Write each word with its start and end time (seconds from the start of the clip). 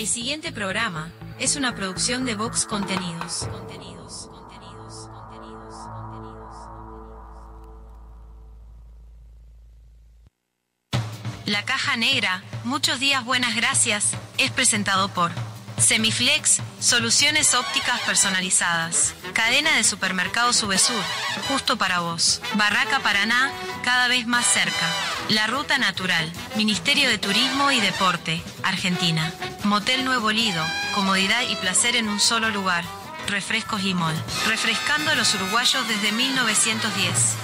El 0.00 0.08
siguiente 0.08 0.50
programa 0.50 1.12
es 1.38 1.56
una 1.56 1.74
producción 1.74 2.24
de 2.24 2.34
Vox 2.34 2.64
Contenidos. 2.64 3.46
Contenidos, 3.50 4.30
contenidos, 4.32 5.10
contenidos, 5.12 5.74
contenidos. 5.92 6.54
La 11.44 11.66
caja 11.66 11.98
negra, 11.98 12.42
muchos 12.64 12.98
días 12.98 13.26
buenas 13.26 13.54
gracias, 13.54 14.12
es 14.38 14.50
presentado 14.50 15.10
por 15.10 15.32
Semiflex, 15.76 16.62
soluciones 16.80 17.52
ópticas 17.52 18.00
personalizadas. 18.00 19.14
Cadena 19.34 19.76
de 19.76 19.84
supermercados 19.84 20.56
Subesur, 20.56 21.04
justo 21.46 21.76
para 21.76 22.00
vos. 22.00 22.40
Barraca 22.54 23.00
Paraná, 23.00 23.52
cada 23.84 24.08
vez 24.08 24.26
más 24.26 24.46
cerca. 24.46 24.86
La 25.30 25.46
Ruta 25.46 25.78
Natural, 25.78 26.28
Ministerio 26.56 27.08
de 27.08 27.16
Turismo 27.16 27.70
y 27.70 27.78
Deporte, 27.80 28.42
Argentina. 28.64 29.32
Motel 29.62 30.04
Nuevo 30.04 30.32
Lido, 30.32 30.64
comodidad 30.92 31.42
y 31.48 31.54
placer 31.54 31.94
en 31.94 32.08
un 32.08 32.18
solo 32.18 32.50
lugar. 32.50 32.84
Refrescos 33.28 33.84
y 33.84 33.94
Mall, 33.94 34.16
refrescando 34.48 35.12
a 35.12 35.14
los 35.14 35.32
uruguayos 35.36 35.86
desde 35.86 36.10
1910. 36.10 37.36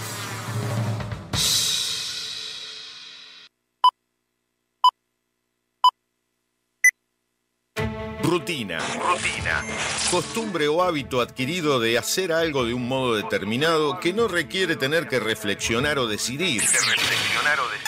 Rutina. 8.27 8.79
Rutina. 8.79 9.65
Costumbre 10.11 10.67
o 10.69 10.83
hábito 10.83 11.21
adquirido 11.21 11.79
de 11.79 11.97
hacer 11.97 12.33
algo 12.33 12.65
de 12.65 12.75
un 12.75 12.87
modo 12.89 13.15
determinado 13.15 14.01
que 14.01 14.13
no 14.13 14.27
requiere 14.27 14.75
tener 14.77 15.09
que 15.09 15.21
reflexionar 15.21 15.99
o 15.99 16.07
decidir. 16.07 16.61
reflexionar 16.61 17.61
o 17.61 17.69
decidir. 17.69 17.86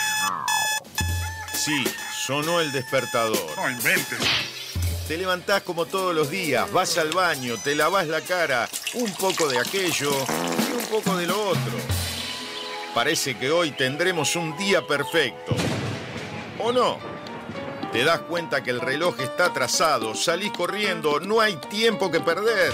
Sí, 1.69 1.83
sonó 2.11 2.61
el 2.61 2.71
despertador. 2.71 3.37
No 3.55 3.69
inventes. 3.69 4.17
Te 5.07 5.15
levantás 5.17 5.61
como 5.61 5.85
todos 5.85 6.15
los 6.15 6.31
días, 6.31 6.71
vas 6.71 6.97
al 6.97 7.11
baño, 7.11 7.57
te 7.63 7.75
lavas 7.75 8.07
la 8.07 8.21
cara, 8.21 8.67
un 8.95 9.13
poco 9.13 9.47
de 9.47 9.59
aquello 9.59 10.09
y 10.09 10.73
un 10.75 10.85
poco 10.89 11.15
de 11.15 11.27
lo 11.27 11.49
otro. 11.49 11.77
Parece 12.95 13.37
que 13.37 13.51
hoy 13.51 13.69
tendremos 13.69 14.35
un 14.35 14.57
día 14.57 14.87
perfecto. 14.87 15.55
¿O 16.57 16.71
no? 16.71 16.97
Te 17.91 18.03
das 18.03 18.21
cuenta 18.21 18.63
que 18.63 18.71
el 18.71 18.81
reloj 18.81 19.19
está 19.19 19.45
atrasado, 19.45 20.15
salís 20.15 20.51
corriendo, 20.51 21.19
no 21.19 21.39
hay 21.39 21.55
tiempo 21.57 22.09
que 22.09 22.19
perder. 22.19 22.73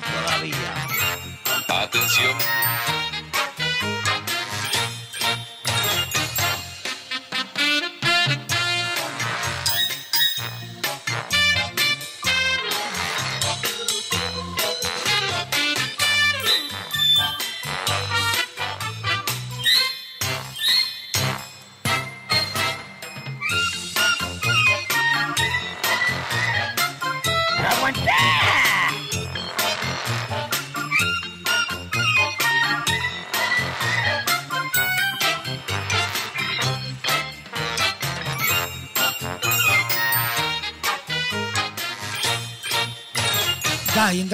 Todavía. 0.00 0.74
Atención. 1.68 2.36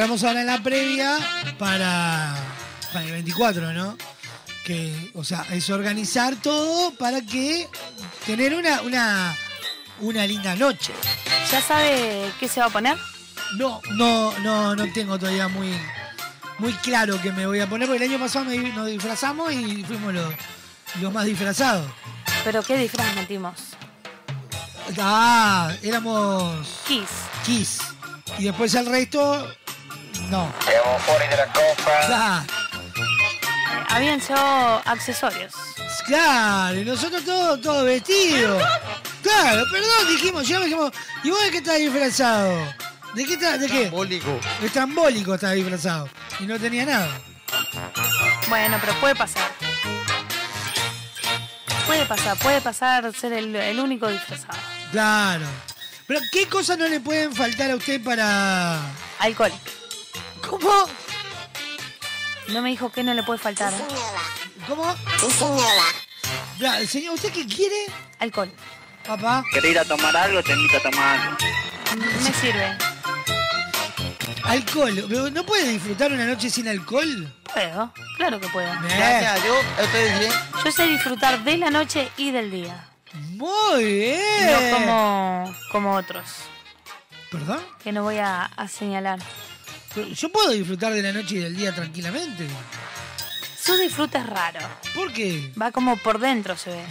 Entramos 0.00 0.24
ahora 0.24 0.40
en 0.40 0.46
la 0.46 0.62
previa 0.62 1.18
para, 1.58 2.34
para 2.90 3.04
el 3.04 3.12
24, 3.12 3.74
¿no? 3.74 3.98
Que, 4.64 5.10
o 5.14 5.22
sea, 5.22 5.44
es 5.50 5.68
organizar 5.68 6.36
todo 6.36 6.92
para 6.94 7.20
que 7.20 7.68
tener 8.24 8.54
una, 8.54 8.80
una, 8.80 9.36
una 10.00 10.26
linda 10.26 10.56
noche. 10.56 10.94
¿Ya 11.52 11.60
sabe 11.60 12.32
qué 12.40 12.48
se 12.48 12.60
va 12.60 12.66
a 12.66 12.70
poner? 12.70 12.96
No, 13.58 13.82
no, 13.90 14.32
no, 14.38 14.74
no 14.74 14.90
tengo 14.94 15.18
todavía 15.18 15.48
muy, 15.48 15.70
muy 16.58 16.72
claro 16.74 17.20
que 17.20 17.30
me 17.32 17.46
voy 17.46 17.60
a 17.60 17.68
poner, 17.68 17.86
porque 17.86 18.02
el 18.02 18.10
año 18.10 18.18
pasado 18.18 18.46
me- 18.46 18.56
nos 18.72 18.86
disfrazamos 18.86 19.52
y 19.52 19.84
fuimos 19.84 20.14
los, 20.14 20.32
los 21.02 21.12
más 21.12 21.26
disfrazados. 21.26 21.84
¿Pero 22.42 22.62
qué 22.62 22.78
disfraz 22.78 23.14
metimos? 23.16 23.52
Ah, 24.98 25.70
éramos 25.82 26.66
Kiss. 26.88 27.10
Kiss. 27.44 27.78
Y 28.38 28.44
después 28.44 28.74
el 28.76 28.86
resto, 28.86 29.46
no. 30.30 30.52
Siamo 30.64 30.98
fuori 30.98 31.26
della 31.28 31.46
copa. 31.46 31.92
Ah, 32.08 32.44
Eh, 32.46 33.84
Habían 33.88 34.20
llevado 34.20 34.82
accesorios. 34.84 35.52
claro, 36.06 36.76
y 36.78 36.84
nosotros 36.84 37.24
todos 37.24 37.60
todo 37.60 37.84
vestidos. 37.84 38.62
Claro, 39.22 39.64
perdón, 39.72 40.08
dijimos, 40.08 40.46
ya 40.46 40.60
dijimos, 40.60 40.92
¿y 41.24 41.30
vos 41.30 41.42
de 41.42 41.50
qué 41.50 41.58
estás 41.58 41.78
disfrazado? 41.78 42.56
¿De 43.14 43.24
qué 43.24 43.34
estás? 43.34 43.60
¿De 43.60 43.66
qué? 43.66 43.80
Trambólico. 43.86 44.40
De 44.60 44.70
trambólico 44.70 45.34
estaba 45.34 45.52
disfrazado. 45.54 46.08
Y 46.38 46.44
no 46.44 46.58
tenía 46.58 46.86
nada. 46.86 47.08
Bueno, 48.48 48.78
pero 48.80 48.94
puede 49.00 49.14
pasar. 49.16 49.50
Puede 51.86 52.06
pasar, 52.06 52.36
puede 52.38 52.60
pasar 52.60 53.12
ser 53.12 53.32
el, 53.32 53.54
el 53.56 53.80
único 53.80 54.06
disfrazado. 54.08 54.58
Claro. 54.92 55.44
Pero, 56.06 56.20
¿qué 56.32 56.46
cosas 56.46 56.78
no 56.78 56.86
le 56.88 57.00
pueden 57.00 57.34
faltar 57.34 57.70
a 57.72 57.76
usted 57.76 58.02
para. 58.02 58.78
Alcohol. 59.18 59.52
¿Cómo? 60.50 60.72
No 62.48 62.60
me 62.60 62.70
dijo 62.70 62.90
que 62.90 63.04
no 63.04 63.14
le 63.14 63.22
puede 63.22 63.38
faltar. 63.38 63.72
¿Cómo? 64.66 64.92
Ya, 66.58 66.84
señor, 66.86 67.14
¿usted 67.14 67.32
qué 67.32 67.46
quiere? 67.46 67.86
Alcohol. 68.18 68.52
Papá. 69.06 69.44
¿Querés 69.52 69.70
ir 69.70 69.78
a 69.78 69.84
tomar 69.84 70.16
algo? 70.16 70.42
Te 70.42 70.52
invito 70.52 70.76
a 70.78 70.90
tomar 70.90 71.20
algo. 71.20 71.36
Me 72.24 72.32
sirve. 72.32 72.76
Alcohol. 74.42 75.32
¿No 75.32 75.46
puede 75.46 75.68
disfrutar 75.68 76.10
una 76.12 76.26
noche 76.26 76.50
sin 76.50 76.66
alcohol? 76.66 77.32
Puedo, 77.54 77.92
claro 78.16 78.40
que 78.40 78.48
puedo. 78.48 78.68
Gracias 78.82 79.40
ustedes 79.80 80.18
bien. 80.18 80.32
Yo 80.64 80.72
sé 80.72 80.86
disfrutar 80.88 81.44
de 81.44 81.56
la 81.58 81.70
noche 81.70 82.10
y 82.16 82.32
del 82.32 82.50
día. 82.50 82.88
Muy 83.12 83.84
bien. 83.84 84.20
No 84.50 84.76
como, 84.78 85.54
como 85.70 85.94
otros, 85.94 86.24
¿Perdón? 87.30 87.60
que 87.82 87.92
no 87.92 88.02
voy 88.02 88.18
a, 88.18 88.44
a 88.44 88.68
señalar. 88.68 89.20
Yo 90.14 90.28
puedo 90.30 90.50
disfrutar 90.50 90.92
de 90.92 91.02
la 91.02 91.12
noche 91.12 91.36
y 91.36 91.38
del 91.38 91.56
día 91.56 91.74
tranquilamente. 91.74 92.46
Su 93.60 93.76
disfrute 93.76 94.18
es 94.18 94.26
raro. 94.26 94.60
¿Por 94.94 95.12
qué? 95.12 95.52
Va 95.60 95.72
como 95.72 95.96
por 95.96 96.18
dentro, 96.18 96.56
se 96.56 96.70
ve. 96.70 96.82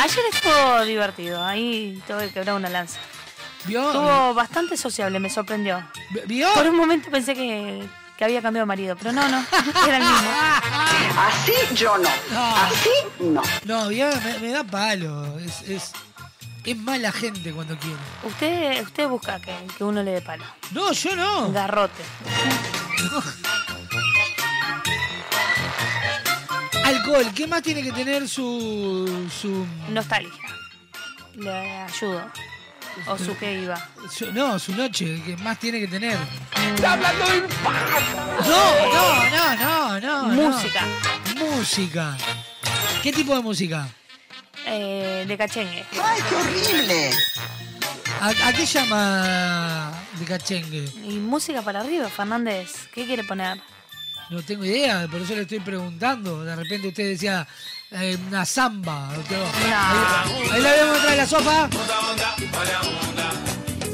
Ayer 0.00 0.24
estuvo 0.32 0.84
divertido, 0.84 1.44
ahí 1.44 2.00
tuve 2.06 2.28
que 2.28 2.34
quebrar 2.34 2.54
una 2.56 2.70
lanza. 2.70 2.98
¿Vio? 3.64 3.86
Estuvo 3.86 4.32
bastante 4.34 4.76
sociable, 4.76 5.20
me 5.20 5.28
sorprendió. 5.28 5.82
¿Vio? 6.26 6.52
Por 6.54 6.66
un 6.68 6.76
momento 6.76 7.10
pensé 7.10 7.34
que, 7.34 7.86
que 8.16 8.24
había 8.24 8.40
cambiado 8.40 8.64
de 8.64 8.68
marido, 8.68 8.96
pero 8.96 9.12
no, 9.12 9.28
no, 9.28 9.44
era 9.86 9.98
el 9.98 10.04
mismo. 10.04 10.30
Así 11.18 11.52
yo 11.74 11.98
no. 11.98 12.08
No. 12.32 12.56
Así 12.56 12.90
no. 13.20 13.42
No, 13.64 13.88
vio, 13.88 14.08
me, 14.24 14.38
me 14.38 14.52
da 14.52 14.64
palo. 14.64 15.38
Es, 15.40 15.62
es, 15.68 15.92
es 16.64 16.76
mala 16.76 17.10
gente 17.12 17.52
cuando 17.52 17.76
quiere. 17.78 17.96
Usted, 18.24 18.82
usted 18.82 19.08
busca 19.08 19.40
que, 19.40 19.54
que 19.76 19.84
uno 19.84 20.02
le 20.02 20.12
dé 20.12 20.20
palo. 20.22 20.44
No, 20.72 20.92
yo 20.92 21.16
no. 21.16 21.50
Garrote. 21.52 22.02
Alcohol, 26.84 27.26
¿qué 27.34 27.46
más 27.46 27.62
tiene 27.62 27.82
que 27.82 27.92
tener 27.92 28.28
su. 28.28 29.28
su. 29.40 29.64
Nostalgia. 29.90 30.30
Le 31.34 31.50
ayudo. 31.82 32.22
O 33.06 33.16
su 33.16 33.36
que 33.38 33.60
iba. 33.62 33.76
su- 34.10 34.32
no, 34.32 34.58
su 34.58 34.74
noche? 34.74 35.22
¿Qué 35.24 35.36
más 35.38 35.58
tiene 35.58 35.78
que 35.80 35.88
tener? 35.88 36.18
¡Está 36.74 36.94
hablando 36.94 37.24
de 37.26 37.40
No, 38.48 38.92
no, 38.92 39.30
no, 39.30 39.56
no, 39.56 40.00
no. 40.00 40.32
no. 40.32 40.50
Música. 40.50 40.84
Música. 41.38 42.16
¿Qué 43.02 43.12
tipo 43.12 43.34
de 43.34 43.40
música? 43.42 43.88
Eh, 44.66 45.24
de 45.26 45.36
cachengue. 45.38 45.84
¡Ay, 46.02 46.20
qué 46.28 46.34
horrible! 46.36 47.10
¿A, 48.20 48.28
a 48.48 48.52
qué 48.52 48.66
llama 48.66 49.92
de 50.18 50.24
cachengue? 50.26 50.84
Y 51.06 51.18
música 51.18 51.62
para 51.62 51.80
arriba, 51.80 52.08
Fernández. 52.08 52.88
¿Qué 52.94 53.06
quiere 53.06 53.24
poner? 53.24 53.60
No 54.28 54.42
tengo 54.42 54.64
idea, 54.64 55.08
por 55.10 55.20
eso 55.22 55.34
le 55.34 55.42
estoy 55.42 55.60
preguntando. 55.60 56.44
De 56.44 56.54
repente 56.54 56.88
usted 56.88 57.08
decía 57.10 57.46
eh, 57.90 58.16
una 58.28 58.44
samba. 58.44 59.10
Ahí, 59.10 59.18
ahí 60.52 60.60
la 60.60 60.72
vemos 60.72 60.96
atrás 60.98 61.10
de 61.10 61.16
la 61.16 61.26
sofa. 61.26 61.68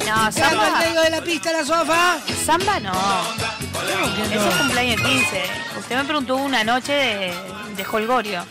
No, 0.07 0.15
Samba 0.31 0.33
samba. 0.33 0.79
al 0.79 0.87
medio 0.89 1.01
de 1.03 1.11
la 1.11 1.21
pista 1.23 1.53
la 1.53 1.65
sofa. 1.65 2.19
Samba 2.45 2.81
no. 2.81 2.93
¿Cómo 2.93 4.15
que 4.29 4.35
Eso 4.37 4.49
es 4.49 4.55
no? 4.55 4.59
cumpleaños 4.63 5.01
15. 5.01 5.43
Usted 5.81 5.97
me 5.97 6.05
preguntó 6.05 6.37
una 6.37 6.63
noche 6.65 6.93
de, 6.93 7.35
de 7.77 7.87
holgorio. 7.91 8.45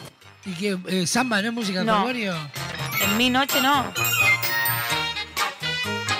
¿Y 0.45 0.53
qué? 0.53 0.77
Eh, 0.87 1.07
¿Samba 1.07 1.41
no 1.41 1.47
es 1.49 1.53
música 1.53 1.79
de 1.79 1.85
No. 1.85 2.03
Gregorio? 2.05 2.35
En 3.01 3.17
mi 3.17 3.29
noche 3.29 3.61
no. 3.61 3.91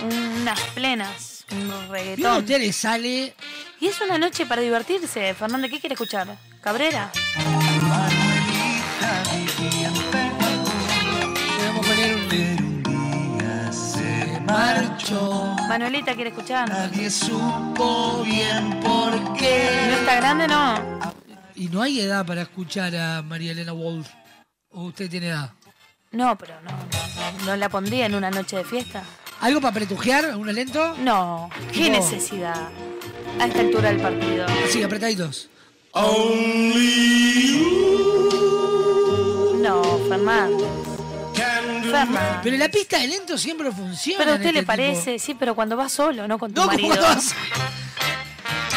Unas 0.04 0.60
plenas, 0.74 1.46
un 1.52 1.68
¿Vio 1.68 1.78
que 1.78 1.84
a 1.84 1.88
reggaetón. 1.92 2.38
usted 2.38 2.60
le 2.60 2.74
sale? 2.74 3.36
Y 3.80 3.88
es 3.88 4.00
una 4.02 4.18
noche 4.18 4.46
para 4.46 4.62
divertirse. 4.62 5.34
Fernando, 5.34 5.68
¿qué 5.70 5.80
quiere 5.80 5.94
escuchar? 5.94 6.28
¿Cabrera? 6.62 7.12
Podemos 11.58 11.88
poner 11.88 12.16
un... 12.16 13.72
Se 13.74 14.40
marchó. 14.42 15.56
Manuelita 15.68 16.14
quiere 16.16 16.30
escuchar. 16.30 16.70
Nadie 16.70 17.10
supo 17.10 18.24
bien 18.24 18.80
por 18.82 19.16
¿No 19.20 19.34
qué. 19.34 19.94
está 19.94 20.16
grande, 20.16 20.48
no? 20.48 20.76
Y 21.56 21.68
no 21.70 21.82
hay 21.82 22.02
edad 22.02 22.26
para 22.26 22.42
escuchar 22.44 22.96
a 22.96 23.22
María 23.22 23.52
Elena 23.52 23.72
Wolf. 23.72 24.08
¿O 24.72 24.84
usted 24.86 25.10
tiene 25.10 25.28
edad? 25.28 25.52
No, 26.12 26.38
pero 26.38 26.56
no, 26.62 26.72
no, 26.72 27.46
no 27.46 27.56
la 27.56 27.70
pondría 27.70 28.06
en 28.06 28.16
una 28.16 28.30
noche 28.30 28.58
de 28.58 28.64
fiesta. 28.66 29.04
¿Algo 29.42 29.62
para 29.62 29.74
pretujear? 29.74 30.36
¿Un 30.36 30.54
lento? 30.54 30.96
No, 31.00 31.50
qué 31.74 31.90
No. 31.90 31.98
necesidad. 31.98 32.70
A 33.40 33.48
esta 33.48 33.60
altura 33.60 33.90
del 33.90 34.02
partido. 34.02 34.46
Sí, 34.70 34.82
apretaditos. 34.84 35.50
No, 39.62 39.82
Fernando. 40.10 40.68
Fernando. 41.34 42.40
Pero 42.44 42.58
la 42.58 42.70
pista 42.70 43.00
de 43.00 43.08
lento 43.08 43.38
siempre 43.38 43.72
funciona. 43.72 44.18
Pero 44.20 44.32
a 44.32 44.36
usted 44.36 44.48
este 44.48 44.60
le 44.62 44.66
parece, 44.66 45.20
sí, 45.20 45.34
pero 45.36 45.56
cuando 45.56 45.76
va 45.78 45.90
solo, 45.90 46.28
no 46.28 46.38
con 46.38 46.54
tu 46.54 46.62
No, 46.62 46.68
¿cómo 46.72 46.78
marido. 46.90 47.02
vas? 47.02 47.34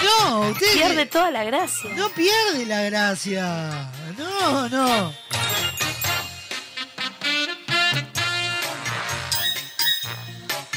No, 0.09 0.41
usted. 0.50 0.73
Pierde 0.75 1.07
toda 1.07 1.31
la 1.31 1.45
gracia. 1.45 1.91
No 1.95 2.09
pierde 2.11 2.67
la 2.67 2.83
gracia. 2.83 3.91
No, 4.17 4.69
no. 4.69 5.12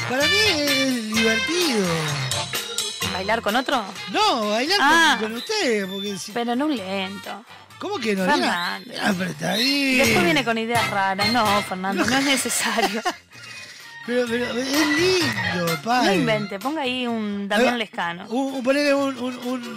Para 0.08 0.26
mí 0.26 0.36
es 0.46 1.14
divertido. 1.14 1.86
¿Bailar 3.12 3.42
con 3.42 3.56
otro? 3.56 3.84
No, 4.10 4.48
bailar 4.50 4.78
con- 4.78 4.86
Ah. 4.88 5.16
con, 5.20 5.32
usted, 5.36 5.86
porque 5.88 6.18
si- 6.18 6.32
Pero 6.32 6.56
no 6.56 6.66
un 6.66 6.76
lento. 6.76 7.44
¿Cómo 7.78 7.98
que 7.98 8.14
no? 8.14 8.24
Fernando. 8.24 8.92
Apretadito. 9.02 10.04
Después 10.04 10.24
viene 10.24 10.44
con 10.44 10.56
ideas 10.58 10.88
raras. 10.90 11.32
No, 11.32 11.62
Fernando, 11.62 12.04
no 12.04 12.16
es 12.16 12.24
necesario. 12.24 13.02
Pero, 14.04 14.26
pero 14.28 14.44
es 14.46 14.86
lindo, 14.98 15.66
No 15.76 15.82
padre. 15.82 16.16
invente, 16.16 16.58
ponga 16.58 16.82
ahí 16.82 17.06
un 17.06 17.48
Damián 17.48 17.74
va. 17.74 17.78
Lescano. 17.78 18.26
Un, 18.28 18.54
un- 18.54 18.62
ponele 18.64 18.92
un, 18.94 19.16
un, 19.16 19.36
un- 19.46 19.76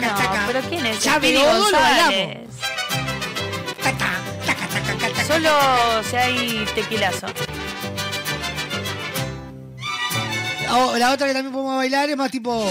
No, 0.00 0.46
pero 0.46 0.60
¿quién 0.68 0.86
es? 0.86 1.02
Ya 1.02 1.16
Speedy 1.16 1.34
veo, 1.34 1.52
lo 1.54 1.60
González. 1.64 2.38
Solo 5.26 5.50
si 6.08 6.16
hay 6.16 6.64
tequilazo. 6.74 7.26
Oh, 10.70 10.96
la 10.96 11.12
otra 11.12 11.26
que 11.26 11.34
también 11.34 11.52
podemos 11.52 11.76
bailar 11.76 12.08
es 12.10 12.16
más 12.16 12.30
tipo. 12.30 12.66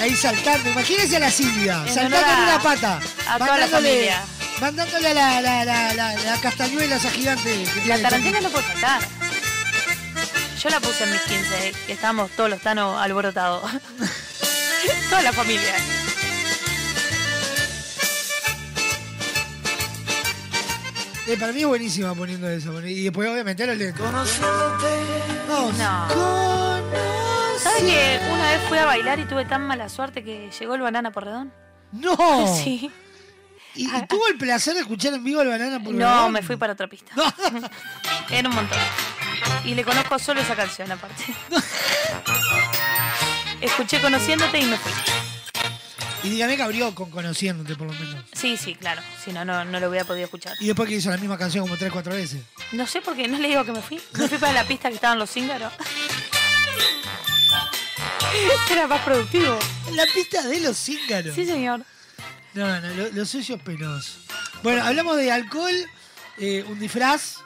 Ahí 0.00 0.14
saltando. 0.14 0.70
Imagínense 0.70 1.16
a 1.16 1.20
la 1.20 1.30
Silvia, 1.30 1.82
En 1.86 1.92
saltando 1.94 2.32
en 2.32 2.38
una 2.48 2.60
pata. 2.62 3.00
a 3.28 3.38
toda 3.38 3.58
la 3.58 3.66
familia. 3.66 4.22
Mandándole 4.62 5.08
a 5.08 5.14
la, 5.14 5.40
la, 5.42 5.64
la, 5.64 5.92
la, 5.92 6.14
la 6.14 6.40
castañuela 6.40 6.94
esa 6.94 7.10
gigante. 7.10 7.64
que 7.82 7.88
La 7.88 8.00
tarantina 8.00 8.40
no 8.40 8.48
puede 8.48 8.62
faltar. 8.62 9.02
Yo 10.56 10.68
la 10.70 10.78
puse 10.78 11.02
en 11.02 11.10
mis 11.10 11.20
15, 11.22 11.68
eh, 11.68 11.72
que 11.84 11.92
estábamos 11.94 12.30
todos 12.30 12.48
los 12.48 12.60
tanos 12.60 12.96
alborotados. 12.96 13.68
Toda 15.10 15.22
la 15.22 15.32
familia. 15.32 15.74
Eh, 21.26 21.36
para 21.40 21.50
mí 21.52 21.62
es 21.62 21.66
buenísima 21.66 22.14
poniendo 22.14 22.48
eso. 22.48 22.80
Y 22.86 23.02
después, 23.02 23.28
obviamente, 23.28 23.66
los 23.66 23.76
letras. 23.76 24.12
Vamos. 25.48 25.76
No. 25.76 26.08
¿Sabes 27.58 27.82
que 27.82 28.20
una 28.32 28.50
vez 28.52 28.60
fui 28.68 28.78
a 28.78 28.84
bailar 28.86 29.18
y 29.18 29.24
tuve 29.24 29.44
tan 29.44 29.66
mala 29.66 29.88
suerte 29.88 30.22
que 30.22 30.52
llegó 30.56 30.76
el 30.76 30.82
banana 30.82 31.10
porredón? 31.10 31.52
¡No! 31.90 32.16
Sí. 32.62 32.92
¿Y, 33.74 33.86
y 33.86 34.06
tuvo 34.06 34.26
el 34.28 34.36
placer 34.36 34.74
de 34.74 34.80
escuchar 34.80 35.14
en 35.14 35.24
vivo 35.24 35.40
el 35.42 35.48
banana 35.48 35.82
por 35.82 35.94
No, 35.94 36.28
me 36.28 36.42
fui 36.42 36.56
para 36.56 36.74
otra 36.74 36.86
pista. 36.86 37.12
Era 38.30 38.48
un 38.48 38.54
montón. 38.54 38.78
Y 39.64 39.74
le 39.74 39.84
conozco 39.84 40.18
solo 40.18 40.40
esa 40.40 40.54
canción 40.54 40.90
aparte. 40.92 41.24
Escuché 43.60 44.00
conociéndote 44.00 44.58
y 44.58 44.66
me 44.66 44.76
fui. 44.76 44.92
Y 46.24 46.30
dígame 46.30 46.56
que 46.56 46.62
abrió 46.62 46.94
con 46.94 47.10
Conociéndote, 47.10 47.74
por 47.74 47.88
lo 47.88 47.92
menos. 47.94 48.24
Sí, 48.32 48.56
sí, 48.56 48.76
claro. 48.76 49.02
Si 49.24 49.32
no, 49.32 49.44
no, 49.44 49.64
no 49.64 49.80
lo 49.80 49.88
hubiera 49.88 50.04
podido 50.04 50.26
escuchar. 50.26 50.54
Y 50.60 50.66
después 50.66 50.88
que 50.88 50.96
hizo 50.96 51.10
la 51.10 51.16
misma 51.16 51.36
canción 51.36 51.64
como 51.64 51.76
tres, 51.76 51.90
cuatro 51.90 52.14
veces. 52.14 52.42
No 52.70 52.86
sé 52.86 53.00
por 53.00 53.16
qué, 53.16 53.26
no 53.26 53.38
le 53.38 53.48
digo 53.48 53.64
que 53.64 53.72
me 53.72 53.82
fui. 53.82 54.00
Me 54.18 54.28
fui 54.28 54.38
para 54.38 54.52
la 54.52 54.64
pista 54.64 54.88
que 54.88 54.94
estaban 54.96 55.18
los 55.18 55.30
cíngaros. 55.30 55.72
Era 58.70 58.86
más 58.86 59.02
productivo. 59.02 59.58
La 59.94 60.06
pista 60.06 60.46
de 60.46 60.60
los 60.60 60.76
cíngaros. 60.76 61.34
Sí, 61.34 61.44
señor. 61.44 61.84
No, 62.54 62.80
no, 62.80 62.88
lo, 62.94 63.08
lo 63.10 63.24
suyo 63.24 63.56
es 63.56 63.62
penoso. 63.62 64.18
Bueno, 64.62 64.84
hablamos 64.84 65.16
de 65.16 65.32
alcohol, 65.32 65.72
eh, 66.38 66.64
un 66.68 66.78
disfraz, 66.78 67.38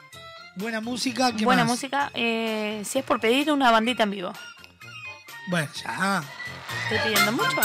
buena 0.55 0.81
música. 0.81 1.31
¿qué 1.35 1.45
Buena 1.45 1.63
más? 1.63 1.71
música. 1.73 2.11
Eh, 2.13 2.83
si 2.85 2.99
es 2.99 3.05
por 3.05 3.19
pedir 3.19 3.51
una 3.51 3.71
bandita 3.71 4.03
en 4.03 4.11
vivo. 4.11 4.33
Bueno, 5.49 5.69
ya. 5.81 6.23
¿Estoy 6.83 6.99
pidiendo 7.09 7.31
mucho? 7.31 7.55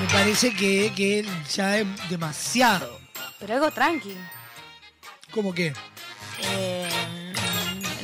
Me 0.00 0.06
parece 0.12 0.54
que, 0.54 0.92
que 0.94 1.26
ya 1.52 1.78
es 1.78 1.86
demasiado. 2.08 3.00
Pero 3.40 3.54
algo 3.54 3.70
tranqui. 3.72 4.16
¿Cómo 5.32 5.52
que? 5.52 5.74
Eh, 6.42 6.88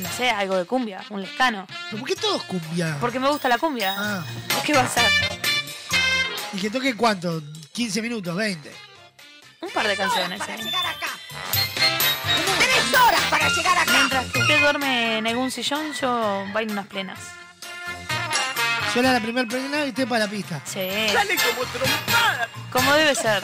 no 0.01 0.09
sé, 0.11 0.29
algo 0.29 0.57
de 0.57 0.65
cumbia, 0.65 1.03
un 1.09 1.21
lescano. 1.21 1.65
¿Pero 1.89 1.99
por 1.99 2.09
qué 2.09 2.15
todo 2.15 2.35
es 2.35 2.43
cumbia? 2.43 2.97
Porque 2.99 3.19
me 3.19 3.29
gusta 3.29 3.47
la 3.47 3.57
cumbia. 3.57 3.95
Ah. 3.97 4.25
¿Qué 4.65 4.73
va 4.73 4.81
a 4.81 4.89
ser? 4.89 5.09
¿Y 6.53 6.57
que 6.59 6.69
toque 6.69 6.95
cuánto? 6.95 7.41
¿15 7.75 8.01
minutos? 8.01 8.35
¿20? 8.35 8.57
Un 9.61 9.69
par 9.71 9.87
de 9.87 9.95
canciones. 9.97 10.41
eh. 10.47 10.55
Tres 12.59 12.93
horas 13.01 13.21
para 13.29 13.49
llegar 13.49 13.77
acá. 13.77 13.91
Mientras 13.91 14.31
que 14.31 14.39
usted 14.39 14.59
duerme 14.61 15.17
en 15.17 15.27
algún 15.27 15.51
sillón, 15.51 15.93
yo 15.93 16.45
bailo 16.53 16.71
unas 16.73 16.87
plenas. 16.87 17.19
Suena 18.93 19.11
la 19.11 19.19
primera 19.19 19.47
plena 19.47 19.85
y 19.85 19.89
usted 19.89 20.07
para 20.07 20.25
la 20.25 20.31
pista. 20.31 20.61
Sí. 20.65 20.87
Sale 21.11 21.35
como 21.35 21.65
trompada. 21.69 22.47
Como 22.71 22.93
debe 22.93 23.13
ser. 23.15 23.43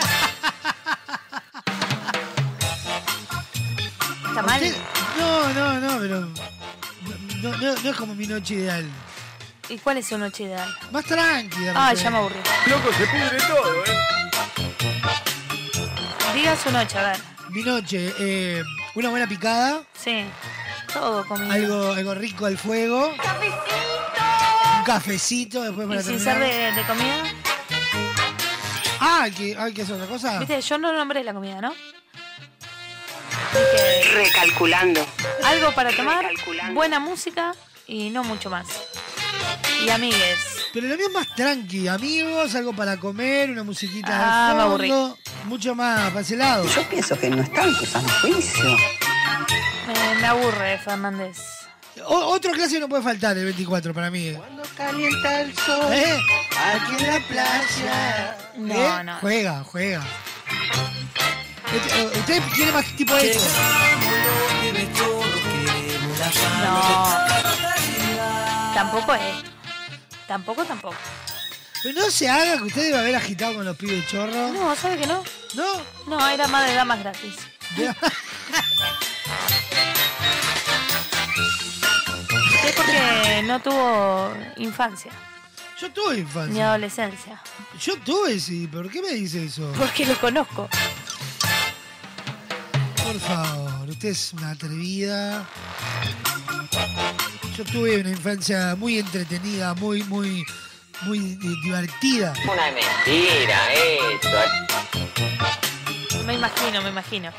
¿Está 4.27 4.41
mal? 4.43 4.61
Usted- 4.61 4.77
No, 5.19 5.50
no, 5.53 5.73
no, 5.79 6.00
pero. 6.00 6.19
No, 7.41 7.57
no- 7.57 7.75
no 7.81 7.89
es 7.89 7.95
como 7.97 8.15
mi 8.15 8.27
noche 8.27 8.53
ideal. 8.53 8.89
¿Y 9.72 9.78
cuál 9.78 9.98
es 9.98 10.08
su 10.08 10.18
noche 10.18 10.44
ideal? 10.44 10.68
Más 10.92 11.06
tranquila. 11.06 11.74
Ay, 11.75 11.96
ya 11.96 12.10
me 12.12 12.18
aburrí. 12.18 12.40
Loco, 12.68 12.92
se 12.94 13.06
pudre 13.08 13.38
todo, 13.48 13.84
¿eh? 13.86 14.01
Diga 16.36 16.56
su 16.58 16.72
noche, 16.72 16.98
a 17.00 17.04
ver. 17.12 17.18
Mi 17.50 17.63
noche, 17.63 18.13
eh, 18.20 18.63
una 18.96 19.10
buena 19.10 19.28
picada, 19.28 19.84
Sí. 19.98 20.25
Todo 20.92 21.25
comida. 21.25 21.54
algo, 21.54 21.94
algo 21.94 22.13
rico 22.16 22.46
al 22.46 22.58
fuego, 22.58 23.13
un 24.78 24.84
cafecito 24.84 25.62
después 25.62 25.88
para 25.88 26.01
¿Y 26.01 26.04
sin 26.04 26.18
terminar. 26.22 26.50
ser 26.51 26.74
de, 26.75 26.82
de 26.82 26.88
comida? 26.88 27.24
Ah, 29.00 29.22
hay 29.24 29.32
que, 29.32 29.56
hay 29.58 29.74
que 29.74 29.84
hacer 29.84 29.96
otra 29.96 30.08
cosa. 30.08 30.38
Viste, 30.40 30.60
yo 30.62 30.78
no 30.78 30.92
nombré 30.92 31.24
la 31.24 31.34
comida, 31.34 31.62
¿no? 31.62 31.74
Recalculando. 34.13 35.06
Algo 35.46 35.72
para 35.74 35.92
tomar, 35.96 36.25
buena 36.74 37.00
música 37.00 37.54
y 37.88 38.10
no 38.10 38.24
mucho 38.25 38.50
más. 38.50 38.68
Y 39.86 39.89
amigues. 39.89 40.38
Pero 40.74 40.88
lo 40.88 40.95
mío 40.95 41.07
es 41.07 41.13
más 41.13 41.27
tranqui, 41.36 41.88
amigos, 41.88 42.55
algo 42.55 42.74
para 42.74 42.98
comer, 42.98 43.50
una 43.51 43.63
musiquita 43.63 44.10
Ah, 44.12 44.50
de 44.50 44.53
me 44.55 44.62
fondo, 44.62 45.05
aburrí. 45.05 45.19
mucho 45.45 45.75
más 45.75 46.10
para 46.10 46.21
ese 46.21 46.38
lado. 46.38 46.65
Yo 46.65 46.83
pienso 46.89 47.17
que 47.19 47.29
no 47.29 47.41
está 47.41 47.63
en 47.63 47.77
tu 47.77 47.86
sano 47.86 48.07
juicio. 48.21 48.75
Me, 49.88 50.15
me 50.21 50.27
aburre, 50.27 50.77
Fernández. 50.79 51.38
O- 52.05 52.15
otro 52.33 52.51
clase 52.53 52.79
no 52.79 52.88
puede 52.88 53.03
faltar 53.03 53.38
el 53.38 53.43
24 53.45 53.93
para 53.93 54.10
mí. 54.10 54.31
Cuando 54.33 54.63
calienta 54.77 55.41
el 55.41 55.53
sol. 55.57 55.91
¿Eh? 55.93 56.17
Aquí 56.74 57.03
en 57.03 57.07
la 57.07 57.19
playa. 57.27 58.38
No, 58.57 58.74
¿Eh? 59.00 59.03
no. 59.03 59.17
Juega, 59.19 59.63
juega. 59.65 60.01
Este, 61.74 62.01
eh, 62.01 62.05
¿Usted 62.19 62.41
quiere 62.55 62.71
más 62.71 62.86
tipo 62.95 63.13
de 63.15 63.31
esto? 63.31 63.43
No. 66.63 67.80
Tampoco 68.74 69.13
es. 69.13 69.44
Tampoco, 70.28 70.63
tampoco. 70.66 70.96
Pero 71.84 72.00
no 72.00 72.12
se 72.12 72.30
haga 72.30 72.58
que 72.58 72.63
usted 72.63 72.84
debe 72.84 73.00
haber 73.00 73.16
agitado 73.16 73.56
con 73.56 73.66
los 73.66 73.75
pibes 73.75 74.08
chorros. 74.08 74.54
No, 74.54 74.75
¿sabe 74.75 74.98
que 74.98 75.08
no? 75.08 75.24
¿No? 75.56 75.66
No, 76.08 76.30
era 76.30 76.48
más 76.48 76.68
de 76.68 76.75
damas 76.75 77.00
gratis. 77.00 77.36
Es 82.63 82.75
porque 82.75 83.42
no 83.46 83.60
tuvo 83.60 84.34
infancia, 84.58 85.12
Yo 85.80 85.92
tuve 85.92 86.16
ni 86.16 86.20
infancia. 86.22 86.68
adolescencia. 86.70 87.42
Yo 87.82 87.98
tuve, 88.00 88.40
sí. 88.40 88.68
¿Por 88.68 88.90
qué 88.90 89.01
me 89.01 89.10
dice 89.13 89.46
eso? 89.46 89.72
Porque 89.78 90.06
lo 90.06 90.16
conozco. 90.20 90.70
Por 93.04 93.20
favor, 93.20 93.90
usted 93.90 94.10
es 94.10 94.34
una 94.34 94.51
atrevida. 94.51 95.46
Yo 97.63 97.72
tuve 97.72 98.00
una 98.01 98.10
infancia 98.10 98.75
muy 98.75 98.98
entretenida, 98.98 99.75
muy, 99.75 100.01
muy, 100.06 100.44
muy 101.03 101.20
di- 101.20 101.62
divertida. 101.62 102.34
Una 102.51 102.72
mentira 102.72 103.72
eso. 103.72 104.30
Me 106.25 106.34
imagino, 106.34 106.82
me 106.82 106.89
imagino. 106.89 107.32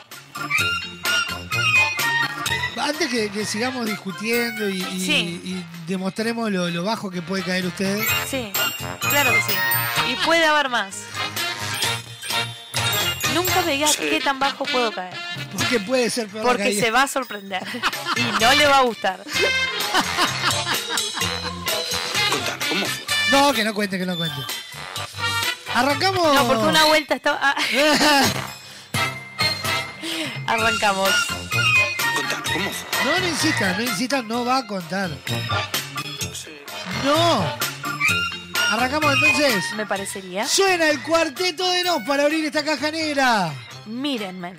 Antes 2.80 3.08
que, 3.08 3.30
que 3.30 3.44
sigamos 3.44 3.84
discutiendo 3.86 4.68
y, 4.68 4.82
y- 4.92 5.00
Sí. 5.04 5.40
y 5.44 5.64
demostremos 5.90 6.52
lo, 6.52 6.68
lo 6.70 6.84
bajo 6.84 7.10
que 7.10 7.20
puede 7.20 7.42
caer 7.42 7.66
usted, 7.66 7.98
Sí, 8.30 8.52
claro 9.00 9.32
que 9.34 9.40
sí. 9.42 9.58
Y 10.12 10.14
puede 10.24 10.44
haber 10.46 10.68
más. 10.68 10.98
Nunca 13.34 13.62
me 13.62 13.72
digas 13.72 13.96
qué 13.96 14.20
tan 14.20 14.38
bajo 14.38 14.64
puedo 14.66 14.92
caer. 14.92 15.14
porque 15.56 15.80
puede 15.80 16.10
ser 16.10 16.28
peor 16.28 16.44
Porque 16.44 16.62
caída. 16.64 16.84
se 16.84 16.90
va 16.92 17.02
a 17.02 17.08
sorprender. 17.08 17.62
Y 18.14 18.42
no 18.42 18.52
le 18.54 18.66
va 18.66 18.78
a 18.78 18.82
gustar. 18.82 19.24
¿Cómo 22.68 22.86
fue? 22.86 23.06
No, 23.30 23.52
que 23.52 23.64
no 23.64 23.74
cuente, 23.74 23.98
que 23.98 24.06
no 24.06 24.16
cuente. 24.16 24.36
Arrancamos. 25.74 26.34
No, 26.34 26.46
porque 26.46 26.64
una 26.64 26.84
vuelta 26.84 27.14
estaba. 27.14 27.38
ah. 27.42 27.54
Arrancamos. 30.46 31.10
¿Cómo 32.52 32.70
fue? 32.70 33.04
No, 33.04 33.18
no 33.18 33.28
insista, 33.28 33.72
no 33.76 33.82
insista, 33.82 34.22
no 34.22 34.44
va 34.44 34.58
a 34.58 34.66
contar. 34.66 35.10
No. 37.04 37.56
Arrancamos 38.70 39.14
entonces. 39.14 39.64
Me 39.76 39.86
parecería. 39.86 40.46
Suena 40.46 40.88
el 40.88 41.02
cuarteto 41.02 41.68
de 41.70 41.84
nos 41.84 42.02
para 42.02 42.24
abrir 42.24 42.44
esta 42.44 42.64
caja 42.64 42.90
negra. 42.90 43.52
Mírenme. 43.86 44.54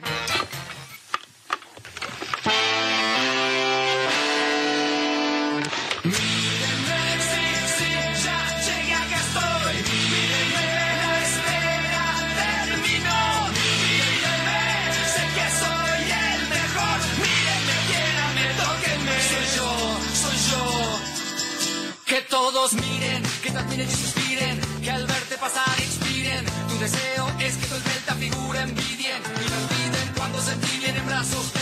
Todos 22.52 22.74
miren, 22.74 23.24
que 23.42 23.52
te 23.52 23.58
admiren 23.58 23.88
y 23.88 23.92
suspiren, 23.94 24.60
que 24.84 24.92
al 24.92 25.08
verte 25.08 25.38
pasar 25.38 25.80
inspiren. 25.80 26.44
Tu 26.68 26.78
deseo 26.78 27.26
es 27.40 27.56
que 27.56 27.66
tu 27.68 27.76
vuelta 27.76 28.16
figura 28.16 28.64
envidien 28.64 29.22
y 29.46 29.50
no 29.50 29.56
olviden 29.64 30.12
cuando 30.18 30.42
sentí 30.42 30.78
bien 30.80 30.98
en 30.98 31.06
brazos 31.06 31.53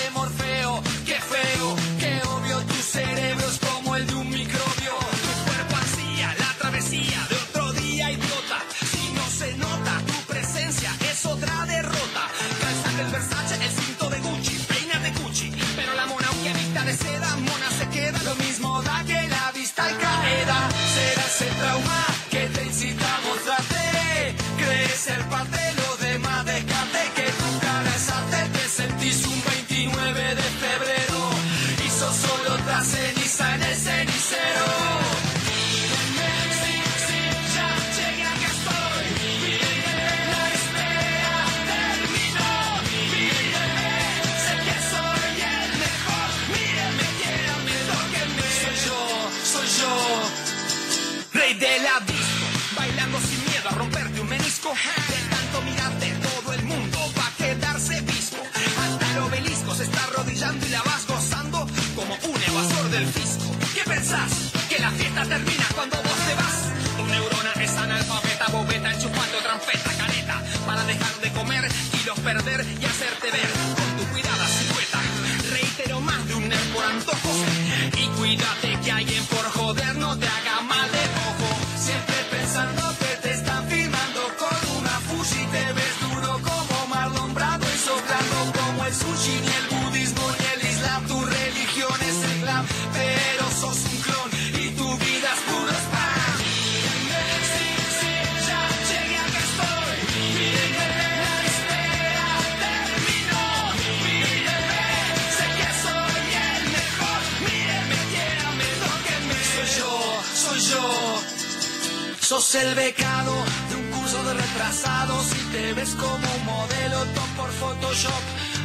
El 112.54 112.76
becado 112.76 113.34
de 113.70 113.76
un 113.78 113.92
curso 113.92 114.22
de 114.26 114.34
retrasados 114.34 115.26
y 115.32 115.52
te 115.54 115.74
ves 115.74 115.92
como 115.92 116.16
un 116.36 116.46
modelo 116.46 117.06
top 117.16 117.30
por 117.38 117.50
Photoshop. 117.50 118.22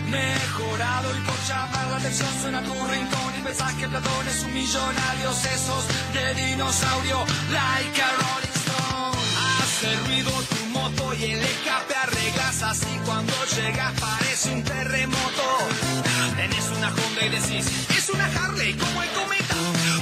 Mejorado 0.09 1.17
y 1.17 1.21
por 1.21 1.39
llamar 1.47 1.87
la 1.93 1.97
atención 1.99 2.29
suena 2.43 2.63
tu 2.65 2.73
rincón 2.73 3.33
y 3.39 3.43
pensás 3.43 3.73
que 3.75 3.87
Platón 3.87 4.27
es 4.27 4.43
un 4.43 4.55
millonario. 4.55 5.33
Sesos 5.33 5.85
de 6.15 6.35
dinosaurio, 6.35 7.25
like 7.53 8.03
a 8.03 8.11
Rolling 8.19 8.57
Stone. 8.65 9.19
Hace 9.63 9.97
ruido 10.09 10.33
tu 10.33 10.67
moto 10.77 11.15
y 11.15 11.25
el 11.25 11.41
escape 11.41 11.95
arreglas 11.95 12.63
así 12.65 13.01
cuando 13.05 13.35
llegas 13.55 13.93
parece 14.01 14.51
un 14.51 14.65
terremoto. 14.65 15.45
Tenés 16.35 16.65
una 16.77 16.89
Honda 16.89 17.25
y 17.25 17.29
decís, 17.29 17.87
es 18.07 18.15
una 18.15 18.25
Harley 18.25 18.73
como 18.75 19.03
el 19.03 19.09
cometa. 19.11 19.55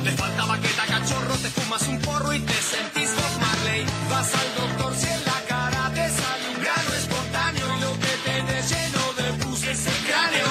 Te 0.03 0.11
falta 0.13 0.45
baqueta, 0.45 0.85
cachorro, 0.87 1.35
te 1.37 1.49
fumas 1.49 1.83
un 1.89 1.99
porro 2.01 2.33
y 2.35 2.41
te 2.41 2.55
sentís 2.55 3.11
Bob 3.15 3.41
Marley. 3.41 3.85
Vas 4.11 4.31
al 4.35 4.55
doctor 4.61 4.95
si 4.97 5.07
en 5.07 5.25
la 5.25 5.41
cara 5.49 5.91
te 5.95 6.07
sale 6.19 6.45
un 6.55 6.61
grano 6.63 6.91
espontáneo 7.03 7.67
y 7.77 7.81
lo 7.81 7.93
que 8.03 8.13
tenés 8.29 8.71
lleno 8.71 9.03
de 9.19 9.45
pus 9.45 9.63
es 9.65 9.87
el 9.87 10.01
cráneo. 10.09 10.49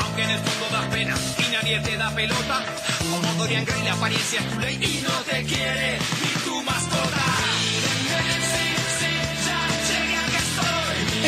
Aunque 0.00 0.22
en 0.22 0.30
el 0.30 0.40
fondo 0.40 0.66
das 0.76 0.86
pena 0.94 1.14
y 1.38 1.52
nadie 1.52 1.80
te 1.80 1.96
da 1.96 2.10
pelota. 2.14 2.64
Como 3.10 3.34
Dorian 3.34 3.64
Gray 3.64 3.82
la 3.84 3.92
apariencia 3.94 4.40
es 4.40 4.50
tu 4.50 4.60
ley 4.60 4.78
y 4.80 5.02
no 5.02 5.14
te 5.30 5.44
quiere 5.44 5.98
ni 6.22 6.42
tu 6.44 6.62
mascota. 6.62 7.24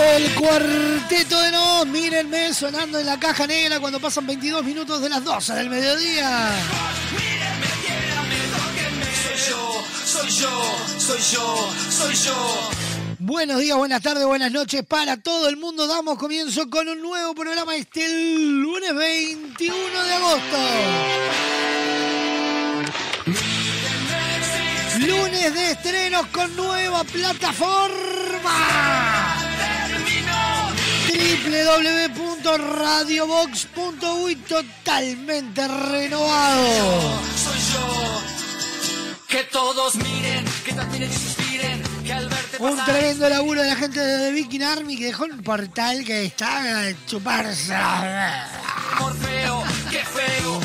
El 0.01 0.35
cuarteto 0.35 1.30
mírenme 1.87 2.53
sonando 2.55 2.99
en 2.99 3.07
la 3.07 3.19
caja 3.19 3.47
negra 3.47 3.81
cuando 3.81 3.99
pasan 3.99 4.27
22 4.27 4.63
minutos 4.65 5.01
de 5.01 5.09
las 5.09 5.25
12 5.25 5.55
del 5.55 5.71
mediodía. 5.71 6.51
Soy 9.25 9.39
yo, 9.49 9.83
soy 10.05 10.31
yo, 10.31 10.77
soy 10.99 11.23
yo, 11.33 11.73
soy 11.91 12.15
yo. 12.15 12.71
Buenos 13.19 13.59
días, 13.61 13.77
buenas 13.77 14.01
tardes, 14.03 14.25
buenas 14.27 14.53
noches 14.53 14.85
para 14.87 15.17
todo 15.17 15.49
el 15.49 15.57
mundo. 15.57 15.87
Damos 15.87 16.19
comienzo 16.19 16.69
con 16.71 16.89
un 16.89 17.01
nuevo 17.03 17.35
programa 17.35 17.75
este 17.77 18.07
lunes 18.09 18.95
21 18.95 20.05
de 20.05 20.15
agosto. 20.15 20.59
Lunes 25.01 25.55
de 25.55 25.71
estrenos 25.73 26.27
con 26.27 26.55
nueva 26.57 27.03
plataforma. 27.05 29.10
www.radiobox.uy 31.71 34.35
totalmente 34.37 35.67
renovado. 35.69 37.21
Soy 37.37 37.59
yo. 37.73 38.21
Que 39.29 39.45
todos 39.45 39.95
miren, 39.95 40.45
que 40.65 40.73
suspiren, 41.13 41.81
que 42.05 42.13
al 42.13 42.29
verte 42.29 42.57
Un 42.59 42.85
tremendo 42.85 43.29
laburo 43.29 43.63
de 43.63 43.69
la 43.69 43.77
gente 43.77 44.01
de 44.01 44.19
The 44.19 44.33
Viking 44.33 44.63
Army 44.63 44.97
que 44.97 45.05
dejó 45.05 45.27
un 45.27 45.41
portal 45.43 46.05
que 46.05 46.25
está 46.25 46.89
a 46.89 47.07
chuparse. 47.07 47.73
Morfeo, 48.99 49.63
qué 49.91 50.05
feo, 50.05 50.60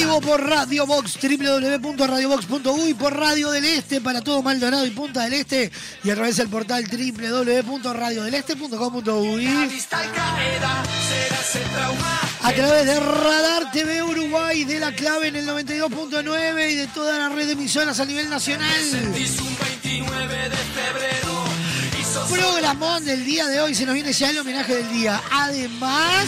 vivo 0.00 0.20
por 0.22 0.42
Radio 0.42 0.86
Box, 0.86 1.18
www.radiobox.uy, 1.20 2.94
por 2.94 3.14
Radio 3.14 3.50
del 3.50 3.66
Este 3.66 4.00
para 4.00 4.22
todo 4.22 4.42
Maldonado 4.42 4.86
y 4.86 4.90
Punta 4.90 5.24
del 5.24 5.34
Este 5.34 5.70
y 6.02 6.08
a 6.08 6.14
través 6.14 6.38
del 6.38 6.48
portal 6.48 6.86
www.radiodeleste.com.uy. 6.90 9.46
A 12.42 12.52
través 12.52 12.86
de 12.86 12.98
Radar 12.98 13.70
TV 13.72 14.02
Uruguay, 14.02 14.64
de 14.64 14.80
la 14.80 14.94
clave 14.94 15.28
en 15.28 15.36
el 15.36 15.46
92.9 15.46 16.72
y 16.72 16.76
de 16.76 16.86
toda 16.88 17.18
la 17.18 17.28
red 17.28 17.44
de 17.46 17.52
emisoras 17.52 18.00
a 18.00 18.06
nivel 18.06 18.30
nacional. 18.30 18.82
Sentís 18.82 19.38
un 19.38 19.54
29 19.58 20.34
de 20.34 20.56
febrero 20.56 21.44
y 22.00 22.04
sos 22.04 22.30
Programón 22.30 23.04
del 23.04 23.26
día 23.26 23.48
de 23.48 23.60
hoy, 23.60 23.74
se 23.74 23.84
nos 23.84 23.94
viene 23.94 24.14
ya 24.14 24.30
el 24.30 24.38
homenaje 24.38 24.76
del 24.76 24.90
día. 24.92 25.20
Además, 25.30 26.24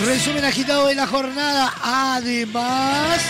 resumen 0.00 0.44
agitado 0.44 0.86
de 0.88 0.94
la 0.94 1.06
jornada. 1.06 1.72
Además, 1.82 3.20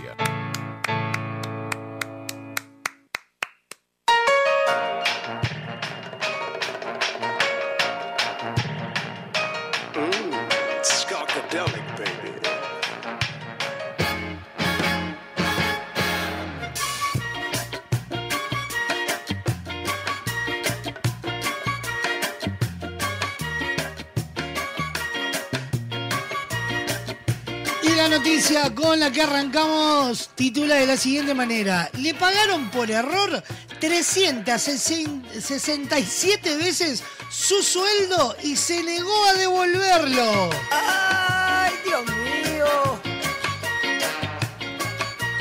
La 29.01 29.11
que 29.11 29.21
arrancamos 29.23 30.29
titula 30.35 30.75
de 30.75 30.85
la 30.85 30.95
siguiente 30.95 31.33
manera. 31.33 31.89
Le 31.97 32.13
pagaron 32.13 32.69
por 32.69 32.91
error 32.91 33.41
367 33.79 36.55
veces 36.57 37.01
su 37.31 37.63
sueldo 37.63 38.35
y 38.43 38.55
se 38.55 38.83
negó 38.83 39.25
a 39.25 39.33
devolverlo. 39.33 40.51
¡Ay, 40.69 41.73
Dios 41.83 42.05
mío! 42.05 43.01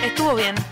Estuvo 0.02 0.34
bien. 0.34 0.54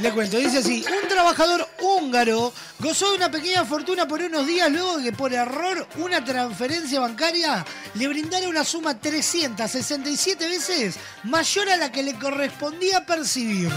Le 0.00 0.10
cuento, 0.10 0.38
dice 0.38 0.58
así, 0.58 0.84
un 1.00 1.08
trabajador 1.08 1.68
húngaro 1.80 2.52
gozó 2.82 3.10
de 3.10 3.16
una 3.16 3.30
pequeña 3.30 3.64
fortuna 3.64 4.08
por 4.08 4.20
unos 4.20 4.44
días 4.44 4.70
luego 4.70 4.98
de 4.98 5.04
que 5.04 5.12
por 5.12 5.32
error 5.32 5.86
una 5.98 6.24
transferencia 6.24 6.98
bancaria 6.98 7.64
le 7.94 8.08
brindara 8.08 8.48
una 8.48 8.64
suma 8.64 8.98
367 8.98 10.48
veces 10.48 10.96
mayor 11.22 11.68
a 11.68 11.76
la 11.76 11.92
que 11.92 12.02
le 12.02 12.14
correspondía 12.14 13.06
percibir. 13.06 13.70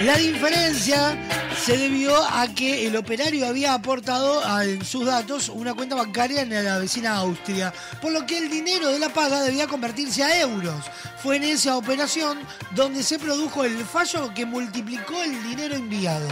La 0.03 0.17
diferencia 0.17 1.17
se 1.63 1.77
debió 1.77 2.15
a 2.15 2.47
que 2.53 2.85
el 2.85 2.95
operario 2.95 3.47
había 3.47 3.73
aportado 3.73 4.41
en 4.61 4.83
sus 4.83 5.05
datos 5.05 5.49
una 5.49 5.73
cuenta 5.73 5.95
bancaria 5.95 6.41
en 6.41 6.63
la 6.63 6.79
vecina 6.79 7.15
Austria, 7.17 7.73
por 8.01 8.11
lo 8.11 8.25
que 8.25 8.37
el 8.37 8.49
dinero 8.49 8.89
de 8.89 8.99
la 8.99 9.09
paga 9.09 9.41
debía 9.41 9.67
convertirse 9.67 10.23
a 10.23 10.41
euros. 10.41 10.75
Fue 11.23 11.37
en 11.37 11.43
esa 11.43 11.77
operación 11.77 12.39
donde 12.75 13.03
se 13.03 13.17
produjo 13.17 13.63
el 13.63 13.77
fallo 13.85 14.33
que 14.33 14.45
multiplicó 14.45 15.23
el 15.23 15.41
dinero 15.43 15.75
enviado. 15.75 16.27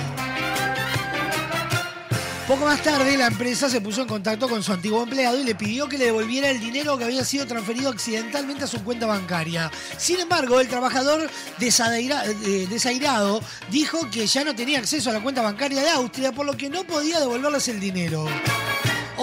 Poco 2.53 2.65
más 2.65 2.83
tarde, 2.83 3.17
la 3.17 3.25
empresa 3.25 3.67
se 3.67 3.81
puso 3.81 4.03
en 4.03 4.07
contacto 4.07 4.47
con 4.47 4.61
su 4.61 4.71
antiguo 4.71 5.01
empleado 5.01 5.39
y 5.39 5.43
le 5.43 5.55
pidió 5.55 5.89
que 5.89 5.97
le 5.97 6.05
devolviera 6.05 6.51
el 6.51 6.59
dinero 6.59 6.99
que 6.99 7.05
había 7.05 7.25
sido 7.25 7.47
transferido 7.47 7.89
accidentalmente 7.89 8.65
a 8.65 8.67
su 8.67 8.83
cuenta 8.83 9.07
bancaria. 9.07 9.71
Sin 9.97 10.19
embargo, 10.19 10.59
el 10.59 10.67
trabajador 10.67 11.27
eh, 11.59 12.67
desairado 12.69 13.41
dijo 13.71 14.07
que 14.11 14.27
ya 14.27 14.43
no 14.43 14.53
tenía 14.53 14.77
acceso 14.77 15.09
a 15.09 15.13
la 15.13 15.23
cuenta 15.23 15.41
bancaria 15.41 15.81
de 15.81 15.89
Austria, 15.89 16.31
por 16.31 16.45
lo 16.45 16.55
que 16.55 16.69
no 16.69 16.83
podía 16.83 17.19
devolverles 17.19 17.69
el 17.69 17.79
dinero. 17.79 18.27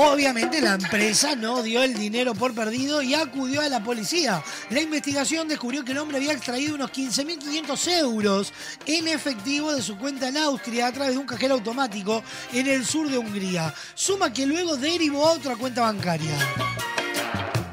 Obviamente 0.02 0.62
la 0.62 0.76
empresa 0.76 1.36
no 1.36 1.62
dio 1.62 1.82
el 1.82 1.92
dinero 1.92 2.34
por 2.34 2.54
perdido 2.54 3.02
y 3.02 3.12
acudió 3.12 3.60
a 3.60 3.68
la 3.68 3.84
policía. 3.84 4.42
La 4.70 4.80
investigación 4.80 5.46
descubrió 5.46 5.84
que 5.84 5.92
el 5.92 5.98
hombre 5.98 6.16
había 6.16 6.32
extraído 6.32 6.74
unos 6.74 6.90
15.500 6.90 7.98
euros 7.98 8.50
en 8.86 9.08
efectivo 9.08 9.74
de 9.74 9.82
su 9.82 9.98
cuenta 9.98 10.28
en 10.28 10.38
Austria 10.38 10.86
a 10.86 10.92
través 10.92 11.12
de 11.12 11.18
un 11.18 11.26
cajero 11.26 11.52
automático 11.52 12.22
en 12.54 12.66
el 12.66 12.86
sur 12.86 13.10
de 13.10 13.18
Hungría. 13.18 13.74
Suma 13.94 14.32
que 14.32 14.46
luego 14.46 14.78
derivó 14.78 15.28
a 15.28 15.32
otra 15.32 15.54
cuenta 15.56 15.82
bancaria. 15.82 16.34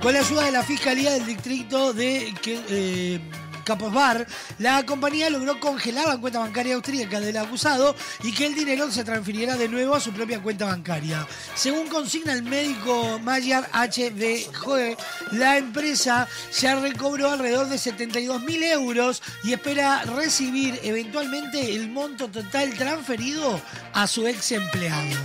Con 0.02 0.12
la 0.12 0.20
ayuda 0.20 0.44
de 0.44 0.52
la 0.52 0.63
Fiscalía 0.63 1.13
del 1.13 1.26
Distrito 1.26 1.94
de 1.94 2.34
eh, 2.46 3.22
Caposbar, 3.67 4.25
la 4.60 4.86
compañía 4.86 5.30
logró 5.30 5.60
congelar 5.60 6.08
la 6.08 6.17
cuenta 6.17 6.39
bancaria 6.39 6.75
austríaca 6.75 7.19
del 7.19 7.36
acusado 7.36 7.93
y 8.23 8.32
que 8.32 8.45
el 8.45 8.56
dinero 8.56 8.89
se 8.89 9.03
transfiriera 9.03 9.58
de 9.58 9.67
nuevo 9.67 9.93
a 9.93 9.99
su 9.99 10.13
propia 10.13 10.41
cuenta 10.41 10.67
bancaria. 10.67 11.27
Según 11.53 11.89
consigna 11.89 12.32
el 12.32 12.43
médico 12.43 13.19
Mayer 13.19 13.65
HVG, 13.73 14.95
la 15.34 15.58
empresa 15.58 16.30
ya 16.58 16.80
recobró 16.80 17.30
alrededor 17.30 17.67
de 17.67 17.77
72 17.77 18.41
mil 18.43 18.63
euros 18.63 19.21
y 19.43 19.51
espera 19.51 20.03
recibir 20.03 20.80
eventualmente 20.84 21.75
el 21.75 21.89
monto 21.89 22.30
total 22.30 22.73
transferido 22.73 23.60
a 23.91 24.08
su 24.08 24.25
ex 24.27 24.53
empleado. 24.53 25.17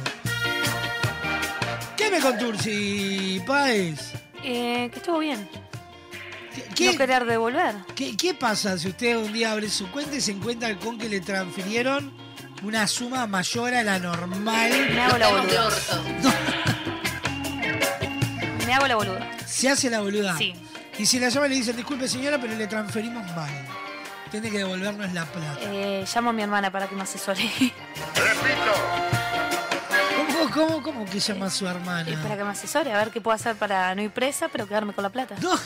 ¿Qué 1.97 2.11
me 2.11 2.19
contursi, 2.19 3.41
Paez? 3.47 4.01
Eh, 4.43 4.89
que 4.91 4.99
estuvo 4.99 5.21
bien. 5.21 5.49
¿Qué, 6.75 6.93
No 6.93 6.99
querer 6.99 7.25
devolver. 7.25 7.75
qué- 7.95 8.17
qué 8.17 8.35
pasa 8.35 8.77
si 8.79 8.89
usted 8.89 9.17
un 9.17 9.33
día 9.33 9.53
abre 9.53 9.69
su 9.71 9.91
cuenta 9.91 10.17
y 10.17 10.21
se 10.21 10.33
encuentra 10.33 10.77
con 10.79 10.99
que 10.99 11.09
le 11.09 11.21
transfirieron 11.21 12.13
una 12.63 12.87
suma 12.87 13.27
mayor 13.27 13.75
a 13.75 13.83
la 13.83 13.99
normal? 13.99 14.71
Me 14.95 15.01
hago 15.01 15.19
la 15.19 15.29
boluda. 15.29 15.69
Me 18.67 18.75
hago 18.75 18.87
la 18.87 18.97
boluda. 18.97 19.31
Se 19.47 19.69
hace 19.69 19.91
la 19.91 20.01
boluda. 20.01 20.37
Sí. 20.39 20.55
Y 20.99 21.07
si 21.07 21.19
la 21.19 21.29
llama 21.29 21.47
y 21.47 21.51
le 21.51 21.55
dicen, 21.57 21.77
disculpe 21.77 22.09
señora, 22.09 22.39
pero 22.41 22.55
le 22.55 22.67
transferimos 22.67 23.25
mal. 23.35 23.51
Tiene 24.31 24.51
que 24.51 24.59
devolvernos 24.59 25.13
la 25.13 25.25
plata. 25.27 25.59
Eh, 25.63 26.05
llamo 26.15 26.31
a 26.31 26.33
mi 26.33 26.43
hermana 26.43 26.71
para 26.71 26.89
que 26.89 26.95
me 26.95 27.03
asesore. 27.03 27.51
¿Cómo, 28.15 29.22
cómo, 30.55 30.83
cómo 30.83 31.05
que 31.07 31.19
llama 31.21 31.47
a 31.47 31.51
su 31.51 31.67
hermana? 31.67 32.09
Eh, 32.09 32.17
para 32.23 32.37
que 32.37 32.45
me 32.45 32.51
asesore, 32.51 32.93
a 32.93 32.99
ver 32.99 33.11
qué 33.11 33.21
puedo 33.21 33.35
hacer 33.35 33.57
para 33.57 33.95
no 33.95 34.03
ir 34.03 34.11
presa, 34.11 34.49
pero 34.49 34.67
quedarme 34.67 34.93
con 34.93 35.03
la 35.03 35.11
plata. 35.11 35.35
No. 35.41 35.53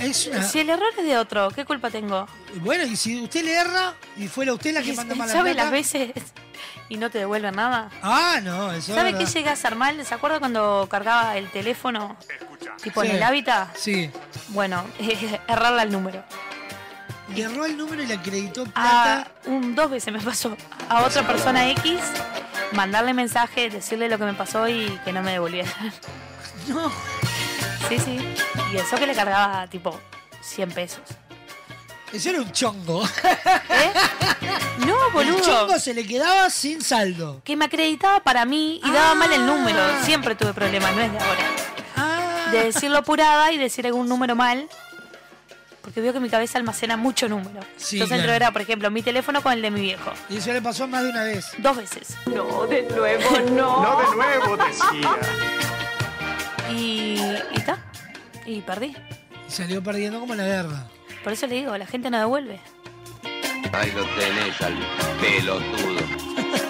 Es 0.00 0.24
una- 0.24 0.40
es 0.40 0.50
Si 0.50 0.60
el 0.60 0.70
error 0.70 0.88
es 0.96 1.04
de 1.04 1.18
otro, 1.18 1.50
¿qué 1.50 1.64
culpa 1.64 1.90
tengo? 1.90 2.26
Bueno, 2.62 2.84
y 2.84 2.96
si 2.96 3.20
usted 3.20 3.44
le 3.44 3.52
erra 3.54 3.94
y 4.16 4.28
fuera 4.28 4.54
usted 4.54 4.72
la 4.72 4.82
que 4.82 4.92
manda 4.94 5.14
y 5.14 5.18
mal 5.18 5.28
la 5.28 5.34
¿Sabe 5.34 5.52
plata. 5.52 5.64
las 5.64 5.72
veces 5.72 6.12
y 6.88 6.96
no 6.96 7.10
te 7.10 7.18
devuelven 7.18 7.54
nada? 7.54 7.90
Ah, 8.02 8.40
no, 8.42 8.72
eso 8.72 8.94
¿Sabe 8.94 9.10
es 9.10 9.16
qué 9.16 9.26
llega 9.26 9.52
a 9.52 9.56
ser 9.56 9.74
mal? 9.74 10.04
¿Se 10.06 10.14
acuerda 10.14 10.38
cuando 10.38 10.86
cargaba 10.90 11.36
el 11.36 11.50
teléfono? 11.50 12.16
Tipo 12.82 13.02
Sí. 13.02 13.08
en 13.08 13.16
el 13.16 13.22
hábitat. 13.22 13.76
Sí. 13.76 14.10
Bueno, 14.48 14.84
errarle 15.48 15.82
al 15.82 15.92
número. 15.92 16.24
Le 17.34 17.42
erró 17.42 17.66
el 17.66 17.76
número 17.76 18.02
y 18.02 18.06
le 18.06 18.14
acreditó 18.14 18.62
A, 18.62 18.64
plata. 19.24 19.30
un, 19.46 19.74
dos 19.74 19.90
veces 19.90 20.12
me 20.12 20.20
pasó 20.20 20.56
a 20.88 21.02
otra 21.02 21.26
persona 21.26 21.68
X 21.70 22.00
mandarle 22.72 23.12
mensaje, 23.14 23.68
decirle 23.70 24.08
lo 24.08 24.18
que 24.18 24.24
me 24.24 24.34
pasó 24.34 24.68
y 24.68 24.86
que 25.04 25.12
no 25.12 25.22
me 25.22 25.32
devolviera. 25.32 25.70
No. 26.68 26.92
Sí, 27.88 27.98
sí. 27.98 28.18
Y 28.74 28.76
eso 28.76 28.96
que 28.96 29.06
le 29.06 29.14
cargaba 29.14 29.66
tipo 29.68 29.98
100 30.42 30.72
pesos. 30.72 31.00
Eso 32.12 32.28
era 32.28 32.40
un 32.42 32.52
chongo. 32.52 33.04
¿Eh? 33.04 33.92
No, 34.86 35.06
El 35.06 35.12
boludo. 35.12 35.40
chongo 35.40 35.78
se 35.78 35.94
le 35.94 36.06
quedaba 36.06 36.50
sin 36.50 36.82
saldo. 36.82 37.40
Que 37.44 37.56
me 37.56 37.64
acreditaba 37.64 38.20
para 38.20 38.44
mí 38.44 38.80
y 38.84 38.90
daba 38.90 39.14
mal 39.14 39.32
el 39.32 39.44
número. 39.46 39.78
Ah. 39.80 40.02
Siempre 40.04 40.34
tuve 40.34 40.52
problemas, 40.52 40.94
no 40.94 41.00
es 41.00 41.10
de 41.12 41.18
ahora. 41.18 41.40
Ah. 41.96 42.48
De 42.52 42.64
decirlo 42.64 42.98
apurada 42.98 43.50
y 43.52 43.56
decir 43.58 43.86
algún 43.86 44.08
número 44.08 44.36
mal. 44.36 44.68
Porque 45.82 46.00
veo 46.00 46.12
que 46.12 46.20
mi 46.20 46.28
cabeza 46.28 46.58
almacena 46.58 46.96
mucho 46.96 47.28
número. 47.28 47.60
Sí, 47.76 47.96
Entonces 47.96 48.08
claro. 48.08 48.22
entro 48.22 48.34
era, 48.34 48.50
por 48.52 48.62
ejemplo, 48.62 48.90
mi 48.90 49.02
teléfono 49.02 49.42
con 49.42 49.52
el 49.52 49.62
de 49.62 49.70
mi 49.70 49.80
viejo. 49.80 50.12
Y 50.28 50.36
eso 50.38 50.52
le 50.52 50.60
pasó 50.60 50.86
más 50.86 51.02
de 51.04 51.10
una 51.10 51.24
vez. 51.24 51.46
Dos 51.58 51.76
veces. 51.76 52.16
No, 52.26 52.66
de 52.66 52.82
nuevo 52.82 53.40
no. 53.52 53.82
No 53.82 53.98
de 54.00 54.16
nuevo, 54.16 54.56
decía. 54.56 55.16
Y. 56.70 57.18
y 57.54 57.60
ta. 57.64 57.78
Y 58.44 58.60
perdí. 58.62 58.94
Y 59.46 59.50
salió 59.50 59.82
perdiendo 59.82 60.20
como 60.20 60.34
la 60.34 60.44
guerra. 60.44 60.86
Por 61.24 61.32
eso 61.32 61.46
le 61.46 61.54
digo, 61.56 61.76
la 61.78 61.86
gente 61.86 62.10
no 62.10 62.18
devuelve. 62.18 62.60
Ahí 63.72 63.90
lo 63.92 64.04
tenés 64.18 64.60
al 64.60 64.74
pelotudo. 65.20 66.00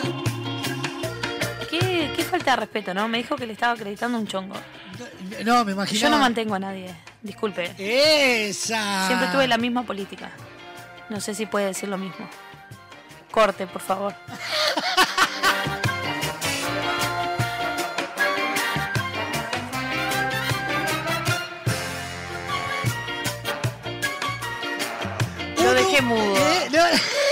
¿Qué, 2.28 2.32
qué 2.32 2.38
falta 2.38 2.50
de 2.50 2.56
respeto, 2.58 2.94
¿no? 2.94 3.08
Me 3.08 3.18
dijo 3.18 3.36
que 3.36 3.46
le 3.46 3.54
estaba 3.54 3.72
acreditando 3.72 4.18
un 4.18 4.26
chongo. 4.26 4.54
No, 5.44 5.64
me 5.64 5.72
imagino. 5.72 6.00
yo 6.00 6.10
no 6.10 6.18
mantengo 6.18 6.54
a 6.54 6.58
nadie. 6.58 6.94
Disculpe. 7.22 7.72
Esa. 7.78 9.06
Siempre 9.06 9.28
tuve 9.28 9.48
la 9.48 9.56
misma 9.56 9.82
política. 9.82 10.30
No 11.08 11.20
sé 11.20 11.34
si 11.34 11.46
puede 11.46 11.66
decir 11.66 11.88
lo 11.88 11.96
mismo. 11.96 12.28
Corte, 13.30 13.66
por 13.66 13.80
favor. 13.80 14.14
Lo 25.56 25.74
dejé 25.74 26.02
mudo. 26.02 26.36
¿Eh? 26.36 26.68
No. 26.72 27.27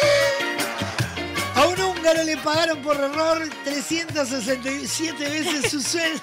Un 1.76 1.82
húngaro 1.82 2.22
le 2.24 2.36
pagaron 2.38 2.80
por 2.82 2.96
error 2.96 3.48
367 3.64 5.28
veces 5.28 5.70
su 5.70 5.80
sueldo 5.80 6.22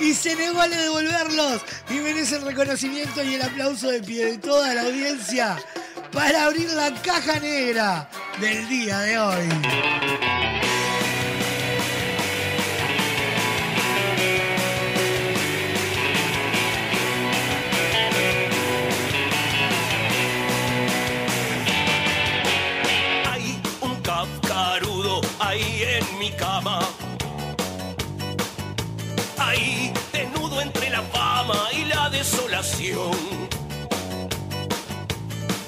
y 0.00 0.14
se 0.14 0.34
negó 0.36 0.60
a 0.60 0.68
devolverlos. 0.68 1.62
Y 1.88 1.94
merece 1.94 2.36
el 2.36 2.42
reconocimiento 2.42 3.22
y 3.22 3.34
el 3.34 3.42
aplauso 3.42 3.88
de 3.88 4.00
pie 4.00 4.26
de 4.26 4.38
toda 4.38 4.74
la 4.74 4.82
audiencia 4.82 5.56
para 6.12 6.44
abrir 6.44 6.70
la 6.70 6.92
caja 7.02 7.38
negra 7.38 8.08
del 8.40 8.68
día 8.68 8.98
de 9.00 9.18
hoy. 9.18 10.69
Ahí, 29.38 29.92
desnudo 30.12 30.60
entre 30.60 30.90
la 30.90 31.00
fama 31.02 31.56
y 31.72 31.86
la 31.86 32.10
desolación. 32.10 33.16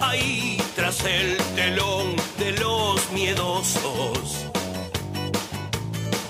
Ahí, 0.00 0.62
tras 0.76 1.02
el 1.04 1.38
telón 1.54 2.16
de 2.38 2.52
los 2.52 3.10
miedosos. 3.10 4.46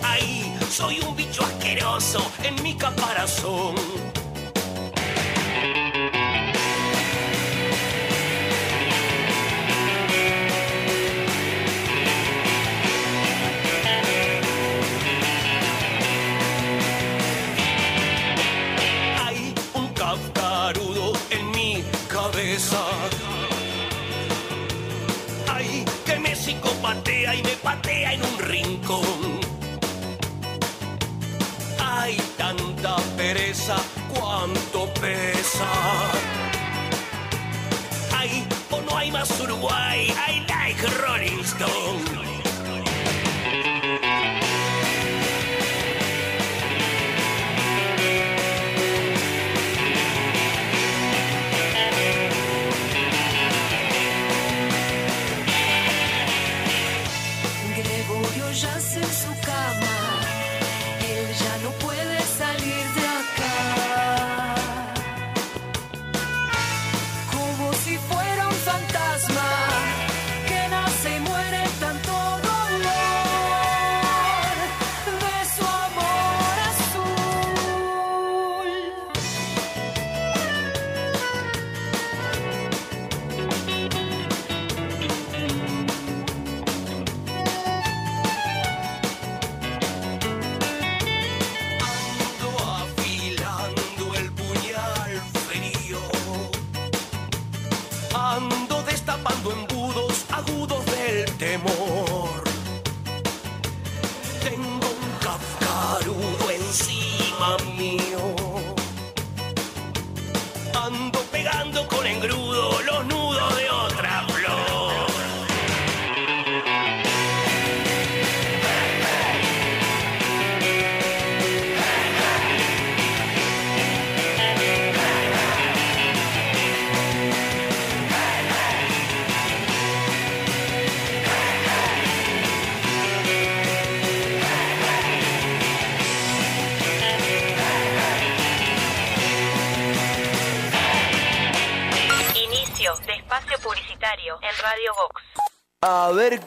Ahí, 0.03 0.57
soy 0.71 1.01
un 1.01 1.17
bicho 1.17 1.43
asqueroso 1.43 2.25
en 2.45 2.63
mi 2.63 2.77
caparazón. 2.77 3.75
Que 26.53 26.61
me 26.61 26.71
psicopatea 26.71 27.35
y 27.35 27.43
me 27.43 27.57
patea 27.57 28.13
en 28.15 28.23
un 28.23 28.39
rincón. 28.39 29.41
Hay 31.79 32.17
tanta 32.37 32.97
pereza, 33.17 33.77
cuánto 34.13 34.93
pesa. 34.95 35.69
Hay 38.17 38.47
o 38.71 38.81
no 38.81 38.97
hay 38.97 39.11
más 39.11 39.41
Uruguay, 39.41 40.09
I 40.09 40.45
like 40.49 40.83
Rolling 41.07 41.41
Stone. 41.45 42.22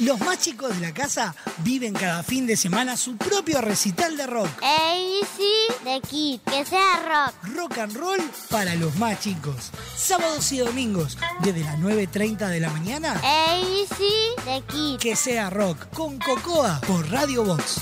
Los 0.00 0.20
más 0.20 0.38
chicos 0.38 0.74
de 0.74 0.80
la 0.80 0.92
casa 0.92 1.34
viven 1.58 1.94
cada 1.94 2.22
fin 2.22 2.46
de 2.46 2.56
semana 2.56 2.96
su 2.96 3.16
propio 3.16 3.60
recital 3.60 4.16
de 4.16 4.26
rock. 4.26 4.48
ABC 4.62 5.84
de 5.84 6.00
Kid, 6.08 6.40
que 6.40 6.64
sea 6.64 7.02
rock. 7.02 7.56
Rock 7.56 7.78
and 7.78 7.96
roll 7.96 8.20
para 8.50 8.74
los 8.74 8.94
más 8.96 9.20
chicos. 9.20 9.70
Sábados 9.96 10.52
y 10.52 10.58
domingos, 10.58 11.16
desde 11.42 11.64
las 11.64 11.78
9.30 11.78 12.48
de 12.48 12.60
la 12.60 12.70
mañana. 12.70 13.12
ABC 13.12 13.98
de 14.44 14.62
Kid. 14.68 14.98
Que 14.98 15.16
sea 15.16 15.50
rock 15.50 15.88
con 15.94 16.18
Cocoa 16.18 16.80
por 16.86 17.10
Radio 17.10 17.44
Box. 17.44 17.80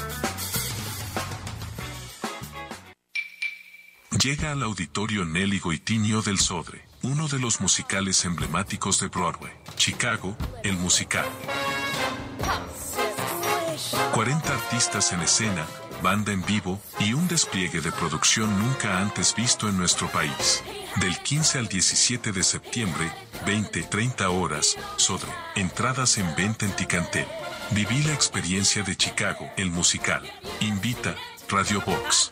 Llega 4.23 4.53
al 4.53 4.63
auditorio 4.63 5.25
Nelly 5.27 5.59
Goitinho 5.59 6.23
del 6.23 6.39
Sodre, 6.39 6.83
uno 7.05 7.29
de 7.29 7.39
los 7.39 7.61
musicales 7.61 8.25
emblemáticos 8.25 8.99
de 9.01 9.09
Broadway. 9.09 9.53
Chicago, 9.77 10.37
el 10.63 10.77
musical. 10.79 11.27
40 14.15 14.53
artistas 14.53 15.13
en 15.13 15.21
escena, 15.21 15.67
banda 16.03 16.33
en 16.33 16.45
vivo 16.47 16.81
y 16.99 17.13
un 17.13 17.29
despliegue 17.29 17.83
de 17.83 17.93
producción 17.93 18.59
nunca 18.59 19.01
antes 19.01 19.35
visto 19.35 19.69
en 19.69 19.77
nuestro 19.77 20.09
país. 20.09 20.65
Del 20.97 21.19
15 21.19 21.59
al 21.59 21.69
17 21.69 22.33
de 22.33 22.43
septiembre, 22.43 23.13
20-30 23.45 24.27
horas, 24.31 24.77
Sodre. 24.97 25.31
Entradas 25.57 26.17
en 26.17 26.35
venta 26.35 26.65
en 26.65 26.75
Ticantel. 26.75 27.27
Viví 27.73 28.03
la 28.05 28.15
experiencia 28.15 28.83
de 28.83 28.97
Chicago, 28.97 29.51
el 29.59 29.71
musical. 29.71 30.23
Invita 30.61 31.15
Radio 31.51 31.83
Box. 31.85 32.31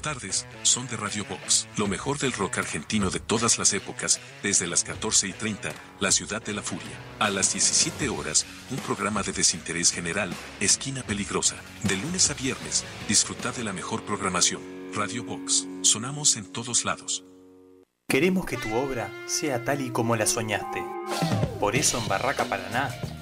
Tardes 0.00 0.46
son 0.62 0.86
de 0.88 0.96
Radio 0.96 1.24
Box, 1.24 1.68
lo 1.76 1.86
mejor 1.86 2.18
del 2.18 2.32
rock 2.32 2.58
argentino 2.58 3.10
de 3.10 3.20
todas 3.20 3.58
las 3.58 3.72
épocas, 3.72 4.20
desde 4.42 4.66
las 4.66 4.84
14 4.84 5.28
y 5.28 5.32
30, 5.32 5.72
La 6.00 6.12
Ciudad 6.12 6.42
de 6.42 6.52
la 6.52 6.62
Furia. 6.62 6.98
A 7.18 7.30
las 7.30 7.52
17 7.52 8.08
horas, 8.08 8.46
un 8.70 8.78
programa 8.78 9.22
de 9.22 9.32
desinterés 9.32 9.92
general, 9.92 10.30
Esquina 10.60 11.02
Peligrosa. 11.02 11.56
De 11.82 11.96
lunes 11.96 12.30
a 12.30 12.34
viernes, 12.34 12.84
disfruta 13.08 13.52
de 13.52 13.64
la 13.64 13.72
mejor 13.72 14.04
programación. 14.04 14.62
Radio 14.94 15.24
Box, 15.24 15.66
sonamos 15.82 16.36
en 16.36 16.52
todos 16.52 16.84
lados. 16.84 17.24
Queremos 18.08 18.46
que 18.46 18.56
tu 18.56 18.74
obra 18.74 19.12
sea 19.26 19.64
tal 19.64 19.82
y 19.82 19.90
como 19.90 20.16
la 20.16 20.26
soñaste. 20.26 20.82
Por 21.60 21.76
eso 21.76 21.98
en 21.98 22.08
Barraca 22.08 22.46
Paraná 22.46 22.94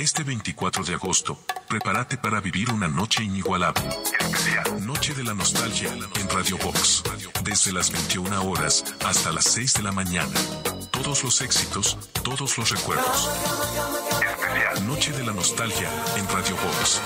Este 0.00 0.24
24 0.24 0.82
de 0.84 0.94
agosto, 0.94 1.38
prepárate 1.68 2.16
para 2.16 2.40
vivir 2.40 2.70
una 2.70 2.88
noche 2.88 3.22
inigualable. 3.22 3.82
Noche 4.80 5.12
de 5.12 5.22
la 5.22 5.34
Nostalgia 5.34 5.92
en 5.92 6.28
Radio 6.30 6.56
Box. 6.56 7.02
Desde 7.44 7.70
las 7.70 7.90
21 7.90 8.42
horas 8.44 8.82
hasta 9.04 9.30
las 9.30 9.44
6 9.44 9.74
de 9.74 9.82
la 9.82 9.92
mañana. 9.92 10.32
Todos 10.90 11.22
los 11.22 11.42
éxitos, 11.42 11.98
todos 12.24 12.56
los 12.56 12.70
recuerdos. 12.70 13.30
Noche 14.86 15.12
de 15.12 15.22
la 15.22 15.34
Nostalgia 15.34 15.90
en 16.16 16.26
Radio 16.28 16.56
Box. 16.56 17.02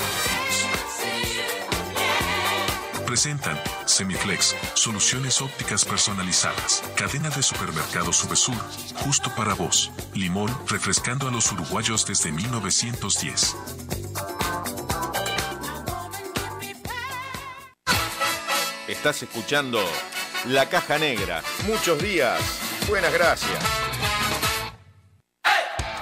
Presentan 3.07 3.61
Semiflex, 3.85 4.57
soluciones 4.75 5.41
ópticas 5.43 5.85
personalizadas. 5.85 6.83
Cadena 6.97 7.29
de 7.31 7.43
supermercados 7.43 8.17
Subesur, 8.17 8.57
justo 8.97 9.31
para 9.37 9.55
vos. 9.55 9.93
Limón, 10.15 10.51
refrescando 10.69 11.29
a 11.29 11.31
los 11.31 11.53
uruguayos 11.53 12.07
desde 12.07 12.33
1910. 12.33 13.57
Estás 18.89 19.23
escuchando 19.23 19.81
La 20.47 20.69
Caja 20.69 20.99
Negra. 20.99 21.43
Muchos 21.67 22.03
días. 22.03 22.41
Buenas 22.89 23.13
gracias. 23.13 23.84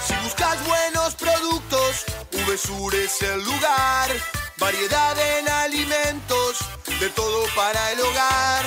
Si 0.00 0.14
buscas 0.22 0.66
buenos 0.66 1.14
productos, 1.14 2.04
VSUR 2.32 2.94
es 2.96 3.22
el 3.22 3.44
lugar. 3.44 4.10
Variedad 4.58 5.16
en 5.38 5.48
alimentos, 5.48 6.58
de 6.98 7.08
todo 7.10 7.44
para 7.54 7.92
el 7.92 8.00
hogar. 8.00 8.64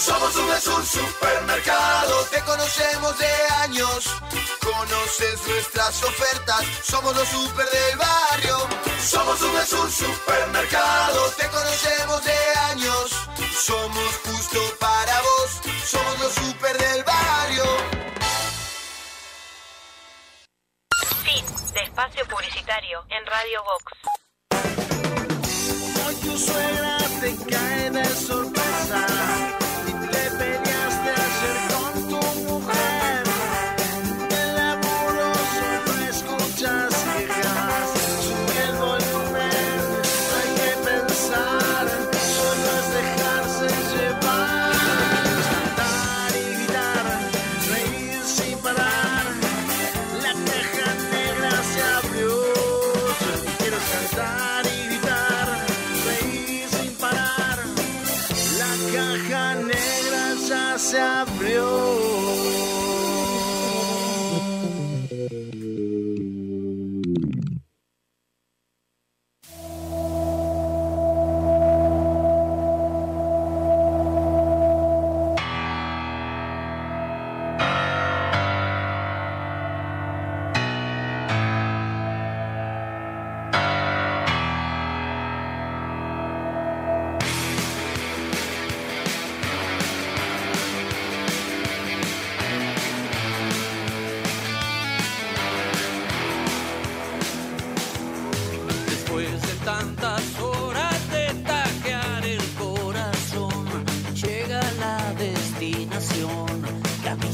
Somos 0.00 0.34
VSUR 0.34 0.86
Supermercado, 0.86 2.24
te 2.30 2.40
conocemos 2.40 3.18
de 3.18 3.26
años. 3.60 4.06
Conoces 4.62 5.46
nuestras 5.46 6.02
ofertas, 6.02 6.64
somos 6.82 7.14
los 7.14 7.28
super 7.28 7.68
del 7.68 7.98
barrio. 7.98 8.56
Somos 8.98 9.38
VSUR 9.42 9.92
Supermercado, 9.92 11.30
te 11.36 11.46
conocemos 11.48 12.24
de 12.24 12.38
años. 12.70 13.10
Somos 13.52 14.20
justo 14.24 14.58
para 14.80 15.20
vos, 15.20 15.60
somos 15.84 16.18
los 16.18 16.32
super 16.32 16.78
del 16.78 17.04
barrio. 17.04 17.64
Fin 21.24 21.44
de 21.74 21.80
espacio 21.82 22.26
publicitario 22.26 23.04
en 23.10 23.26
Radio 23.26 23.62
Vox. 23.64 23.92
Hoy 26.06 26.14
tu 26.14 26.38
suegra 26.38 26.98
te 27.20 27.36
cae 27.50 27.90
de 27.90 28.04
sorpresa 28.16 29.49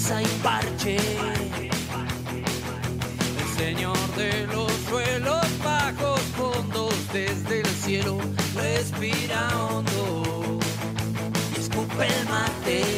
y 0.08 0.26
parche. 0.40 0.96
El 3.40 3.56
señor 3.58 3.98
de 4.16 4.46
los 4.46 4.70
suelos 4.88 5.44
bajos 5.64 6.20
fondos 6.36 6.94
desde 7.12 7.60
el 7.62 7.66
cielo 7.66 8.16
respira 8.54 9.48
hondo 9.58 10.60
y 11.56 11.60
escupe 11.60 12.06
el 12.06 12.28
mate. 12.28 12.95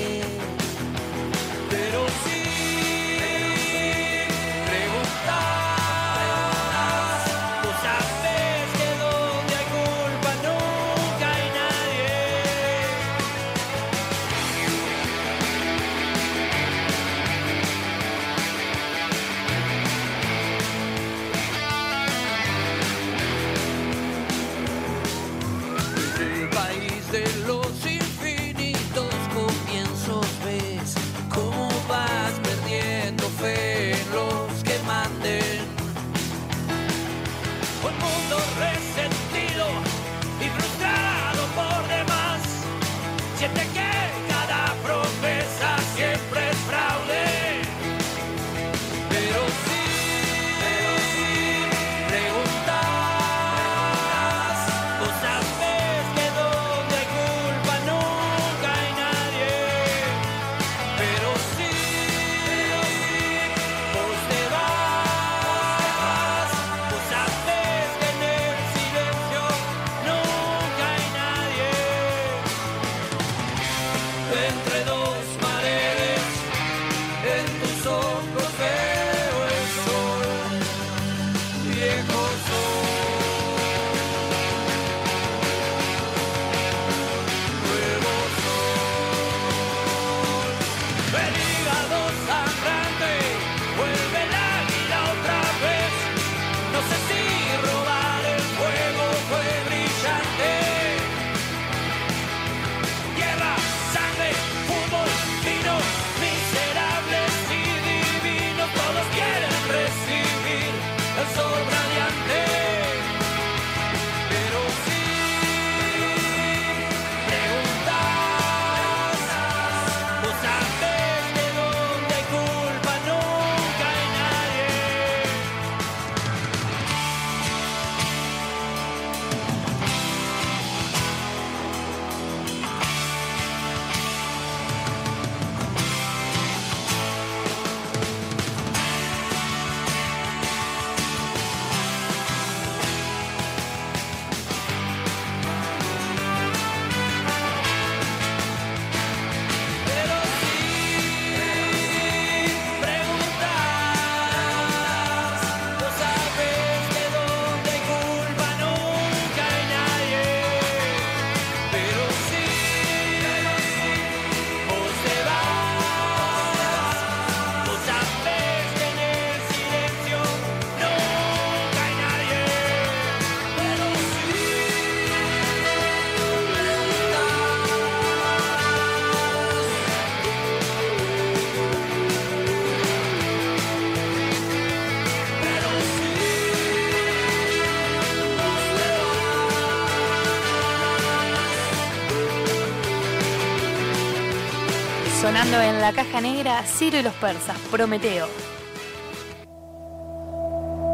Sonando 195.38 195.62
en 195.62 195.80
la 195.80 195.92
caja 195.92 196.20
negra, 196.20 196.64
Ciro 196.64 196.98
y 196.98 197.02
los 197.02 197.14
persas, 197.14 197.56
Prometeo. 197.70 198.26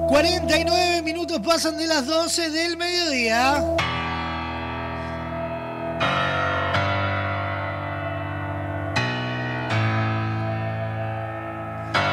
49 0.08 1.00
minutos 1.00 1.40
pasan 1.40 1.78
de 1.78 1.86
las 1.86 2.06
12 2.06 2.50
del 2.50 2.76
mediodía. 2.76 3.64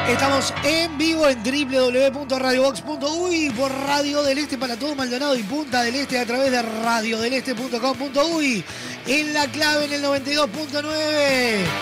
Estamos 0.08 0.54
en 0.64 0.96
vivo 0.96 1.28
en 1.28 1.42
www.radiobox.uy 1.42 3.50
por 3.50 3.70
Radio 3.86 4.22
del 4.22 4.38
Este 4.38 4.56
para 4.56 4.78
todo 4.78 4.94
Maldonado 4.94 5.36
y 5.36 5.42
Punta 5.42 5.82
del 5.82 5.96
Este 5.96 6.18
a 6.18 6.24
través 6.24 6.50
de 6.50 6.62
radiodeleste.com.uy 6.62 8.64
en 9.06 9.34
la 9.34 9.46
clave 9.48 9.84
en 9.84 9.92
el 9.92 10.02
92.9 10.02 11.81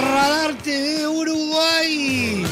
Radar 0.00 0.54
TV 0.62 1.06
Uruguay 1.06 2.46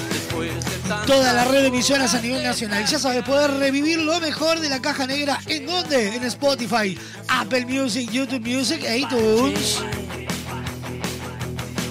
toda 1.06 1.32
la 1.32 1.44
red 1.44 1.62
de 1.62 1.68
emisoras 1.68 2.14
a 2.14 2.20
nivel 2.20 2.42
nacional. 2.42 2.84
Ya 2.84 2.98
sabes, 2.98 3.22
poder 3.24 3.50
revivir 3.52 3.98
lo 3.98 4.20
mejor 4.20 4.60
de 4.60 4.68
la 4.68 4.80
caja 4.80 5.06
negra. 5.06 5.40
¿En 5.46 5.66
dónde? 5.66 6.16
En 6.16 6.24
Spotify, 6.24 6.98
Apple 7.28 7.66
Music, 7.66 8.10
YouTube 8.10 8.46
Music 8.46 8.82
e 8.84 8.98
iTunes. 8.98 9.82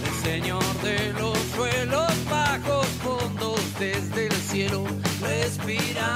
El 0.06 0.24
Señor 0.24 0.64
de 0.82 1.14
los 1.14 1.38
suelos 1.56 2.12
bajos, 2.30 2.88
fondos 3.04 3.60
desde 3.80 4.28
el 4.28 4.34
cielo, 4.34 4.86
respira 5.22 6.15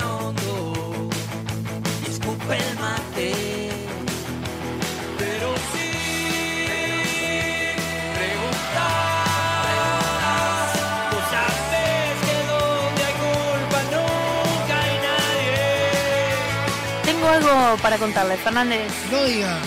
Tengo 17.50 17.78
para 17.78 17.98
contarle, 17.98 18.38
Fernández. 18.38 18.92
No 19.12 19.24
diga. 19.24 19.58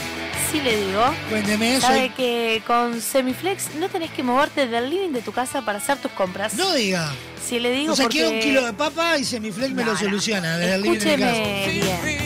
Sí 0.51 0.61
le 0.61 0.77
digo. 0.87 1.03
Cuénteme 1.29 1.77
eso. 1.77 1.87
Sabe 1.89 2.11
que 2.15 2.63
con 2.67 3.01
Semiflex 3.01 3.75
no 3.75 3.89
tenés 3.89 4.11
que 4.13 4.23
moverte 4.23 4.69
del 4.69 4.89
living 4.89 5.11
de 5.11 5.21
tu 5.23 5.33
casa 5.33 5.63
para 5.63 5.79
hacer 5.79 5.97
tus 5.99 6.13
compras. 6.13 6.55
No 6.55 6.73
diga. 6.75 7.11
Sí 7.45 7.59
le 7.59 7.73
digo 7.73 7.95
O 7.95 7.97
sea, 7.97 8.05
porque... 8.05 8.19
quiero 8.19 8.31
un 8.35 8.41
kilo 8.41 8.65
de 8.65 8.73
papa 8.73 9.19
y 9.19 9.25
Semiflex 9.25 9.73
me 9.73 9.85
lo 9.85 9.97
soluciona. 9.97 10.59
desde 10.59 10.75
el 10.77 10.83
living 10.83 10.99
de 11.01 11.17
mi 11.17 11.23
Escúcheme 11.25 11.83
casa. 11.83 12.07
bien. 12.07 12.22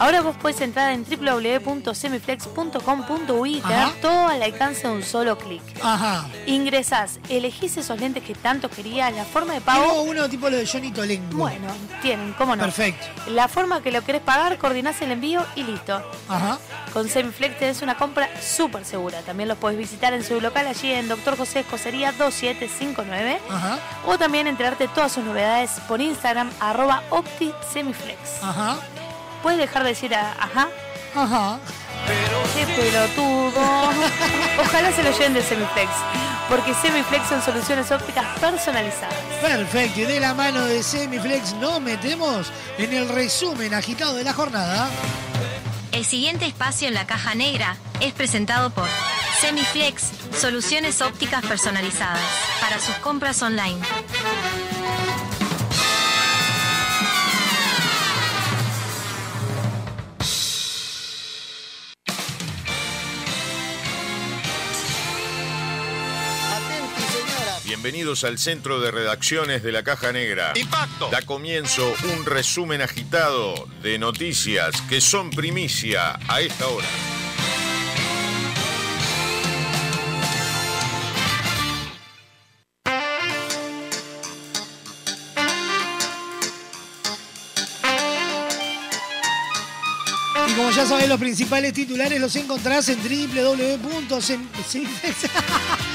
Ahora 0.00 0.22
vos 0.22 0.34
puedes 0.40 0.58
entrar 0.62 0.92
en 0.92 1.04
www.semiflex.com.uy 1.04 3.58
y 3.58 3.62
todo 4.00 4.28
al 4.28 4.42
alcance 4.42 4.88
de 4.88 4.94
un 4.94 5.02
solo 5.02 5.36
clic. 5.36 5.60
Ajá. 5.82 6.26
Ingresás, 6.46 7.20
elegís 7.28 7.76
esos 7.76 8.00
lentes 8.00 8.24
que 8.24 8.34
tanto 8.34 8.70
querías, 8.70 9.14
la 9.14 9.26
forma 9.26 9.52
de 9.52 9.60
pago. 9.60 10.00
uno 10.00 10.26
tipo 10.26 10.48
lo 10.48 10.56
de 10.56 10.66
Johnny 10.66 10.90
Tolengo. 10.90 11.36
Bueno, 11.36 11.68
tienen, 12.00 12.32
cómo 12.32 12.56
no. 12.56 12.62
Perfecto. 12.62 13.04
La 13.28 13.46
forma 13.46 13.82
que 13.82 13.92
lo 13.92 14.02
querés 14.02 14.22
pagar, 14.22 14.56
coordinás 14.56 15.02
el 15.02 15.12
envío 15.12 15.44
y 15.54 15.64
listo. 15.64 16.02
Ajá. 16.30 16.58
Con 16.94 17.06
Semiflex 17.06 17.58
tenés 17.58 17.82
una 17.82 17.98
compra 17.98 18.30
súper 18.40 18.86
segura. 18.86 19.20
También 19.20 19.50
los 19.50 19.58
podés 19.58 19.76
visitar 19.76 20.14
en 20.14 20.24
su 20.24 20.40
local 20.40 20.66
allí 20.66 20.90
en 20.92 21.08
Doctor 21.08 21.36
José 21.36 21.60
Escocería 21.60 22.12
2759. 22.12 23.38
Ajá. 23.50 23.78
O 24.06 24.16
también 24.16 24.46
enterarte 24.46 24.88
de 24.88 24.94
todas 24.94 25.12
sus 25.12 25.24
novedades 25.24 25.72
por 25.86 26.00
Instagram, 26.00 26.50
arroba 26.58 27.02
OptiSemiflex. 27.10 28.42
Ajá. 28.42 28.78
¿Puedes 29.42 29.58
dejar 29.58 29.82
de 29.82 29.88
decir 29.90 30.14
a- 30.14 30.32
ajá? 30.32 30.68
Ajá. 31.14 31.58
Qué 32.54 32.66
pelotudo. 32.66 33.60
Ojalá 34.60 34.92
se 34.92 35.02
lo 35.02 35.10
lleven 35.12 35.34
de 35.34 35.42
Semiflex. 35.42 35.90
Porque 36.48 36.74
Semiflex 36.74 37.28
son 37.28 37.42
soluciones 37.42 37.90
ópticas 37.92 38.26
personalizadas. 38.40 39.14
Perfecto. 39.40 40.00
Y 40.00 40.04
de 40.04 40.20
la 40.20 40.34
mano 40.34 40.64
de 40.64 40.82
Semiflex 40.82 41.54
nos 41.54 41.80
metemos 41.80 42.50
en 42.78 42.92
el 42.92 43.08
resumen 43.08 43.72
agitado 43.74 44.14
de 44.14 44.24
la 44.24 44.32
jornada. 44.32 44.88
El 45.92 46.04
siguiente 46.04 46.46
espacio 46.46 46.88
en 46.88 46.94
la 46.94 47.06
caja 47.06 47.34
negra 47.34 47.76
es 48.00 48.12
presentado 48.12 48.70
por 48.70 48.88
Semiflex, 49.40 50.04
soluciones 50.40 51.00
ópticas 51.02 51.44
personalizadas 51.44 52.20
para 52.60 52.78
sus 52.80 52.94
compras 52.96 53.42
online. 53.42 53.78
Bienvenidos 67.90 68.22
al 68.22 68.38
centro 68.38 68.78
de 68.78 68.92
redacciones 68.92 69.64
de 69.64 69.72
la 69.72 69.82
Caja 69.82 70.12
Negra. 70.12 70.52
Impacto. 70.54 71.10
Da 71.10 71.22
comienzo 71.22 71.92
un 72.16 72.24
resumen 72.24 72.82
agitado 72.82 73.66
de 73.82 73.98
noticias 73.98 74.80
que 74.82 75.00
son 75.00 75.30
primicia 75.30 76.16
a 76.28 76.40
esta 76.40 76.68
hora. 76.68 76.86
Y 90.46 90.52
como 90.52 90.70
ya 90.70 90.86
sabés, 90.86 91.08
los 91.08 91.18
principales 91.18 91.72
titulares 91.72 92.20
los 92.20 92.36
encontrás 92.36 92.88
en 92.88 93.02
www.radioox.uy. 93.02 95.89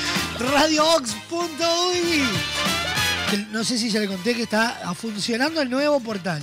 Que 3.30 3.38
No 3.52 3.64
sé 3.64 3.78
si 3.78 3.90
ya 3.90 4.00
le 4.00 4.08
conté 4.08 4.36
que 4.36 4.44
está 4.44 4.94
funcionando 4.94 5.62
el 5.62 5.70
nuevo 5.70 6.00
portal. 6.00 6.42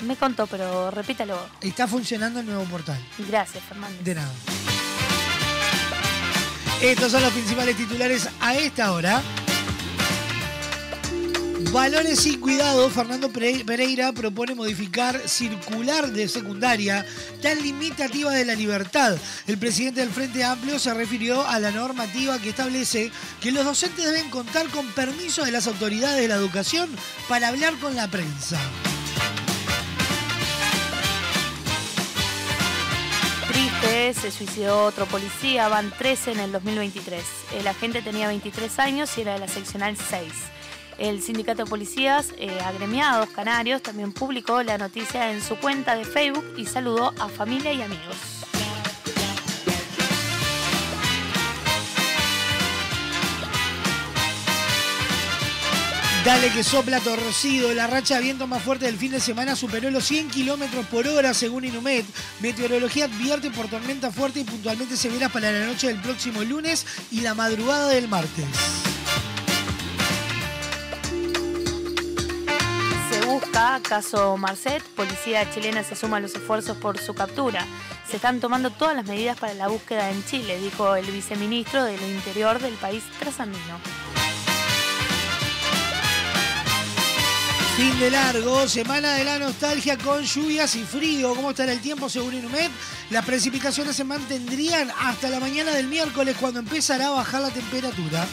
Me 0.00 0.16
contó, 0.16 0.46
pero 0.46 0.90
repítalo. 0.90 1.38
Está 1.60 1.86
funcionando 1.86 2.40
el 2.40 2.46
nuevo 2.46 2.64
portal. 2.64 2.98
Gracias, 3.28 3.62
Fernández. 3.64 4.02
De 4.02 4.14
nada. 4.14 4.32
Estos 6.80 7.12
son 7.12 7.22
los 7.22 7.32
principales 7.32 7.76
titulares 7.76 8.28
a 8.40 8.56
esta 8.56 8.92
hora. 8.92 9.22
Valores 11.72 12.26
y 12.26 12.36
cuidado, 12.36 12.90
Fernando 12.90 13.30
Pere- 13.30 13.64
Pereira 13.64 14.12
propone 14.12 14.54
modificar 14.54 15.18
circular 15.26 16.12
de 16.12 16.28
secundaria 16.28 17.06
tan 17.40 17.62
limitativa 17.62 18.30
de 18.30 18.44
la 18.44 18.54
libertad. 18.54 19.16
El 19.46 19.56
presidente 19.56 20.00
del 20.00 20.10
Frente 20.10 20.44
Amplio 20.44 20.78
se 20.78 20.92
refirió 20.92 21.46
a 21.48 21.58
la 21.58 21.70
normativa 21.70 22.38
que 22.38 22.50
establece 22.50 23.10
que 23.40 23.52
los 23.52 23.64
docentes 23.64 24.04
deben 24.04 24.28
contar 24.28 24.66
con 24.68 24.86
permiso 24.88 25.44
de 25.46 25.50
las 25.50 25.66
autoridades 25.66 26.20
de 26.20 26.28
la 26.28 26.34
educación 26.34 26.90
para 27.26 27.48
hablar 27.48 27.74
con 27.78 27.96
la 27.96 28.06
prensa. 28.08 28.58
Triste, 33.50 34.12
se 34.14 34.30
suicidó 34.30 34.84
otro 34.84 35.06
policía, 35.06 35.68
van 35.68 35.90
13 35.96 36.32
en 36.32 36.40
el 36.40 36.52
2023. 36.52 37.22
El 37.58 37.66
agente 37.66 38.02
tenía 38.02 38.28
23 38.28 38.78
años 38.78 39.10
y 39.16 39.22
era 39.22 39.32
de 39.34 39.38
la 39.40 39.48
seccional 39.48 39.96
6. 39.96 40.30
El 41.02 41.20
sindicato 41.20 41.64
de 41.64 41.68
policías 41.68 42.28
eh, 42.38 42.60
agremiados 42.64 43.28
canarios 43.30 43.82
también 43.82 44.12
publicó 44.12 44.62
la 44.62 44.78
noticia 44.78 45.32
en 45.32 45.42
su 45.42 45.56
cuenta 45.56 45.96
de 45.96 46.04
Facebook 46.04 46.44
y 46.56 46.64
saludó 46.64 47.12
a 47.18 47.28
familia 47.28 47.72
y 47.72 47.82
amigos. 47.82 48.14
Dale 56.24 56.52
que 56.52 56.62
sopla 56.62 57.00
torcido. 57.00 57.74
La 57.74 57.88
racha 57.88 58.18
de 58.18 58.22
viento 58.22 58.46
más 58.46 58.62
fuerte 58.62 58.86
del 58.86 58.96
fin 58.96 59.10
de 59.10 59.18
semana 59.18 59.56
superó 59.56 59.90
los 59.90 60.04
100 60.04 60.30
kilómetros 60.30 60.86
por 60.86 61.08
hora, 61.08 61.34
según 61.34 61.64
Inumet. 61.64 62.06
Meteorología 62.38 63.06
advierte 63.06 63.50
por 63.50 63.66
tormenta 63.66 64.12
fuerte 64.12 64.38
y 64.38 64.44
puntualmente 64.44 64.96
severas 64.96 65.32
para 65.32 65.50
la 65.50 65.66
noche 65.66 65.88
del 65.88 66.00
próximo 66.00 66.44
lunes 66.44 66.86
y 67.10 67.22
la 67.22 67.34
madrugada 67.34 67.88
del 67.88 68.06
martes. 68.06 68.46
Busca, 73.42 73.80
caso 73.82 74.36
Marcet, 74.36 74.82
policía 74.94 75.50
chilena 75.50 75.82
se 75.82 75.96
suma 75.96 76.18
a 76.18 76.20
los 76.20 76.34
esfuerzos 76.34 76.76
por 76.76 76.98
su 76.98 77.14
captura. 77.14 77.66
Se 78.08 78.16
están 78.16 78.40
tomando 78.40 78.70
todas 78.70 78.94
las 78.94 79.06
medidas 79.06 79.38
para 79.38 79.54
la 79.54 79.68
búsqueda 79.68 80.10
en 80.10 80.24
Chile, 80.24 80.58
dijo 80.58 80.94
el 80.94 81.06
viceministro 81.06 81.84
del 81.84 82.02
Interior 82.02 82.58
del 82.60 82.74
país 82.74 83.02
trasandino. 83.18 83.78
Fin 87.76 87.98
de 87.98 88.10
largo, 88.10 88.68
semana 88.68 89.14
de 89.14 89.24
la 89.24 89.38
nostalgia 89.38 89.96
con 89.96 90.22
lluvias 90.22 90.74
y 90.76 90.84
frío. 90.84 91.34
¿Cómo 91.34 91.50
estará 91.50 91.72
el 91.72 91.80
tiempo 91.80 92.08
según 92.08 92.34
Inumet? 92.34 92.70
Las 93.10 93.24
precipitaciones 93.24 93.96
se 93.96 94.04
mantendrían 94.04 94.90
hasta 95.00 95.30
la 95.30 95.40
mañana 95.40 95.72
del 95.72 95.88
miércoles 95.88 96.36
cuando 96.38 96.60
empezará 96.60 97.06
a 97.06 97.10
bajar 97.10 97.42
la 97.42 97.50
temperatura. 97.50 98.26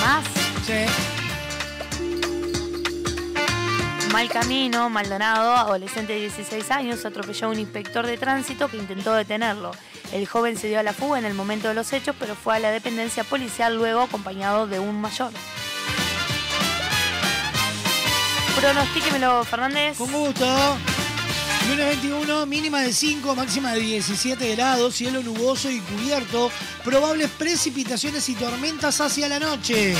¿Más? 0.00 0.24
Sí. 0.66 1.29
Mal 4.12 4.28
camino, 4.28 4.90
Maldonado, 4.90 5.56
adolescente 5.56 6.14
de 6.14 6.20
16 6.20 6.70
años, 6.70 7.04
atropelló 7.04 7.46
a 7.46 7.50
un 7.50 7.58
inspector 7.58 8.06
de 8.06 8.18
tránsito 8.18 8.68
que 8.68 8.76
intentó 8.76 9.14
detenerlo. 9.14 9.72
El 10.12 10.26
joven 10.26 10.56
se 10.56 10.68
dio 10.68 10.80
a 10.80 10.82
la 10.82 10.92
fuga 10.92 11.18
en 11.18 11.24
el 11.24 11.34
momento 11.34 11.68
de 11.68 11.74
los 11.74 11.92
hechos, 11.92 12.16
pero 12.18 12.34
fue 12.34 12.56
a 12.56 12.58
la 12.58 12.70
dependencia 12.70 13.24
policial 13.24 13.76
luego 13.76 14.00
acompañado 14.00 14.66
de 14.66 14.80
un 14.80 15.00
mayor. 15.00 15.32
Pronostíquemelo, 18.58 19.44
Fernández. 19.44 19.96
Con 19.96 20.10
gusto. 20.12 20.46
Lunes 21.68 21.86
21, 21.86 22.46
mínima 22.46 22.80
de 22.80 22.92
5, 22.92 23.36
máxima 23.36 23.72
de 23.74 23.80
17 23.80 24.56
grados, 24.56 24.96
cielo 24.96 25.22
nuboso 25.22 25.70
y 25.70 25.78
cubierto, 25.80 26.50
probables 26.82 27.30
precipitaciones 27.30 28.28
y 28.28 28.34
tormentas 28.34 29.00
hacia 29.00 29.28
la 29.28 29.38
noche. 29.38 29.94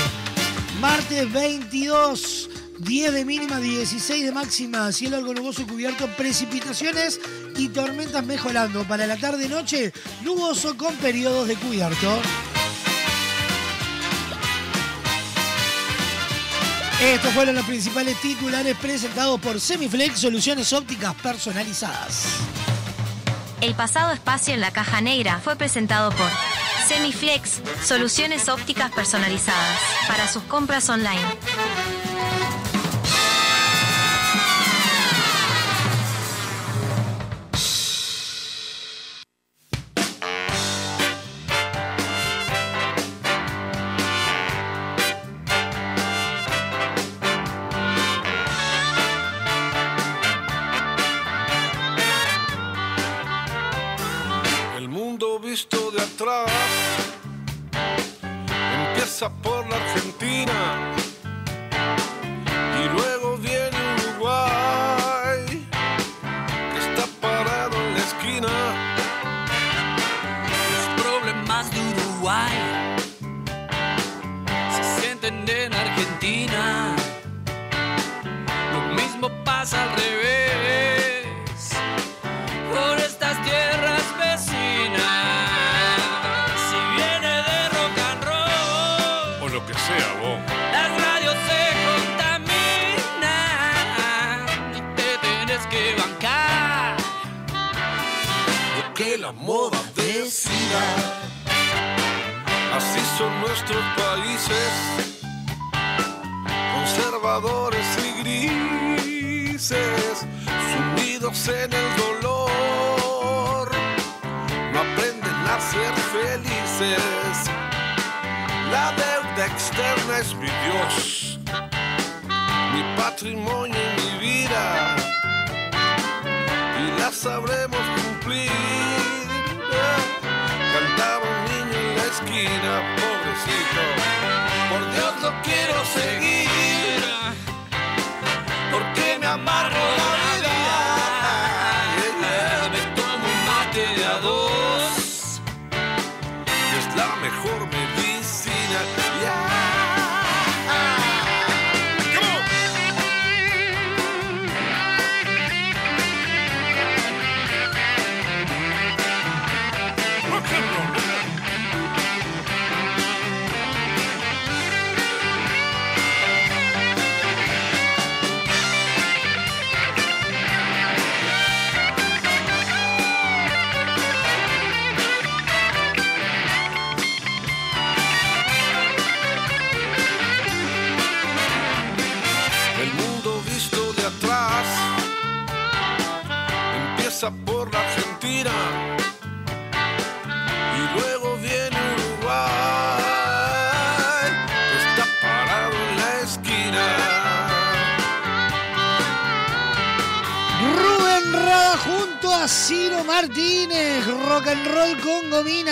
Martes 0.81 1.31
22, 1.31 2.49
10 2.81 3.13
de 3.13 3.25
mínima, 3.25 3.59
16 3.59 4.25
de 4.25 4.31
máxima, 4.31 4.91
cielo 4.91 5.17
algo 5.17 5.33
nuboso 5.33 5.61
y 5.61 5.65
cubierto, 5.65 6.07
precipitaciones 6.17 7.19
y 7.55 7.69
tormentas 7.69 8.25
mejorando. 8.25 8.83
Para 8.85 9.05
la 9.05 9.17
tarde-noche, 9.17 9.93
nuboso 10.23 10.75
con 10.77 10.95
periodos 10.95 11.47
de 11.47 11.55
cubierto. 11.55 12.19
Estos 17.01 17.33
fueron 17.33 17.55
los 17.55 17.65
principales 17.65 18.19
titulares 18.19 18.75
presentados 18.77 19.39
por 19.39 19.59
Semiflex, 19.59 20.19
soluciones 20.19 20.73
ópticas 20.73 21.13
personalizadas. 21.15 22.25
El 23.61 23.75
pasado 23.75 24.11
espacio 24.11 24.55
en 24.55 24.61
la 24.61 24.71
caja 24.71 25.01
negra 25.01 25.39
fue 25.39 25.55
presentado 25.55 26.09
por 26.11 26.29
Semiflex, 26.87 27.61
soluciones 27.83 28.49
ópticas 28.49 28.91
personalizadas 28.91 29.79
para 30.07 30.27
sus 30.27 30.43
compras 30.43 30.89
online. 30.89 31.21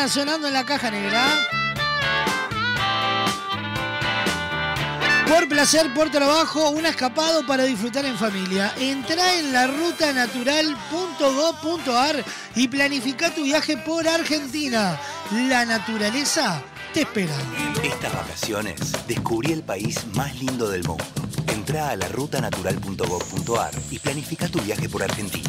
Sonando 0.07 0.47
en 0.47 0.53
la 0.53 0.65
caja 0.65 0.89
negra. 0.91 1.27
Por 5.27 5.47
placer, 5.47 5.93
por 5.93 6.09
trabajo, 6.09 6.71
un 6.71 6.87
escapado 6.87 7.45
para 7.45 7.63
disfrutar 7.63 8.03
en 8.05 8.17
familia. 8.17 8.73
Entra 8.79 9.35
en 9.35 9.53
la 9.53 9.67
rutanatural.gov.ar 9.67 12.25
y 12.55 12.67
planifica 12.67 13.31
tu 13.33 13.43
viaje 13.43 13.77
por 13.77 14.07
Argentina. 14.07 14.99
La 15.31 15.65
naturaleza 15.65 16.63
te 16.93 17.01
espera. 17.01 17.35
Estas 17.83 18.13
vacaciones 18.13 18.79
descubrí 19.07 19.51
el 19.51 19.61
país 19.61 19.99
más 20.15 20.35
lindo 20.39 20.67
del 20.67 20.83
mundo. 20.83 21.05
Entra 21.47 21.89
a 21.89 21.95
la 21.95 22.07
rutanatural.gov.ar 22.07 23.71
y 23.91 23.99
planifica 23.99 24.47
tu 24.47 24.59
viaje 24.61 24.89
por 24.89 25.03
Argentina. 25.03 25.48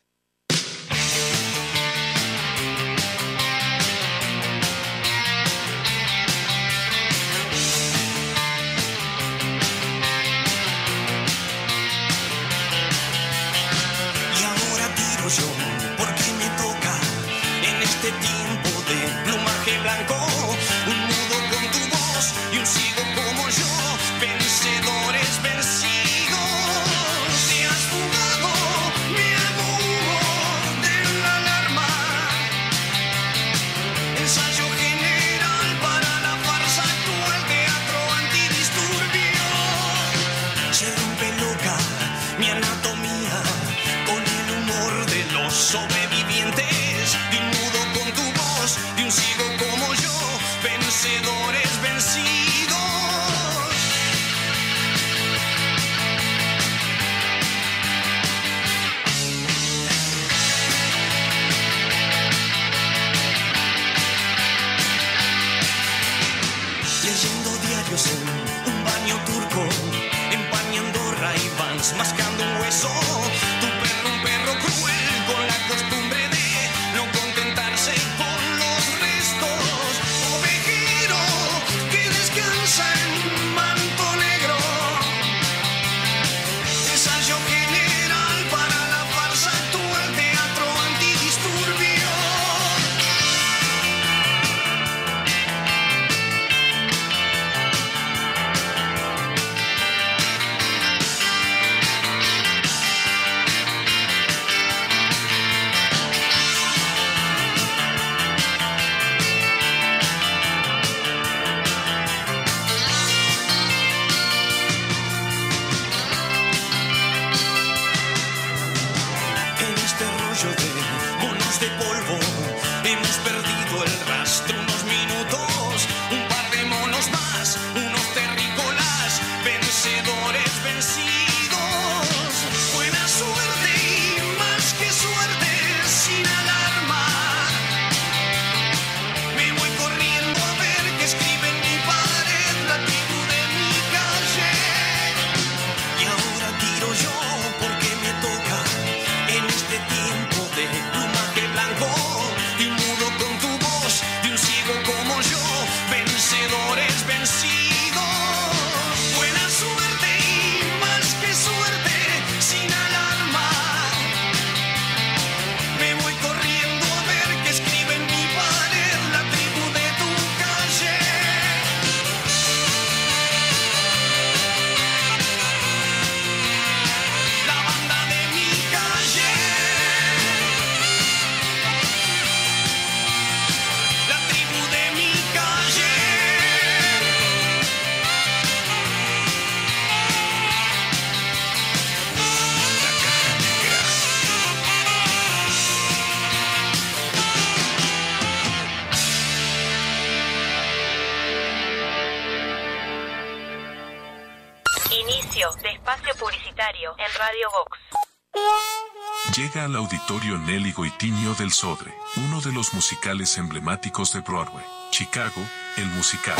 Nelly 210.19 210.73
Goitinho 210.73 211.33
del 211.35 211.53
Sodre, 211.53 211.93
uno 212.17 212.41
de 212.41 212.51
los 212.51 212.73
musicales 212.73 213.37
emblemáticos 213.37 214.11
de 214.11 214.19
Broadway, 214.19 214.65
Chicago, 214.91 215.41
el 215.77 215.85
musical. 215.87 216.37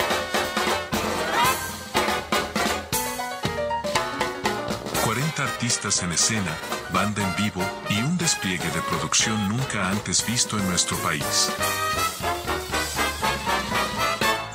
...40 5.05 5.39
artistas 5.39 6.03
en 6.03 6.11
escena, 6.11 6.57
banda 6.93 7.23
en 7.25 7.43
vivo 7.43 7.63
y 7.89 8.01
un 8.01 8.17
despliegue 8.17 8.69
de 8.71 8.81
producción 8.81 9.47
nunca 9.47 9.89
antes 9.89 10.25
visto 10.25 10.59
en 10.59 10.67
nuestro 10.67 10.97
país. 10.97 11.49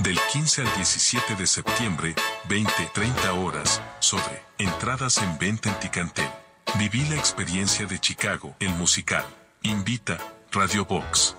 Del 0.00 0.18
15 0.30 0.62
al 0.62 0.76
17 0.76 1.36
de 1.36 1.46
septiembre, 1.46 2.14
20-30 2.48 3.44
horas, 3.44 3.80
sobre 3.98 4.42
entradas 4.58 5.18
en 5.18 5.38
venta 5.38 5.70
en 5.70 5.80
Ticantel. 5.80 6.45
Viví 6.78 7.06
la 7.06 7.16
experiencia 7.16 7.86
de 7.86 7.98
Chicago, 7.98 8.54
el 8.60 8.68
musical. 8.74 9.24
Invita 9.62 10.18
Radio 10.52 10.84
Box. 10.84 11.34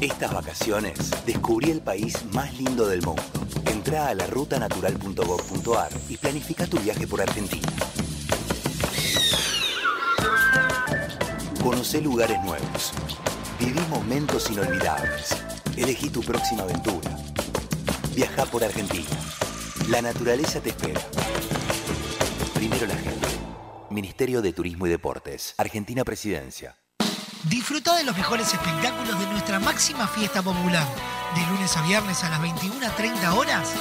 Estas 0.00 0.32
vacaciones 0.32 1.10
descubrí 1.26 1.70
el 1.70 1.82
país 1.82 2.24
más 2.32 2.54
lindo 2.54 2.86
del 2.88 3.02
mundo. 3.02 3.22
Entra 3.66 4.08
a 4.08 4.14
la 4.14 4.26
rutanatural.gov.ar 4.26 5.90
y 6.08 6.16
planifica 6.16 6.66
tu 6.66 6.78
viaje 6.78 7.06
por 7.06 7.20
Argentina. 7.20 7.68
Conoce 11.62 12.00
lugares 12.00 12.42
nuevos. 12.42 12.92
Viví 13.60 13.80
momentos 13.90 14.48
inolvidables. 14.50 15.36
Elegí 15.76 16.08
tu 16.08 16.22
próxima 16.22 16.62
aventura. 16.62 17.10
Viaja 18.14 18.46
por 18.46 18.64
Argentina. 18.64 19.10
La 19.88 20.02
naturaleza 20.02 20.60
te 20.60 20.68
espera. 20.70 21.00
La 22.86 22.94
gente. 22.94 23.26
Ministerio 23.90 24.40
de 24.40 24.52
Turismo 24.52 24.86
y 24.86 24.90
Deportes. 24.90 25.54
Argentina 25.58 26.04
Presidencia. 26.04 26.76
Disfruta 27.48 27.96
de 27.96 28.04
los 28.04 28.16
mejores 28.16 28.54
espectáculos 28.54 29.18
de 29.18 29.26
nuestra 29.26 29.58
máxima 29.58 30.06
fiesta 30.06 30.42
popular. 30.42 30.86
De 31.34 31.40
lunes 31.52 31.76
a 31.76 31.82
viernes 31.82 32.22
a 32.22 32.30
las 32.30 32.40
21.30 32.40 33.36
horas, 33.36 33.74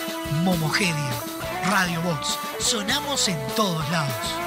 Momogedia. 0.43 1.11
Radio 1.69 2.01
Box. 2.01 2.39
Sonamos 2.59 3.27
en 3.27 3.37
todos 3.55 3.87
lados. 3.91 4.46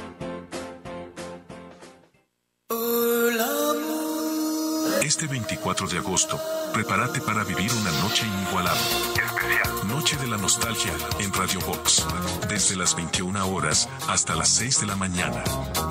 Este 5.11 5.27
24 5.27 5.87
de 5.89 5.97
agosto, 5.97 6.39
prepárate 6.71 7.19
para 7.19 7.43
vivir 7.43 7.69
una 7.73 7.91
noche 7.99 8.25
inigualable. 8.25 8.81
Especial. 9.13 9.87
Noche 9.89 10.15
de 10.15 10.25
la 10.25 10.37
Nostalgia 10.37 10.93
en 11.19 11.33
Radio 11.33 11.59
Box. 11.67 12.05
Desde 12.47 12.77
las 12.77 12.95
21 12.95 13.45
horas 13.45 13.89
hasta 14.07 14.35
las 14.35 14.47
6 14.51 14.79
de 14.79 14.87
la 14.87 14.95
mañana. 14.95 15.43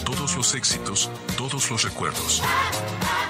Todos 0.07 0.37
los 0.39 0.55
éxitos, 0.55 1.11
todos 1.37 1.71
los 1.71 1.83
recuerdos. 1.83 2.43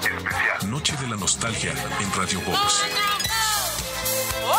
Especial. 0.01 0.71
Noche 0.71 0.95
de 0.95 1.09
la 1.09 1.17
Nostalgia 1.17 1.73
en 1.99 2.13
Radio 2.13 2.39
Box. 2.39 2.85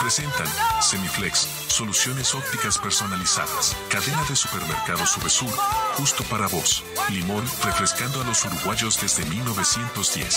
Presentan 0.02 0.48
Semiflex, 0.82 1.48
soluciones 1.68 2.34
ópticas 2.34 2.76
personalizadas, 2.76 3.74
cadena 3.88 4.22
de 4.28 4.36
supermercados 4.36 5.10
Subesur 5.10 5.52
justo 5.94 6.24
para 6.24 6.46
vos. 6.48 6.84
Limón, 7.08 7.44
refrescando 7.64 8.20
a 8.20 8.24
los 8.24 8.44
uruguayos 8.44 9.00
desde 9.00 9.24
1910. 9.24 10.36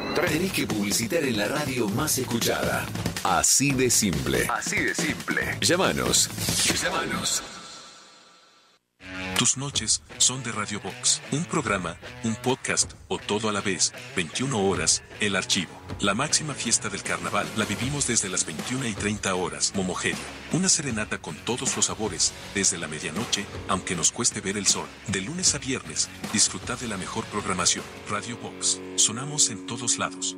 Tenés 0.15 0.51
que 0.51 0.67
publicitar 0.67 1.23
en 1.23 1.37
la 1.37 1.47
radio 1.47 1.87
más 1.89 2.17
escuchada. 2.17 2.85
Así 3.23 3.71
de 3.71 3.89
simple. 3.89 4.47
Así 4.49 4.77
de 4.77 4.93
simple. 4.93 5.57
Llámanos. 5.61 6.29
Llámanos. 6.81 7.41
Tus 9.41 9.57
noches 9.57 10.03
son 10.19 10.43
de 10.43 10.51
Radio 10.51 10.79
Box, 10.81 11.19
un 11.31 11.43
programa, 11.45 11.97
un 12.23 12.35
podcast 12.35 12.91
o 13.07 13.17
todo 13.17 13.49
a 13.49 13.51
la 13.51 13.59
vez, 13.59 13.91
21 14.15 14.55
horas, 14.55 15.01
el 15.19 15.35
archivo. 15.35 15.71
La 15.99 16.13
máxima 16.13 16.53
fiesta 16.53 16.89
del 16.89 17.01
carnaval 17.01 17.47
la 17.57 17.65
vivimos 17.65 18.05
desde 18.05 18.29
las 18.29 18.45
21 18.45 18.85
y 18.85 18.93
30 18.93 19.33
horas, 19.33 19.73
Momogeria. 19.75 20.19
Una 20.53 20.69
serenata 20.69 21.17
con 21.17 21.35
todos 21.37 21.75
los 21.75 21.85
sabores, 21.85 22.33
desde 22.53 22.77
la 22.77 22.87
medianoche, 22.87 23.47
aunque 23.67 23.95
nos 23.95 24.11
cueste 24.11 24.41
ver 24.41 24.57
el 24.57 24.67
sol. 24.67 24.85
De 25.07 25.21
lunes 25.21 25.55
a 25.55 25.57
viernes, 25.57 26.07
disfruta 26.31 26.75
de 26.75 26.87
la 26.87 26.97
mejor 26.97 27.25
programación. 27.25 27.83
Radio 28.11 28.37
Box, 28.37 28.79
sonamos 28.95 29.49
en 29.49 29.65
todos 29.65 29.97
lados. 29.97 30.37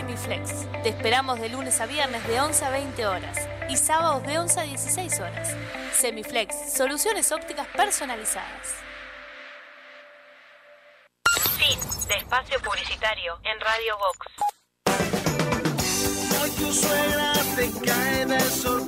OptiSemiflex. 0.00 0.82
Te 0.82 0.88
esperamos 0.88 1.40
de 1.40 1.48
lunes 1.48 1.80
a 1.80 1.86
viernes 1.86 2.26
de 2.26 2.40
11 2.40 2.64
a 2.64 2.70
20 2.70 3.06
horas 3.06 3.38
y 3.68 3.76
sábados 3.76 4.26
de 4.26 4.38
11 4.38 4.60
a 4.60 4.62
16 4.62 5.20
horas. 5.20 5.54
Semiflex, 5.92 6.72
soluciones 6.72 7.30
ópticas 7.32 7.66
personalizadas. 7.68 8.74
Fin 11.58 11.78
de 12.08 12.14
espacio 12.14 12.58
publicitario 12.60 13.38
en 13.44 13.60
Radio 13.60 13.98
Vox. 13.98 14.26
Hoy 16.42 16.50
tu 16.50 16.72
suegra 16.72 17.32
te 17.56 17.70
cae 17.84 18.26
de 18.26 18.40
sorpresa 18.40 18.79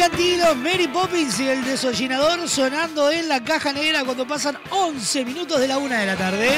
Cantilo, 0.00 0.54
Mary 0.54 0.88
Poppins 0.88 1.38
y 1.40 1.48
el 1.48 1.62
desollinador 1.62 2.48
sonando 2.48 3.10
en 3.10 3.28
la 3.28 3.44
caja 3.44 3.70
negra 3.70 4.02
cuando 4.02 4.26
pasan 4.26 4.56
11 4.70 5.26
minutos 5.26 5.60
de 5.60 5.68
la 5.68 5.76
una 5.76 6.00
de 6.00 6.06
la 6.06 6.16
tarde. 6.16 6.48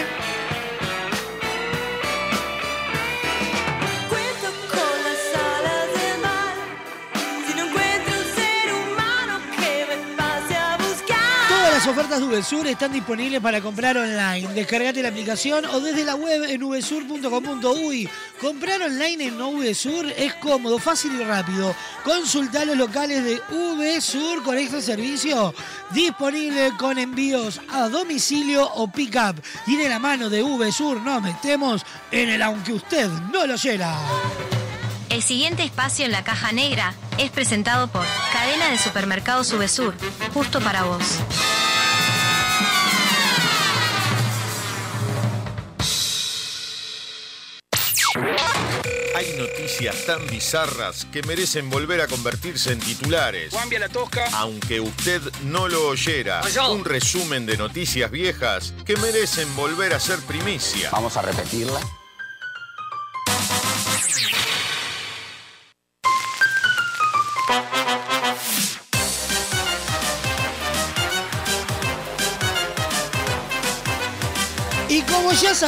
Las. 10.17 11.49
Todas 11.49 11.73
las 11.73 11.87
ofertas 11.89 12.21
de 12.21 12.27
VSUR 12.27 12.67
están 12.69 12.93
disponibles 12.93 13.41
para 13.41 13.61
comprar 13.61 13.97
online. 13.97 14.55
Descargate 14.55 15.03
la 15.03 15.09
aplicación 15.09 15.65
o 15.65 15.81
desde 15.81 16.05
la 16.05 16.15
web 16.15 16.45
en 16.45 16.61
vsur.com.uy. 16.61 18.09
Comprar 18.43 18.83
online 18.83 19.27
en 19.27 19.39
VSUR 19.39 20.13
es 20.17 20.35
cómodo, 20.35 20.81
fácil 20.81 21.15
y 21.15 21.23
rápido. 21.23 21.77
Consulta 22.03 22.65
los 22.65 22.77
locales 22.77 23.23
de 23.23 23.41
VSUR 23.49 24.43
con 24.43 24.59
extra 24.59 24.83
servicio 24.83 25.55
disponible 25.93 26.73
con 26.77 26.99
envíos 26.99 27.61
a 27.71 27.89
domicilio 27.89 28.69
o 28.75 28.91
pick-up. 28.91 29.41
Y 29.69 29.77
de 29.77 29.89
la 29.89 30.01
mano 30.01 30.29
de 30.29 30.43
VSUR 30.43 31.01
nos 31.03 31.23
metemos 31.23 31.83
en 32.11 32.31
el 32.31 32.43
aunque 32.43 32.73
usted 32.73 33.09
no 33.33 33.47
lo 33.47 33.55
oyera. 33.55 33.97
El 35.09 35.23
siguiente 35.23 35.63
espacio 35.63 36.05
en 36.05 36.11
la 36.11 36.25
caja 36.25 36.51
negra 36.51 36.95
es 37.19 37.31
presentado 37.31 37.87
por 37.93 38.05
Cadena 38.33 38.71
de 38.71 38.79
Supermercados 38.79 39.47
Subesur, 39.47 39.95
justo 40.35 40.61
para 40.61 40.83
vos. 40.83 41.21
Hay 49.23 49.39
noticias 49.39 50.05
tan 50.05 50.27
bizarras 50.27 51.07
que 51.13 51.23
merecen 51.23 51.71
volver 51.71 52.01
a 52.01 52.09
convertirse 52.09 52.73
en 52.73 52.81
titulares. 52.81 53.55
Cambia 53.55 53.79
la 53.79 53.89
tosca. 53.89 54.25
Aunque 54.33 54.81
usted 54.81 55.23
no 55.45 55.69
lo 55.69 55.87
oyera, 55.87 56.43
un 56.69 56.85
resumen 56.85 57.47
de 57.47 57.57
noticias 57.57 58.11
viejas 58.11 58.75
que 58.85 58.97
merecen 58.97 59.55
volver 59.55 59.95
a 59.95 60.01
ser 60.01 60.19
primicia. 60.21 60.91
Vamos 60.91 61.17
a 61.17 61.23
repetirla. 61.23 61.81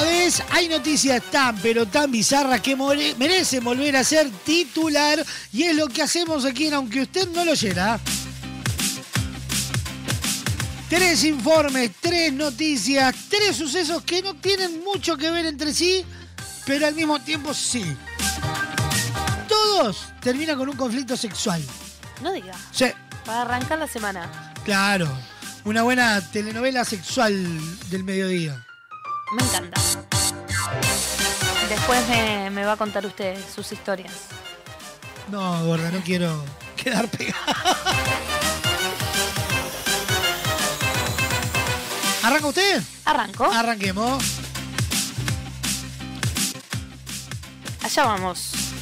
Sabés, 0.01 0.43
hay 0.51 0.67
noticias 0.69 1.23
tan 1.31 1.57
pero 1.59 1.87
tan 1.87 2.11
bizarras 2.11 2.61
que 2.61 2.75
more- 2.75 3.15
merecen 3.17 3.63
volver 3.63 3.97
a 3.97 4.03
ser 4.03 4.29
titular 4.45 5.25
y 5.53 5.63
es 5.63 5.77
lo 5.77 5.87
que 5.89 6.03
hacemos 6.03 6.45
aquí 6.45 6.67
en 6.67 6.75
Aunque 6.75 7.03
usted 7.03 7.29
no 7.31 7.45
lo 7.45 7.53
oyera. 7.53 8.01
Tres 10.89 11.23
informes, 11.25 11.93
tres 12.01 12.33
noticias, 12.33 13.15
tres 13.29 13.57
sucesos 13.57 14.03
que 14.03 14.21
no 14.23 14.35
tienen 14.35 14.83
mucho 14.83 15.17
que 15.17 15.31
ver 15.31 15.47
entre 15.47 15.73
sí, 15.73 16.05
pero 16.67 16.87
al 16.89 16.95
mismo 16.97 17.21
tiempo 17.21 17.55
sí. 17.55 17.85
Todos 19.49 20.07
terminan 20.21 20.57
con 20.59 20.69
un 20.69 20.77
conflicto 20.77 21.17
sexual. 21.17 21.63
No 22.21 22.33
diga. 22.33 22.53
Sí, 22.73 22.87
Para 23.25 23.43
arrancar 23.43 23.79
la 23.79 23.87
semana. 23.87 24.53
claro. 24.65 25.09
Una 25.65 25.83
buena 25.83 26.21
telenovela 26.33 26.85
sexual 26.85 27.33
del 27.91 28.05
mediodía. 28.05 28.61
Me 29.33 29.43
encanta. 29.43 29.81
Después 31.69 32.09
me, 32.09 32.51
me 32.51 32.65
va 32.65 32.73
a 32.73 32.77
contar 32.77 33.05
usted 33.07 33.37
sus 33.55 33.73
historias. 33.73 34.13
No, 35.31 35.65
gorda, 35.65 35.91
no 35.91 36.01
quiero 36.01 36.45
quedar 36.77 37.09
pegado. 37.09 37.41
¿Arranca 42.23 42.47
usted? 42.47 42.83
Arranco. 43.05 43.45
Arranquemos. 43.45 44.23
Allá 47.83 48.05
vamos. 48.05 48.74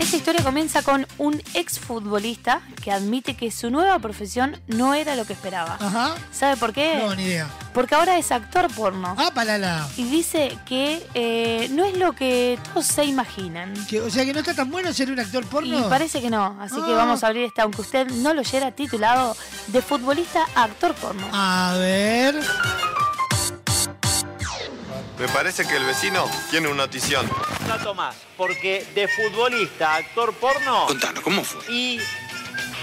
Esta 0.00 0.16
historia 0.16 0.42
comienza 0.42 0.82
con 0.82 1.06
un 1.18 1.40
exfutbolista 1.52 2.62
que 2.82 2.90
admite 2.90 3.36
que 3.36 3.50
su 3.50 3.70
nueva 3.70 3.98
profesión 3.98 4.58
no 4.66 4.94
era 4.94 5.14
lo 5.14 5.26
que 5.26 5.34
esperaba. 5.34 5.76
Ajá. 5.78 6.14
¿Sabe 6.32 6.56
por 6.56 6.72
qué? 6.72 6.96
No, 6.96 7.14
ni 7.14 7.24
idea. 7.24 7.46
Porque 7.74 7.94
ahora 7.94 8.16
es 8.16 8.32
actor 8.32 8.72
porno. 8.74 9.14
Ah, 9.18 9.30
palala. 9.34 9.86
Y 9.98 10.04
dice 10.04 10.56
que 10.64 11.06
eh, 11.14 11.68
no 11.72 11.84
es 11.84 11.96
lo 11.98 12.12
que 12.14 12.58
todos 12.72 12.86
se 12.86 13.04
imaginan. 13.04 13.74
Que- 13.86 14.00
o 14.00 14.10
sea 14.10 14.24
que 14.24 14.32
no 14.32 14.40
está 14.40 14.54
tan 14.54 14.70
bueno 14.70 14.90
ser 14.94 15.10
un 15.12 15.20
actor 15.20 15.44
porno. 15.44 15.78
Y 15.78 15.82
parece 15.90 16.20
que 16.22 16.30
no. 16.30 16.56
Así 16.60 16.76
que 16.76 16.92
Ah. 16.92 16.96
vamos 16.96 17.22
a 17.22 17.26
abrir 17.28 17.44
esta, 17.44 17.62
aunque 17.64 17.82
usted 17.82 18.08
no 18.08 18.32
lo 18.32 18.40
oyera, 18.40 18.72
titulado 18.72 19.36
De 19.68 19.82
futbolista 19.82 20.46
a 20.54 20.64
actor 20.64 20.94
porno. 20.94 21.26
A 21.32 21.74
ver. 21.78 22.40
Me 25.20 25.28
parece 25.28 25.68
que 25.68 25.76
el 25.76 25.84
vecino 25.84 26.24
tiene 26.50 26.68
una 26.68 26.84
notición. 26.84 27.30
dato 27.68 27.94
más, 27.94 28.16
porque 28.38 28.86
de 28.94 29.06
futbolista, 29.06 29.92
a 29.92 29.96
actor 29.96 30.32
porno. 30.32 30.86
Contanos, 30.86 31.22
¿cómo 31.22 31.44
fue? 31.44 31.60
Y 31.70 32.00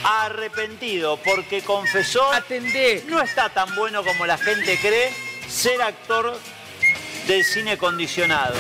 arrepentido 0.04 1.18
porque 1.18 1.64
confesó. 1.64 2.32
Atendé. 2.32 3.04
No 3.08 3.20
está 3.20 3.50
tan 3.50 3.74
bueno 3.76 4.04
como 4.04 4.28
la 4.28 4.38
gente 4.38 4.78
cree 4.80 5.12
ser 5.50 5.82
actor 5.82 6.40
del 7.26 7.44
cine 7.44 7.76
condicionado. 7.76 8.54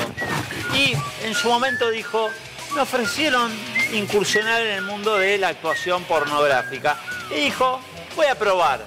Y 0.73 0.95
en 1.23 1.35
su 1.35 1.47
momento 1.47 1.91
dijo, 1.91 2.31
me 2.73 2.81
ofrecieron 2.81 3.51
incursionar 3.93 4.59
en 4.63 4.73
el 4.73 4.81
mundo 4.81 5.17
de 5.17 5.37
la 5.37 5.49
actuación 5.49 6.03
pornográfica. 6.05 6.97
Y 7.29 7.41
dijo, 7.41 7.79
voy 8.17 8.25
a 8.27 8.35
probar. 8.35 8.81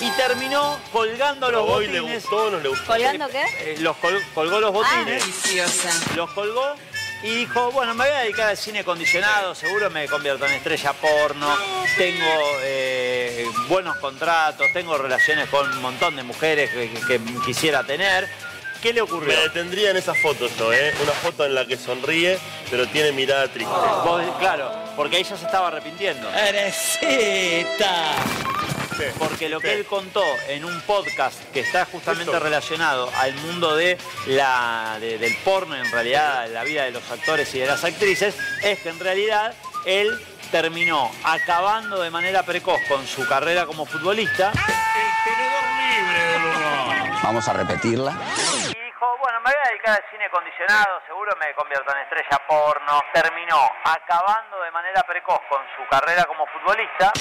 Y 0.00 0.08
terminó 0.12 0.78
colgando 0.92 1.50
los 1.50 1.64
Probó 1.64 1.82
y 1.82 1.88
le 1.88 2.00
botines. 2.00 2.22
gustó 2.22 2.36
o 2.44 2.50
no 2.52 2.60
le 2.60 2.68
gustó. 2.68 2.86
¿Colgando 2.86 3.28
qué? 3.28 3.42
Eh, 3.60 3.76
los 3.80 3.96
col- 3.96 4.22
colgó 4.32 4.60
los 4.60 4.72
botines. 4.72 5.06
deliciosa. 5.06 5.90
Los 6.14 6.30
colgó 6.30 6.74
y 7.24 7.34
dijo, 7.34 7.72
bueno, 7.72 7.94
me 7.94 8.04
voy 8.04 8.14
a 8.14 8.20
dedicar 8.20 8.48
al 8.48 8.56
cine 8.56 8.78
acondicionado, 8.78 9.52
seguro 9.56 9.90
me 9.90 10.06
convierto 10.06 10.46
en 10.46 10.52
estrella 10.52 10.92
porno, 10.92 11.52
tengo 11.96 12.24
eh, 12.62 13.44
buenos 13.68 13.96
contratos, 13.96 14.68
tengo 14.72 14.96
relaciones 14.96 15.48
con 15.48 15.68
un 15.68 15.82
montón 15.82 16.14
de 16.14 16.22
mujeres 16.22 16.70
que, 16.70 16.88
que- 16.90 17.18
que 17.18 17.40
quisiera 17.44 17.82
tener. 17.82 18.28
¿Qué 18.82 18.92
le 18.92 19.00
ocurrió? 19.00 19.28
Me 19.28 19.34
detendría 19.42 19.90
en 19.90 19.96
esa 19.96 20.14
foto 20.14 20.48
yo, 20.58 20.72
¿eh? 20.72 20.94
Una 21.02 21.12
foto 21.12 21.44
en 21.44 21.54
la 21.54 21.66
que 21.66 21.76
sonríe, 21.76 22.38
pero 22.70 22.86
tiene 22.86 23.10
mirada 23.12 23.48
triste. 23.48 23.72
Vos- 24.04 24.22
claro, 24.38 24.72
porque 24.96 25.18
ella 25.18 25.36
se 25.36 25.44
estaba 25.46 25.68
arrepintiendo. 25.68 26.28
¡Erecita! 26.32 28.12
Porque 29.18 29.48
lo 29.48 29.60
que 29.60 29.74
él 29.74 29.84
contó 29.86 30.24
en 30.48 30.64
un 30.64 30.80
podcast 30.80 31.40
que 31.52 31.60
está 31.60 31.84
justamente 31.84 32.32
Esto. 32.32 32.40
relacionado 32.42 33.08
al 33.16 33.32
mundo 33.34 33.76
de 33.76 33.96
la, 34.26 34.96
de- 35.00 35.18
del 35.18 35.36
porno, 35.44 35.76
en 35.76 35.88
realidad, 35.92 36.48
la 36.52 36.64
vida 36.64 36.82
de 36.84 36.90
los 36.90 37.08
actores 37.10 37.54
y 37.54 37.60
de 37.60 37.66
las 37.66 37.84
actrices, 37.84 38.34
es 38.62 38.78
que 38.80 38.88
en 38.88 38.98
realidad 38.98 39.54
él 39.84 40.20
terminó 40.50 41.12
acabando 41.22 42.00
de 42.02 42.10
manera 42.10 42.42
precoz 42.42 42.80
con 42.88 43.06
su 43.06 43.24
carrera 43.28 43.66
como 43.66 43.86
futbolista. 43.86 44.50
Vamos 47.22 47.46
a 47.46 47.52
repetirla. 47.52 48.16
Y 49.48 49.50
me 49.50 49.54
voy 49.56 49.64
a 49.64 49.70
dedicada 49.70 49.96
al 49.96 50.04
cine 50.10 50.28
condicionado, 50.30 51.00
seguro 51.06 51.32
me 51.40 51.54
convierto 51.54 51.90
en 51.96 52.02
estrella 52.02 52.38
porno. 52.46 53.00
Terminó 53.14 53.56
acabando 53.82 54.60
de 54.62 54.70
manera 54.70 55.02
precoz 55.04 55.40
con 55.48 55.60
su 55.74 55.88
carrera 55.88 56.24
como 56.24 56.44
futbolista. 56.46 57.12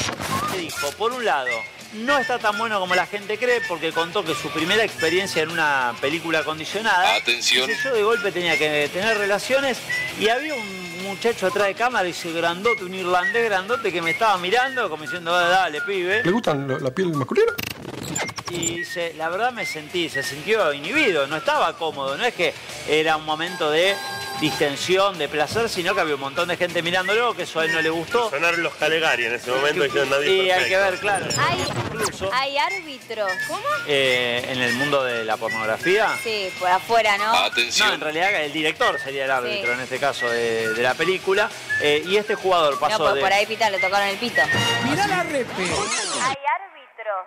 Que 0.52 0.58
dijo, 0.58 0.92
por 0.98 1.14
un 1.14 1.24
lado, 1.24 1.52
no 1.94 2.18
está 2.18 2.38
tan 2.38 2.58
bueno 2.58 2.82
como 2.82 2.96
la 2.96 3.06
gente 3.06 3.38
cree 3.38 3.62
porque 3.70 3.94
contó 3.94 4.26
que 4.26 4.36
su 4.36 4.52
primera 4.52 4.84
experiencia 4.84 5.42
en 5.44 5.52
una 5.52 5.94
película 6.02 6.44
condicionada. 6.44 7.16
Atención. 7.16 7.66
dice, 7.66 7.82
yo 7.82 7.94
de 7.96 8.04
golpe 8.04 8.32
tenía 8.34 8.58
que 8.58 8.90
tener 8.92 9.18
relaciones 9.18 9.80
y 10.20 10.28
había 10.28 10.54
un 10.56 11.04
muchacho 11.04 11.48
atrás 11.48 11.68
de 11.68 11.76
cámara, 11.76 12.04
dice 12.04 12.34
grandote, 12.34 12.84
un 12.84 12.94
irlandés 12.94 13.46
grandote 13.46 13.94
que 13.94 14.02
me 14.02 14.12
estaba 14.12 14.38
mirando 14.38 14.90
como 14.90 15.04
diciendo, 15.04 15.34
"Ah, 15.34 15.48
dale, 15.48 15.80
pibe. 15.82 16.24
¿Le 16.24 16.32
gustan 16.32 16.68
la, 16.68 16.78
la 16.80 16.92
piel 16.92 17.14
masculina? 17.14 17.54
Y 18.50 18.78
dice, 18.78 19.14
la 19.18 19.28
verdad 19.30 19.52
me 19.52 19.66
sentí, 19.66 20.10
se 20.10 20.24
sintió 20.24 20.72
inhibido, 20.72 21.28
no 21.28 21.38
estaba 21.38 21.78
cómodo, 21.78 22.18
no 22.18 22.24
es 22.26 22.34
que 22.34 22.54
era 22.88 23.18
un 23.18 23.26
momento 23.26 23.70
de 23.70 23.94
distensión, 24.40 25.18
de 25.18 25.28
placer, 25.28 25.68
sino 25.68 25.94
que 25.96 26.02
había 26.02 26.16
un 26.16 26.22
montón 26.22 26.48
de 26.48 26.56
gente 26.56 26.82
mirándolo, 26.82 27.36
que 27.36 27.44
eso 27.44 27.60
a 27.60 27.66
él 27.66 27.74
no 27.74 27.82
le 27.82 27.90
gustó. 27.90 28.30
Sonaron 28.30 28.64
los 28.64 28.74
Calegari 28.76 29.26
en 29.26 29.34
ese 29.34 29.52
momento 29.52 29.86
y 29.86 29.90
nadie 30.10 30.44
Y 30.46 30.52
hay 30.52 30.70
que 30.70 30.78
ver, 30.78 30.98
claro. 31.00 31.26
Hay, 31.38 31.66
Incluso 31.92 32.30
hay 32.32 32.58
árbitros. 32.58 33.32
¿Cómo? 33.48 33.60
eh, 33.88 34.46
en 34.50 34.62
el 34.62 34.74
mundo 34.76 35.04
de 35.04 35.26
la 35.26 35.36
pornografía. 35.38 36.16
Sí, 36.24 36.50
por 36.60 36.70
afuera, 36.70 37.18
¿no? 37.18 37.34
No, 37.34 37.94
en 37.94 38.00
realidad 38.02 38.44
el 38.44 38.54
director 38.54 39.00
sería 39.00 39.26
el 39.26 39.32
árbitro 39.32 39.66
Sí. 39.68 39.74
en 39.74 39.80
este 39.82 39.98
caso 40.00 40.30
de, 40.30 40.74
de 40.74 40.84
la 40.84 40.94
película. 40.94 41.50
Eh, 41.82 42.04
y 42.06 42.16
este 42.18 42.36
jugador 42.36 42.76
No, 42.76 42.80
pasó 42.80 43.00
pues 43.00 43.16
de. 43.16 43.22
por 43.22 43.34
ahí 43.34 43.46
pita, 43.46 43.70
le 43.72 43.80
tocaron 43.80 44.08
el 44.08 44.18
pito. 44.18 44.42
Mirá 44.90 45.08
la 45.08 45.24
repe. 45.24 45.52
Hay 45.64 46.36
árbitros. 46.36 47.26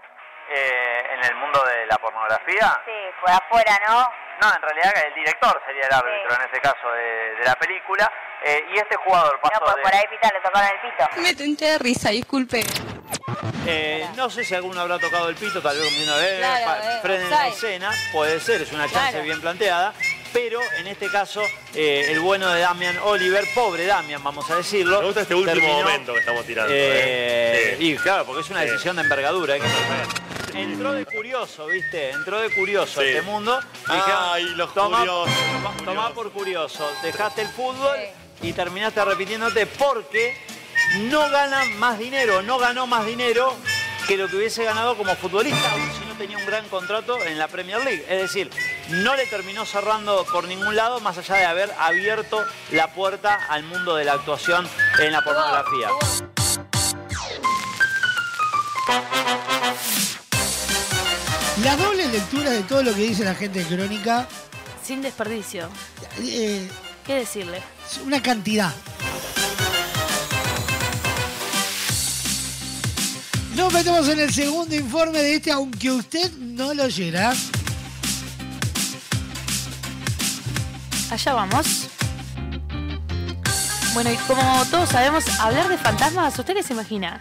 Eh, 0.52 1.06
en 1.14 1.24
el 1.24 1.34
mundo 1.36 1.62
de 1.64 1.86
la 1.86 1.96
pornografía. 1.98 2.80
Sí, 2.84 2.92
por 3.20 3.30
afuera, 3.30 3.78
¿no? 3.86 4.00
No, 4.42 4.54
en 4.56 4.62
realidad 4.62 4.92
el 5.06 5.14
director 5.14 5.62
sería 5.66 5.86
el 5.86 5.92
árbitro 5.94 6.34
en 6.34 6.42
este 6.42 6.60
caso 6.60 6.90
de, 6.92 7.34
de 7.36 7.44
la 7.44 7.54
película. 7.54 8.10
Eh, 8.42 8.64
y 8.74 8.78
este 8.78 8.96
jugador 8.96 9.38
pasó 9.40 9.60
No, 9.60 9.66
pues 9.66 9.76
de. 9.76 9.82
por 9.82 9.94
ahí 9.94 10.04
pita, 10.10 10.28
le 10.32 10.40
tocaron 10.40 10.70
el 10.70 10.80
pito. 10.80 11.22
Me 11.22 11.34
tenté 11.34 11.64
de 11.66 11.78
risa, 11.78 12.08
disculpe. 12.10 12.64
Eh, 13.66 14.08
no 14.16 14.28
sé 14.30 14.42
si 14.44 14.54
alguno 14.54 14.80
habrá 14.80 14.98
tocado 14.98 15.28
el 15.28 15.36
pito, 15.36 15.60
tal 15.62 15.76
vez 15.76 15.84
diciendo, 15.84 16.14
eh, 16.20 16.38
Claro, 16.38 16.82
eh, 16.82 16.98
frenen 17.02 17.30
la 17.30 17.46
escena, 17.48 17.90
puede 18.12 18.40
ser, 18.40 18.62
es 18.62 18.72
una 18.72 18.88
chance 18.88 19.10
Claro. 19.10 19.24
bien 19.24 19.40
planteada, 19.40 19.92
pero 20.32 20.60
en 20.78 20.86
este 20.86 21.08
caso 21.08 21.42
eh, 21.74 22.06
el 22.10 22.20
bueno 22.20 22.48
de 22.50 22.60
Damian 22.60 22.96
Oliver, 23.04 23.44
pobre 23.54 23.86
Damian, 23.86 24.22
vamos 24.22 24.48
a 24.50 24.56
decirlo. 24.56 25.00
Me 25.00 25.06
gusta 25.06 25.22
este 25.22 25.34
último 25.34 25.54
terminó, 25.54 25.74
momento 25.82 26.12
que 26.12 26.20
estamos 26.20 26.44
tirando. 26.44 26.72
eh, 26.72 27.72
¿eh? 27.72 27.76
Y 27.80 27.96
claro, 27.96 28.24
porque 28.24 28.42
es 28.42 28.50
una 28.50 28.60
decisión 28.62 28.96
de 28.96 29.02
envergadura. 29.02 29.54
hay 29.54 29.60
que. 29.60 29.66
Entró 30.60 30.92
de 30.92 31.06
curioso, 31.06 31.66
¿viste? 31.66 32.10
Entró 32.10 32.40
de 32.40 32.50
curioso 32.50 33.00
Sí. 33.00 33.06
este 33.08 33.22
mundo. 33.22 33.58
Ay, 33.86 34.44
los 34.56 34.74
toma, 34.74 34.98
curiosos, 34.98 35.30
toma- 35.52 35.84
tomá 35.84 36.10
por 36.14 36.32
curioso. 36.32 36.90
Dejaste 37.02 37.42
el 37.42 37.48
fútbol 37.48 37.96
y 38.42 38.52
terminaste 38.52 38.98
arrepintiéndote 39.00 39.66
porque 39.66 40.36
no 41.02 41.30
gana 41.30 41.64
más 41.76 41.98
dinero, 41.98 42.42
no 42.42 42.58
ganó 42.58 42.86
más 42.88 43.06
dinero 43.06 43.54
que 44.10 44.16
lo 44.16 44.26
que 44.28 44.38
hubiese 44.38 44.64
ganado 44.64 44.96
como 44.96 45.14
futbolista, 45.14 45.70
si 45.96 46.04
no 46.04 46.16
tenía 46.16 46.36
un 46.36 46.44
gran 46.44 46.68
contrato 46.68 47.16
en 47.24 47.38
la 47.38 47.46
Premier 47.46 47.78
League. 47.84 48.04
Es 48.08 48.22
decir, 48.22 48.50
no 48.88 49.14
le 49.14 49.24
terminó 49.26 49.64
cerrando 49.64 50.26
por 50.32 50.48
ningún 50.48 50.74
lado, 50.74 50.98
más 50.98 51.16
allá 51.16 51.36
de 51.36 51.44
haber 51.44 51.70
abierto 51.78 52.44
la 52.72 52.92
puerta 52.92 53.38
al 53.48 53.62
mundo 53.62 53.94
de 53.94 54.04
la 54.06 54.14
actuación 54.14 54.68
en 54.98 55.12
la 55.12 55.22
pornografía. 55.22 55.90
La 61.62 61.76
doble 61.76 62.08
lectura 62.08 62.50
de 62.50 62.62
todo 62.62 62.82
lo 62.82 62.94
que 62.94 63.02
dice 63.02 63.24
la 63.24 63.34
gente 63.34 63.62
de 63.64 63.76
Crónica, 63.76 64.26
Sin 64.84 65.02
desperdicio. 65.02 65.68
eh, 66.20 66.68
¿Qué 67.06 67.14
decirle? 67.14 67.62
es 67.88 67.98
una 67.98 68.20
cantidad. 68.22 68.72
Nos 73.54 73.72
metemos 73.72 74.08
en 74.08 74.20
el 74.20 74.32
segundo 74.32 74.74
informe 74.74 75.18
de 75.18 75.34
este, 75.34 75.50
aunque 75.50 75.90
usted 75.90 76.32
no 76.38 76.72
lo 76.74 76.84
oyera. 76.84 77.32
Allá 81.10 81.32
vamos. 81.34 81.88
Bueno, 83.92 84.12
y 84.12 84.16
como 84.18 84.64
todos 84.66 84.88
sabemos, 84.88 85.24
hablar 85.40 85.68
de 85.68 85.76
fantasmas, 85.76 86.38
¿usted 86.38 86.54
qué 86.54 86.62
se 86.62 86.72
imagina? 86.72 87.20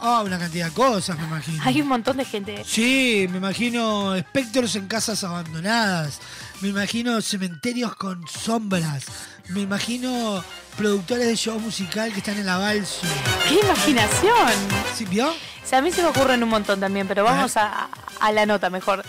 Ah, 0.00 0.22
una 0.24 0.38
cantidad 0.38 0.66
de 0.66 0.72
cosas, 0.72 1.18
me 1.18 1.24
imagino. 1.24 1.62
Hay 1.64 1.80
un 1.80 1.88
montón 1.88 2.16
de 2.16 2.24
gente. 2.24 2.64
Sí, 2.64 3.26
me 3.30 3.38
imagino 3.38 4.14
espectros 4.14 4.74
en 4.76 4.86
casas 4.86 5.22
abandonadas. 5.24 6.20
Me 6.60 6.68
imagino 6.68 7.20
cementerios 7.22 7.94
con 7.94 8.26
sombras. 8.26 9.04
Me 9.50 9.60
imagino 9.60 10.42
productores 10.76 11.26
de 11.26 11.36
show 11.36 11.58
musical 11.60 12.12
que 12.12 12.18
están 12.18 12.36
en 12.36 12.46
la 12.46 12.58
balsa. 12.58 13.06
¡Qué 13.48 13.60
imaginación! 13.60 14.48
¿Sí 14.94 15.04
vio? 15.04 15.28
O 15.30 15.66
sea, 15.68 15.78
a 15.78 15.82
mí 15.82 15.92
se 15.92 16.02
me 16.02 16.08
ocurren 16.08 16.42
un 16.42 16.48
montón 16.48 16.80
también, 16.80 17.06
pero 17.06 17.22
vamos 17.24 17.56
a, 17.56 17.88
a 18.20 18.32
la 18.32 18.44
nota 18.44 18.70
mejor. 18.70 19.04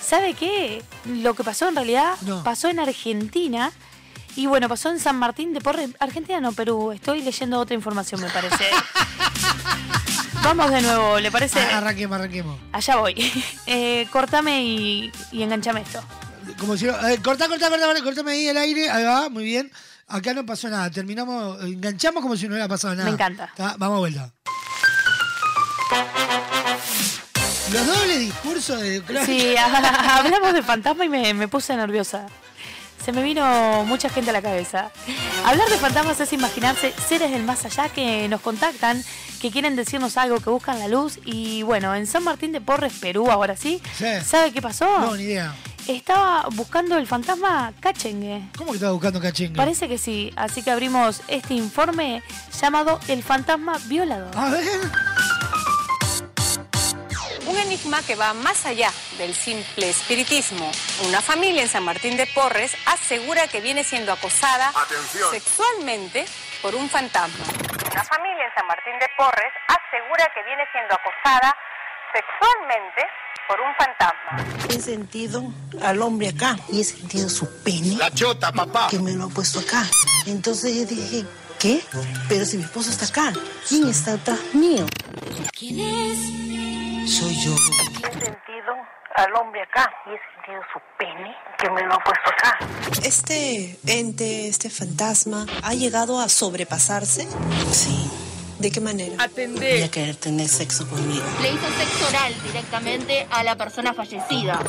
¿Sabe 0.00 0.34
qué? 0.34 0.82
Lo 1.06 1.34
que 1.34 1.42
pasó 1.42 1.68
en 1.68 1.76
realidad 1.76 2.14
pasó 2.44 2.68
en 2.68 2.80
Argentina. 2.80 3.72
Y 4.36 4.46
bueno, 4.46 4.68
pasó 4.68 4.90
en 4.90 5.00
San 5.00 5.16
Martín 5.16 5.54
de 5.54 5.60
Porres. 5.60 5.90
Argentina 5.98 6.40
no, 6.40 6.52
Perú. 6.52 6.92
Estoy 6.92 7.22
leyendo 7.22 7.58
otra 7.58 7.74
información, 7.74 8.20
me 8.20 8.28
parece. 8.28 8.64
Vamos 10.42 10.70
de 10.70 10.82
nuevo, 10.82 11.18
¿le 11.18 11.30
parece? 11.30 11.60
Ah, 11.60 11.78
arranquemos, 11.78 12.16
arranquemos. 12.16 12.58
Allá 12.72 12.96
voy. 12.96 13.14
Eh, 13.66 14.06
cortame 14.10 14.64
y, 14.64 15.12
y 15.32 15.42
enganchame 15.42 15.80
esto. 15.82 16.02
Como 16.58 16.76
si, 16.76 16.86
eh, 16.86 16.92
corta, 17.22 17.48
corta, 17.48 17.68
corta, 17.68 17.86
corta, 17.86 18.02
cortame 18.02 18.32
ahí 18.32 18.48
el 18.48 18.56
aire. 18.56 18.90
Ahí 18.90 19.04
va, 19.04 19.28
muy 19.28 19.44
bien. 19.44 19.70
Acá 20.08 20.34
no 20.34 20.44
pasó 20.44 20.68
nada. 20.68 20.90
Terminamos, 20.90 21.62
enganchamos 21.62 22.22
como 22.22 22.36
si 22.36 22.46
no 22.46 22.54
hubiera 22.54 22.68
pasado 22.68 22.94
nada. 22.94 23.08
Me 23.08 23.14
encanta. 23.14 23.44
¿Está? 23.44 23.76
Vamos 23.78 23.96
a 23.96 24.00
vuelta. 24.00 24.32
Los 27.72 27.86
dobles 27.86 28.18
discursos 28.18 28.80
de 28.80 29.02
Sí, 29.24 29.54
hablamos 30.08 30.52
de 30.54 30.62
fantasma 30.62 31.04
y 31.04 31.08
me, 31.08 31.34
me 31.34 31.46
puse 31.46 31.76
nerviosa. 31.76 32.26
Se 33.04 33.12
me 33.12 33.22
vino 33.22 33.84
mucha 33.86 34.10
gente 34.10 34.30
a 34.30 34.32
la 34.32 34.42
cabeza. 34.42 34.90
Hablar 35.46 35.68
de 35.70 35.76
fantasmas 35.78 36.20
es 36.20 36.32
imaginarse 36.32 36.92
seres 37.08 37.30
del 37.30 37.44
más 37.44 37.64
allá 37.64 37.88
que 37.88 38.28
nos 38.28 38.40
contactan, 38.42 39.02
que 39.40 39.50
quieren 39.50 39.74
decirnos 39.74 40.16
algo, 40.18 40.38
que 40.40 40.50
buscan 40.50 40.78
la 40.80 40.88
luz. 40.88 41.18
Y 41.24 41.62
bueno, 41.62 41.94
en 41.94 42.06
San 42.06 42.24
Martín 42.24 42.52
de 42.52 42.60
Porres, 42.60 42.92
Perú, 43.00 43.30
ahora 43.30 43.56
sí, 43.56 43.80
Sí. 43.96 44.04
¿sabe 44.26 44.52
qué 44.52 44.60
pasó? 44.60 44.86
No, 44.98 45.16
ni 45.16 45.22
idea. 45.22 45.54
Estaba 45.88 46.46
buscando 46.52 46.96
el 46.98 47.06
fantasma 47.06 47.72
Cachengue. 47.80 48.42
¿Cómo 48.56 48.70
que 48.70 48.76
estaba 48.76 48.92
buscando 48.92 49.20
cachengue? 49.20 49.56
Parece 49.56 49.88
que 49.88 49.98
sí, 49.98 50.32
así 50.36 50.62
que 50.62 50.70
abrimos 50.70 51.22
este 51.28 51.54
informe 51.54 52.22
llamado 52.60 53.00
El 53.08 53.22
fantasma 53.22 53.78
violador. 53.86 54.36
A 54.36 54.50
ver. 54.50 54.64
Un 57.46 57.56
enigma 57.58 58.00
que 58.02 58.14
va 58.14 58.32
más 58.32 58.64
allá 58.66 58.90
del 59.18 59.34
simple 59.34 59.90
espiritismo. 59.90 60.70
Una 61.08 61.20
familia 61.20 61.62
en 61.62 61.68
San 61.68 61.82
Martín 61.82 62.16
de 62.16 62.26
Porres 62.26 62.76
asegura 62.86 63.48
que 63.48 63.60
viene 63.60 63.82
siendo 63.82 64.12
acosada 64.12 64.72
sexualmente 65.30 66.26
por 66.62 66.74
un 66.76 66.88
fantasma. 66.88 67.44
Una 67.90 68.04
familia 68.04 68.44
en 68.46 68.54
San 68.54 68.66
Martín 68.68 68.96
de 69.00 69.08
Porres 69.16 69.52
asegura 69.66 70.30
que 70.32 70.44
viene 70.44 70.62
siendo 70.70 70.94
acosada 70.94 71.56
sexualmente 72.12 73.02
por 73.50 73.60
un 73.60 73.74
fantasma. 73.74 74.68
He 74.68 74.80
sentido 74.80 75.52
al 75.82 76.00
hombre 76.02 76.28
acá 76.28 76.56
y 76.68 76.82
he 76.82 76.84
sentido 76.84 77.28
su 77.28 77.48
pene. 77.64 77.96
La 77.96 78.12
chota, 78.12 78.52
papá. 78.52 78.86
Que 78.88 79.00
me 79.00 79.12
lo 79.12 79.24
ha 79.24 79.28
puesto 79.28 79.58
acá. 79.58 79.82
Entonces 80.26 80.76
yo 80.76 80.84
dije, 80.84 81.26
¿qué? 81.58 81.82
Pero 82.28 82.44
si 82.44 82.58
mi 82.58 82.62
esposo 82.62 82.90
está 82.90 83.06
acá, 83.06 83.32
¿quién 83.68 83.88
está 83.88 84.12
atrás 84.12 84.38
mío? 84.52 84.86
¿Quién 85.58 85.80
es? 85.80 87.10
Soy 87.10 87.34
yo. 87.44 87.52
He 88.08 88.12
sentido 88.12 88.72
al 89.16 89.34
hombre 89.34 89.62
acá 89.62 89.90
y 90.06 90.10
he 90.10 90.20
sentido 90.36 90.62
su 90.72 90.78
pene 90.96 91.34
que 91.58 91.70
me 91.70 91.82
lo 91.86 91.94
ha 91.94 92.04
puesto 92.04 92.30
acá. 92.30 92.58
Este 93.02 93.80
ente, 93.86 94.46
este 94.46 94.70
fantasma, 94.70 95.46
¿ha 95.64 95.74
llegado 95.74 96.20
a 96.20 96.28
sobrepasarse? 96.28 97.26
Sí. 97.72 98.29
¿De 98.60 98.70
qué 98.70 98.80
manera? 98.80 99.16
Voy 99.36 99.82
a 99.82 99.90
querer 99.90 100.16
tener 100.16 100.46
sexo 100.46 100.86
conmigo. 100.86 101.24
Le 101.40 101.48
hizo 101.48 101.66
sexo 101.78 102.08
oral 102.08 102.34
directamente 102.44 103.26
a 103.30 103.42
la 103.42 103.56
persona 103.56 103.94
fallecida. 103.94 104.60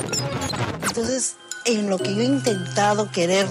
Entonces, 0.81 1.35
en 1.65 1.89
lo 1.89 1.97
que 1.97 2.15
yo 2.15 2.21
he 2.21 2.25
intentado 2.25 3.11
querer 3.11 3.47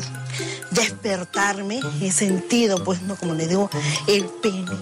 despertarme, 0.70 1.80
he 2.00 2.10
sentido, 2.10 2.82
pues, 2.84 3.02
no 3.02 3.16
como 3.16 3.34
le 3.34 3.48
digo, 3.48 3.68
el 4.06 4.24
pene, 4.42 4.78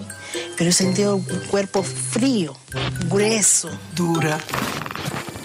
pero 0.57 0.69
he 0.69 0.73
sentido 0.73 1.17
un 1.17 1.23
cuerpo 1.49 1.83
frío, 1.83 2.55
grueso, 3.09 3.69
dura. 3.95 4.39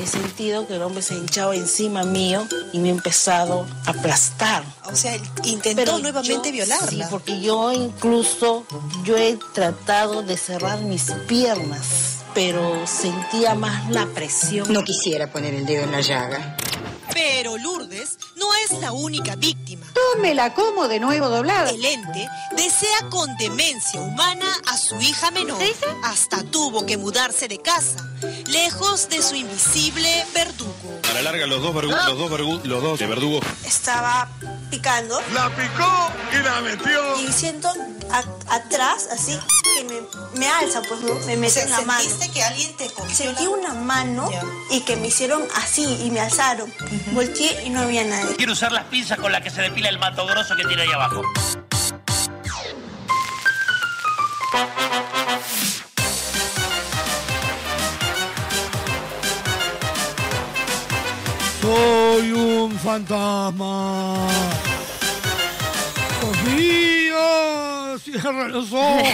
He 0.00 0.06
sentido 0.06 0.66
que 0.66 0.74
el 0.76 0.82
hombre 0.82 1.02
se 1.02 1.14
ha 1.14 1.16
hinchado 1.16 1.52
encima 1.52 2.02
mío 2.04 2.46
y 2.72 2.78
me 2.78 2.88
ha 2.88 2.92
empezado 2.92 3.66
a 3.86 3.90
aplastar. 3.90 4.64
O 4.84 4.96
sea, 4.96 5.16
intentó 5.44 5.98
nuevamente 5.98 6.48
yo- 6.48 6.52
violarla. 6.52 7.04
Sí, 7.06 7.10
porque 7.10 7.40
yo 7.40 7.72
incluso, 7.72 8.66
yo 9.04 9.16
he 9.16 9.38
tratado 9.54 10.22
de 10.22 10.36
cerrar 10.36 10.80
mis 10.80 11.04
piernas, 11.28 11.86
pero 12.34 12.86
sentía 12.86 13.54
más 13.54 13.88
la 13.90 14.06
presión. 14.06 14.72
No 14.72 14.82
quisiera 14.82 15.30
poner 15.30 15.54
el 15.54 15.64
dedo 15.64 15.84
en 15.84 15.92
la 15.92 16.00
llaga. 16.00 16.56
Pero 17.12 17.56
Lourdes 17.58 18.18
no 18.34 18.46
es 18.64 18.80
la 18.80 18.90
única 18.90 19.36
víctima. 19.36 19.86
Tómela 19.94 20.52
como 20.52 20.88
de 20.88 20.98
nuevo 20.98 21.28
doblada. 21.28 21.70
El 21.70 21.84
ente 21.84 22.26
desea 22.56 23.08
con 23.08 23.36
demencia 23.36 24.00
humana 24.00 24.46
a 24.66 24.76
su 24.76 24.96
hija 25.00 25.30
menor. 25.30 25.62
Hasta 26.02 26.42
tuvo 26.42 26.84
que 26.84 26.96
mudarse 26.96 27.46
de 27.46 27.58
casa, 27.58 27.98
lejos 28.46 29.08
de 29.08 29.22
su 29.22 29.34
invisible 29.34 30.24
verdugo. 30.34 31.00
A 31.10 31.14
la 31.14 31.22
larga, 31.22 31.46
los 31.46 31.62
dos, 31.62 31.74
vergu- 31.74 31.90
los 32.06 32.18
dos, 32.18 32.30
vergu- 32.30 32.62
los 32.64 32.82
dos 32.82 32.98
de 32.98 33.06
verdugo. 33.06 33.40
Estaba 33.64 34.28
picando. 34.70 35.20
La 35.32 35.48
picó 35.50 36.10
y 36.32 36.42
la 36.42 36.60
metió. 36.60 37.20
Y 37.20 37.32
siento 37.32 37.68
a- 38.10 38.54
atrás, 38.54 39.08
así, 39.12 39.38
que 39.76 39.84
me, 39.84 40.38
me 40.38 40.48
alza, 40.48 40.82
pues 40.82 41.00
¿no? 41.00 41.14
me 41.26 41.36
meten 41.36 41.70
la 41.70 41.80
mano. 41.82 42.00
¿Sentiste 42.02 42.30
que 42.32 42.42
alguien 42.42 42.76
te 42.76 42.88
cogió 42.90 43.14
Sentí 43.14 43.46
una 43.46 43.74
mano 43.74 44.30
y 44.70 44.80
que 44.82 44.96
me 44.96 45.08
hicieron 45.08 45.42
así 45.56 45.84
y 46.04 46.10
me 46.10 46.20
alzaron. 46.20 46.72
Volteé 47.12 47.64
y 47.64 47.70
no 47.70 47.80
había 47.80 48.04
nadie. 48.04 48.36
Quiero 48.36 48.52
usar 48.52 48.72
las 48.72 48.84
pinzas 48.84 49.18
con 49.18 49.32
las 49.32 49.42
que 49.42 49.50
se 49.50 49.62
depila 49.62 49.88
el 49.88 49.98
mato 49.98 50.26
grosso 50.26 50.54
que 50.56 50.64
tiene 50.64 50.82
ahí 50.82 50.92
abajo. 50.92 51.22
Soy 61.64 62.30
un 62.32 62.78
fantasma. 62.78 64.28
Sofía, 66.20 67.96
cierra 68.04 68.48
los 68.48 68.70
ojos. 68.70 69.08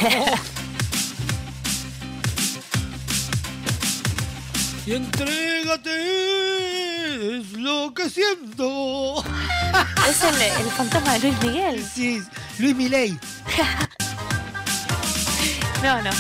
y 4.84 4.94
entrégate, 4.94 5.90
es 7.38 7.52
lo 7.52 7.94
que 7.94 8.10
siento. 8.10 9.22
Es 10.08 10.24
el, 10.24 10.42
el 10.42 10.70
fantasma 10.72 11.12
de 11.12 11.20
Luis 11.20 11.42
Miguel. 11.44 11.86
Sí, 11.94 12.20
Luis 12.58 12.74
Milei. 12.74 13.16
No, 15.84 16.02
no. 16.02 16.10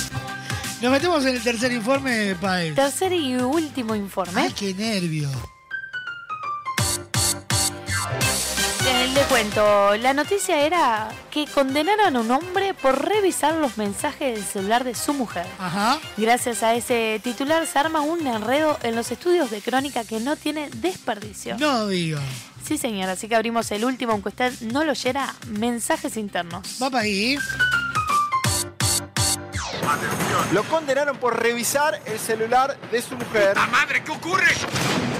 Nos 0.80 0.92
metemos 0.92 1.26
en 1.26 1.34
el 1.34 1.42
tercer 1.42 1.72
informe, 1.72 2.36
Paez. 2.40 2.76
Tercer 2.76 3.12
y 3.14 3.34
último 3.34 3.96
informe. 3.96 4.42
Ay, 4.42 4.52
qué 4.52 4.72
nervio. 4.72 5.28
Eh, 8.92 9.08
le 9.14 9.22
cuento, 9.22 9.96
la 9.98 10.12
noticia 10.12 10.62
era 10.62 11.08
que 11.30 11.46
condenaron 11.46 12.16
a 12.16 12.20
un 12.20 12.30
hombre 12.32 12.74
por 12.74 13.06
revisar 13.08 13.54
los 13.54 13.78
mensajes 13.78 14.34
del 14.34 14.44
celular 14.44 14.82
de 14.82 14.96
su 14.96 15.14
mujer. 15.14 15.46
Ajá. 15.60 16.00
Gracias 16.16 16.64
a 16.64 16.74
ese 16.74 17.20
titular 17.22 17.64
se 17.68 17.78
arma 17.78 18.00
un 18.00 18.26
enredo 18.26 18.76
en 18.82 18.96
los 18.96 19.12
estudios 19.12 19.48
de 19.50 19.60
crónica 19.60 20.02
que 20.02 20.18
no 20.18 20.34
tiene 20.34 20.68
desperdicio. 20.70 21.56
No 21.58 21.86
diga. 21.86 22.20
Sí, 22.66 22.78
señor, 22.78 23.08
así 23.08 23.28
que 23.28 23.36
abrimos 23.36 23.70
el 23.70 23.84
último, 23.84 24.10
aunque 24.12 24.30
usted 24.30 24.52
no 24.60 24.82
lo 24.82 24.90
oyera, 24.90 25.34
mensajes 25.46 26.16
internos. 26.16 26.78
Va 26.82 26.90
para 26.90 27.04
ahí. 27.04 27.38
Lo 30.52 30.64
condenaron 30.64 31.16
por 31.16 31.40
revisar 31.40 32.00
el 32.06 32.18
celular 32.18 32.76
de 32.90 33.00
su 33.00 33.14
mujer. 33.14 33.56
¡La 33.56 33.66
madre! 33.68 34.02
¿Qué 34.02 34.10
ocurre? 34.10 34.52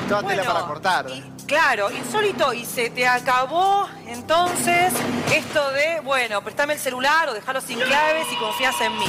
Toda 0.09 0.27
tela 0.27 0.43
para 0.43 0.67
cortar. 0.67 1.07
Claro, 1.51 1.91
insólito 1.91 2.53
y 2.55 2.65
se 2.65 2.91
te 2.91 3.09
acabó 3.09 3.89
entonces 4.11 4.93
esto 5.35 5.71
de, 5.73 6.01
bueno, 6.01 6.43
préstame 6.43 6.75
el 6.75 6.79
celular 6.81 7.29
o 7.29 7.35
dejarlo 7.35 7.61
sin 7.61 7.79
claves 7.81 8.27
y 8.33 8.37
confías 8.37 8.81
en 8.81 8.99
mí. 8.99 9.07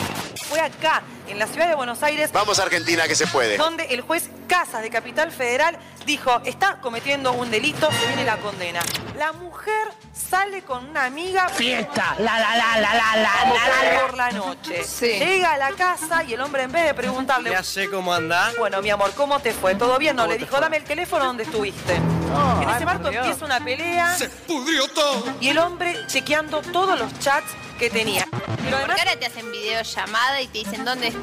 Fue 0.48 0.60
acá, 0.60 1.02
en 1.28 1.40
la 1.40 1.48
ciudad 1.48 1.68
de 1.70 1.76
Buenos 1.76 2.04
Aires, 2.04 2.32
Vamos 2.32 2.60
a 2.60 2.64
Argentina 2.64 3.08
que 3.08 3.16
se 3.16 3.26
puede. 3.28 3.58
donde 3.58 3.86
el 3.86 4.02
juez 4.02 4.30
Casas 4.48 4.82
de 4.82 4.90
Capital 4.90 5.32
Federal 5.32 5.78
dijo, 6.06 6.42
está 6.44 6.80
cometiendo 6.82 7.32
un 7.34 7.50
delito, 7.50 7.90
se 7.92 8.08
viene 8.08 8.26
la 8.26 8.38
condena. 8.38 8.82
La 9.18 9.32
mujer 9.32 9.74
sale 10.14 10.62
con 10.64 10.90
una 10.90 11.06
amiga... 11.06 11.48
Fiesta, 11.50 12.16
la, 12.20 12.38
la, 12.40 12.58
la, 12.58 12.82
la, 12.82 12.94
la, 12.94 12.94
la, 12.94 13.16
la, 13.16 13.84
la, 13.84 13.94
la. 13.94 14.02
por 14.02 14.18
la 14.18 14.32
noche. 14.32 14.84
Sí. 14.84 15.08
Llega 15.20 15.54
a 15.54 15.58
la 15.58 15.72
casa 15.72 16.24
y 16.26 16.34
el 16.34 16.42
hombre 16.42 16.64
en 16.64 16.72
vez 16.74 16.86
de 16.86 16.94
preguntarle... 16.94 17.52
Ya 17.52 17.64
sé 17.64 17.90
cómo 17.90 18.14
anda. 18.14 18.52
Bueno, 18.60 18.82
mi 18.82 18.90
amor, 18.90 19.12
¿cómo 19.16 19.40
te 19.40 19.54
fue? 19.54 19.76
¿Todo 19.76 19.98
bien? 19.98 20.16
No, 20.18 20.24
¿Cómo 20.24 20.34
le 20.34 20.38
dijo, 20.40 20.52
fue? 20.52 20.60
dame 20.60 20.78
el 20.78 20.84
teléfono 20.84 21.24
donde 21.26 21.44
estuviste. 21.44 21.96
en 21.96 22.70
ese 22.70 22.86
marco 22.86 23.08
empieza 23.08 23.46
una 23.46 23.64
pelea. 23.64 24.18
Se 24.18 24.28
pudrió 24.30 24.91
Y 25.40 25.50
el 25.50 25.58
hombre 25.58 25.96
chequeando 26.08 26.62
todos 26.62 27.00
los 27.00 27.18
chats 27.20 27.52
que 27.80 27.90
tenía. 27.90 28.28
Pero 28.32 28.78
además, 28.78 28.82
Porque 28.86 29.02
ahora 29.02 29.20
te 29.20 29.26
hacen 29.26 29.52
videollamada 29.52 30.42
y 30.42 30.48
te 30.48 30.60
dicen 30.60 30.86
dónde. 30.86 31.14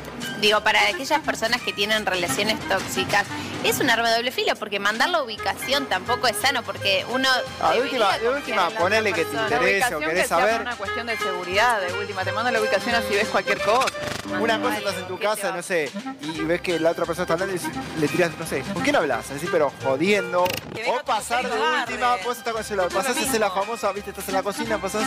Digo, 0.40 0.60
para 0.60 0.81
aquellas 0.89 1.20
personas 1.20 1.60
que 1.62 1.73
tienen 1.73 2.06
relaciones 2.06 2.59
tóxicas, 2.69 3.27
es 3.65 3.81
un 3.81 3.90
arma 3.90 4.09
de 4.10 4.16
doble 4.16 4.31
filo 4.31 4.55
porque 4.56 4.78
mandar 4.78 5.10
la 5.10 5.23
ubicación 5.23 5.86
tampoco 5.86 6.28
es 6.28 6.36
sano 6.36 6.62
porque 6.62 7.05
uno. 7.10 7.28
Ah, 7.60 7.74
de 7.74 7.81
última, 7.81 8.19
de 8.19 8.28
última, 8.28 8.70
ponele 8.70 9.12
que 9.12 9.24
te 9.24 9.36
interese 9.36 9.94
o 9.94 10.01
querés 10.01 10.28
saber. 10.28 10.60
una 10.60 10.77
cuestión 10.77 11.06
de 11.06 11.16
seguridad, 11.16 11.81
de 11.81 11.93
última. 11.93 12.24
Te 12.24 12.32
mando 12.32 12.51
la 12.51 12.60
ubicación 12.60 12.94
así 12.94 13.15
ves 13.15 13.28
cualquier 13.28 13.60
cosa. 13.62 13.93
Una 14.40 14.60
cosa 14.60 14.78
estás 14.78 14.94
en 14.97 15.06
tu 15.06 15.19
casa, 15.19 15.52
no 15.52 15.62
sé, 15.62 15.90
y 16.23 16.40
ves 16.40 16.60
que 16.60 16.78
la 16.78 16.90
otra 16.90 17.06
persona 17.06 17.24
está 17.24 17.32
hablando 17.32 17.56
y 17.56 18.01
le 18.01 18.09
tiras, 18.09 18.31
no 18.39 18.47
sé, 18.47 18.62
¿con 18.74 18.82
quién 18.82 18.94
hablas? 18.94 19.31
Así, 19.31 19.48
pero 19.51 19.73
jodiendo. 19.82 20.44
O 20.44 21.05
pasar 21.05 21.48
de 21.48 21.59
última, 21.59 22.16
vos 22.24 22.36
estás 22.36 22.52
con 22.52 22.60
el 22.60 22.65
celular, 22.66 22.89
pasás 22.89 23.16
a 23.16 23.20
hacer 23.20 23.40
la 23.40 23.51
famosa, 23.51 23.90
viste, 23.93 24.10
estás 24.10 24.28
en 24.28 24.35
la 24.35 24.43
cocina, 24.43 24.78
pasás. 24.78 25.05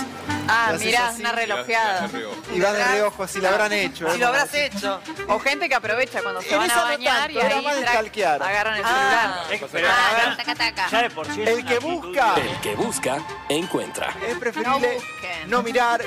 Ah, 0.48 0.74
mirá, 0.80 1.14
una 1.18 1.32
relojeada. 1.32 2.10
Y 2.54 2.60
vas 2.60 2.74
de 2.74 2.84
reojo, 2.84 3.28
si 3.28 3.40
la 3.40 3.50
habrán 3.50 3.74
hecho. 3.74 4.10
si 4.10 4.16
¿eh? 4.16 4.20
lo 4.20 4.28
habrás 4.28 4.54
hecho. 4.54 5.00
O 5.28 5.40
gente 5.40 5.70
que 5.70 5.76
aprovecha 5.76 6.22
cuando 6.22 6.42
se 6.42 6.52
En 6.52 6.58
van 6.60 6.70
esa 6.70 6.80
a 6.80 6.84
no 6.84 6.90
bañar 6.90 7.18
tanto, 7.32 7.40
y 7.40 7.42
ahí 7.42 7.64
más 7.64 7.76
stalkear. 7.78 8.44
agarran 8.44 8.76
el 8.78 8.84
Ah. 8.86 9.44
celular. 9.72 9.94
Ah, 10.28 10.34
taca, 10.38 10.56
taca. 10.56 10.88
Ya 10.90 11.02
de 11.04 11.10
por 11.10 11.26
sí 11.34 11.42
El 11.42 11.66
que 11.66 11.80
busca 11.80 12.34
El 12.36 12.60
que 12.62 12.76
busca, 12.76 13.18
encuentra. 13.50 14.14
es 14.28 14.38
preferible 14.38 14.98
no 15.48 15.64
mirar. 15.64 16.04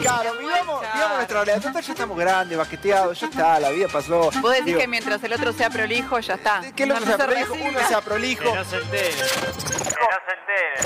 Claro, 0.00 0.34
vivamos, 0.38 0.80
vivamos 0.94 1.16
nuestra 1.16 1.44
realidad. 1.44 1.66
Total, 1.68 1.82
ya 1.82 1.92
estamos 1.92 2.18
grandes, 2.18 2.58
baqueteados, 2.58 3.20
ya 3.20 3.26
está, 3.26 3.60
la 3.60 3.70
vida 3.70 3.88
pasó. 3.92 4.30
Vos 4.40 4.50
decís 4.52 4.66
Digo, 4.66 4.78
que 4.80 4.86
mientras 4.88 5.22
el 5.24 5.32
otro 5.32 5.52
sea 5.52 5.70
prolijo, 5.70 6.18
ya 6.20 6.34
está. 6.34 6.60
que 6.74 6.82
el 6.84 6.92
otro 6.92 7.00
No 7.04 7.06
sea 7.06 7.16
se 7.16 7.24
prolijo, 7.24 7.54
uno 7.54 7.88
sea 7.88 8.00
prolijo. 8.00 8.44
Que 8.44 8.54
no 8.54 8.64
se 8.64 8.76
entere. 8.76 9.10
Que 9.10 9.20
no 9.22 10.18
se 10.26 10.32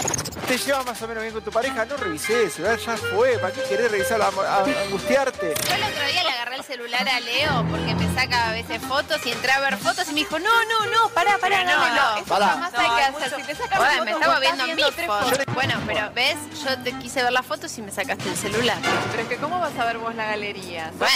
entere. 0.07 0.31
te 0.47 0.59
llevas 0.59 0.85
más 0.87 1.01
o 1.03 1.07
menos 1.09 1.23
bien 1.23 1.33
con 1.35 1.45
tu 1.45 1.51
pareja, 1.53 1.85
no 1.85 1.97
revisé 1.97 2.43
el 2.45 2.51
celular, 2.51 2.77
ya 2.79 2.97
fue. 2.97 3.39
¿Para 3.39 3.53
qué 3.53 3.63
querés 3.69 3.91
revisarlo? 3.91 4.25
A, 4.25 4.29
a- 4.29 4.59
a 4.59 4.83
angustiarte. 4.85 5.55
Yo 5.69 5.75
el 5.75 5.83
otro 5.85 6.07
día 6.07 6.25
le 6.25 6.31
agarré 6.31 6.57
el 6.57 6.65
celular 6.65 7.09
a 7.09 7.21
Leo 7.21 7.50
porque 7.71 7.95
me 7.95 8.13
saca 8.15 8.49
a 8.49 8.53
veces 8.53 8.83
fotos 8.83 9.25
y 9.27 9.33
entré 9.33 9.53
a 9.53 9.61
ver 9.61 9.77
fotos 9.79 10.07
y 10.09 10.13
me 10.13 10.21
dijo, 10.21 10.39
no, 10.39 10.51
no, 10.65 10.87
no, 10.87 11.09
pará, 11.11 11.39
pará, 11.39 11.65
no, 11.65 11.73
dámelo". 11.73 11.95
no, 11.95 12.17
Eso 12.17 12.25
Pará. 12.27 12.47
jamás 12.49 12.73
hay 12.75 12.91
que 12.97 13.03
hacer. 13.03 13.41
Si 13.41 13.47
te 13.47 13.55
sacan 13.55 13.79
Joder, 13.79 13.93
fotos, 13.93 14.05
me 14.05 14.11
estaba 14.13 14.41
viendo 14.41 14.67
mis 14.67 14.85
fotos. 15.07 15.55
Bueno, 15.55 15.75
pero 15.87 16.11
ves, 16.15 16.37
yo 16.65 16.79
te 16.79 16.93
quise 16.99 17.23
ver 17.23 17.33
las 17.33 17.47
fotos 17.47 17.77
y 17.79 17.83
me 17.83 17.91
sacaste 17.93 18.29
el 18.29 18.37
celular. 18.37 18.77
Pero 19.11 19.23
es 19.23 19.29
que 19.29 19.37
¿cómo 19.37 19.61
vas 19.61 19.77
a 19.79 19.85
ver 19.85 19.99
vos 19.99 20.15
la 20.15 20.27
galería? 20.27 20.91
Bueno, 20.99 21.15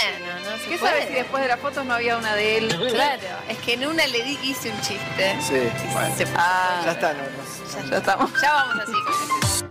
no 0.49 0.57
se 0.57 0.69
¿Qué 0.69 0.77
puede. 0.77 0.91
sabes 0.91 1.07
si 1.07 1.13
después 1.13 1.43
de 1.43 1.49
las 1.49 1.59
fotos 1.59 1.85
no 1.85 1.93
había 1.93 2.17
una 2.17 2.33
de 2.35 2.57
él? 2.57 2.89
Claro, 2.93 3.21
es 3.49 3.57
que 3.59 3.73
en 3.73 3.87
una 3.87 4.05
le 4.07 4.23
di 4.23 4.39
hice 4.43 4.69
un 4.71 4.79
chiste. 4.81 5.37
Sí, 5.41 5.69
bueno. 5.93 6.15
Se- 6.15 6.25
Ah, 6.37 6.81
Ya 6.85 6.91
está, 6.91 7.13
no, 7.13 7.21
no. 7.23 7.89
ya 7.89 7.97
estamos. 7.97 8.31
Ya 8.41 8.53
vamos 8.53 8.75
así 8.83 8.91
con 8.91 9.13
eso. 9.49 9.65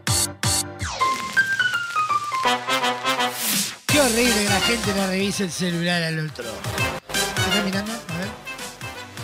Qué 3.95 4.01
horrible 4.01 4.35
que 4.35 4.45
la 4.49 4.61
gente 4.61 4.93
le 4.95 5.07
revise 5.07 5.45
el 5.45 5.53
celular 5.53 6.03
al 6.03 6.27
otro. 6.29 6.45
¿Me 6.45 7.45
estás 7.45 7.65
mirando? 7.65 7.93
A 7.93 8.19
ver. 8.19 8.29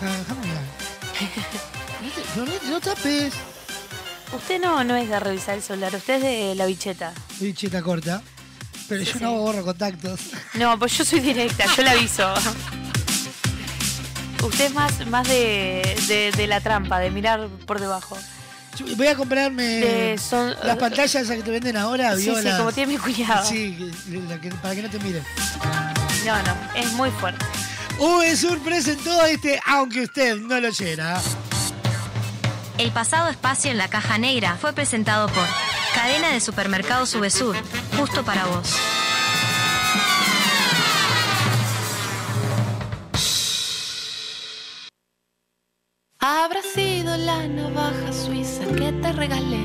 Ja- 0.00 0.18
Déjame 0.18 0.46
mirar. 0.46 0.62
No, 2.36 2.44
te- 2.44 2.66
no, 2.70 2.80
tapes. 2.80 3.34
Usted 4.32 4.60
no, 4.60 4.84
no 4.84 4.94
es 4.94 5.08
de 5.08 5.18
revisar 5.18 5.56
el 5.56 5.62
celular, 5.62 5.92
usted 5.96 6.14
es 6.14 6.22
de 6.22 6.54
la 6.54 6.66
bicheta. 6.66 7.12
Bicheta 7.40 7.82
corta. 7.82 8.22
Pero 8.88 9.02
yo 9.02 9.18
no 9.20 9.32
borro 9.34 9.64
contactos. 9.64 10.20
No, 10.54 10.78
pues 10.78 10.96
yo 10.96 11.04
soy 11.04 11.18
directa, 11.18 11.64
yo 11.76 11.82
le 11.82 11.90
aviso. 11.90 12.32
Usted 14.44 14.66
es 14.66 14.72
más, 14.74 15.04
más 15.08 15.26
de, 15.28 15.96
de, 16.06 16.30
de 16.36 16.46
la 16.46 16.60
trampa, 16.60 17.00
de 17.00 17.10
mirar 17.10 17.48
por 17.66 17.80
debajo. 17.80 18.16
Voy 18.96 19.06
a 19.08 19.14
comprarme 19.16 19.62
De 19.62 20.18
son- 20.18 20.54
las 20.62 20.76
pantallas 20.76 21.14
esas 21.14 21.36
que 21.36 21.42
te 21.42 21.50
venden 21.50 21.76
ahora. 21.76 22.16
Sí, 22.16 22.32
sí, 22.42 22.48
como 22.56 22.72
tiene 22.72 22.92
mi 22.94 22.98
cuñado. 22.98 23.44
Sí, 23.46 23.92
que- 24.08 24.20
la 24.28 24.40
que- 24.40 24.50
para 24.50 24.74
que 24.74 24.82
no 24.82 24.90
te 24.90 24.98
miren. 25.00 25.22
No, 26.24 26.36
no, 26.42 26.56
es 26.74 26.92
muy 26.92 27.10
fuerte. 27.10 27.44
VSUR 27.98 28.58
presentó 28.60 29.24
este, 29.26 29.60
aunque 29.66 30.02
usted 30.04 30.36
no 30.36 30.58
lo 30.60 30.68
oyera. 30.68 31.20
El 32.78 32.90
pasado 32.92 33.28
espacio 33.28 33.70
en 33.70 33.76
la 33.76 33.88
caja 33.88 34.16
negra 34.16 34.56
fue 34.58 34.72
presentado 34.72 35.28
por 35.28 35.44
Cadena 35.94 36.28
de 36.32 36.40
Supermercados 36.40 37.10
Subesur, 37.10 37.54
justo 37.98 38.24
para 38.24 38.46
vos. 38.46 38.74
Sido 46.22 46.59
navaja 47.48 48.12
suiza 48.12 48.64
que 48.76 48.92
te 48.92 49.12
regalé. 49.12 49.64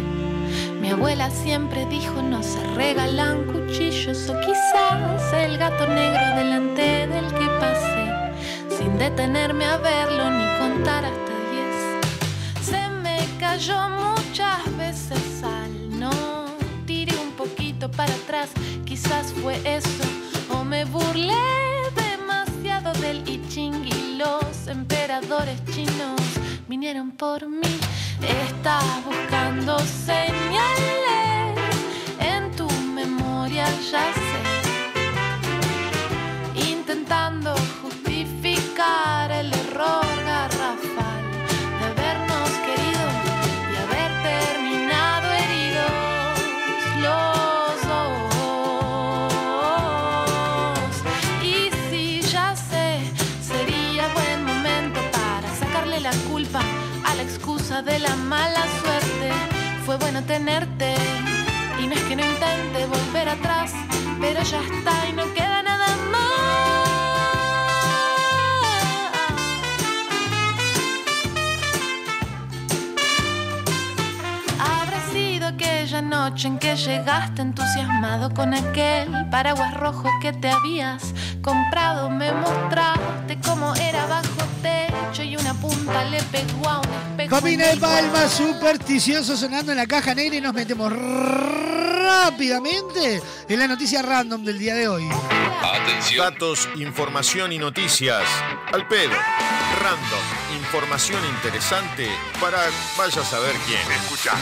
Mi 0.82 0.92
abuela 0.92 1.30
siempre 1.30 1.86
dijo 1.86 2.22
no 2.22 2.44
se 2.44 2.62
regalan 2.76 3.46
cuchillos 3.46 4.30
o 4.30 4.40
quizás 4.42 5.34
el 5.34 5.58
gato 5.58 5.88
negro 5.88 6.26
delante 6.36 7.08
del 7.08 7.28
que 7.34 7.48
pasé 7.60 8.06
sin 8.78 8.98
detenerme 8.98 9.66
a 9.66 9.78
verlo 9.78 10.30
ni 10.32 10.46
contar 10.60 11.06
hasta 11.06 11.34
diez. 11.52 12.68
Se 12.70 12.90
me 13.04 13.26
cayó 13.40 13.90
muchas 13.90 14.78
veces 14.78 15.26
poquito 17.48 17.90
para 17.92 18.14
atrás, 18.14 18.50
quizás 18.86 19.34
fue 19.42 19.56
eso. 19.66 20.04
O 20.50 20.64
me 20.64 20.86
burlé 20.86 21.34
demasiado 21.96 22.92
del 23.00 23.28
I 23.28 23.42
Ching 23.50 23.86
y 23.86 24.18
los 24.18 24.68
emperadores 24.68 25.60
chinos 25.74 26.15
vinieron 26.76 27.12
por 27.12 27.48
mí. 27.48 27.80
Estás 28.22 28.84
buscando 29.06 29.80
señales 29.80 31.56
en 32.20 32.52
tu 32.58 32.70
memoria, 32.94 33.66
ya 33.92 34.06
sé. 34.14 34.42
Intentando 36.70 37.56
justificar 37.82 39.32
el 39.32 39.54
error 39.54 40.05
y 60.48 61.88
no 61.88 61.96
es 61.96 62.02
que 62.04 62.16
no 62.16 62.24
intente 62.24 62.86
volver 62.86 63.30
atrás, 63.30 63.74
pero 64.22 64.44
ya 64.44 64.60
está 64.62 65.10
y 65.10 65.14
no 65.14 65.24
queda 65.34 65.64
nada 65.64 65.88
más. 66.12 66.22
Habrá 74.60 75.00
sido 75.12 75.48
aquella 75.48 76.04
noche 76.04 76.48
en 76.48 76.60
que 76.60 76.76
llegaste 76.76 77.42
entusiasmado 77.42 78.32
con 78.32 78.54
aquel 78.54 79.28
paraguas 79.32 79.74
rojo 79.74 80.08
que 80.22 80.32
te 80.32 80.52
habías 80.52 81.12
comprado. 81.42 82.12
Me 82.12 82.32
mostraste 82.32 83.40
cómo 83.44 83.74
era 83.74 84.06
bajo 84.06 84.46
techo 84.62 85.24
y 85.24 85.38
una 85.38 85.56
punta 85.56 86.04
le 86.04 86.22
pegó 86.22 86.70
a 86.70 86.80
un. 86.82 86.85
Comina 87.30 87.68
de 87.68 87.78
palma 87.78 88.28
supersticioso 88.28 89.36
sonando 89.36 89.72
en 89.72 89.78
la 89.78 89.88
caja 89.88 90.14
negra 90.14 90.36
y 90.36 90.42
nos 90.42 90.54
metemos 90.54 90.94
rápidamente 90.94 93.22
en 93.50 93.60
la 93.60 93.68
noticia 93.68 94.02
random 94.02 94.44
del 94.44 94.60
día 94.60 94.76
de 94.76 94.88
hoy. 94.88 95.08
Atención. 95.64 96.32
Datos, 96.32 96.70
información 96.76 97.52
y 97.52 97.58
noticias. 97.58 98.24
Al 98.72 98.88
pedo. 98.88 99.16
Random. 99.82 100.20
Información 100.58 101.20
interesante 101.36 102.08
para 102.40 102.60
vaya 102.98 103.22
a 103.22 103.26
saber 103.26 103.56
quién. 103.66 103.82
Escucha. 103.92 104.34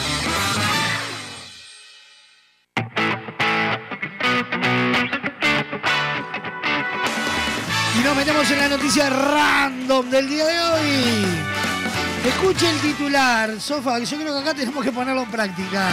Y 7.98 8.04
nos 8.04 8.16
metemos 8.16 8.52
en 8.52 8.60
la 8.60 8.68
noticia 8.68 9.10
random 9.10 10.10
del 10.10 10.30
día 10.30 10.46
de 10.46 10.60
hoy. 10.60 11.53
Escuche 12.26 12.70
el 12.70 12.80
titular, 12.80 13.60
Sofa, 13.60 14.00
que 14.00 14.06
yo 14.06 14.18
creo 14.18 14.34
que 14.34 14.40
acá 14.40 14.54
tenemos 14.54 14.82
que 14.82 14.94
ponerlo 14.94 15.24
en 15.24 15.32
práctica. 15.32 15.90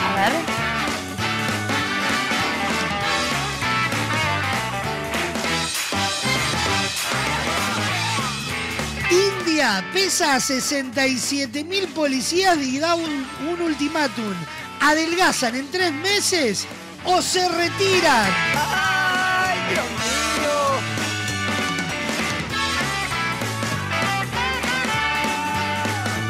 A 0.00 0.14
ver. 0.14 0.32
India 9.10 9.84
pesa 9.92 10.36
a 10.36 10.40
67 10.40 11.64
mil 11.64 11.88
policías 11.88 12.56
y 12.58 12.78
da 12.78 12.94
un, 12.94 13.26
un 13.48 13.60
ultimátum. 13.60 14.34
¿Adelgazan 14.80 15.56
en 15.56 15.68
tres 15.68 15.92
meses 15.92 16.66
o 17.04 17.20
se 17.20 17.48
retiran? 17.48 18.30
¡Ay, 18.54 19.58
Dios 19.74 19.84
mío! 19.90 20.23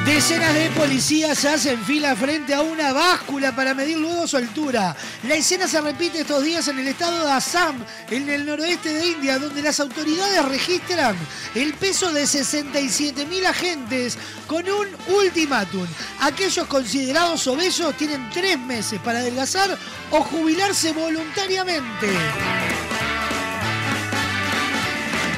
Decenas 0.05 0.53
de 0.53 0.69
policías 0.71 1.47
hacen 1.47 1.83
fila 1.83 2.15
frente 2.15 2.53
a 2.53 2.61
una 2.61 2.93
báscula 2.93 3.57
para 3.57 3.73
medir 3.73 3.97
luego 3.97 4.29
su 4.29 4.37
altura. 4.37 4.95
La 5.27 5.35
escena 5.35 5.67
se 5.67 5.81
repite 5.81 6.21
estos 6.21 6.45
días 6.45 6.69
en 6.69 6.79
el 6.79 6.89
estado 6.89 7.25
de 7.25 7.33
Assam, 7.33 7.83
en 8.11 8.29
el 8.29 8.45
noroeste 8.45 8.93
de 8.93 9.07
India, 9.07 9.39
donde 9.39 9.63
las 9.63 9.81
autoridades 9.81 10.45
registran 10.45 11.17
el 11.55 11.73
peso 11.73 12.13
de 12.13 12.25
67.000 12.25 13.47
agentes 13.47 14.19
con 14.47 14.69
un 14.69 14.89
ultimátum. 15.09 15.87
Aquellos 16.21 16.67
considerados 16.67 17.47
obesos 17.47 17.97
tienen 17.97 18.29
tres 18.29 18.59
meses 18.59 19.01
para 19.01 19.21
adelgazar 19.21 19.79
o 20.11 20.21
jubilarse 20.21 20.93
voluntariamente. 20.93 22.13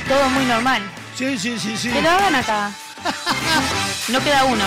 Todo 0.09 0.29
muy 0.31 0.45
normal. 0.45 0.83
Sí, 1.17 1.39
sí, 1.39 1.57
sí, 1.57 1.77
sí. 1.77 1.89
Que 1.89 2.03
lo 2.03 2.11
hagan 2.11 2.35
acá. 2.35 2.73
No 4.09 4.23
queda 4.23 4.45
uno. 4.45 4.65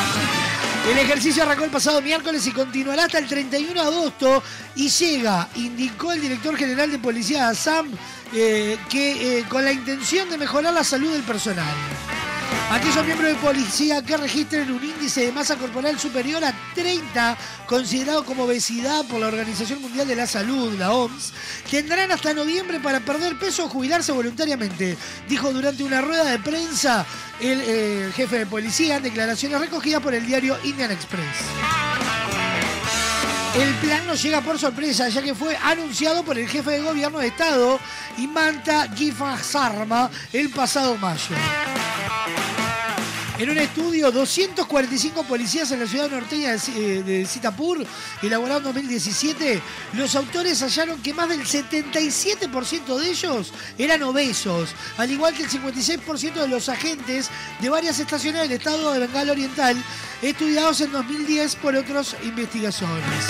El 0.91 0.97
ejercicio 0.97 1.43
arrancó 1.43 1.65
el 1.65 1.71
pasado 1.71 2.01
miércoles 2.01 2.45
y 2.47 2.51
continuará 2.51 3.05
hasta 3.05 3.19
el 3.19 3.27
31 3.27 3.73
de 3.73 3.79
agosto 3.79 4.43
y 4.75 4.89
llega, 4.89 5.47
indicó 5.55 6.11
el 6.11 6.21
director 6.21 6.57
general 6.57 6.91
de 6.91 6.99
policía 6.99 7.49
Assam, 7.49 7.91
eh, 8.33 8.77
que 8.89 9.39
eh, 9.39 9.45
con 9.47 9.63
la 9.63 9.71
intención 9.71 10.29
de 10.29 10.37
mejorar 10.37 10.73
la 10.73 10.83
salud 10.83 11.11
del 11.11 11.23
personal. 11.23 11.73
Aquellos 12.71 13.03
miembros 13.03 13.29
de 13.29 13.35
policía 13.35 14.03
que 14.03 14.15
registren 14.15 14.71
un 14.71 14.83
índice 14.83 15.21
de 15.21 15.31
masa 15.31 15.55
corporal 15.55 15.99
superior 15.99 16.43
a 16.43 16.53
30, 16.75 17.35
considerado 17.65 18.23
como 18.23 18.43
obesidad 18.43 19.05
por 19.05 19.19
la 19.19 19.27
Organización 19.27 19.81
Mundial 19.81 20.07
de 20.07 20.15
la 20.15 20.27
Salud, 20.27 20.77
la 20.77 20.93
OMS, 20.93 21.33
tendrán 21.69 22.11
hasta 22.11 22.33
noviembre 22.33 22.79
para 22.79 22.99
perder 22.99 23.39
peso 23.39 23.65
o 23.65 23.69
jubilarse 23.69 24.11
voluntariamente, 24.11 24.97
dijo 25.27 25.51
durante 25.51 25.83
una 25.83 26.01
rueda 26.01 26.25
de 26.25 26.39
prensa 26.39 27.05
el 27.39 27.61
eh, 27.65 28.11
jefe 28.15 28.39
de 28.39 28.45
policía 28.45 28.97
en 28.97 29.03
declaraciones 29.03 29.59
recogidas 29.59 30.01
por 30.01 30.13
el 30.13 30.25
diario 30.25 30.57
Indian 30.63 30.91
Express. 30.91 31.37
El 33.55 33.73
plan 33.75 34.05
no 34.05 34.13
llega 34.13 34.41
por 34.41 34.59
sorpresa, 34.59 35.09
ya 35.09 35.21
que 35.21 35.33
fue 35.33 35.57
anunciado 35.57 36.23
por 36.23 36.37
el 36.37 36.47
jefe 36.47 36.71
de 36.71 36.81
gobierno 36.81 37.19
de 37.19 37.27
Estado, 37.27 37.79
Imanta 38.17 38.87
Gifa 38.95 39.37
Sarma, 39.37 40.09
el 40.31 40.49
pasado 40.49 40.95
mayo. 40.97 41.35
En 43.39 43.49
un 43.49 43.57
estudio, 43.57 44.11
245 44.11 45.23
policías 45.23 45.71
en 45.71 45.79
la 45.79 45.87
ciudad 45.87 46.09
norteña 46.09 46.57
de, 46.57 47.21
eh, 47.21 47.25
Sitapur, 47.25 47.77
elaborado 48.21 48.59
en 48.59 48.65
2017, 48.65 49.61
los 49.93 50.13
autores 50.15 50.61
hallaron 50.61 51.01
que 51.01 51.13
más 51.13 51.29
del 51.29 51.45
77% 51.45 52.97
de 52.99 53.09
ellos 53.09 53.53
eran 53.77 54.03
obesos, 54.03 54.75
al 54.97 55.09
igual 55.09 55.33
que 55.33 55.43
el 55.43 55.49
56% 55.49 56.33
de 56.33 56.49
los 56.49 56.67
agentes 56.67 57.29
de 57.61 57.69
varias 57.69 57.97
estaciones 57.99 58.41
del 58.41 58.51
estado 58.51 58.91
de 58.91 58.99
Bengala 58.99 59.31
Oriental, 59.31 59.81
estudiados 60.21 60.81
en 60.81 60.91
2010 60.91 61.55
por 61.55 61.77
otras 61.77 62.17
investigaciones. 62.23 63.23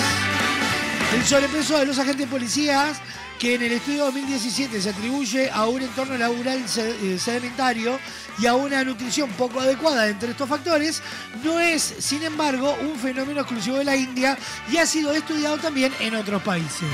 El 1.14 1.24
sobrepeso 1.24 1.78
de 1.78 1.86
los 1.86 2.00
agentes 2.00 2.26
policías, 2.26 2.98
que 3.40 3.54
en 3.54 3.62
el 3.62 3.72
estudio 3.72 4.04
2017 4.04 4.82
se 4.82 4.90
atribuye 4.90 5.50
a 5.50 5.66
un 5.66 5.80
entorno 5.80 6.16
laboral 6.18 6.62
eh, 6.76 7.18
sedentario 7.18 7.98
y 8.38 8.44
a 8.46 8.54
una 8.54 8.84
nutrición 8.84 9.30
poco 9.30 9.60
adecuada 9.60 10.08
entre 10.08 10.32
estos 10.32 10.46
factores, 10.46 11.02
no 11.42 11.58
es, 11.58 11.82
sin 12.00 12.22
embargo, 12.22 12.76
un 12.82 12.96
fenómeno 12.98 13.40
exclusivo 13.40 13.78
de 13.78 13.84
la 13.84 13.96
India 13.96 14.36
y 14.70 14.76
ha 14.76 14.84
sido 14.84 15.12
estudiado 15.12 15.56
también 15.56 15.90
en 16.00 16.16
otros 16.16 16.42
países. 16.42 16.86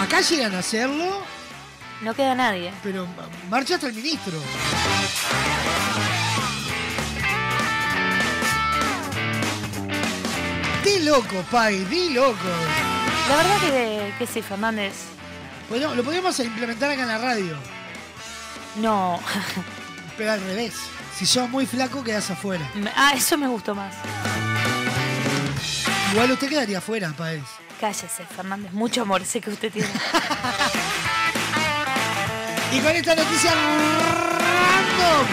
Acá 0.00 0.20
llegan 0.20 0.54
a 0.56 0.58
hacerlo, 0.58 1.22
No 2.00 2.14
queda 2.14 2.34
nadie. 2.34 2.72
pero 2.82 3.06
marcha 3.48 3.76
hasta 3.76 3.86
el 3.86 3.94
ministro. 3.94 4.32
De 10.84 11.00
loco, 11.00 11.44
Pai, 11.50 11.78
de 11.84 12.10
loco. 12.10 12.36
La 13.28 13.36
verdad 13.36 13.60
que, 13.60 14.12
que 14.18 14.26
sí, 14.26 14.42
Fernández. 14.42 14.92
Bueno, 15.68 15.94
lo 15.94 16.02
podríamos 16.02 16.38
implementar 16.40 16.90
acá 16.90 17.02
en 17.02 17.08
la 17.08 17.18
radio. 17.18 17.56
No. 18.76 19.20
Pero 20.16 20.32
al 20.32 20.40
revés. 20.40 20.74
Si 21.16 21.26
sos 21.26 21.48
muy 21.48 21.66
flaco, 21.66 22.02
quedás 22.02 22.30
afuera. 22.30 22.68
Ah, 22.96 23.12
eso 23.14 23.38
me 23.38 23.46
gustó 23.46 23.74
más. 23.74 23.94
Igual 26.12 26.32
usted 26.32 26.48
quedaría 26.48 26.78
afuera, 26.78 27.12
Paez. 27.16 27.42
Cállese, 27.80 28.24
Fernández. 28.24 28.72
Mucho 28.72 29.02
amor 29.02 29.24
sé 29.24 29.40
que 29.40 29.50
usted 29.50 29.72
tiene. 29.72 29.88
Y 32.72 32.80
con 32.80 32.96
esta 32.96 33.14
noticia 33.14 33.52
random, 33.52 35.26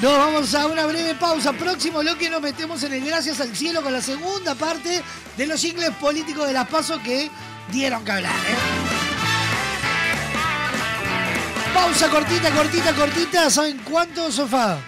nos 0.00 0.16
vamos 0.16 0.54
a 0.54 0.66
una 0.66 0.86
breve 0.86 1.14
pausa. 1.14 1.52
Próximo 1.52 2.02
lo 2.02 2.16
que 2.16 2.30
nos 2.30 2.40
metemos 2.40 2.82
en 2.82 2.92
el 2.92 3.04
Gracias 3.04 3.40
al 3.40 3.54
Cielo 3.56 3.82
con 3.82 3.92
la 3.92 4.02
segunda 4.02 4.54
parte 4.54 5.02
de 5.36 5.46
los 5.46 5.62
ingles 5.64 5.90
políticos 5.92 6.46
de 6.46 6.52
las 6.52 6.68
pasos 6.68 7.00
que 7.00 7.30
dieron 7.70 8.04
que 8.04 8.12
hablar. 8.12 8.34
¿eh? 8.34 8.56
Pausa 11.74 12.08
cortita, 12.10 12.50
cortita, 12.50 12.94
cortita. 12.94 13.50
¿Saben 13.50 13.78
cuánto, 13.78 14.30
sofá? 14.32 14.78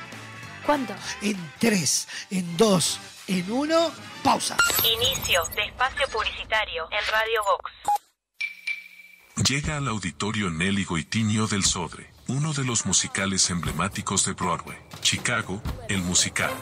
¿Cuánto? 0.65 0.95
En 1.23 1.37
3, 1.59 2.09
en 2.31 2.57
2, 2.57 3.01
en 3.29 3.51
1, 3.51 3.93
pausa. 4.23 4.57
Inicio 4.85 5.45
de 5.57 5.63
espacio 5.63 6.07
publicitario 6.13 6.89
en 6.91 7.13
Radio 7.13 7.43
Vox. 7.45 7.71
Llega 9.49 9.77
al 9.79 9.89
auditorio 9.89 10.51
Nelly 10.51 10.85
Goitinho 10.85 11.47
del 11.47 11.65
Sodre, 11.65 12.10
uno 12.31 12.53
de 12.53 12.65
los 12.65 12.87
musicales 12.87 13.51
emblemáticos 13.51 14.25
de 14.25 14.35
Broadway, 14.35 14.79
Chicago, 15.01 15.61
el 15.89 16.01
musical. 16.03 16.53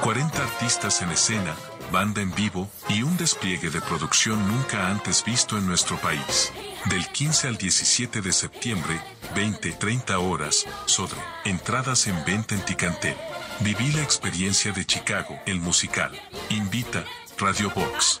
40 0.00 0.42
artistas 0.42 1.02
en 1.02 1.10
escena, 1.10 1.56
banda 1.90 2.22
en 2.22 2.32
vivo 2.34 2.70
y 2.88 3.02
un 3.02 3.16
despliegue 3.16 3.70
de 3.70 3.80
producción 3.80 4.46
nunca 4.46 4.90
antes 4.90 5.24
visto 5.24 5.58
en 5.58 5.66
nuestro 5.66 5.96
país. 5.96 6.52
Del 6.84 7.04
15 7.08 7.48
al 7.48 7.56
17 7.56 8.20
de 8.20 8.32
septiembre, 8.32 9.00
20-30 9.34 10.14
horas, 10.20 10.64
Sodre. 10.86 11.20
Entradas 11.44 12.06
en 12.06 12.24
venta 12.24 12.54
en 12.54 12.64
Ticantel. 12.64 13.16
Viví 13.60 13.90
la 13.92 14.02
experiencia 14.02 14.70
de 14.70 14.84
Chicago, 14.84 15.36
el 15.46 15.58
musical. 15.58 16.12
Invita 16.50 17.04
Radio 17.38 17.72
Box. 17.74 18.20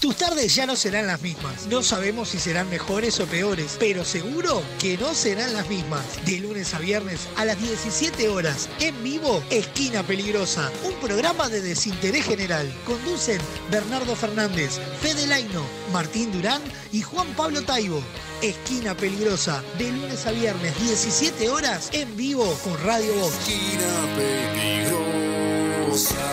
Tus 0.00 0.16
tardes 0.16 0.54
ya 0.54 0.66
no 0.66 0.76
serán 0.76 1.06
las 1.06 1.22
mismas. 1.22 1.66
No 1.66 1.82
sabemos 1.82 2.28
si 2.28 2.38
serán 2.38 2.68
mejores 2.68 3.18
o 3.20 3.26
peores, 3.26 3.76
pero 3.78 4.04
seguro 4.04 4.62
que 4.78 4.98
no 4.98 5.14
serán 5.14 5.54
las 5.54 5.68
mismas. 5.68 6.04
De 6.26 6.38
lunes 6.38 6.74
a 6.74 6.78
viernes 6.78 7.28
a 7.36 7.44
las 7.44 7.60
17 7.60 8.28
horas, 8.28 8.68
en 8.80 9.02
vivo, 9.02 9.42
Esquina 9.50 10.02
Peligrosa, 10.02 10.70
un 10.84 10.94
programa 10.94 11.48
de 11.48 11.62
desinterés 11.62 12.26
general. 12.26 12.70
Conducen 12.84 13.40
Bernardo 13.70 14.14
Fernández, 14.14 14.78
Fede 15.00 15.26
Laino, 15.26 15.64
Martín 15.92 16.30
Durán 16.32 16.62
y 16.92 17.02
Juan 17.02 17.28
Pablo 17.34 17.62
Taibo. 17.62 18.02
Esquina 18.42 18.94
Peligrosa, 18.94 19.62
de 19.78 19.90
lunes 19.90 20.26
a 20.26 20.32
viernes, 20.32 20.78
17 20.78 21.48
horas, 21.48 21.88
en 21.92 22.14
vivo 22.16 22.58
con 22.62 22.78
Radio 22.84 23.14
Vox. 23.14 23.34
Esquina 23.48 23.86
peligrosa. 24.14 26.25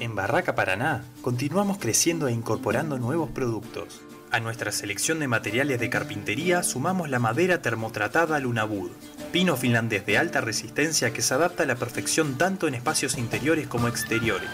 En 0.00 0.14
Barraca 0.14 0.54
Paraná 0.54 1.04
continuamos 1.22 1.78
creciendo 1.78 2.28
e 2.28 2.32
incorporando 2.32 2.98
nuevos 2.98 3.30
productos. 3.30 4.02
A 4.30 4.40
nuestra 4.40 4.70
selección 4.72 5.20
de 5.20 5.28
materiales 5.28 5.80
de 5.80 5.88
carpintería 5.88 6.62
sumamos 6.62 7.08
la 7.08 7.18
madera 7.18 7.62
termotratada 7.62 8.38
Lunabud, 8.38 8.90
pino 9.32 9.56
finlandés 9.56 10.04
de 10.04 10.18
alta 10.18 10.42
resistencia 10.42 11.12
que 11.12 11.22
se 11.22 11.32
adapta 11.32 11.62
a 11.62 11.66
la 11.66 11.76
perfección 11.76 12.36
tanto 12.36 12.68
en 12.68 12.74
espacios 12.74 13.16
interiores 13.16 13.66
como 13.66 13.88
exteriores. 13.88 14.50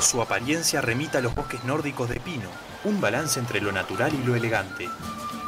Su 0.00 0.20
apariencia 0.20 0.80
remita 0.80 1.18
a 1.18 1.22
los 1.22 1.34
bosques 1.36 1.62
nórdicos 1.64 2.08
de 2.08 2.18
pino, 2.18 2.48
un 2.84 3.00
balance 3.00 3.38
entre 3.38 3.60
lo 3.60 3.70
natural 3.70 4.12
y 4.14 4.26
lo 4.26 4.34
elegante. 4.34 4.88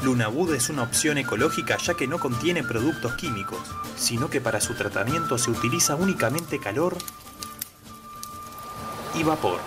Lunabud 0.02 0.54
es 0.54 0.70
una 0.70 0.84
opción 0.84 1.18
ecológica 1.18 1.76
ya 1.76 1.94
que 1.94 2.06
no 2.06 2.18
contiene 2.20 2.62
productos 2.62 3.14
químicos, 3.14 3.58
sino 3.96 4.30
que 4.30 4.40
para 4.40 4.60
su 4.60 4.74
tratamiento 4.74 5.38
se 5.38 5.50
utiliza 5.50 5.96
únicamente 5.96 6.60
calor 6.60 6.96
y 9.14 9.24
vapor. 9.24 9.58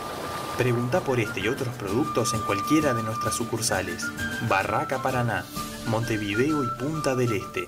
Pregunta 0.57 1.01
por 1.01 1.19
este 1.19 1.41
y 1.41 1.49
otros 1.49 1.75
productos 1.75 2.33
en 2.33 2.41
cualquiera 2.41 2.93
de 2.93 3.03
nuestras 3.03 3.35
sucursales. 3.35 4.05
Barraca 4.47 5.01
Paraná, 5.01 5.45
Montevideo 5.87 6.63
y 6.63 6.67
Punta 6.79 7.15
del 7.15 7.33
Este. 7.33 7.67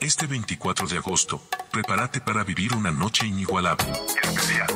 Este 0.00 0.26
24 0.26 0.86
de 0.86 0.98
agosto, 0.98 1.40
prepárate 1.72 2.20
para 2.20 2.44
vivir 2.44 2.74
una 2.74 2.90
noche 2.90 3.26
inigualable. 3.26 3.86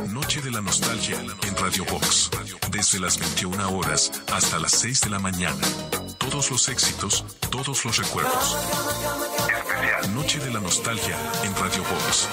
Noche 0.08 0.40
de 0.40 0.50
la 0.50 0.60
nostalgia 0.60 1.20
en 1.20 1.56
Radio 1.56 1.84
Box. 1.84 2.30
Desde 2.70 2.98
las 2.98 3.18
21 3.18 3.70
horas 3.70 4.10
hasta 4.32 4.58
las 4.58 4.72
6 4.72 5.02
de 5.02 5.10
la 5.10 5.18
mañana. 5.18 5.60
Todos 6.18 6.50
los 6.50 6.68
éxitos, 6.68 7.24
todos 7.50 7.84
los 7.84 7.96
recuerdos. 7.98 8.56
Noche 10.14 10.38
de 10.38 10.52
la 10.52 10.60
nostalgia 10.60 11.16
en 11.44 11.54
Radio 11.54 11.82
Box. 11.82 12.28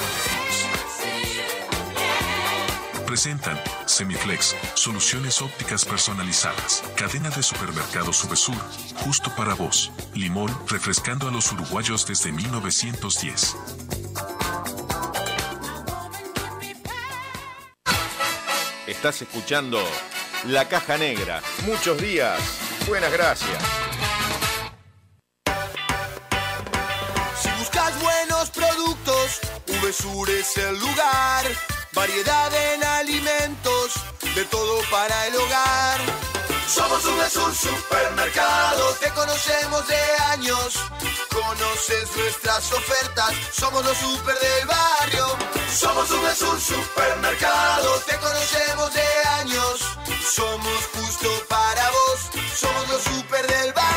Presentan 3.17 3.59
Semiflex, 3.87 4.55
soluciones 4.75 5.41
ópticas 5.41 5.83
personalizadas. 5.83 6.83
Cadena 6.95 7.31
de 7.31 7.41
supermercados 7.41 8.17
Subesur, 8.17 8.55
justo 8.97 9.33
para 9.35 9.55
vos. 9.55 9.91
Limón, 10.13 10.55
refrescando 10.67 11.27
a 11.27 11.31
los 11.31 11.51
uruguayos 11.51 12.05
desde 12.05 12.31
1910. 12.31 13.55
Estás 18.85 19.23
escuchando 19.23 19.79
La 20.45 20.67
Caja 20.67 20.99
Negra. 20.99 21.41
Muchos 21.65 21.99
días. 21.99 22.39
Buenas 22.87 23.11
gracias. 23.11 23.63
Si 27.41 27.49
buscas 27.57 27.99
buenos 27.99 28.51
productos, 28.51 29.39
VSUR 29.81 30.29
es 30.29 30.55
el 30.57 30.79
lugar. 30.79 31.76
Variedad 31.97 32.53
en 32.53 32.83
alimentos, 32.83 33.93
de 34.35 34.45
todo 34.45 34.81
para 34.91 35.25
el 35.25 35.35
hogar. 35.35 35.99
Somos 36.67 37.03
VSUR 37.03 37.55
Supermercado, 37.55 38.93
te 39.01 39.09
conocemos 39.13 39.87
de 39.87 39.99
años. 40.31 40.75
Conoces 41.33 42.15
nuestras 42.15 42.71
ofertas, 42.71 43.33
somos 43.51 43.83
los 43.83 43.97
super 43.97 44.37
del 44.37 44.67
barrio. 44.67 45.25
Somos 45.73 46.07
VSUR 46.07 46.61
Supermercado, 46.61 47.99
te 48.05 48.15
conocemos 48.17 48.93
de 48.93 49.07
años. 49.39 49.79
Somos 50.35 50.79
justo 50.93 51.29
para 51.49 51.89
vos, 51.89 52.19
somos 52.55 52.89
los 52.89 53.01
super 53.01 53.47
del 53.47 53.73
barrio. 53.73 53.96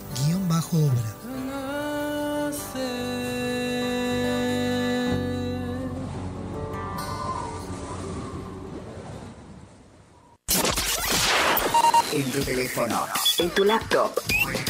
en 12.11 12.31
tu 12.31 12.39
teléfono, 12.41 13.07
en 13.37 13.49
tu 13.51 13.63
laptop 13.63 14.11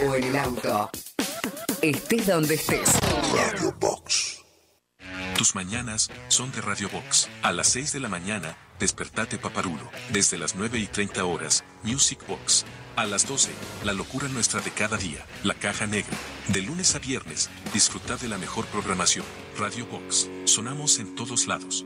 o 0.06 0.16
en 0.16 0.24
el 0.24 0.38
auto. 0.38 0.90
Estés 1.82 2.28
donde 2.28 2.56
estés. 2.56 2.90
Radio 3.34 3.74
Box. 3.80 4.40
Tus 5.38 5.56
mañanas 5.56 6.10
son 6.28 6.52
de 6.52 6.62
Radio 6.62 6.90
Box. 6.90 7.30
A 7.44 7.54
las 7.54 7.70
6 7.70 7.94
de 7.94 8.02
la 8.02 8.10
mañana, 8.10 8.58
despertate 8.78 9.38
paparulo. 9.38 9.90
Desde 10.12 10.38
las 10.38 10.56
9 10.56 10.80
y 10.80 10.88
30 10.88 11.24
horas, 11.24 11.64
Music 11.84 12.20
Box. 12.28 12.66
A 12.98 13.06
las 13.06 13.26
12, 13.26 13.52
la 13.86 13.94
locura 13.94 14.28
nuestra 14.28 14.60
de 14.60 14.72
cada 14.72 14.98
día, 14.98 15.26
la 15.44 15.54
caja 15.54 15.88
negra. 15.88 16.18
De 16.50 16.62
lunes 16.62 16.94
a 16.96 17.00
viernes, 17.00 17.50
disfruta 17.74 18.18
de 18.18 18.28
la 18.28 18.38
mejor 18.38 18.66
programación. 18.66 19.26
Radio 19.58 19.86
Box. 19.86 20.30
Sonamos 20.44 21.00
en 21.00 21.16
todos 21.16 21.48
lados. 21.48 21.86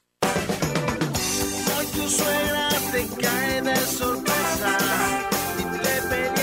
Tu 1.93 2.09
suegra 2.09 2.69
te 2.91 3.05
cae 3.21 3.61
de 3.61 3.75
sorpresa. 3.75 4.77
Y 5.59 5.63
te 5.83 6.01
peleaste 6.09 6.40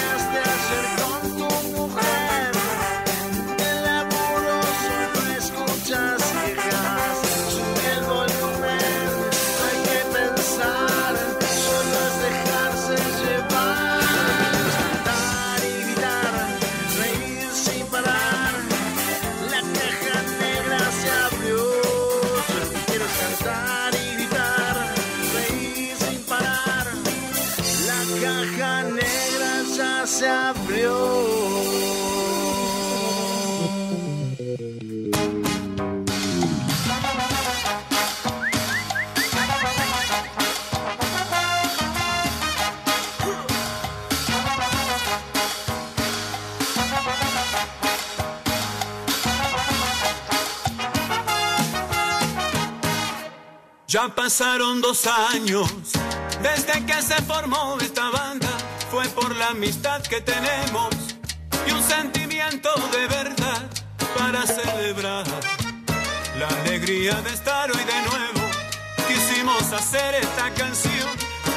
Ya 53.91 54.07
pasaron 54.07 54.83
dos 54.83 55.07
años 55.07 55.67
desde 56.43 56.85
que 56.85 57.01
se 57.01 57.15
formó 57.23 57.79
esta 57.81 58.11
banda. 58.11 58.47
Fue 58.91 59.09
por 59.09 59.35
la 59.35 59.49
amistad 59.49 60.03
que 60.03 60.21
tenemos 60.21 60.91
y 61.67 61.71
un 61.73 61.83
sentimiento 61.83 62.69
de 62.93 63.07
verdad 63.07 63.63
para 64.19 64.47
celebrar 64.47 65.25
la 66.39 66.49
alegría 66.49 67.15
de 67.23 67.33
estar 67.33 67.71
hoy 67.71 67.83
de 67.83 68.03
nuevo. 68.03 68.51
Quisimos 69.09 69.73
hacer 69.73 70.17
esta 70.17 70.53
canción 70.53 71.09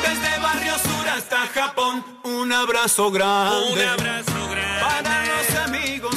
desde 0.01 0.39
Barrio 0.39 0.75
Sur 0.79 1.09
hasta 1.09 1.47
Japón. 1.47 2.01
Un 2.23 2.53
abrazo 2.53 3.11
grande. 3.11 3.73
Un 3.73 3.89
abrazo 3.89 4.47
grande. 4.49 4.79
Para 4.79 5.25
los 5.25 5.55
amigos 5.65 6.15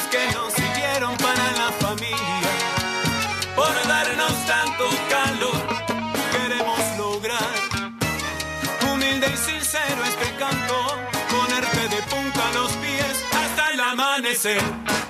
el 14.34 15.03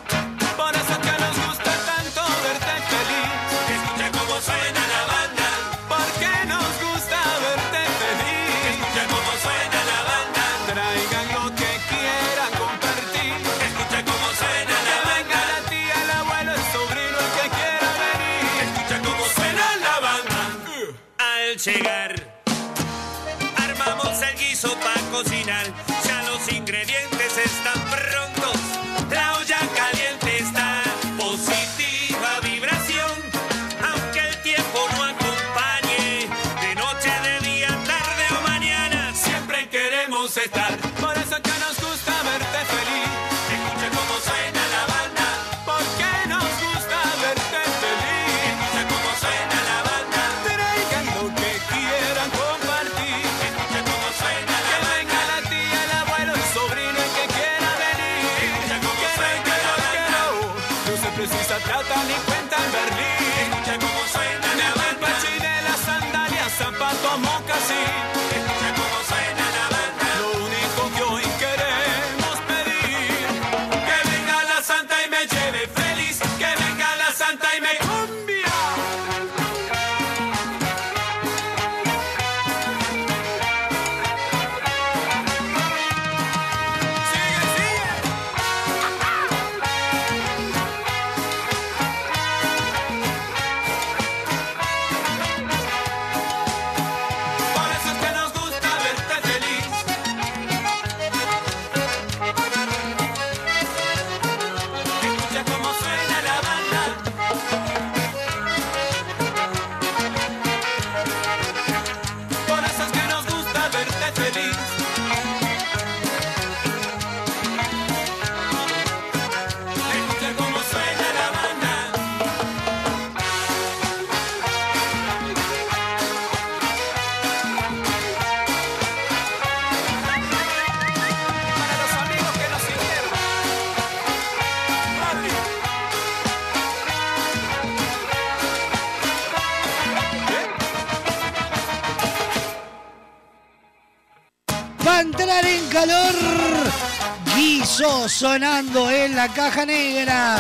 Sonando 147.85 148.91
en 148.91 149.15
la 149.15 149.29
caja 149.29 149.67
negra. 149.67 150.39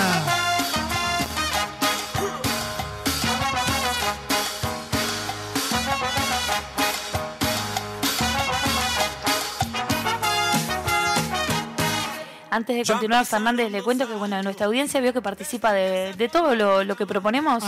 Antes 12.50 12.76
de 12.76 12.84
continuar, 12.90 13.26
Fernández, 13.26 13.70
le 13.70 13.82
cuento 13.82 14.08
que 14.08 14.14
bueno, 14.14 14.42
nuestra 14.42 14.64
audiencia 14.64 15.00
vio 15.00 15.12
que 15.12 15.20
participa 15.20 15.72
de, 15.72 16.14
de 16.14 16.28
todo 16.30 16.54
lo, 16.54 16.82
lo 16.82 16.96
que 16.96 17.04
proponemos. 17.04 17.62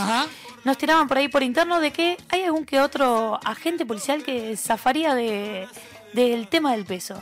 Nos 0.64 0.78
tiraban 0.78 1.06
por 1.06 1.18
ahí 1.18 1.28
por 1.28 1.42
interno 1.42 1.80
de 1.80 1.90
que 1.90 2.16
hay 2.30 2.44
algún 2.44 2.64
que 2.64 2.80
otro 2.80 3.38
agente 3.44 3.84
policial 3.84 4.22
que 4.22 4.56
zafaría 4.56 5.14
de, 5.14 5.68
del 6.14 6.48
tema 6.48 6.72
del 6.72 6.86
peso. 6.86 7.20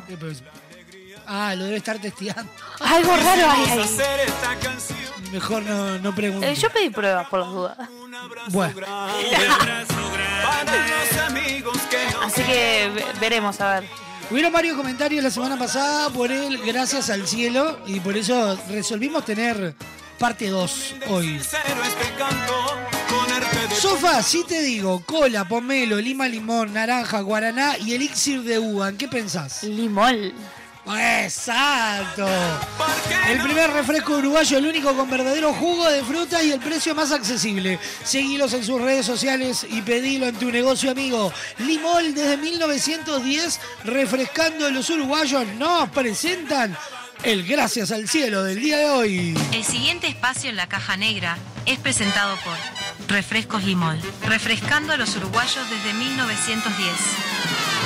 Ah, 1.26 1.54
lo 1.54 1.64
debe 1.64 1.76
estar 1.78 1.98
testeando. 1.98 2.50
Algo 2.80 3.16
raro 3.16 3.50
hay 3.50 3.64
ahí. 3.70 3.88
Mejor 5.32 5.62
no, 5.62 5.98
no 5.98 6.14
pregunto. 6.14 6.46
Eh, 6.46 6.54
yo 6.54 6.70
pedí 6.70 6.90
pruebas 6.90 7.26
por 7.28 7.40
las 7.40 7.48
dudas. 7.48 7.76
Bueno, 8.48 8.74
Así 12.24 12.42
que 12.42 12.90
ve- 12.94 13.04
veremos, 13.20 13.60
a 13.60 13.80
ver. 13.80 13.88
hubieron 14.30 14.52
varios 14.52 14.76
comentarios 14.76 15.22
la 15.22 15.30
semana 15.30 15.58
pasada 15.58 16.08
por 16.10 16.30
él, 16.32 16.58
gracias 16.64 17.10
al 17.10 17.26
cielo, 17.26 17.78
y 17.86 18.00
por 18.00 18.16
eso 18.16 18.58
resolvimos 18.70 19.24
tener 19.24 19.74
parte 20.18 20.48
2 20.48 20.94
hoy. 21.08 21.40
Sofa, 23.78 24.22
si 24.22 24.44
te 24.44 24.60
digo 24.62 25.02
cola, 25.04 25.46
pomelo, 25.46 25.96
lima, 26.00 26.26
limón, 26.28 26.72
naranja, 26.72 27.20
guaraná 27.20 27.76
y 27.78 27.94
elixir 27.94 28.42
de 28.42 28.58
uva, 28.58 28.88
¿en 28.88 28.96
qué 28.96 29.08
pensás? 29.08 29.62
Limón. 29.64 30.32
Exacto. 30.86 32.26
El 33.28 33.40
primer 33.40 33.70
refresco 33.70 34.18
uruguayo, 34.18 34.58
el 34.58 34.66
único 34.66 34.94
con 34.94 35.08
verdadero 35.08 35.54
jugo 35.54 35.88
de 35.88 36.02
fruta 36.02 36.42
y 36.42 36.52
el 36.52 36.60
precio 36.60 36.94
más 36.94 37.10
accesible. 37.10 37.78
Seguilos 38.02 38.52
en 38.52 38.64
sus 38.64 38.80
redes 38.80 39.06
sociales 39.06 39.66
y 39.68 39.80
pedilo 39.82 40.26
en 40.26 40.36
tu 40.36 40.50
negocio 40.50 40.90
amigo. 40.90 41.32
Limol 41.58 42.14
desde 42.14 42.36
1910, 42.36 43.60
refrescando 43.84 44.66
a 44.66 44.70
los 44.70 44.90
uruguayos, 44.90 45.46
nos 45.58 45.88
presentan 45.90 46.76
el 47.22 47.46
Gracias 47.46 47.90
al 47.90 48.06
Cielo 48.08 48.42
del 48.42 48.60
día 48.60 48.78
de 48.78 48.90
hoy. 48.90 49.38
El 49.52 49.64
siguiente 49.64 50.06
espacio 50.06 50.50
en 50.50 50.56
la 50.56 50.68
caja 50.68 50.98
negra 50.98 51.38
es 51.64 51.78
presentado 51.78 52.36
por 52.44 52.56
Refrescos 53.08 53.64
Limol, 53.64 53.98
refrescando 54.26 54.92
a 54.92 54.96
los 54.98 55.16
uruguayos 55.16 55.68
desde 55.70 55.94
1910. 55.94 57.83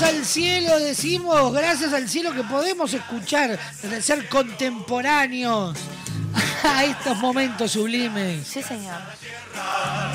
Gracias 0.00 0.18
al 0.18 0.24
cielo 0.24 0.78
decimos, 0.78 1.52
gracias 1.52 1.92
al 1.92 2.08
cielo 2.08 2.32
que 2.32 2.42
podemos 2.42 2.94
escuchar, 2.94 3.58
de 3.82 4.00
ser 4.00 4.30
contemporáneos 4.30 5.76
a 6.64 6.84
estos 6.84 7.18
momentos 7.18 7.72
sublimes. 7.72 8.46
Sí, 8.46 8.62
señor. 8.62 8.98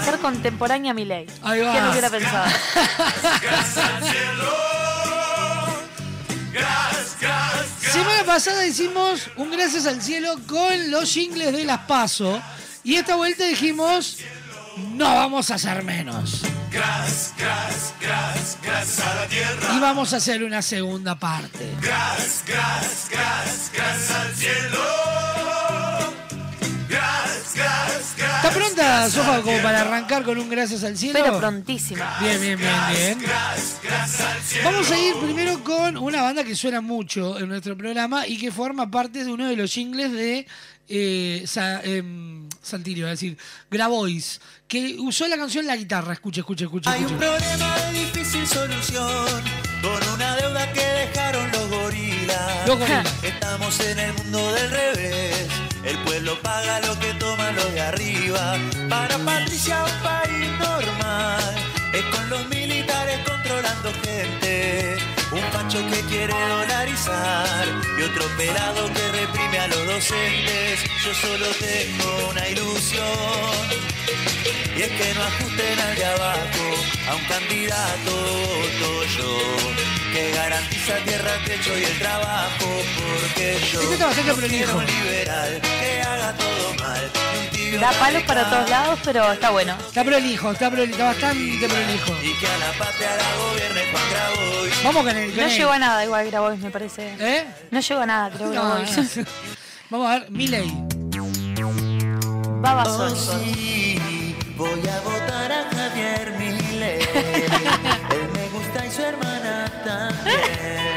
Ser 0.03 0.17
contemporánea 0.17 0.89
a 0.89 0.95
mi 0.95 1.05
ley. 1.05 1.27
Ahí 1.43 1.61
va. 1.61 1.71
¿Quién 1.71 1.85
lo 1.85 1.91
hubiera 1.91 2.09
pensado? 2.09 2.51
Gracias 3.43 3.77
al 3.77 4.03
cielo. 4.03 4.53
Gracias, 6.51 7.17
gracias, 7.21 7.93
Semana 7.93 8.23
pasada 8.23 8.65
hicimos 8.65 9.29
un 9.35 9.51
gracias 9.51 9.85
al 9.85 10.01
cielo 10.01 10.33
con 10.47 10.89
los 10.89 11.13
jingles 11.13 11.53
de 11.53 11.63
las 11.63 11.81
PASO 11.81 12.41
y 12.83 12.95
esta 12.95 13.15
vuelta 13.15 13.45
dijimos, 13.45 14.17
no 14.77 15.15
vamos 15.15 15.51
a 15.51 15.55
hacer 15.55 15.83
menos. 15.83 16.41
gracias, 16.71 17.33
gracias, 17.99 18.57
gracias 18.61 19.07
a 19.07 19.15
la 19.15 19.27
tierra. 19.27 19.75
Y 19.75 19.79
vamos 19.79 20.13
a 20.13 20.17
hacer 20.17 20.43
una 20.43 20.61
segunda 20.61 21.15
parte. 21.15 21.71
Gracias, 21.81 22.43
gracias, 22.45 23.09
gracias, 23.11 23.71
gracias 23.73 24.11
al 24.11 24.35
cielo. 24.35 25.15
¿Está 28.45 28.51
pronta, 28.51 29.09
Sofa, 29.09 29.41
como 29.41 29.57
para 29.63 29.81
arrancar 29.81 30.23
con 30.23 30.37
un 30.37 30.49
gracias 30.49 30.83
al 30.83 30.95
cielo? 30.97 31.19
Pero 31.19 31.39
prontísima. 31.39 32.17
Bien, 32.19 32.39
bien, 32.39 32.59
bien, 32.59 33.17
bien. 33.17 33.31
Vamos 34.63 34.91
a 34.91 34.99
ir 34.99 35.15
primero 35.15 35.63
con 35.63 35.97
una 35.97 36.21
banda 36.21 36.43
que 36.43 36.55
suena 36.55 36.81
mucho 36.81 37.39
en 37.39 37.49
nuestro 37.49 37.75
programa 37.75 38.27
y 38.27 38.37
que 38.37 38.51
forma 38.51 38.91
parte 38.91 39.23
de 39.23 39.31
uno 39.31 39.47
de 39.47 39.55
los 39.55 39.71
jingles 39.71 40.11
de 40.11 40.45
eh, 40.87 41.43
Sa- 41.47 41.81
Saltillo, 42.61 43.05
es 43.07 43.11
decir, 43.19 43.37
Grabois, 43.69 44.41
que 44.67 44.95
usó 44.99 45.27
la 45.27 45.37
canción 45.37 45.65
La 45.67 45.75
Guitarra. 45.75 46.13
Escuche, 46.13 46.41
escuche, 46.41 46.65
escuche. 46.65 46.89
Hay 46.89 47.03
un 47.03 47.05
escuche. 47.05 47.25
problema 47.27 47.75
de 47.77 47.99
difícil 47.99 48.47
solución 48.47 49.43
con 49.81 50.07
una 50.13 50.35
deuda 50.37 50.73
que 50.73 50.81
dejaron 50.83 51.51
los 51.51 51.69
gorilas. 51.69 52.67
Los 52.67 52.79
gorilas. 52.79 53.13
Estamos 53.23 53.79
en 53.81 53.99
el 53.99 54.13
mundo 54.13 54.53
del 54.53 54.71
revés. 54.71 55.47
El 55.83 55.97
pueblo 55.99 56.41
paga 56.41 56.79
lo 56.81 56.99
que 56.99 57.13
toman 57.15 57.55
los 57.55 57.71
de 57.73 57.81
arriba. 57.81 58.57
Para 58.89 59.17
Patricia 59.19 59.83
un 59.83 60.03
país 60.03 60.49
normal 60.59 61.55
es 61.93 62.03
con 62.15 62.29
los. 62.29 62.54
Un 65.35 65.51
facho 65.51 65.79
que 65.89 65.99
quiere 66.07 66.33
dolarizar 66.33 67.67
y 67.99 68.01
otro 68.03 68.25
pelado 68.37 68.87
que 68.93 69.11
reprime 69.11 69.59
a 69.59 69.67
los 69.67 69.85
docentes. 69.85 70.79
Yo 71.03 71.13
solo 71.13 71.47
tengo 71.59 72.29
una 72.29 72.47
ilusión 72.47 73.85
y 74.77 74.81
es 74.81 74.91
que 74.91 75.13
no 75.13 75.23
ajusten 75.23 75.79
al 75.79 75.95
de 75.95 76.05
abajo 76.05 76.65
a 77.09 77.15
un 77.15 77.25
candidato 77.25 78.11
voto 78.11 79.05
yo 79.17 79.37
que 80.13 80.31
garantiza 80.31 80.95
tierra, 81.05 81.31
techo 81.45 81.77
y 81.77 81.83
el 81.83 81.99
trabajo 81.99 82.65
porque 82.95 83.57
yo 83.73 83.81
no 83.83 84.47
quiero 84.47 84.77
un 84.77 84.85
liberal 84.85 85.61
que 85.61 86.01
haga 86.01 86.33
todo 86.33 86.73
mal 86.79 87.11
Da 87.79 87.91
palos 87.99 88.23
para 88.23 88.49
todos 88.49 88.69
lados, 88.69 88.99
pero 89.03 89.33
está 89.33 89.49
bueno. 89.49 89.75
Está 89.85 90.03
prolijo, 90.05 90.51
está, 90.51 90.71
prolijo, 90.71 90.91
está 90.93 91.05
bastante 91.05 91.67
prolijo. 91.67 92.13
y 92.23 92.33
que 92.39 92.47
a 92.47 92.57
la 92.57 92.71
patria 92.77 93.09
la 93.17 93.43
gobierne 93.43 93.81
Juan 93.91 94.03
Grabois 94.11 94.54
Vamos 94.85 95.03
con 95.03 95.17
el. 95.17 95.29
con 95.31 95.37
No 95.37 95.43
el- 95.45 95.57
llegó 95.57 95.71
a 95.71 95.79
nada 95.79 96.03
igual 96.05 96.25
Grabois, 96.27 96.59
me 96.61 96.71
parece. 96.71 97.15
¿Eh? 97.19 97.45
No 97.71 97.79
llegó 97.79 98.01
a 98.01 98.05
nada, 98.05 98.29
creo, 98.29 98.47
No, 98.53 98.61
Grabois. 98.63 99.17
no. 99.17 99.23
Vamos 99.89 100.09
a 100.11 100.19
ver, 100.19 100.31
Miley. 100.31 100.71
Baba 102.61 102.83
Oh, 102.87 103.09
sí, 103.09 104.33
voy 104.57 104.69
a 104.87 104.99
votar 105.01 105.51
a 105.51 105.63
Javier 105.75 106.33
Milei. 106.39 106.99
Él 108.15 108.29
me 108.33 108.47
gusta 108.49 108.85
y 108.85 108.91
su 108.91 109.01
hermana 109.03 109.71
también. 109.83 110.95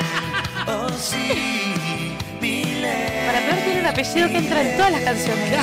Oh, 0.66 0.88
sí, 0.98 2.14
Milei. 2.40 3.26
Para 3.26 3.40
peor 3.40 3.56
tiene 3.64 3.80
un 3.80 3.86
apellido 3.86 4.28
que 4.28 4.38
entra 4.38 4.62
en 4.62 4.76
todas 4.76 4.92
las 4.92 5.00
canciones. 5.02 5.58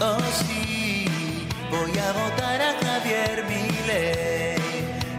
Oh, 0.00 0.18
sí, 0.46 1.06
voy 1.70 1.98
a 1.98 2.12
votar 2.12 2.62
a 2.62 2.74
Javier 2.84 3.44
Milei. 3.48 4.58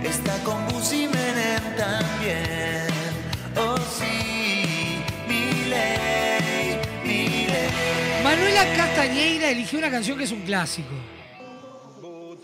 Está 0.10 0.38
con 0.46 0.66
Busi 0.80 1.08
Menem 1.08 1.76
también. 1.76 2.88
Oh, 3.58 3.76
sí. 3.78 5.04
Manuela 8.24 8.64
Castañeira 8.78 9.50
eligió 9.50 9.80
una 9.80 9.92
canción 9.92 10.18
que 10.18 10.24
es 10.24 10.32
un 10.32 10.42
clásico. 10.42 10.94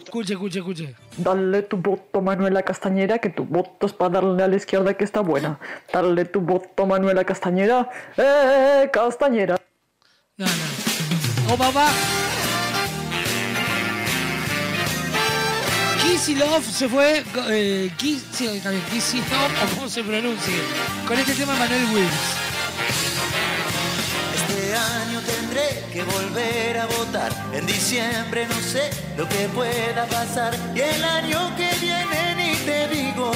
Escuche, 0.03 0.33
escuche, 0.33 0.59
escuche. 0.59 0.95
Dale 1.15 1.61
tu 1.61 1.77
voto, 1.77 2.21
Manuela 2.21 2.61
Castañera, 2.63 3.19
que 3.19 3.29
tu 3.29 3.45
voto 3.45 3.85
es 3.85 3.93
para 3.93 4.15
darle 4.15 4.43
a 4.43 4.47
la 4.49 4.57
izquierda 4.57 4.95
que 4.95 5.05
está 5.05 5.21
buena. 5.21 5.57
Dale 5.93 6.25
tu 6.25 6.41
voto, 6.41 6.85
Manuela 6.85 7.23
Castañera. 7.23 7.89
¡Eh, 8.17 8.89
Castañera! 8.91 9.55
No, 10.35 10.45
no. 10.45 11.53
Oh, 11.53 11.57
papá. 11.57 11.89
Kisilov 16.05 16.63
se 16.63 16.87
fue. 16.87 17.23
Eh, 17.49 17.91
Kisilov, 17.97 19.51
o 19.63 19.75
como 19.75 19.89
se 19.89 20.03
pronuncie. 20.03 20.61
Con 21.07 21.17
este 21.17 21.33
tema 21.33 21.55
Manuel 21.55 21.85
Wills. 21.85 22.11
Este 24.35 24.75
año 24.75 25.19
tendré 25.21 25.83
que 25.91 26.03
volver 26.03 26.77
a 26.77 26.85
votar. 26.85 27.31
En 27.53 27.65
diciembre 27.65 28.47
no 28.47 28.55
sé 28.61 28.91
lo 29.17 29.27
que 29.27 29.49
pueda 29.49 30.05
pasar. 30.05 30.55
Y 30.75 30.81
el 30.81 31.03
año 31.03 31.55
que 31.55 31.69
viene 31.81 32.35
ni 32.35 32.55
te 32.57 32.87
digo. 32.87 33.31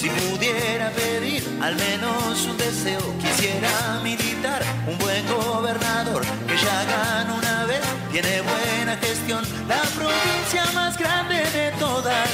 Si 0.00 0.08
pudiera 0.08 0.88
pedir 0.92 1.46
al 1.60 1.76
menos 1.76 2.46
un 2.46 2.56
deseo, 2.56 3.02
quisiera 3.18 4.00
militar 4.02 4.62
un 4.86 4.96
buen 4.96 5.26
gobernador 5.26 6.22
que 6.48 6.56
ya 6.56 6.84
gana 6.86 7.34
una 7.34 7.66
vez, 7.66 7.82
tiene 8.10 8.40
buena 8.40 8.96
gestión, 8.96 9.44
la 9.68 9.82
provincia 9.94 10.64
más 10.72 10.96
grande 10.96 11.36
de 11.50 11.70
todas. 11.72 12.30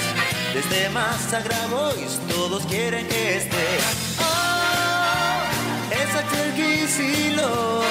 Desde 0.55 0.88
Massa 0.90 1.40
Grabois 1.40 2.20
todos 2.28 2.64
quieren 2.66 3.05
que 3.09 3.38
esté. 3.38 3.66
Oh, 4.20 5.43
es 5.90 6.14
aquel 6.14 6.52
Kicillof, 6.55 7.84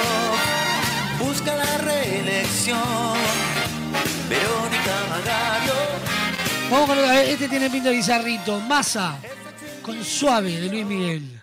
busca 1.18 1.54
la 1.54 1.76
reelección. 1.84 2.78
Verónica 4.30 4.94
Magario. 5.10 5.74
Vamos 6.70 6.88
con. 6.88 6.98
Este 6.98 7.46
tiene 7.46 7.68
pinta 7.68 7.90
de 7.90 7.96
bizarrito. 7.96 8.58
Masa. 8.60 9.18
Con 9.86 10.04
suave 10.04 10.50
de 10.60 10.68
Luis 10.68 10.84
Miguel. 10.84 11.42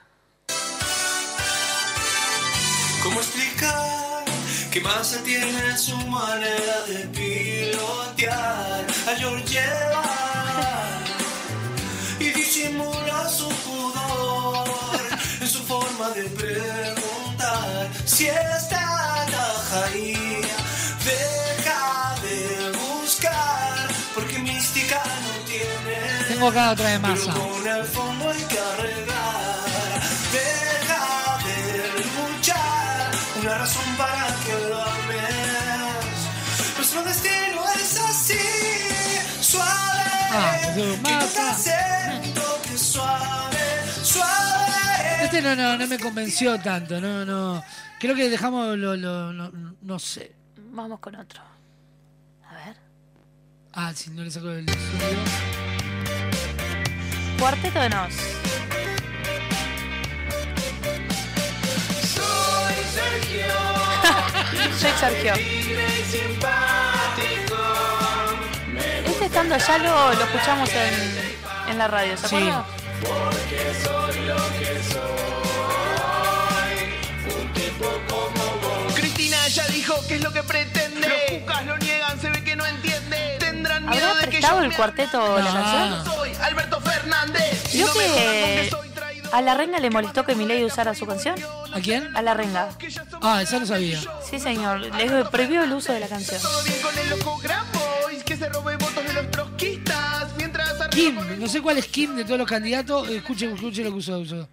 ¿Cómo 3.02 3.22
explicar 3.22 4.26
que 4.70 4.82
Massa 4.82 5.24
tiene 5.24 5.78
su 5.78 5.96
manera 6.08 6.82
de 6.90 7.08
pilotear 7.08 8.86
a 9.08 9.16
Georgieva 9.16 10.04
y 12.20 12.32
disimula 12.32 13.30
su 13.30 13.48
pudor 13.48 14.68
en 15.40 15.48
su 15.48 15.64
forma 15.64 16.10
de 16.10 16.24
preguntar 16.24 17.90
si 18.04 18.26
está 18.26 19.26
tajaía? 19.32 20.58
Deja 21.06 22.16
de 22.22 22.78
buscar 22.78 23.88
porque 24.14 24.38
mística 24.38 25.02
no 25.24 25.33
acá 26.48 26.72
otra 26.72 26.90
fondo 27.86 28.30
hay 28.30 28.44
que 28.44 28.60
una 33.42 33.58
razón 33.58 33.84
para 33.98 34.28
lo 34.70 34.82
ames. 34.82 36.18
Nuestro 36.78 37.04
destino 37.04 37.62
es 37.76 38.00
así, 38.00 38.40
suave. 39.42 39.70
Ah, 40.36 40.58
que 42.62 42.78
suave. 42.78 43.58
Este 45.24 45.42
no, 45.42 45.56
no, 45.56 45.78
no 45.78 45.88
me 45.88 46.00
convenció 46.00 46.60
tanto. 46.60 47.00
No, 47.00 47.24
no. 47.26 47.64
Creo 48.00 48.16
que 48.16 48.30
dejamos 48.30 48.78
lo, 48.78 48.96
lo- 48.96 49.32
no, 49.34 49.52
no 49.82 50.00
sé. 50.00 50.34
Vamos 50.72 51.00
con 51.00 51.16
otro. 51.16 51.42
A 52.50 52.56
ver. 52.56 52.76
Ah, 53.74 53.94
si 53.96 54.10
no 54.10 54.24
le 54.24 54.32
saco 54.32 54.50
el 54.52 54.66
sonido. 54.70 55.93
Cuarteto 57.40 57.80
de 57.80 57.90
Nos. 57.90 58.14
Soy 62.02 62.76
Sergio. 62.94 63.54
Soy 64.80 64.92
Sergio. 65.00 65.34
Este 69.06 69.26
estando 69.26 69.56
allá 69.56 69.78
lo, 69.80 70.14
lo 70.14 70.24
escuchamos 70.24 70.70
en, 70.70 71.72
en 71.72 71.78
la 71.78 71.88
radio, 71.88 72.18
¿se 72.18 72.28
Sí. 72.28 72.36
acuerdan? 72.36 72.64
Porque 73.02 73.74
soy 73.84 74.26
lo 74.26 74.36
que 74.60 74.84
soy. 74.92 75.02
Un 77.42 77.54
tipo 77.54 77.86
como 78.08 78.44
vos. 78.62 78.94
Cristina 78.96 79.48
ya 79.50 79.68
dijo 79.68 79.96
qué 80.08 80.16
es 80.16 80.24
lo 80.24 80.32
que 80.32 80.44
pretende. 80.44 81.08
Los 81.10 81.40
cucas 81.40 81.66
lo 81.66 81.78
niegan, 81.78 82.20
se 82.22 82.30
ve 82.30 82.44
que 82.44 82.56
no 82.56 82.66
entiende. 82.66 83.38
Tendrán 83.40 83.86
miedo 83.90 84.06
¿Habrá 84.10 84.20
de 84.22 84.26
que 84.26 84.38
prestado 84.38 84.60
yo 84.60 84.66
el 84.66 84.76
cuarteto 84.76 85.38
la 85.40 85.52
canción? 85.52 86.06
soy 86.06 86.32
Alberto 86.42 86.73
que 88.06 88.68
soy 88.70 88.94
a 89.34 89.42
la 89.42 89.56
renga 89.56 89.80
le 89.80 89.90
molestó 89.90 90.24
que 90.24 90.36
Milei 90.36 90.64
usara 90.64 90.94
su 90.94 91.08
canción? 91.08 91.36
¿A 91.74 91.80
quién? 91.80 92.16
A 92.16 92.22
la 92.22 92.36
renga. 92.36 92.70
Ah, 93.20 93.42
esa 93.42 93.58
no 93.58 93.66
sabía. 93.66 94.00
Sí, 94.24 94.38
señor. 94.38 94.80
Le 94.82 95.26
prohibió 95.26 95.64
el 95.64 95.74
uso 95.74 95.92
de 95.92 96.00
la 96.00 96.08
canción. 96.08 96.40
Kim, 100.92 101.18
no 101.40 101.48
sé 101.48 101.62
cuál 101.64 101.80
es 101.80 101.88
Kim 101.88 102.16
de 102.16 102.26
todos 102.26 102.38
los 102.38 102.48
candidatos. 102.48 103.10
Escuchen, 103.10 103.56
escuchen 103.56 103.86
lo 103.86 103.92
que 103.94 103.98
usó. 103.98 104.20
usó. 104.20 104.48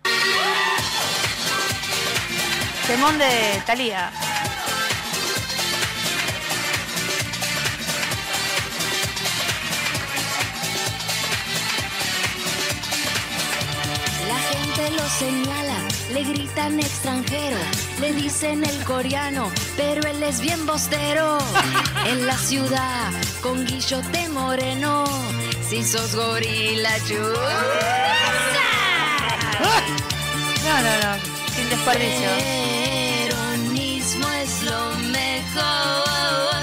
Temón 2.86 3.18
de 3.18 3.62
Talía. 3.66 4.10
Gente 14.80 14.96
lo 14.96 15.08
señala, 15.08 15.76
le 16.12 16.22
gritan 16.24 16.80
extranjero, 16.80 17.58
le 18.00 18.14
dicen 18.14 18.64
el 18.64 18.84
coreano, 18.84 19.50
pero 19.76 20.00
él 20.08 20.22
es 20.22 20.40
bien 20.40 20.64
bostero. 20.64 21.38
En 22.06 22.26
la 22.26 22.36
ciudad, 22.38 23.10
con 23.42 23.66
guillote 23.66 24.28
moreno, 24.30 25.04
si 25.68 25.84
sos 25.84 26.14
gorila, 26.14 26.90
No, 30.64 30.74
no, 30.82 30.92
no. 31.02 31.12
Sin 31.54 31.68
desperdicio. 31.68 32.30
Peronismo 33.28 34.28
es 34.30 34.62
lo 34.62 34.96
mejor, 35.10 36.59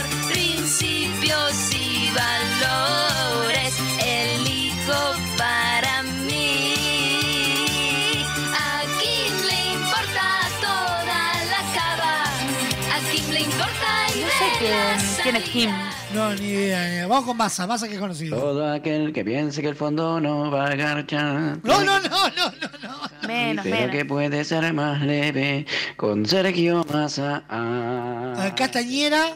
quién, 14.59 15.19
quién 15.23 15.35
es 15.35 15.43
Kim. 15.49 15.71
No, 16.13 16.33
ni 16.33 16.47
idea, 16.47 16.83
ni 16.87 16.93
idea. 16.95 17.07
Vamos 17.07 17.25
con 17.25 17.37
Massa, 17.37 17.67
Massa 17.67 17.87
que 17.87 17.95
es 17.95 17.99
conocido. 17.99 18.39
Todo 18.39 18.71
aquel 18.71 19.13
que 19.13 19.23
piense 19.23 19.61
que 19.61 19.67
el 19.69 19.75
fondo 19.75 20.19
no 20.19 20.49
va 20.51 20.67
a 20.67 20.75
garchar. 20.75 21.59
No, 21.63 21.83
no, 21.83 21.99
no, 21.99 22.29
no, 22.29 22.51
no. 22.83 23.27
Menos, 23.27 23.63
Pero 23.63 23.75
menos. 23.75 23.91
que 23.91 24.05
puede 24.05 24.43
ser 24.45 24.73
más 24.73 25.01
leve 25.01 25.65
con 25.95 26.25
Sergio 26.25 26.85
Massa. 26.91 27.43
Ah. 27.49 28.53
Castañera. 28.55 29.35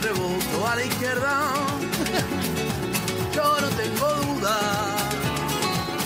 Siempre 0.00 0.12
voto 0.12 0.68
a 0.68 0.76
la 0.76 0.84
izquierda. 0.84 1.52
Yo 3.34 3.60
no 3.60 3.68
tengo 3.68 4.08
duda. 4.24 4.58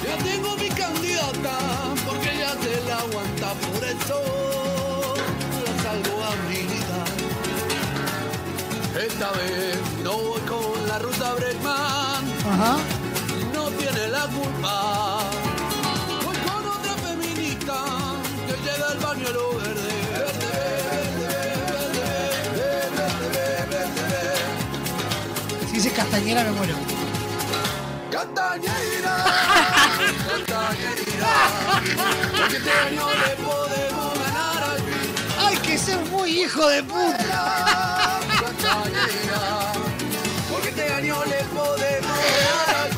Ya 0.04 0.16
tengo 0.24 0.56
mi 0.56 0.68
candidata 0.68 1.58
porque 2.06 2.34
ella 2.34 2.54
se 2.62 2.88
la 2.88 2.98
aguanta 2.98 3.52
por 3.54 3.84
eso. 3.84 5.14
La 5.64 5.82
salvo 5.82 6.24
a 6.24 6.36
mi 6.48 6.56
vida. 6.56 7.04
Esta 9.06 9.30
vez 9.32 9.78
no 10.02 10.12
voy 10.12 10.40
con 10.42 10.88
la 10.88 10.98
ruta 10.98 11.34
Bregman. 11.34 12.24
Ajá. 12.50 12.76
No 13.52 13.64
tiene 13.70 14.08
la 14.08 14.26
culpa. 14.26 15.03
Castañera 25.96 26.44
me 26.44 26.50
muero. 26.52 26.74
Castañera, 28.10 29.24
Castañera, 30.46 31.34
porque 32.36 32.56
este 32.56 32.70
año 32.70 33.06
le 33.22 33.36
podemos 33.42 34.18
ganar 34.18 34.62
al 34.64 34.82
¡Hay 35.46 35.56
que 35.58 35.78
ser 35.78 35.98
muy 36.06 36.30
hijo 36.42 36.66
de 36.68 36.82
puta! 36.82 38.20
Castañera, 38.40 39.72
porque 40.50 40.68
este 40.68 40.92
año 40.92 41.24
le 41.24 41.44
podemos 41.44 42.18
ganar 42.18 42.68
al 42.76 42.90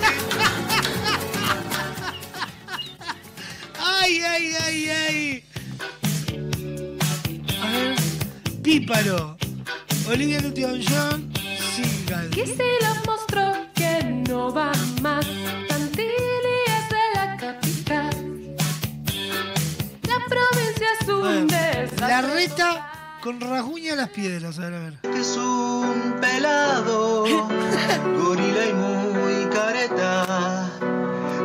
¡Ay, 3.79 4.23
ay, 4.23 4.55
ay, 4.65 4.89
ay! 4.91 5.45
A 7.63 7.71
ver. 7.71 7.97
Píparo. 8.63 9.37
Olivia 10.09 10.41
Newton-John. 10.41 11.36
Que 11.77 12.47
se 12.47 12.65
la 12.81 12.95
mostró 13.07 13.53
que 13.75 14.03
no 14.27 14.51
va 14.51 14.73
más. 15.03 15.27
Tantini 15.69 16.57
es 16.67 16.89
de 16.89 17.05
la 17.15 17.37
capital. 17.37 18.57
La 20.09 20.19
provincia 20.27 20.87
es 20.99 21.09
un 21.09 21.47
desastre. 21.47 22.09
La 22.09 22.23
reta 22.23 23.19
con 23.23 23.41
rasguña 23.41 23.95
las 23.95 24.09
piedras. 24.09 24.59
A 24.59 24.63
ver, 24.63 24.75
a 24.75 24.79
ver. 24.79 24.99
que 25.03 25.21
es 25.21 25.37
un 25.37 26.17
pelado, 26.19 27.25
gorila 28.23 28.67
y 28.67 28.73
muy 28.73 29.45
careta, 29.53 30.71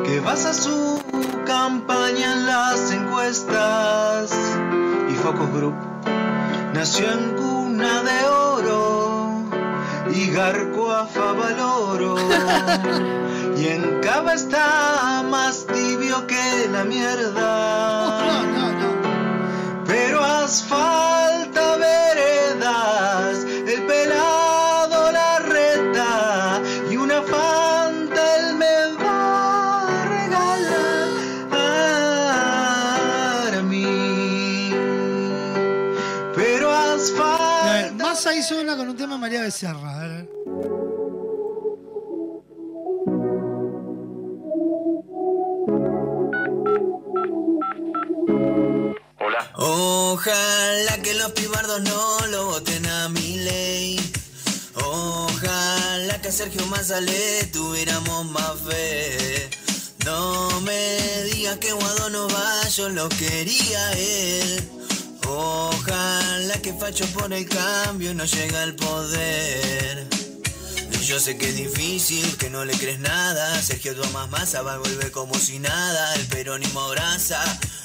que 0.05 0.21
basa 0.21 0.53
su 0.53 1.03
campaña 1.45 2.31
en 2.31 2.45
las 2.45 2.89
encuestas 2.93 4.31
y 5.09 5.13
Focus 5.15 5.51
Group. 5.51 5.75
Nació 6.73 7.11
en 7.11 7.35
cuna 7.35 8.01
de 8.03 8.25
oro 8.29 9.20
y 10.13 10.31
Garco 10.31 10.91
a 10.91 11.05
Favaloro. 11.05 12.15
Y 13.57 13.67
en 13.67 13.99
Cava 14.01 14.33
está 14.33 15.23
más 15.29 15.67
tibio 15.67 16.25
que 16.25 16.67
la 16.71 16.83
mierda. 16.83 18.41
Pero 19.85 20.23
asfalta 20.23 21.20
Una 38.59 38.75
con 38.75 38.89
un 38.89 38.97
tema 38.97 39.13
de 39.15 39.19
María 39.21 39.41
Becerra. 39.41 39.95
A 39.95 40.07
ver. 40.07 40.29
Ojalá 49.55 51.01
que 51.01 51.13
los 51.13 51.31
pibardos 51.31 51.81
no 51.81 52.27
lo 52.27 52.45
voten 52.47 52.85
a 52.87 53.09
mi 53.09 53.37
ley. 53.37 53.99
Ojalá 54.75 56.21
que 56.21 56.27
a 56.27 56.31
Sergio 56.31 56.65
Massa 56.67 56.99
le 56.99 57.45
tuviéramos 57.45 58.25
más 58.31 58.59
fe. 58.67 59.49
No 60.05 60.59
me 60.61 61.23
digas 61.33 61.57
que 61.57 61.71
Guado 61.71 62.09
no 62.09 62.27
va, 62.27 62.67
yo 62.67 62.89
lo 62.89 63.07
quería 63.09 63.93
él. 63.93 64.69
Ojalá 65.33 66.55
que 66.61 66.73
Facho 66.73 67.05
por 67.13 67.31
el 67.31 67.47
cambio 67.47 68.13
no 68.13 68.25
llega 68.25 68.63
al 68.63 68.75
poder. 68.75 70.07
Yo 71.05 71.19
sé 71.19 71.37
que 71.37 71.49
es 71.49 71.55
difícil, 71.55 72.37
que 72.37 72.49
no 72.49 72.65
le 72.65 72.73
crees 72.73 72.99
nada. 72.99 73.61
Sergio 73.61 73.95
Tomás 73.95 74.29
Massa 74.29 74.61
va 74.61 74.73
a 74.73 74.77
volver 74.77 75.11
como 75.11 75.33
si 75.35 75.59
nada. 75.59 76.15
El 76.15 76.25
peronismo 76.27 76.81
abraza. 76.81 77.41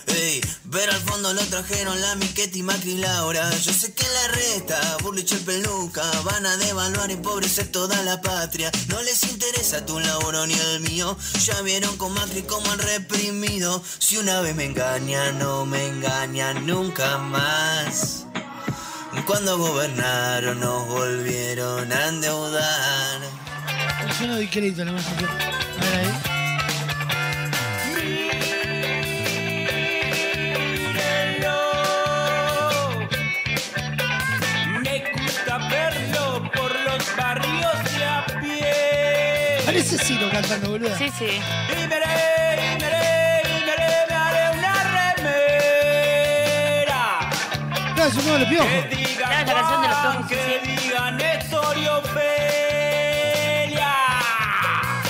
Ey, 0.06 0.40
pero 0.70 0.92
al 0.92 1.00
fondo 1.00 1.32
lo 1.32 1.42
trajeron 1.42 2.00
la 2.00 2.14
Miquetti, 2.16 2.62
Macri 2.62 2.92
y 2.92 2.98
Laura. 2.98 3.50
Yo 3.58 3.72
sé 3.72 3.92
que 3.92 4.04
la 4.04 4.28
reta, 4.28 4.96
Burlich 5.02 5.32
y 5.32 5.36
Peluca 5.36 6.02
van 6.24 6.46
a 6.46 6.56
devaluar 6.56 7.10
y 7.10 7.14
empobrecer 7.14 7.70
toda 7.72 8.02
la 8.02 8.20
patria. 8.20 8.70
No 8.88 9.02
les 9.02 9.24
interesa 9.24 9.84
tu 9.84 9.98
laboro 9.98 10.46
ni 10.46 10.54
el 10.54 10.80
mío. 10.80 11.16
Ya 11.44 11.60
vieron 11.62 11.96
con 11.96 12.12
Macri 12.14 12.42
como 12.42 12.70
han 12.70 12.78
reprimido. 12.78 13.82
Si 13.98 14.16
una 14.16 14.40
vez 14.40 14.54
me 14.54 14.64
engañan, 14.64 15.38
no 15.38 15.66
me 15.66 15.86
engañan 15.86 16.66
nunca 16.66 17.18
más. 17.18 18.26
Cuando 19.26 19.58
gobernaron 19.58 20.60
nos 20.60 20.86
volvieron 20.86 21.90
a 21.92 22.08
endeudar. 22.08 23.20
Ver. 25.80 26.25
Parece 39.76 39.98
Ciro 39.98 40.30
cantando, 40.30 40.70
boludo. 40.70 40.96
Sí, 40.96 41.10
sí. 41.18 41.26
Y 41.26 41.86
veré, 41.86 42.06
y 42.56 42.80
veré, 42.80 43.42
y 43.44 43.62
veré, 43.62 44.06
me 44.08 44.14
haré 44.14 44.58
una 44.58 44.72
remera. 45.16 47.02
No, 47.94 48.04
es 48.06 48.14
uno 48.14 48.32
de 48.32 48.38
los 48.38 48.48
piojos. 48.48 48.70
Que 48.70 49.04
que 50.34 50.60
digan 50.80 51.18
Néstor 51.18 51.76
y 51.76 51.88
Ofelia. 51.88 52.14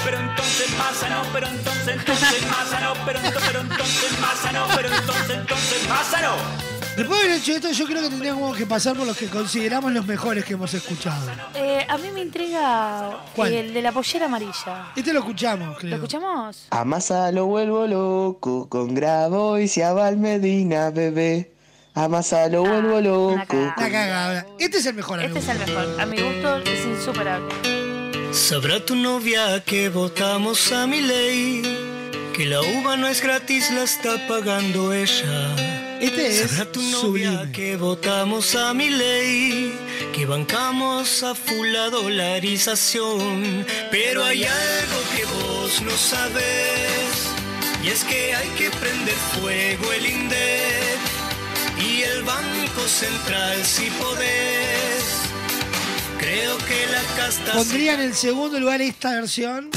Pero 0.05 0.19
entonces 0.19 0.69
Massa 0.77 1.09
no, 1.11 1.23
pero 1.33 1.47
entonces, 1.47 1.89
entonces 2.01 2.47
Massa 2.51 2.81
no, 2.81 2.95
pero, 3.05 3.21
ento- 3.21 3.41
pero 3.47 3.61
entonces 3.61 4.19
Massa 4.21 4.51
no, 4.51 4.67
pero 4.75 4.89
entonces, 4.93 5.31
entonces 5.31 5.89
Massa 5.89 6.21
no. 6.23 6.76
Después 6.97 7.21
de 7.21 7.27
haber 7.27 7.39
hecho 7.39 7.53
esto, 7.53 7.71
yo 7.73 7.87
creo 7.87 8.03
que 8.03 8.09
tendríamos 8.09 8.57
que 8.57 8.65
pasar 8.65 8.97
por 8.97 9.07
los 9.07 9.17
que 9.17 9.27
consideramos 9.27 9.93
los 9.93 10.07
mejores 10.07 10.45
que 10.47 10.55
hemos 10.55 10.73
escuchado. 10.73 11.31
Eh, 11.55 11.85
a 11.89 11.99
mí 11.99 12.09
me 12.11 12.23
intriga 12.23 13.19
¿Cuál? 13.35 13.53
el 13.53 13.75
de 13.75 13.83
la 13.83 13.93
pollera 13.93 14.25
amarilla. 14.27 14.93
Este 14.97 15.13
lo 15.13 15.19
escuchamos, 15.21 15.77
creo. 15.79 15.91
¿Lo 15.91 15.97
escuchamos? 15.97 16.67
A 16.71 16.85
Massa 16.85 17.31
lo 17.33 17.47
vuelvo 17.47 17.87
loco 17.87 18.69
con 18.71 18.95
Grabo 18.95 19.59
y 19.59 19.69
Ciabal 19.69 20.17
Medina, 20.17 20.91
bebé. 20.91 21.53
A 21.95 22.09
Massa 22.09 22.49
lo 22.49 22.63
vuelvo 22.63 23.01
loco. 23.03 23.35
una 23.35 23.45
cagada. 23.45 23.75
La 23.77 23.91
cagada. 23.91 24.47
Este 24.59 24.79
es 24.79 24.87
el 24.87 24.95
mejor, 24.95 25.23
Este 25.23 25.39
es 25.39 25.49
el 25.49 25.59
mejor. 25.59 26.01
A 26.01 26.07
mi 26.07 26.17
gusto 26.21 26.57
es 26.59 26.85
insuperable. 26.87 27.55
Sabrá 28.33 28.85
tu 28.85 28.95
novia 28.97 29.63
que 29.65 29.89
votamos 29.91 30.73
a 30.73 30.87
mi 30.87 31.01
ley, 31.03 31.63
que 32.35 32.47
la 32.47 32.61
uva 32.63 32.97
no 32.97 33.07
es 33.07 33.23
gratis, 33.23 33.71
la 33.71 33.83
está 33.83 34.27
pagando 34.29 34.93
ella. 34.95 35.86
Este 36.01 36.43
es 36.43 36.73
tu 36.73 36.83
novia 36.83 37.31
sublime. 37.31 37.53
que 37.53 37.77
votamos 37.77 38.55
a 38.55 38.75
mi 38.75 38.91
ley, 38.91 39.73
que 40.15 40.27
bancamos 40.27 41.23
a 41.23 41.35
full 41.35 41.69
la 41.69 41.89
dolarización. 41.91 43.65
Pero 43.91 44.25
hay 44.25 44.45
algo 44.45 45.01
que 45.17 45.25
vos 45.25 45.83
no 45.83 45.91
sabes, 45.93 47.31
y 47.83 47.89
es 47.89 48.05
que 48.05 48.35
hay 48.35 48.49
que 48.51 48.71
prender 48.71 49.15
fuego 49.41 49.93
el 49.93 50.07
INDEC 50.07 50.99
y 51.79 52.03
el 52.03 52.23
Banco 52.25 52.83
Central 52.87 53.65
si 53.65 53.87
podés. 53.91 55.05
Creo 56.19 56.59
que 56.59 56.87
la 56.93 57.03
casta 57.17 57.53
Pondría 57.53 57.95
en 57.95 58.01
el 58.01 58.15
segundo 58.15 58.59
lugar 58.59 58.83
esta 58.83 59.13
versión. 59.13 59.71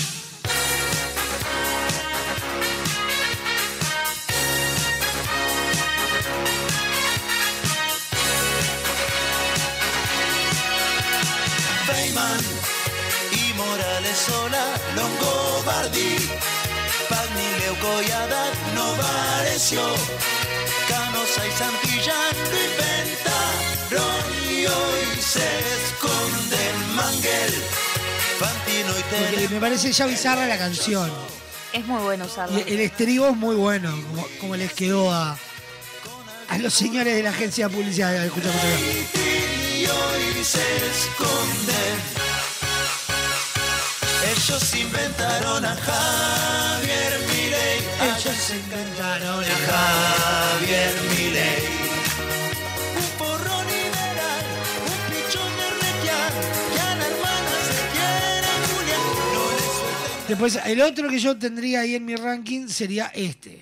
Y 18.01 18.11
Haddad 18.11 18.53
no 18.75 18.93
pareció. 18.95 19.81
Canosa 20.87 21.45
y 21.45 21.51
Santillán 21.51 22.35
lo 22.49 22.57
inventaron 22.71 24.25
y 24.49 24.65
hoy 24.65 25.21
se 25.21 25.45
esconden 25.83 26.95
Manguel, 26.95 27.53
Fantino 28.39 28.97
y 28.97 29.03
Porque 29.03 29.49
me 29.49 29.59
parece 29.59 29.91
ya 29.91 30.05
bizarra 30.05 30.47
la 30.47 30.57
canción. 30.57 31.11
Es 31.73 31.85
muy 31.85 32.01
bueno 32.01 32.25
usarlo. 32.25 32.57
Y 32.57 32.61
el 32.73 32.79
estribo 32.79 33.27
es 33.27 33.35
muy 33.35 33.55
bueno, 33.55 33.91
como, 33.91 34.27
como 34.39 34.55
les 34.55 34.71
quedó 34.73 35.11
a, 35.11 35.37
a 36.47 36.57
los 36.57 36.73
señores 36.73 37.15
de 37.15 37.23
la 37.23 37.31
agencia 37.31 37.67
de 37.67 37.75
publicidad. 37.75 38.15
Escucha, 38.25 38.47
escucha, 38.49 38.69
escucha. 38.69 39.19
y 39.19 39.85
hoy 39.85 40.43
se 40.43 40.61
esconden. 40.87 41.99
Ellos 44.31 44.75
inventaron 44.75 45.65
a 45.65 45.75
Javier. 45.75 47.28
Ellos 48.01 48.49
inventaron 48.51 49.43
a 49.43 49.57
Javier 49.67 50.93
Milei. 51.09 51.65
Un 52.95 53.17
porrón 53.17 53.65
liberal, 53.67 54.45
un 54.85 54.99
pichón 55.11 55.51
de 55.57 55.69
requiar, 55.69 56.31
que 56.73 56.79
a 56.79 56.95
la 56.95 57.05
hermana 57.07 57.53
se 57.67 57.79
quiere 57.91 58.51
Julián. 58.69 59.03
No 59.33 60.27
Después, 60.29 60.59
el 60.65 60.81
otro 60.81 61.09
que 61.09 61.19
yo 61.19 61.37
tendría 61.37 61.81
ahí 61.81 61.95
en 61.95 62.05
mi 62.05 62.15
ranking 62.15 62.69
sería 62.69 63.07
este, 63.07 63.61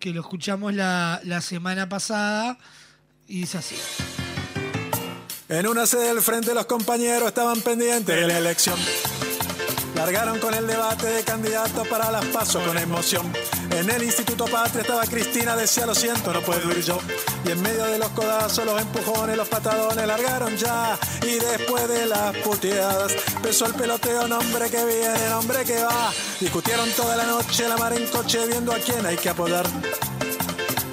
que 0.00 0.10
lo 0.10 0.22
escuchamos 0.22 0.74
la, 0.74 1.20
la 1.22 1.40
semana 1.40 1.88
pasada 1.88 2.58
y 3.28 3.44
es 3.44 3.54
así. 3.54 3.76
En 5.48 5.68
una 5.68 5.86
sede 5.86 6.08
del 6.08 6.22
frente 6.22 6.54
los 6.54 6.66
compañeros 6.66 7.28
estaban 7.28 7.60
pendientes 7.60 8.16
de 8.16 8.26
la 8.26 8.38
elección. 8.38 8.78
Largaron 9.94 10.38
con 10.40 10.52
el 10.54 10.66
debate 10.66 11.06
de 11.06 11.22
candidatos 11.22 11.86
para 11.88 12.10
las 12.10 12.24
pasos 12.26 12.62
con 12.64 12.76
emoción. 12.76 13.32
En 13.70 13.88
el 13.88 14.02
Instituto 14.02 14.44
Patria 14.46 14.82
estaba 14.82 15.04
Cristina, 15.06 15.54
decía 15.56 15.86
lo 15.86 15.94
siento, 15.94 16.32
no 16.32 16.40
puedo 16.40 16.70
ir 16.72 16.82
yo. 16.82 16.98
Y 17.44 17.52
en 17.52 17.62
medio 17.62 17.84
de 17.84 17.98
los 17.98 18.08
codazos, 18.10 18.64
los 18.64 18.80
empujones, 18.80 19.36
los 19.36 19.48
patadones 19.48 20.06
largaron 20.06 20.56
ya. 20.56 20.98
Y 21.22 21.34
después 21.34 21.88
de 21.88 22.06
las 22.06 22.36
puteadas, 22.38 23.14
empezó 23.36 23.66
el 23.66 23.74
peloteo, 23.74 24.26
nombre 24.26 24.68
que 24.68 24.84
viene, 24.84 25.28
nombre 25.30 25.64
que 25.64 25.82
va. 25.82 26.12
Discutieron 26.40 26.90
toda 26.90 27.16
la 27.16 27.24
noche, 27.24 27.68
la 27.68 27.76
mar 27.76 27.92
en 27.92 28.06
coche, 28.08 28.46
viendo 28.48 28.72
a 28.72 28.78
quién 28.78 29.06
hay 29.06 29.16
que 29.16 29.28
apodar. 29.28 29.66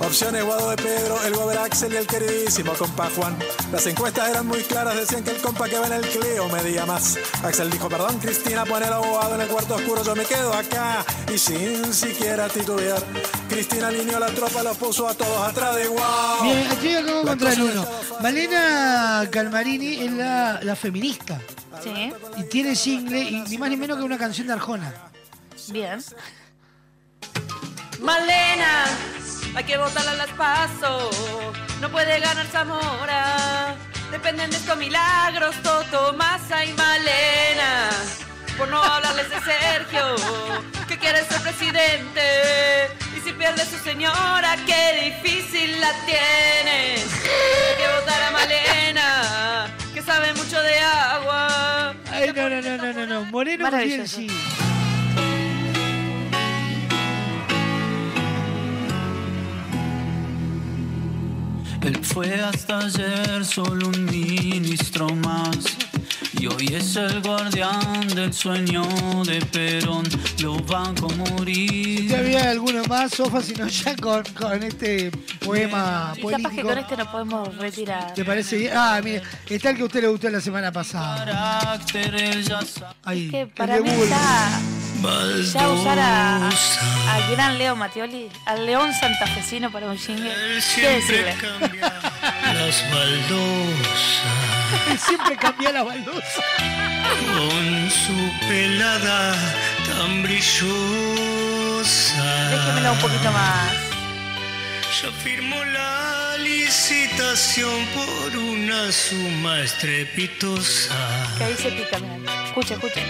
Opciones 0.03 0.43
Guado 0.43 0.69
de 0.71 0.75
Pedro, 0.77 1.23
el 1.23 1.33
Gober 1.33 1.57
Axel 1.59 1.93
y 1.93 1.97
el 1.97 2.07
queridísimo 2.07 2.73
compa 2.73 3.09
Juan. 3.15 3.37
Las 3.71 3.85
encuestas 3.85 4.29
eran 4.29 4.47
muy 4.47 4.61
claras, 4.63 4.95
decían 4.95 5.23
que 5.23 5.31
el 5.31 5.37
compa 5.37 5.69
que 5.69 5.77
va 5.77 5.87
en 5.87 5.93
el 5.93 6.01
Clio 6.01 6.49
medía 6.49 6.85
más. 6.85 7.17
Axel 7.43 7.69
dijo, 7.69 7.87
perdón 7.87 8.17
Cristina, 8.19 8.65
pon 8.65 8.83
el 8.83 8.91
abogado 8.91 9.35
en 9.35 9.41
el 9.41 9.47
cuarto 9.47 9.75
oscuro, 9.75 10.03
yo 10.03 10.15
me 10.15 10.25
quedo 10.25 10.53
acá. 10.53 11.05
Y 11.33 11.37
sin 11.37 11.93
siquiera 11.93 12.49
titubear, 12.49 13.01
Cristina 13.47 13.87
alineó 13.87 14.19
la 14.19 14.27
tropa, 14.27 14.63
los 14.63 14.77
puso 14.77 15.07
a 15.07 15.13
todos 15.13 15.47
atrás 15.47 15.75
de 15.75 15.85
igual. 15.85 16.41
Bien, 16.43 16.67
aquí 16.71 16.95
acabo 16.95 17.15
de 17.15 17.21
encontrar 17.21 17.61
uno. 17.61 17.87
Malena 18.21 19.27
Calmarini 19.31 20.05
es 20.05 20.11
la, 20.11 20.59
la 20.61 20.75
feminista. 20.75 21.39
Sí. 21.83 22.13
Y 22.37 22.43
tiene 22.43 22.75
single, 22.75 23.21
y 23.21 23.41
ni 23.41 23.57
más 23.57 23.69
ni 23.69 23.77
menos 23.77 23.97
que 23.97 24.03
una 24.03 24.17
canción 24.17 24.47
de 24.47 24.53
Arjona. 24.53 24.93
Bien. 25.69 26.03
Malena, 28.01 28.85
hay 29.55 29.63
que 29.63 29.77
votarla 29.77 30.11
a 30.11 30.15
las 30.15 30.29
paso. 30.29 31.09
No 31.81 31.89
puede 31.89 32.19
ganar 32.19 32.45
Zamora. 32.47 33.75
Dependen 34.11 34.49
de 34.49 34.57
estos 34.57 34.77
milagros, 34.77 35.55
Toto, 35.63 36.13
Massa 36.13 36.65
y 36.65 36.73
Malena. 36.73 37.89
Por 38.57 38.67
no 38.67 38.83
hablarles 38.83 39.29
de 39.29 39.39
Sergio, 39.41 40.15
que 40.87 40.97
quiere 40.97 41.23
ser 41.25 41.41
presidente. 41.41 42.21
Y 43.17 43.21
si 43.21 43.31
pierde 43.33 43.65
su 43.65 43.77
señora, 43.79 44.55
qué 44.65 45.11
difícil 45.23 45.79
la 45.79 45.91
tiene. 46.05 46.95
Hay 46.95 47.77
que 47.77 47.99
votar 47.99 48.21
a 48.21 48.31
Malena, 48.31 49.67
que 49.93 50.01
sabe 50.01 50.33
mucho 50.33 50.61
de 50.61 50.79
agua. 50.79 51.93
Ay, 52.11 52.33
no, 52.35 52.49
no, 52.49 52.61
no, 52.61 52.77
no, 52.77 52.93
no, 52.93 53.05
no. 53.07 53.25
Moreno 53.25 53.63
Maravilloso. 53.63 54.17
sí. 54.17 54.27
Él 61.83 61.97
fue 62.03 62.33
hasta 62.35 62.79
ayer 62.79 63.43
solo 63.43 63.87
un 63.87 64.05
ministro 64.05 65.09
más. 65.15 65.57
Y 66.39 66.47
hoy 66.47 66.73
es 66.73 66.95
el 66.95 67.21
guardián 67.21 68.07
del 68.09 68.33
sueño 68.33 68.83
de 69.25 69.39
Perón. 69.45 70.05
Lo 70.39 70.57
banco 70.59 71.07
a 71.11 71.15
morir. 71.31 72.09
Si 72.09 72.15
había 72.15 72.51
alguno 72.51 72.83
más, 72.85 73.11
Sofa, 73.11 73.41
sino 73.41 73.67
ya 73.67 73.95
con, 73.95 74.23
con 74.37 74.63
este 74.63 75.11
poema 75.43 76.13
Y 76.17 76.21
capaz 76.21 76.49
que 76.51 76.61
con 76.61 76.77
este 76.77 76.97
nos 76.97 77.07
podemos 77.07 77.57
retirar. 77.57 78.13
¿Te 78.13 78.25
parece 78.25 78.57
bien? 78.57 78.71
Ah, 78.75 78.99
mire, 79.03 79.21
está 79.49 79.71
el 79.71 79.75
que 79.75 79.81
a 79.81 79.85
usted 79.85 80.01
le 80.01 80.07
gustó 80.07 80.29
la 80.29 80.41
semana 80.41 80.71
pasada. 80.71 81.25
Carácter, 81.25 82.41
ya 82.43 82.61
sabe. 82.61 82.95
Ahí, 83.03 83.29
Que 83.29 83.41
el 83.41 83.47
para 83.49 83.75
de 83.75 83.81
mí 83.81 83.89
Bulbo. 83.89 84.15
Ya, 85.53 85.69
usar 85.69 85.99
a, 85.99 86.47
a 86.47 87.29
gran 87.31 87.57
Leo 87.57 87.75
Mattioli, 87.75 88.29
al 88.45 88.65
León 88.65 88.93
santafesino 88.93 89.71
para 89.71 89.87
un 89.87 89.97
jingle, 89.97 90.31
¿qué 90.33 90.61
siempre 90.61 90.95
decirle? 90.95 91.35
Las 92.53 92.91
baldosas. 92.93 94.31
Él 94.89 94.99
siempre 94.99 95.35
cambia 95.37 95.71
la 95.71 95.83
baldosa. 95.83 96.43
Con 97.35 97.89
su 97.89 98.31
pelada 98.47 99.35
tan 99.87 100.23
brillosa. 100.23 100.73
Déjemela 102.49 102.91
un 102.91 102.99
poquito 102.99 103.31
más. 103.31 103.73
Ya 105.01 105.11
firmó 105.23 105.63
la 105.65 106.00
licitación 106.71 107.85
por 107.93 108.37
una 108.37 108.89
suma 108.93 109.59
estrepitosa. 109.59 110.95
Que 111.37 111.43
ahí 111.43 111.55
se 111.57 111.69
pica, 111.69 111.99
mira. 111.99 112.45
Escucha, 112.45 112.75
escucha. 112.75 113.01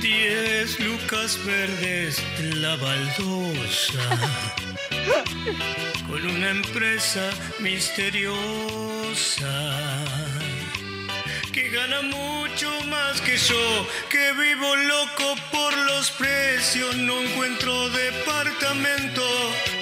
Diez 0.00 0.78
lucas 0.78 1.36
verdes 1.44 2.22
en 2.38 2.62
la 2.62 2.76
baldosa. 2.76 3.98
Con 6.06 6.24
una 6.26 6.50
empresa 6.50 7.30
misteriosa. 7.58 8.38
Que 11.58 11.70
gana 11.70 12.02
mucho 12.02 12.70
más 12.84 13.20
que 13.20 13.36
yo, 13.36 13.88
que 14.08 14.32
vivo 14.32 14.76
loco 14.76 15.34
por 15.50 15.76
los 15.88 16.08
precios, 16.12 16.96
no 16.98 17.20
encuentro 17.20 17.90
departamento, 17.90 19.24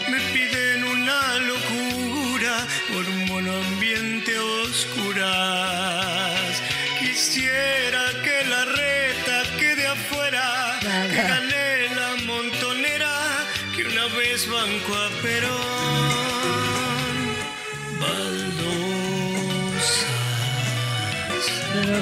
me 0.09 0.19
piden 0.33 0.85
una 0.85 1.39
locura 1.41 2.67
por 2.89 3.05
un 3.05 3.27
buen 3.27 3.47
ambiente 3.47 4.35
a 4.39 4.43
oscuras. 4.65 6.63
Quisiera 6.99 8.05
que 8.25 8.45
la 8.49 8.65
reta 8.65 9.43
quede 9.59 9.87
afuera, 9.87 10.79
que 10.81 11.91
la 11.95 12.17
montonera, 12.25 13.13
que 13.75 13.85
una 13.85 14.07
vez 14.17 14.49
banco 14.49 14.95
a 14.95 15.11
Perón. 15.21 15.57
Baldosas. 18.01 18.86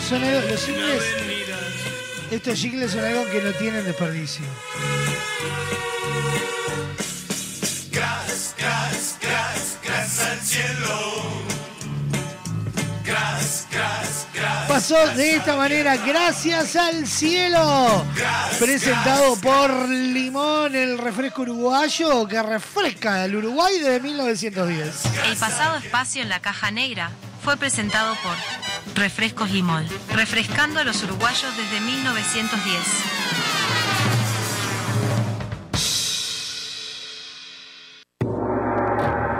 Son 0.08 0.22
algo- 0.22 0.48
los 0.48 0.64
jingles, 0.66 1.02
estos 2.30 2.58
jingles 2.58 2.92
son 2.92 3.04
algo 3.04 3.28
que 3.30 3.40
no 3.42 3.50
tienen 3.52 3.84
desperdicio. 3.84 4.44
Gracias, 7.90 8.54
gracias, 8.56 9.18
gracias, 9.20 9.78
gracias 9.82 10.28
al 10.30 10.40
cielo. 10.40 11.22
Gracias, 13.04 13.66
gracias, 13.72 14.26
gracias. 14.32 14.68
Pasó 14.68 15.06
de 15.16 15.36
esta 15.36 15.56
manera, 15.56 15.96
gracias 15.96 16.76
al 16.76 17.06
cielo. 17.06 18.04
Presentado 18.60 19.36
por 19.36 19.88
Limón, 19.88 20.74
el 20.76 20.98
refresco 20.98 21.42
uruguayo 21.42 22.26
que 22.28 22.40
refresca 22.42 23.24
el 23.24 23.34
Uruguay 23.36 23.78
desde 23.78 24.00
1910. 24.00 25.02
El 25.26 25.36
pasado 25.36 25.76
espacio 25.78 26.22
en 26.22 26.28
la 26.28 26.40
caja 26.40 26.70
negra 26.70 27.10
fue 27.42 27.56
presentado 27.56 28.14
por 28.22 28.32
Refrescos 28.94 29.50
Limón, 29.50 29.86
refrescando 30.12 30.80
a 30.80 30.84
los 30.84 31.02
uruguayos 31.02 31.56
desde 31.56 31.80
1910. 31.80 32.80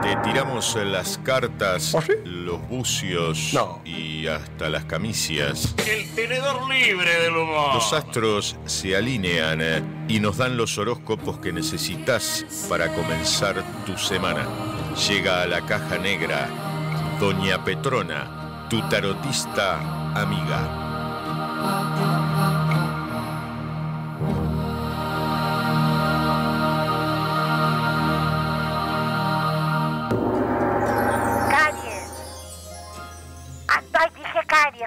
Te 0.02 0.16
tiramos 0.22 0.76
las 0.84 1.18
cartas, 1.18 1.96
los 2.24 2.68
bucios 2.68 3.56
y 3.84 4.26
hasta 4.26 4.68
las 4.68 4.84
camicias. 4.84 5.74
El 5.86 6.14
tenedor 6.14 6.68
libre 6.68 7.20
del 7.20 7.36
humor. 7.36 7.74
Los 7.74 7.92
astros 7.92 8.56
se 8.66 8.96
alinean 8.96 9.60
eh, 9.62 9.82
y 10.08 10.20
nos 10.20 10.38
dan 10.38 10.56
los 10.56 10.76
horóscopos 10.78 11.38
que 11.38 11.52
necesitas 11.52 12.44
para 12.68 12.92
comenzar 12.94 13.62
tu 13.86 13.96
semana. 13.96 14.46
Llega 15.08 15.42
a 15.42 15.46
la 15.46 15.64
caja 15.64 15.98
negra 15.98 16.48
Doña 17.20 17.64
Petrona, 17.64 18.43
tu 18.74 18.88
tarotista 18.88 19.78
amiga. 20.16 20.59
Ah, 21.62 21.94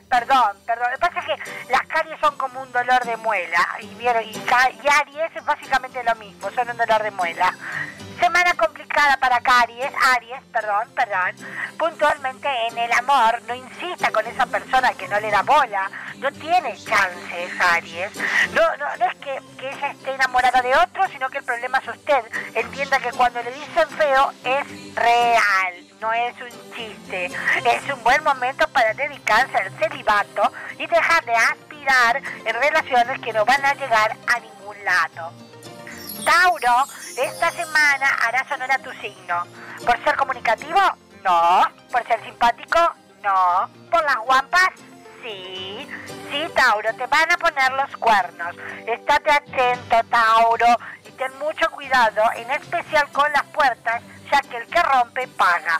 perdón, 0.09 0.57
perdón. 0.65 0.87
Lo 0.91 0.97
que 0.97 0.99
pasa 0.99 1.19
es 1.19 1.25
que 1.25 1.71
las 1.71 1.87
caries 1.87 2.19
son 2.19 2.37
como 2.37 2.61
un 2.61 2.71
dolor 2.71 3.03
de 3.03 3.17
muela. 3.17 3.67
Y, 3.79 3.85
y, 3.85 4.03
y 4.03 4.87
Aries 4.89 5.35
es 5.35 5.45
básicamente 5.45 6.03
lo 6.03 6.15
mismo, 6.15 6.49
son 6.51 6.69
un 6.69 6.77
dolor 6.77 7.03
de 7.03 7.11
muela. 7.11 7.53
Semana 8.19 8.53
complicada 8.55 9.17
para 9.17 9.39
Caries, 9.41 9.91
Aries, 10.15 10.41
perdón, 10.51 10.89
perdón. 10.95 11.35
Puntualmente 11.77 12.49
en 12.67 12.77
el 12.77 12.91
amor, 12.93 13.41
no 13.47 13.53
insista 13.53 14.11
con 14.11 14.25
esa 14.25 14.45
persona 14.47 14.93
que 14.93 15.07
no 15.07 15.19
le 15.19 15.29
da 15.29 15.43
bola. 15.43 15.89
No 16.17 16.31
tiene 16.31 16.75
chances, 16.75 17.51
Aries. 17.59 18.11
No, 18.53 18.77
no, 18.77 18.97
no 18.97 19.05
es 19.05 19.15
que, 19.17 19.39
que 19.57 19.69
ella 19.69 19.91
esté 19.91 20.13
enamorada 20.13 20.61
de 20.61 20.75
otro, 20.75 21.07
sino 21.09 21.29
que 21.29 21.37
el 21.39 21.43
problema 21.43 21.77
es 21.77 21.87
usted. 21.87 22.23
Entienda 22.55 22.99
que 22.99 23.11
cuando 23.11 23.41
le 23.43 23.51
dicen 23.51 23.87
feo 23.89 24.31
es 24.43 24.95
real, 24.95 25.73
no 26.01 26.11
es 26.11 26.33
un 26.41 26.73
chiste. 26.75 27.25
Es 27.25 27.93
un 27.93 28.03
buen 28.03 28.23
momento 28.23 28.67
para 28.69 28.93
dedicarse 28.95 29.57
al 29.57 29.71
celibato 29.77 30.51
y 30.79 30.87
dejar 30.87 31.23
de 31.23 31.35
aspirar 31.35 32.21
en 32.45 32.53
relaciones 32.55 33.19
que 33.21 33.33
no 33.33 33.45
van 33.45 33.63
a 33.63 33.73
llegar 33.75 34.15
a 34.27 34.39
ningún 34.39 34.83
lado. 34.83 35.46
Tauro, 36.27 36.83
esta 37.15 37.49
semana 37.51 38.05
harás 38.21 38.51
honor 38.51 38.69
a 38.69 38.79
tu 38.79 38.91
signo. 38.99 39.45
¿Por 39.85 40.03
ser 40.03 40.17
comunicativo? 40.17 40.81
No. 41.23 41.61
¿Por 41.89 42.05
ser 42.05 42.21
simpático? 42.25 42.77
No. 43.23 43.69
¿Por 43.89 44.03
las 44.03 44.17
guampas? 44.17 44.69
Sí. 45.23 45.87
Sí, 46.29 46.45
Tauro, 46.53 46.93
te 46.95 47.07
van 47.07 47.31
a 47.31 47.37
poner 47.37 47.71
los 47.71 47.95
cuernos. 47.95 48.55
Estate 48.85 49.31
atento, 49.31 50.03
Tauro, 50.09 50.77
y 51.05 51.11
ten 51.11 51.31
mucho 51.39 51.71
cuidado, 51.71 52.21
en 52.35 52.51
especial 52.51 53.09
con 53.13 53.31
las 53.31 53.43
puertas, 53.45 54.03
ya 54.29 54.41
que 54.41 54.57
el 54.57 54.67
que 54.67 54.83
rompe 54.83 55.29
paga. 55.29 55.79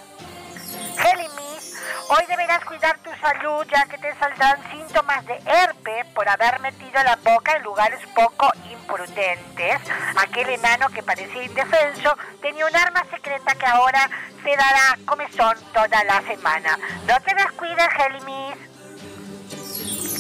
Hoy 2.10 2.26
deberás 2.28 2.64
cuidar 2.66 2.98
tu 3.00 3.10
salud 3.16 3.66
ya 3.72 3.86
que 3.86 3.98
te 3.98 4.16
saldrán 4.16 4.60
síntomas 4.72 5.26
de 5.26 5.36
herpes 5.46 6.06
por 6.14 6.28
haber 6.28 6.60
metido 6.60 7.04
la 7.04 7.16
boca 7.18 7.54
en 7.56 7.64
lugares 7.64 8.00
poco 8.16 8.50
imprudentes. 8.72 9.82
Aquel 10.18 10.50
enano 10.50 10.90
que 10.90 11.04
parecía 11.04 11.44
indefenso 11.44 12.18
tenía 12.42 12.66
un 12.66 12.76
arma 12.76 13.04
secreta 13.10 13.56
que 13.56 13.66
ahora 13.66 14.10
te 14.44 14.56
dará 14.56 14.98
comezón 15.06 15.58
toda 15.74 16.04
la 16.04 16.22
semana. 16.22 16.78
No 17.06 17.20
te 17.22 17.36
descuides, 17.36 17.88
Géminis. 17.98 18.67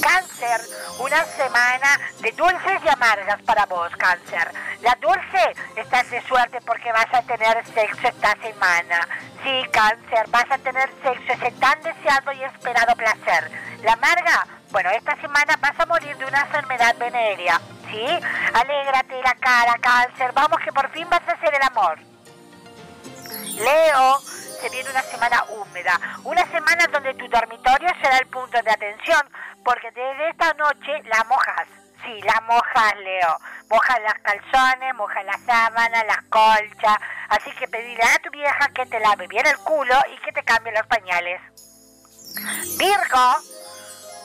Cáncer, 0.01 0.61
una 0.99 1.23
semana 1.25 1.99
de 2.19 2.31
dulces 2.33 2.81
y 2.83 2.89
amargas 2.89 3.41
para 3.43 3.65
vos, 3.65 3.91
cáncer. 3.97 4.51
La 4.81 4.95
dulce, 5.01 5.55
estás 5.75 6.09
de 6.11 6.21
suerte 6.23 6.59
porque 6.61 6.91
vas 6.91 7.11
a 7.13 7.21
tener 7.23 7.65
sexo 7.73 8.07
esta 8.07 8.35
semana. 8.41 9.07
Sí, 9.43 9.63
cáncer, 9.71 10.27
vas 10.29 10.45
a 10.49 10.57
tener 10.59 10.89
sexo, 11.03 11.33
ese 11.33 11.51
tan 11.59 11.81
deseado 11.81 12.31
y 12.33 12.43
esperado 12.43 12.95
placer. 12.95 13.51
La 13.83 13.93
amarga, 13.93 14.47
bueno, 14.71 14.89
esta 14.91 15.15
semana 15.21 15.57
vas 15.59 15.79
a 15.79 15.85
morir 15.85 16.15
de 16.17 16.25
una 16.25 16.41
enfermedad 16.41 16.95
venérea. 16.97 17.59
¿Sí? 17.89 18.05
Alégrate 18.53 19.21
la 19.23 19.35
cara, 19.35 19.75
cáncer. 19.79 20.31
Vamos 20.33 20.59
que 20.63 20.73
por 20.73 20.91
fin 20.91 21.09
vas 21.09 21.21
a 21.27 21.31
hacer 21.31 21.53
el 21.55 21.61
amor. 21.63 21.99
Leo, 23.55 24.21
se 24.61 24.69
viene 24.69 24.89
una 24.89 25.01
semana 25.03 25.43
húmeda, 25.49 25.99
una 26.23 26.45
semana 26.47 26.85
donde 26.91 27.13
tu 27.15 27.27
dormitorio 27.27 27.89
será 28.01 28.17
el 28.17 28.27
punto 28.27 28.61
de 28.61 28.71
atención, 28.71 29.21
porque 29.63 29.91
desde 29.91 30.29
esta 30.29 30.53
noche 30.53 31.01
la 31.05 31.23
mojas. 31.25 31.67
Sí, 32.03 32.21
la 32.21 32.41
mojas, 32.41 32.95
Leo. 32.97 33.39
Mojas 33.69 33.99
las 34.01 34.13
calzones, 34.19 34.95
mojas 34.95 35.25
las 35.25 35.41
sábanas, 35.41 36.05
las 36.05 36.21
colchas. 36.29 36.97
Así 37.29 37.51
que 37.53 37.67
pedirle 37.67 38.03
a 38.03 38.21
tu 38.21 38.29
vieja 38.29 38.69
que 38.73 38.85
te 38.85 38.99
lave 38.99 39.27
bien 39.27 39.45
el 39.45 39.57
culo 39.57 39.95
y 40.13 40.17
que 40.21 40.31
te 40.31 40.43
cambie 40.43 40.71
los 40.73 40.85
pañales. 40.87 41.41
Virgo, 42.77 43.37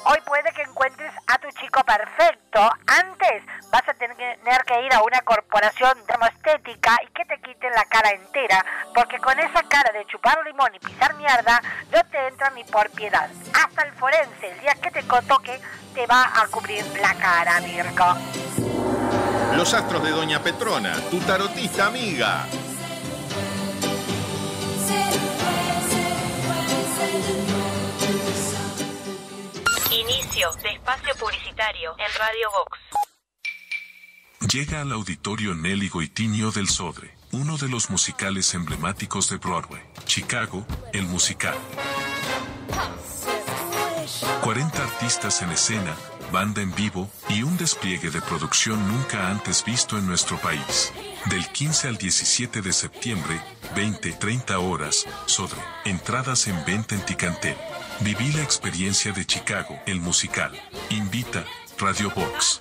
hoy 0.04 0.18
puede 0.26 0.50
que 0.52 0.62
encuentres 0.62 1.12
a 1.26 1.38
tu 1.38 1.48
chico 1.60 1.82
perfecto. 1.84 2.60
Antes 2.86 3.42
vas 3.70 3.88
a 3.88 3.94
tener 3.94 4.64
que 4.66 4.82
ir 4.82 4.92
a 4.94 5.02
una 5.02 5.20
corporación 5.22 5.98
termoestética 6.06 6.98
y 7.02 7.12
que 7.12 7.24
te 7.24 7.40
quiten 7.40 7.72
la 7.72 7.84
cara 7.84 8.10
entera, 8.10 8.64
porque 8.94 9.18
con 9.18 9.38
esa 9.38 9.62
cara 9.64 9.92
de 9.92 10.06
chupar 10.06 10.38
limón 10.44 10.74
y 10.74 10.78
pisar 10.78 11.14
mierda 11.14 11.60
no 11.92 12.04
te 12.10 12.26
entra 12.28 12.50
ni 12.50 12.64
por 12.64 12.90
piedad. 12.90 13.28
Hasta 13.54 13.82
el 13.82 13.92
forense, 13.92 14.50
el 14.50 14.60
día 14.60 14.74
que 14.74 14.90
te 14.90 15.02
toque, 15.02 15.60
te 15.94 16.06
va 16.06 16.30
a 16.34 16.46
cubrir 16.48 16.84
la 17.00 17.14
cara, 17.14 17.60
Virgo. 17.60 18.16
Los 19.56 19.74
astros 19.74 20.02
de 20.02 20.10
Doña 20.10 20.42
Petrona, 20.42 20.94
tu 21.10 21.20
tarotista 21.20 21.86
amiga. 21.86 22.46
Inicio 30.42 30.62
de 30.62 30.70
espacio 30.70 31.14
publicitario 31.20 31.94
en 31.98 32.18
Radio 32.18 32.48
Vox. 32.50 32.78
Llega 34.52 34.80
al 34.80 34.90
auditorio 34.90 35.54
Nelly 35.54 35.88
Goitinio 35.88 36.50
del 36.50 36.68
Sodre, 36.68 37.14
uno 37.30 37.58
de 37.58 37.68
los 37.68 37.90
musicales 37.90 38.52
emblemáticos 38.54 39.30
de 39.30 39.36
Broadway, 39.36 39.82
Chicago, 40.04 40.66
el 40.92 41.04
musical. 41.04 41.56
40 44.42 44.82
artistas 44.82 45.42
en 45.42 45.50
escena, 45.50 45.94
banda 46.32 46.60
en 46.60 46.74
vivo 46.74 47.08
y 47.28 47.44
un 47.44 47.56
despliegue 47.56 48.10
de 48.10 48.20
producción 48.20 48.88
nunca 48.88 49.28
antes 49.28 49.64
visto 49.64 49.96
en 49.96 50.06
nuestro 50.08 50.38
país. 50.38 50.92
Del 51.26 51.46
15 51.46 51.86
al 51.86 51.98
17 51.98 52.62
de 52.62 52.72
septiembre, 52.72 53.40
20-30 53.76 54.56
horas, 54.56 55.06
Sodre. 55.26 55.60
Entradas 55.84 56.48
en 56.48 56.64
venta 56.64 56.96
en 56.96 57.04
Ticantel. 57.06 57.56
Viví 58.02 58.32
la 58.32 58.42
experiencia 58.42 59.12
de 59.12 59.24
Chicago, 59.24 59.78
el 59.86 60.00
musical. 60.00 60.50
Invita 60.90 61.44
Radio 61.78 62.10
Box. 62.10 62.60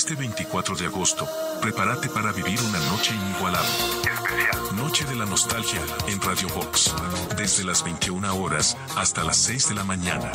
Este 0.00 0.14
24 0.14 0.76
de 0.76 0.86
agosto, 0.86 1.28
prepárate 1.60 2.08
para 2.08 2.32
vivir 2.32 2.58
una 2.62 2.78
noche 2.86 3.14
inigualable. 3.14 3.68
Especial. 4.10 4.74
Noche 4.74 5.04
de 5.04 5.14
la 5.14 5.26
Nostalgia 5.26 5.78
en 6.08 6.18
Radio 6.22 6.48
Box. 6.54 6.94
Desde 7.36 7.64
las 7.64 7.84
21 7.84 8.34
horas 8.34 8.78
hasta 8.96 9.22
las 9.24 9.36
6 9.36 9.68
de 9.68 9.74
la 9.74 9.84
mañana. 9.84 10.32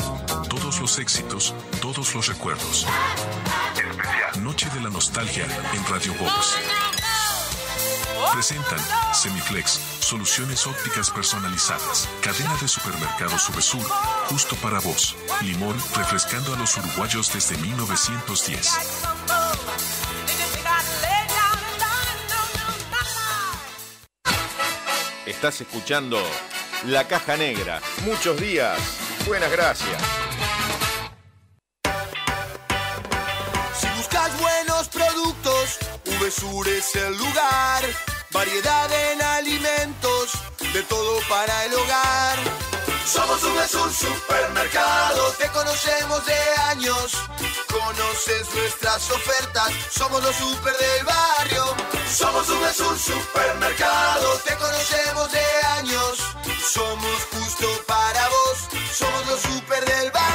Todos 0.50 0.80
los 0.80 1.00
éxitos, 1.00 1.56
todos 1.82 2.14
los 2.14 2.28
recuerdos. 2.28 2.86
Especial. 3.74 4.44
Noche 4.44 4.70
de 4.70 4.82
la 4.82 4.92
Nostalgia 4.92 5.46
en 5.74 5.86
Radio 5.88 6.14
Box. 6.20 6.58
Presentan 8.34 8.80
Semiflex, 9.14 9.80
soluciones 10.00 10.68
ópticas 10.68 11.10
personalizadas. 11.10 12.08
Cadena 12.22 12.56
de 12.62 12.68
supermercados 12.68 13.42
Subesur, 13.42 13.84
justo 14.30 14.56
para 14.58 14.80
vos. 14.80 15.16
Limón, 15.42 15.76
refrescando 15.96 16.54
a 16.54 16.58
los 16.58 16.78
uruguayos 16.78 17.34
desde 17.34 17.58
1910. 17.58 18.70
Estás 25.26 25.62
escuchando 25.62 26.18
La 26.86 27.08
Caja 27.08 27.36
Negra. 27.38 27.82
Muchos 28.04 28.40
días. 28.40 28.80
Buenas 29.28 29.52
gracias. 29.52 30.02
Si 33.80 33.88
buscas 33.98 34.40
buenos 34.40 34.90
productos, 34.90 35.78
VSUR 36.20 36.68
es 36.68 36.96
el 36.96 37.18
lugar. 37.18 37.84
Variedad 38.32 38.90
en 39.12 39.22
alimentos, 39.22 40.32
de 40.74 40.84
todo 40.84 41.20
para 41.30 41.66
el 41.66 41.74
hogar. 41.74 42.75
Somos 43.06 43.40
VSUR 43.40 43.94
Supermercado, 43.94 45.32
te 45.38 45.48
conocemos 45.49 46.26
de 46.26 46.34
años. 46.72 47.11
Conoces 47.72 48.48
nuestras 48.56 49.11
ofertas, 49.11 49.69
somos 49.91 50.23
los 50.23 50.36
super 50.36 50.76
del 50.76 51.06
barrio. 51.06 51.65
Somos 52.11 52.48
VSUR 52.48 52.98
Supermercado, 52.98 54.40
te 54.40 54.56
conocemos 54.56 55.32
de 55.32 55.45
años. 55.77 56.18
Somos 56.68 57.27
justo 57.32 57.68
para 57.86 58.27
vos, 58.27 58.57
somos 58.91 59.27
los 59.27 59.40
super 59.40 59.86
del 59.86 60.11
barrio. 60.11 60.35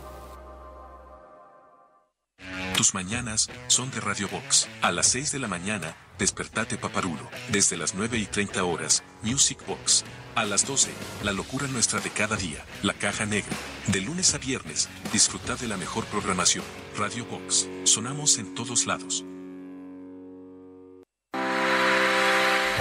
Tus 2.75 2.93
mañanas 2.93 3.49
son 3.67 3.91
de 3.91 3.99
Radio 3.99 4.27
Box. 4.29 4.67
A 4.81 4.91
las 4.91 5.07
6 5.07 5.31
de 5.31 5.39
la 5.39 5.47
mañana, 5.47 5.95
despertate 6.17 6.77
paparulo. 6.77 7.29
Desde 7.49 7.77
las 7.77 7.95
9 7.95 8.17
y 8.17 8.25
30 8.25 8.63
horas, 8.63 9.03
Music 9.21 9.59
Box. 9.67 10.03
A 10.35 10.45
las 10.45 10.65
12, 10.65 10.89
la 11.23 11.33
locura 11.33 11.67
nuestra 11.67 11.99
de 11.99 12.09
cada 12.09 12.37
día, 12.37 12.63
la 12.81 12.93
caja 12.93 13.25
negra. 13.25 13.55
De 13.87 14.01
lunes 14.01 14.33
a 14.33 14.37
viernes, 14.37 14.89
disfruta 15.11 15.55
de 15.55 15.67
la 15.67 15.77
mejor 15.77 16.05
programación. 16.05 16.63
Radio 16.97 17.25
Box. 17.25 17.67
Sonamos 17.83 18.37
en 18.37 18.55
todos 18.55 18.85
lados. 18.87 19.25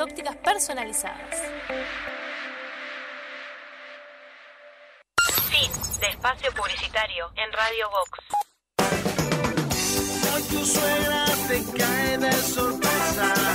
ópticas 0.00 0.36
personalizadas. 0.36 1.42
Fin 5.50 5.70
de 6.00 6.06
espacio 6.08 6.52
publicitario 6.52 7.30
en 7.36 7.52
Radio 7.52 7.90
Vox. 7.90 8.18
Hoy 10.34 10.42
tu 10.42 10.64
suegra 10.64 11.24
te 11.48 11.64
cae 11.78 12.18
de 12.18 12.32
sorpresa 12.32 13.45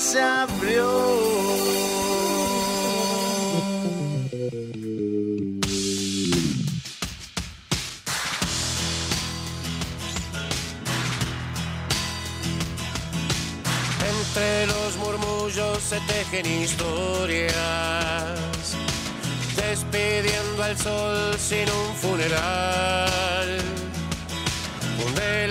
se 0.00 0.18
abrió. 0.18 0.88
Entre 14.08 14.66
los 14.66 14.96
murmullos 14.96 15.82
se 15.82 16.00
tejen 16.00 16.46
historias, 16.46 17.54
despidiendo 19.54 20.62
al 20.62 20.78
sol 20.78 21.36
sin 21.38 21.68
un 21.70 21.94
funeral. 21.96 23.79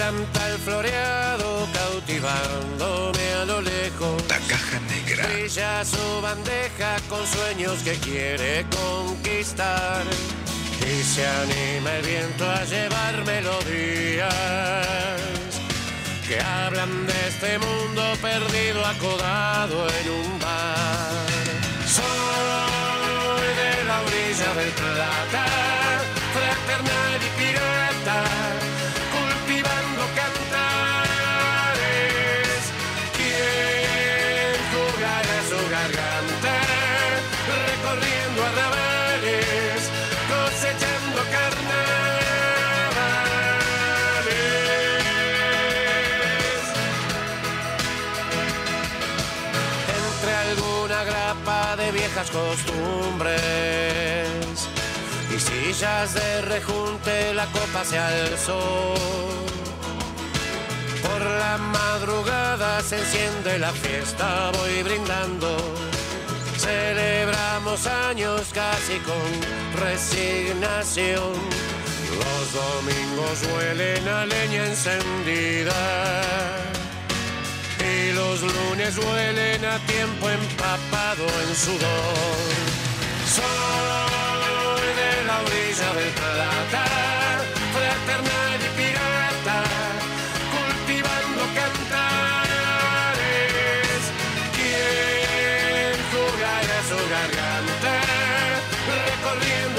Un 0.10 0.16
delantal 0.16 0.58
floreado 0.66 1.68
cautivándome 1.72 3.34
a 3.34 3.46
lo 3.46 3.62
lejos. 3.62 4.24
La 4.28 4.40
caja 4.40 4.80
negra. 4.90 5.28
Brilla 5.28 5.86
su 5.86 6.22
bandeja 6.22 6.98
con 7.08 7.26
sueños 7.28 7.78
que 7.84 7.94
quiere 7.98 8.66
conquistar. 8.76 10.04
Y 10.82 11.04
se 11.04 11.28
anima 11.28 11.92
el 11.98 12.06
viento 12.08 12.50
a 12.50 12.64
llevar 12.66 13.24
melodías 13.24 14.34
que 16.28 16.40
hablan 16.40 17.06
de 17.06 17.28
este 17.28 17.60
mundo 17.60 18.02
perdido 18.20 18.84
acodado 18.86 19.88
en 19.90 20.10
un 20.10 20.40
bar. 20.40 21.28
Soy 21.86 23.48
de 23.62 23.84
la 23.84 24.02
orilla 24.02 24.54
del 24.56 24.72
plata, 24.72 25.46
fraternal 26.34 27.22
y 27.22 27.30
pirata, 27.40 27.79
costumbres 52.28 53.38
y 55.34 55.40
sillas 55.40 56.14
de 56.14 56.42
rejunte 56.42 57.34
la 57.34 57.46
copa 57.46 57.86
se 57.86 57.98
alzó. 57.98 58.94
Por 61.02 61.22
la 61.22 61.58
madrugada 61.58 62.82
se 62.82 63.00
enciende 63.00 63.58
la 63.60 63.72
fiesta, 63.72 64.52
voy 64.58 64.84
brindando. 64.84 65.56
Celebramos 66.58 67.88
años 67.88 68.42
casi 68.54 68.98
con 69.00 69.82
resignación. 69.82 71.34
Los 72.20 72.54
domingos 72.54 73.44
huelen 73.54 74.08
a 74.10 74.26
leña 74.26 74.66
encendida. 74.68 76.22
Y 77.80 78.12
los 78.12 78.42
lunes 78.42 78.98
huelen 78.98 79.64
a 79.64 79.80
tiempo 79.88 80.30
empapado 80.30 80.79
en 81.18 81.56
sudor. 81.56 82.54
Soy 83.26 84.88
de 85.00 85.12
la 85.26 85.42
orilla 85.42 85.90
del 85.98 86.12
plata, 86.14 86.86
fraternal 87.74 88.60
y 88.62 88.70
pirata, 88.78 89.58
cultivando 90.54 91.42
cantares. 91.58 92.52
Quien 94.56 95.98
jugará 96.14 96.78
su 96.90 97.00
garganta, 97.10 97.94
recorriendo 99.02 99.79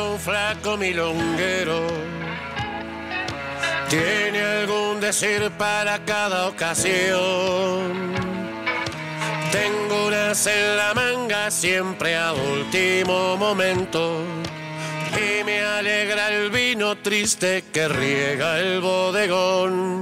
un 0.00 0.18
flaco 0.18 0.76
milonguero. 0.76 1.86
Tiene 3.88 4.40
algún 4.42 5.00
decir 5.00 5.50
para 5.58 6.04
cada 6.04 6.48
ocasión. 6.48 8.14
Tengo 9.50 10.06
unas 10.06 10.46
en 10.46 10.76
la 10.76 10.94
manga 10.94 11.50
siempre 11.50 12.16
a 12.16 12.32
último 12.32 13.36
momento. 13.36 14.22
Y 15.16 15.44
me 15.44 15.60
alegra 15.62 16.30
el 16.30 16.50
vino 16.50 16.96
triste 16.98 17.64
que 17.72 17.88
riega 17.88 18.60
el 18.60 18.80
bodegón. 18.80 20.00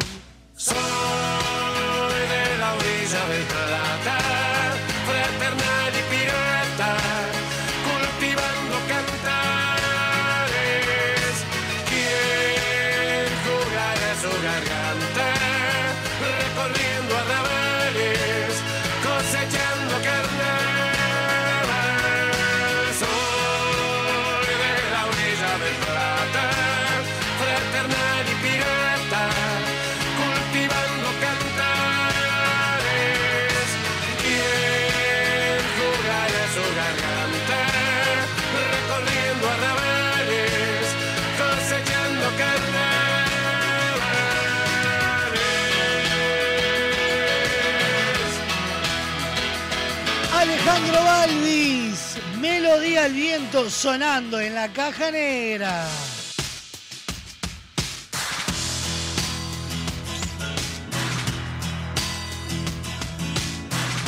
Al 52.98 53.12
viento 53.12 53.70
sonando 53.70 54.40
en 54.40 54.54
la 54.56 54.72
caja 54.72 55.12
negra. 55.12 55.86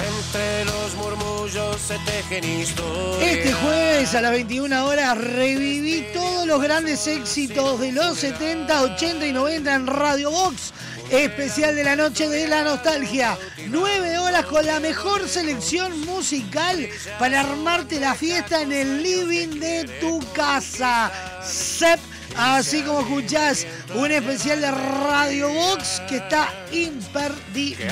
Entre 0.04 0.64
los 0.64 0.94
murmullos 0.96 1.80
se 1.80 1.98
tejen 2.00 2.44
historias. 2.44 3.22
Este 3.22 3.52
jueves 3.52 4.14
a 4.16 4.22
las 4.22 4.32
21 4.32 4.84
horas 4.84 5.16
reviví 5.16 6.06
todos 6.12 6.46
los 6.48 6.60
grandes 6.60 7.06
éxitos 7.06 7.78
de 7.78 7.92
los 7.92 8.18
70, 8.18 8.82
80 8.82 9.26
y 9.26 9.32
90 9.32 9.74
en 9.74 9.86
Radio 9.86 10.32
Box. 10.32 10.72
Especial 11.10 11.74
de 11.74 11.82
la 11.82 11.96
noche 11.96 12.28
de 12.28 12.46
la 12.46 12.62
nostalgia. 12.62 13.36
Nueve 13.68 14.16
horas 14.18 14.46
con 14.46 14.64
la 14.64 14.78
mejor 14.78 15.28
selección 15.28 16.06
musical 16.06 16.88
para 17.18 17.40
armarte 17.40 17.98
la 17.98 18.14
fiesta 18.14 18.62
en 18.62 18.70
el 18.70 19.02
living 19.02 19.58
de 19.58 19.84
tu 20.00 20.20
casa. 20.32 21.10
Sep, 21.42 21.98
así 22.36 22.82
como 22.82 23.00
escuchás, 23.00 23.66
un 23.94 24.12
especial 24.12 24.60
de 24.60 24.70
Radio 24.70 25.48
Box 25.48 26.00
que 26.08 26.18
está 26.18 26.48
imperdible. 26.70 27.88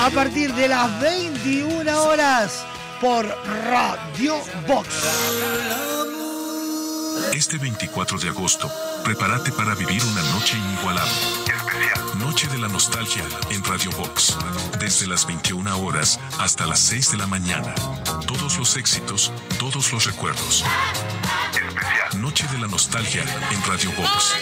A 0.00 0.10
partir 0.14 0.54
de 0.54 0.68
las 0.68 1.00
21 1.00 2.02
horas 2.04 2.64
por 3.00 3.26
Radio 3.68 4.36
Box. 4.66 5.97
Este 7.32 7.58
24 7.58 8.18
de 8.18 8.28
agosto, 8.28 8.70
prepárate 9.04 9.52
para 9.52 9.74
vivir 9.74 10.02
una 10.04 10.22
noche 10.32 10.56
inigualable. 10.56 11.12
Noche 12.18 12.48
de 12.48 12.58
la 12.58 12.68
nostalgia 12.68 13.24
en 13.50 13.62
Radio 13.64 13.90
Box. 13.92 14.36
Desde 14.78 15.06
las 15.06 15.26
21 15.26 15.78
horas 15.78 16.18
hasta 16.38 16.66
las 16.66 16.80
6 16.80 17.12
de 17.12 17.16
la 17.18 17.26
mañana. 17.26 17.74
Todos 18.26 18.58
los 18.58 18.76
éxitos, 18.76 19.32
todos 19.58 19.92
los 19.92 20.04
recuerdos. 20.06 20.64
Noche 22.16 22.46
de 22.52 22.58
la 22.58 22.66
nostalgia 22.66 23.22
en 23.50 23.62
Radio 23.64 23.92
Box. 23.92 24.34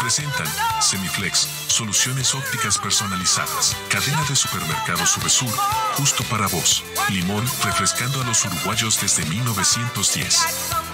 Presentan 0.00 0.46
Semiflex, 0.80 1.48
soluciones 1.66 2.34
ópticas 2.34 2.78
personalizadas, 2.78 3.76
cadena 3.90 4.22
de 4.28 4.36
supermercados 4.36 5.10
Subesur, 5.10 5.52
justo 5.94 6.22
para 6.24 6.46
vos. 6.46 6.84
Limón, 7.10 7.44
refrescando 7.64 8.22
a 8.22 8.24
los 8.24 8.44
uruguayos 8.44 9.00
desde 9.00 9.24
1910. 9.26 10.87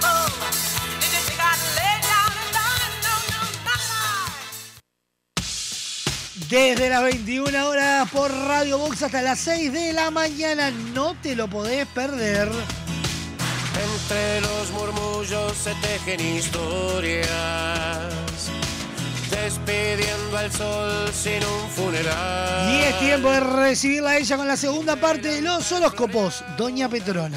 Desde 6.55 6.89
las 6.89 7.03
21 7.03 7.69
horas 7.69 8.09
por 8.13 8.31
Radio 8.31 8.79
Box 8.79 9.03
hasta 9.03 9.21
las 9.23 9.41
6 9.41 9.73
de 9.73 9.93
la 9.93 10.13
mañana. 10.13 10.71
No 10.71 11.17
te 11.21 11.35
lo 11.35 11.49
podés 11.49 11.85
perder. 11.89 12.49
Entre 13.83 14.41
los 14.41 14.71
murmullos 14.71 15.53
se 15.53 15.75
tejen 15.83 16.21
historias. 16.21 17.29
Despidiendo 19.33 20.39
al 20.39 20.53
sol 20.53 21.11
sin 21.13 21.45
un 21.45 21.71
funeral. 21.71 22.73
Y 22.73 22.83
es 22.83 23.01
tiempo 23.01 23.33
de 23.33 23.41
recibirla 23.41 24.11
a 24.11 24.19
ella 24.19 24.37
con 24.37 24.47
la 24.47 24.57
segunda 24.57 24.95
parte 24.95 25.27
de 25.27 25.43
los 25.43 25.73
horóscopos, 25.73 26.45
Doña 26.57 26.89
Petrona. 26.89 27.37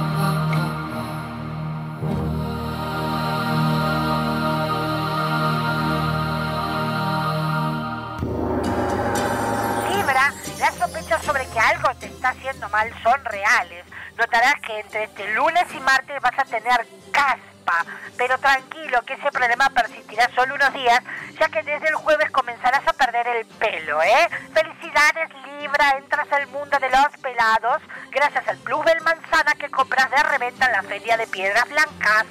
Que 11.51 11.59
algo 11.59 11.93
te 11.95 12.07
está 12.07 12.29
haciendo 12.29 12.69
mal 12.69 12.91
son 13.03 13.23
reales. 13.25 13.85
Notarás 14.17 14.55
que 14.65 14.79
entre 14.79 15.03
este 15.05 15.33
lunes 15.33 15.65
y 15.73 15.79
martes 15.79 16.21
vas 16.21 16.37
a 16.37 16.45
tener 16.45 16.87
caspa, 17.11 17.85
pero 18.17 18.37
tranquilo 18.37 19.01
que 19.03 19.13
ese 19.13 19.31
problema 19.31 19.69
persistirá 19.69 20.29
solo 20.35 20.55
unos 20.55 20.73
días, 20.73 21.01
ya 21.39 21.49
que 21.49 21.63
desde 21.63 21.87
el 21.87 21.95
jueves 21.95 22.29
comenzarás 22.31 22.87
a 22.87 22.93
perder 22.93 23.27
el 23.27 23.45
pelo, 23.45 24.01
¿eh? 24.01 24.29
Felicidades 24.53 25.29
Libra, 25.59 25.97
entras 25.97 26.31
al 26.31 26.47
mundo 26.47 26.77
de 26.79 26.89
los 26.89 27.17
pelados 27.21 27.81
gracias 28.11 28.47
al 28.47 28.57
Plus 28.57 28.85
del 28.85 29.01
Manzana 29.01 29.53
que 29.55 29.69
compras 29.69 30.09
de 30.11 30.23
reventa 30.23 30.65
en 30.65 30.71
la 30.71 30.83
Feria 30.83 31.17
de 31.17 31.27
Piedras 31.27 31.67
Blancas. 31.69 32.25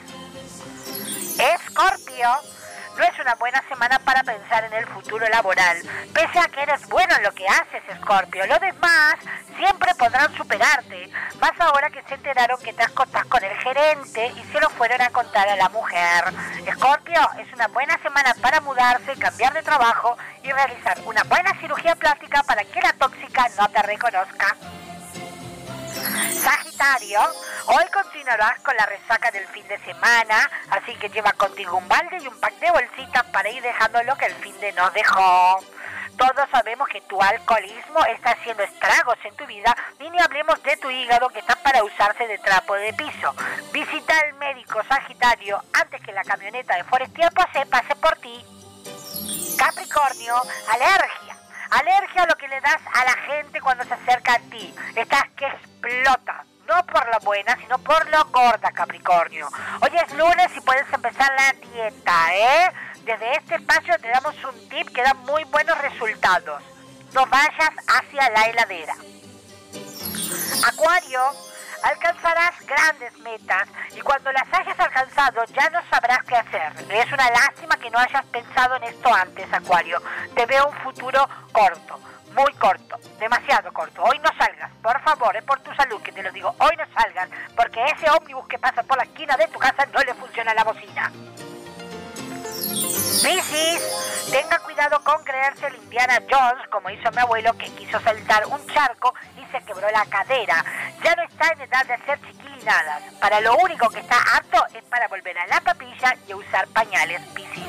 Escorpio, 1.39 2.29
no 2.97 3.05
es 3.05 3.19
una 3.19 3.35
buena 3.37 3.63
semana 3.69 3.99
para 4.01 4.23
pensar 4.23 4.65
en 4.65 4.73
el 4.73 4.87
futuro 4.87 5.27
laboral, 5.29 5.77
pese 6.13 6.39
a 6.39 6.49
que 6.49 6.63
eres 6.63 6.87
bueno 6.89 7.15
en 7.17 7.23
lo 7.23 7.33
que 7.33 7.47
haces, 7.47 7.83
Escorpio. 7.89 8.47
Los 8.47 8.61
demás 8.61 9.17
siempre 9.57 9.95
podrán 9.95 10.35
superarte, 10.37 11.11
más 11.41 11.53
ahora 11.61 11.91
que 11.91 12.03
se 12.05 12.15
enteraron 12.15 12.61
que 12.63 12.73
te 12.73 12.83
acostás 12.83 13.25
con 13.27 13.43
el 13.45 13.57
gerente 13.59 14.33
y 14.37 14.45
se 14.53 14.61
lo 14.61 14.71
fueron 14.71 15.01
a 15.03 15.11
contar 15.11 15.49
a 15.49 15.57
la 15.57 15.69
mujer. 15.69 16.25
Escorpio, 16.67 17.21
es 17.39 17.53
una 17.53 17.69
buena 17.69 17.99
semana 17.99 18.35
para 18.41 18.61
mudarse, 18.61 19.17
cambiar 19.17 19.53
de 19.53 19.63
trabajo 19.63 20.17
y 20.43 20.51
realizar 20.51 20.99
una 21.05 21.23
buena 21.25 21.55
cirugía 21.61 21.95
plástica 21.95 22.43
para 22.43 22.65
que 22.65 22.81
la 22.81 22.93
tóxica 22.95 23.49
no 23.59 23.69
te 23.69 23.83
reconozca. 23.83 24.57
Sagitario, 26.43 27.21
hoy 27.67 27.85
continuarás 27.93 28.61
con 28.61 28.75
la 28.77 28.87
resaca 28.87 29.31
del 29.31 29.47
fin 29.49 29.67
de 29.69 29.79
semana, 29.85 30.51
así 30.71 30.95
que 30.97 31.09
lleva 31.09 31.33
contigo 31.33 31.77
un 31.77 31.89
balde 31.89 32.19
y 32.21 32.27
un 32.27 32.41
pack 32.41 32.59
de 32.59 32.71
bolsitas 32.71 33.25
para 33.33 33.51
ir 33.51 33.63
dejando 33.63 34.03
lo 34.05 34.17
que 34.17 34.27
el 34.27 34.35
fin 34.35 34.59
de 34.61 34.73
nos 34.73 34.93
dejó. 34.95 35.59
Todos 36.17 36.51
sabemos 36.51 36.89
que 36.89 37.01
tu 37.03 37.21
alcoholismo 37.21 38.05
está 38.07 38.33
haciendo 38.33 38.63
estragos 38.63 39.17
en 39.25 39.35
tu 39.37 39.47
vida 39.47 39.75
y 39.99 40.11
ni 40.11 40.19
hablemos 40.21 40.63
de 40.63 40.77
tu 40.77 40.91
hígado 40.91 41.29
que 41.31 41.39
está 41.39 41.57
para 41.57 41.83
usarse 41.83 42.27
de 42.27 42.39
trapo 42.39 42.75
de 42.75 42.93
piso. 42.93 43.35
Visita 43.73 44.15
al 44.21 44.35
médico 44.35 44.81
Sagitario 44.87 45.63
antes 45.73 46.01
que 46.03 46.13
la 46.13 46.25
camioneta 46.25 46.77
de 46.77 46.85
Forestier 46.85 47.33
pase, 47.33 47.65
pase 47.67 47.97
por 47.97 48.17
ti. 48.19 48.45
Capricornio, 49.57 50.43
alergia. 50.69 51.30
Alergia 51.71 52.25
a 52.25 52.27
lo 52.27 52.35
que 52.37 52.49
le 52.49 52.61
das 52.61 52.81
a 52.93 53.05
la 53.05 53.13
gente 53.33 53.61
cuando 53.61 53.85
se 53.85 53.95
acerca 53.95 54.35
a 54.35 54.39
ti. 54.39 54.75
Estás 54.97 55.29
que 55.37 55.47
explota. 55.47 56.45
No 56.67 56.85
por 56.87 57.09
lo 57.13 57.19
buena, 57.21 57.57
sino 57.57 57.79
por 57.79 58.09
lo 58.11 58.25
gorda, 58.27 58.71
Capricornio. 58.73 59.49
Hoy 59.81 59.91
es 59.95 60.13
lunes 60.15 60.51
y 60.57 60.61
puedes 60.61 60.93
empezar 60.93 61.33
la 61.37 61.53
dieta, 61.53 62.37
¿eh? 62.37 62.73
Desde 63.05 63.33
este 63.37 63.55
espacio 63.57 63.99
te 63.99 64.09
damos 64.09 64.35
un 64.45 64.69
tip 64.69 64.89
que 64.95 65.03
da 65.03 65.15
muy 65.15 65.45
buenos 65.45 65.77
resultados. 65.79 66.63
No 67.13 67.27
vayas 67.27 67.71
hacia 67.89 68.31
la 68.31 68.43
heladera. 68.43 68.95
Acuario, 70.69 71.23
alcanzarás 71.83 72.55
grandes 72.67 73.17
metas 73.19 73.69
y 73.95 74.01
cuando 74.01 74.31
las 74.33 74.45
hayas 74.53 74.79
alcanzado 74.79 75.45
ya 75.47 75.69
no 75.71 75.81
sabrás 75.91 76.23
qué 76.25 76.37
hacer. 76.37 76.73
Es 76.91 77.13
una 77.13 77.31
lástima 77.31 77.77
que 77.77 77.91
no 77.91 77.99
hayas 77.99 78.25
pensado 78.27 78.77
en 78.77 78.85
esto 78.85 79.13
antes, 79.13 79.53
Acuario. 79.53 80.03
Te 80.35 80.47
veo 80.47 80.69
un 80.69 80.77
futuro 80.77 81.29
corto, 81.53 82.01
muy 82.35 82.53
corto, 82.55 82.99
demasiado 83.19 83.73
corto. 83.73 84.03
Hoy 84.03 84.19
no 84.19 84.31
salgas, 84.39 84.71
por 84.83 85.01
favor, 85.03 85.37
es 85.37 85.45
por 85.45 85.61
tu 85.61 85.75
salud 85.75 86.01
que 86.03 86.13
te 86.13 86.23
lo 86.23 86.31
digo. 86.33 86.55
Hoy 86.59 86.77
no 86.77 86.85
salgas 86.95 87.29
porque 87.57 87.85
ese 87.85 88.11
ómnibus 88.11 88.47
que 88.49 88.59
pasa 88.59 88.83
por 88.83 88.97
la 88.97 89.05
esquina 89.05 89.37
de 89.37 89.49
tu 89.49 89.59
casa 89.59 89.87
no 89.87 90.01
le 90.01 90.15
funciona 90.15 90.55
la 90.55 90.65
bocina. 90.65 91.11
Piscis, 93.23 94.31
tenga 94.31 94.59
cuidado 94.61 95.03
con 95.05 95.23
creerse 95.25 95.67
el 95.67 95.77
Indiana 95.77 96.23
Jones, 96.31 96.67
como 96.71 96.89
hizo 96.89 97.11
mi 97.11 97.19
abuelo 97.19 97.53
que 97.59 97.67
quiso 97.75 98.01
saltar 98.01 98.47
un 98.47 98.67
charco 98.69 99.15
se 99.51 99.61
quebró 99.63 99.91
la 99.91 100.05
cadera. 100.07 100.65
Ya 101.03 101.15
no 101.17 101.23
está 101.23 101.53
en 101.53 101.61
edad 101.63 101.87
de 101.87 101.95
hacer 101.95 102.21
chiquilinadas. 102.21 103.03
Para 103.21 103.41
lo 103.41 103.57
único 103.57 103.89
que 103.91 104.01
está 104.01 104.17
apto 104.37 104.65
es 104.75 104.83
para 104.85 105.09
volver 105.09 105.39
a 105.39 105.47
la 105.47 105.61
papilla 105.61 106.17
y 106.29 106.35
usar 106.35 106.67
pañales 106.69 107.21
Piscis. 107.35 107.65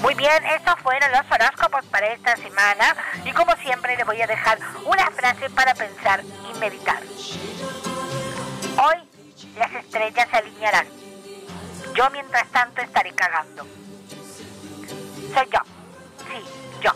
Muy 0.00 0.14
bien, 0.14 0.44
estos 0.46 0.80
fueron 0.80 1.12
los 1.12 1.30
horóscopos 1.30 1.84
para 1.86 2.06
esta 2.06 2.34
semana 2.36 2.96
y 3.22 3.32
como 3.32 3.54
siempre 3.56 3.96
les 3.96 4.06
voy 4.06 4.20
a 4.22 4.26
dejar 4.26 4.58
una 4.86 5.10
frase 5.10 5.50
para 5.50 5.74
pensar 5.74 6.22
y 6.24 6.58
meditar. 6.58 7.02
Hoy 8.78 9.08
las 9.56 9.72
estrellas 9.74 10.26
se 10.30 10.36
alinearán. 10.36 10.86
Yo 11.94 12.08
mientras 12.10 12.48
tanto 12.48 12.80
estaré 12.80 13.12
cagando. 13.12 13.66
Soy 15.34 15.48
yo. 15.52 15.60
Sí, 16.28 16.80
yo. 16.80 16.92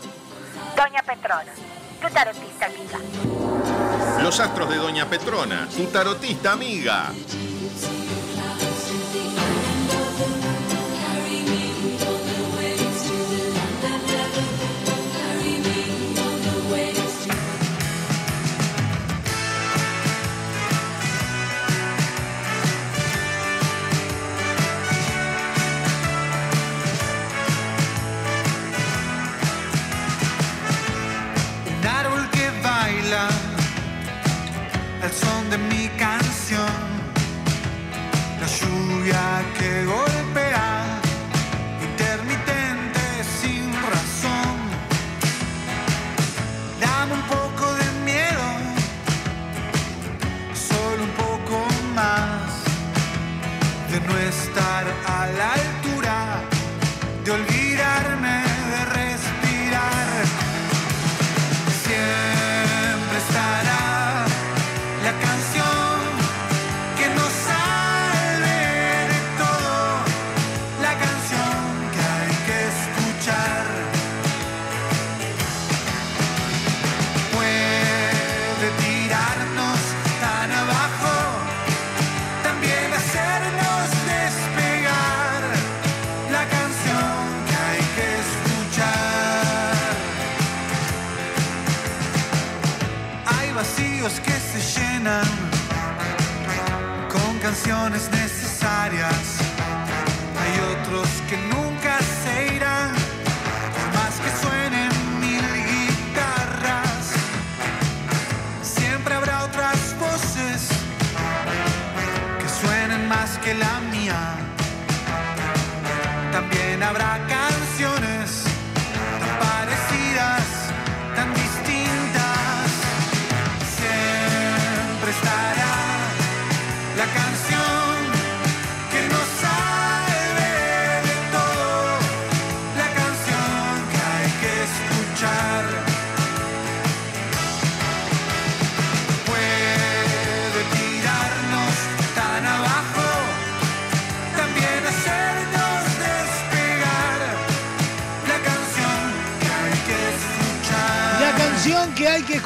Doña 0.75 1.03
Petrona, 1.03 1.53
tu 2.01 2.09
tarotista 2.09 2.65
amiga. 2.65 2.99
Los 4.21 4.39
astros 4.39 4.69
de 4.69 4.77
Doña 4.77 5.07
Petrona, 5.09 5.67
tu 5.75 5.85
tarotista 5.85 6.53
amiga. 6.53 7.11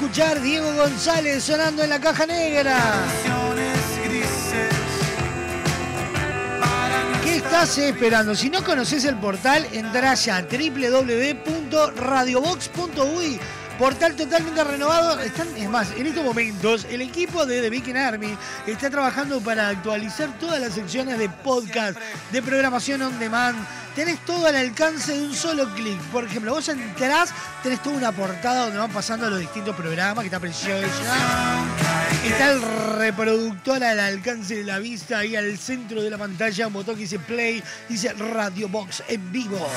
Escuchar, 0.10 0.42
Diego 0.42 0.74
González 0.74 1.44
sonando 1.44 1.84
en 1.84 1.92
la 1.92 2.00
caja 2.00 2.26
negra. 2.26 2.80
¿Qué 7.24 7.36
estás 7.36 7.78
esperando? 7.78 8.34
Si 8.34 8.50
no 8.50 8.64
conoces 8.64 9.06
el 9.06 9.18
portal, 9.18 9.68
entra 9.72 10.16
ya 10.16 10.42
www.radiobox.uy. 10.42 13.40
Portal 13.78 14.16
totalmente 14.16 14.64
renovado. 14.64 15.20
Están, 15.20 15.48
es 15.56 15.70
más, 15.70 15.92
en 15.96 16.08
estos 16.08 16.24
momentos 16.24 16.88
el 16.90 17.02
equipo 17.02 17.46
de 17.46 17.62
The 17.62 17.70
Viking 17.70 17.96
Army 17.96 18.36
está 18.66 18.90
trabajando 18.90 19.40
para 19.40 19.70
actualizar 19.70 20.36
todas 20.40 20.60
las 20.60 20.74
secciones 20.74 21.20
de 21.20 21.30
podcast, 21.30 22.00
de 22.32 22.42
programación 22.42 23.04
on 23.04 23.20
demand. 23.20 23.56
Tenés 23.96 24.20
todo 24.26 24.48
al 24.48 24.56
alcance 24.56 25.14
de 25.14 25.22
un 25.22 25.34
solo 25.34 25.74
clic. 25.76 26.00
Por 26.12 26.26
ejemplo, 26.26 26.54
vos 26.54 26.68
entrás, 26.68 27.34
tenés 27.62 27.82
toda 27.82 27.98
una 27.98 28.12
portada 28.12 28.66
donde 28.66 28.80
van 28.80 28.92
pasando 28.92 29.30
los 29.30 29.40
distintos 29.40 29.76
programas, 29.76 30.22
que 30.24 30.28
está 30.28 30.40
preciosa. 30.40 30.88
Está 32.26 32.52
el 32.52 32.62
reproductor 32.98 33.84
al 33.84 34.00
alcance 34.00 34.56
de 34.56 34.64
la 34.64 34.80
vista, 34.80 35.20
ahí 35.20 35.36
al 35.36 35.58
centro 35.58 36.02
de 36.02 36.10
la 36.10 36.18
pantalla, 36.18 36.68
un 36.68 36.74
botón 36.74 36.96
que 36.96 37.02
dice 37.02 37.20
play, 37.20 37.64
dice 37.88 38.14
Radio 38.14 38.68
Box 38.68 39.04
en 39.08 39.32
vivo. 39.32 39.70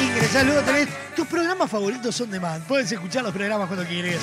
Ingresás, 0.00 0.44
luego 0.44 0.60
tenés 0.62 0.88
tus 1.14 1.26
programas 1.26 1.70
favoritos 1.70 2.14
son 2.14 2.30
de 2.30 2.40
man. 2.40 2.62
Puedes 2.66 2.90
escuchar 2.90 3.22
los 3.22 3.32
programas 3.32 3.68
cuando 3.68 3.86
quieres. 3.86 4.18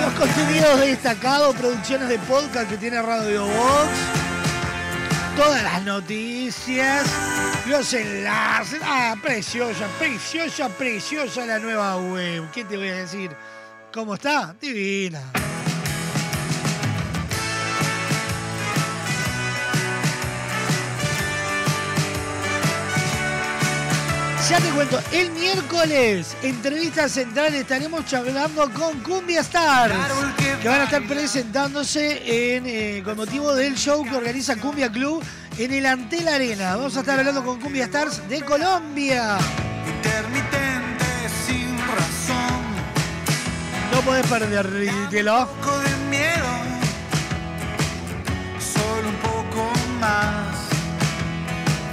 Los 0.00 0.12
contenidos 0.14 0.80
destacados, 0.80 1.54
producciones 1.56 2.08
de 2.08 2.18
podcast 2.20 2.70
que 2.70 2.76
tiene 2.76 3.02
Radio 3.02 3.44
Box. 3.44 3.90
Todas 5.36 5.62
las 5.62 5.82
noticias, 5.84 7.06
los 7.68 7.92
enlaces. 7.92 8.80
Ah, 8.82 9.14
preciosa, 9.22 9.86
preciosa, 9.98 10.68
preciosa 10.68 11.46
la 11.46 11.58
nueva 11.58 11.96
web. 11.96 12.50
¿Qué 12.52 12.64
te 12.64 12.76
voy 12.76 12.88
a 12.88 12.96
decir? 12.96 13.30
¿Cómo 13.92 14.14
está? 14.14 14.54
Divina. 14.60 15.20
Ya 24.48 24.58
te 24.60 24.70
cuento, 24.70 24.98
el 25.12 25.30
miércoles, 25.32 26.34
entrevista 26.42 27.06
central, 27.06 27.54
estaremos 27.54 28.06
charlando 28.06 28.72
con 28.72 28.98
Cumbia 29.00 29.42
Stars, 29.42 29.94
que 30.62 30.66
van 30.66 30.80
a 30.80 30.84
estar 30.84 31.06
presentándose 31.06 32.56
en, 32.56 32.64
eh, 32.66 33.02
con 33.04 33.18
motivo 33.18 33.54
del 33.54 33.74
show 33.74 34.02
que 34.04 34.16
organiza 34.16 34.56
Cumbia 34.56 34.90
Club 34.90 35.22
en 35.58 35.72
el 35.74 35.86
Antel 35.86 36.28
Arena. 36.28 36.76
Vamos 36.76 36.96
a 36.96 37.00
estar 37.00 37.18
hablando 37.18 37.44
con 37.44 37.60
Cumbia 37.60 37.84
Stars 37.84 38.28
de 38.28 38.40
Colombia. 38.42 39.38
Intermitente 39.86 41.04
sin 41.46 41.76
razón, 41.78 42.62
No 43.92 44.00
podés 44.02 44.26
perdértelo. 44.26 45.40
un 45.40 45.46
poco 45.46 45.78
de 45.80 45.96
miedo, 46.10 46.46
solo 48.60 49.08
un 49.08 49.16
poco 49.16 49.72
más. 50.00 50.57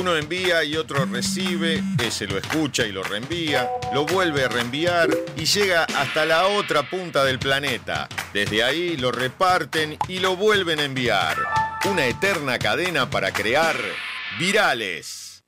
Uno 0.00 0.16
envía 0.16 0.64
y 0.64 0.78
otro 0.78 1.04
recibe, 1.04 1.82
ese 2.02 2.26
lo 2.26 2.38
escucha 2.38 2.86
y 2.86 2.90
lo 2.90 3.02
reenvía, 3.02 3.68
lo 3.92 4.06
vuelve 4.06 4.44
a 4.44 4.48
reenviar 4.48 5.10
y 5.36 5.44
llega 5.44 5.84
hasta 5.84 6.24
la 6.24 6.46
otra 6.46 6.88
punta 6.88 7.22
del 7.22 7.38
planeta. 7.38 8.08
Desde 8.32 8.64
ahí 8.64 8.96
lo 8.96 9.12
reparten 9.12 9.98
y 10.08 10.20
lo 10.20 10.36
vuelven 10.36 10.80
a 10.80 10.84
enviar. 10.84 11.36
Una 11.84 12.06
eterna 12.06 12.58
cadena 12.58 13.10
para 13.10 13.30
crear 13.30 13.76
virales. 14.38 15.44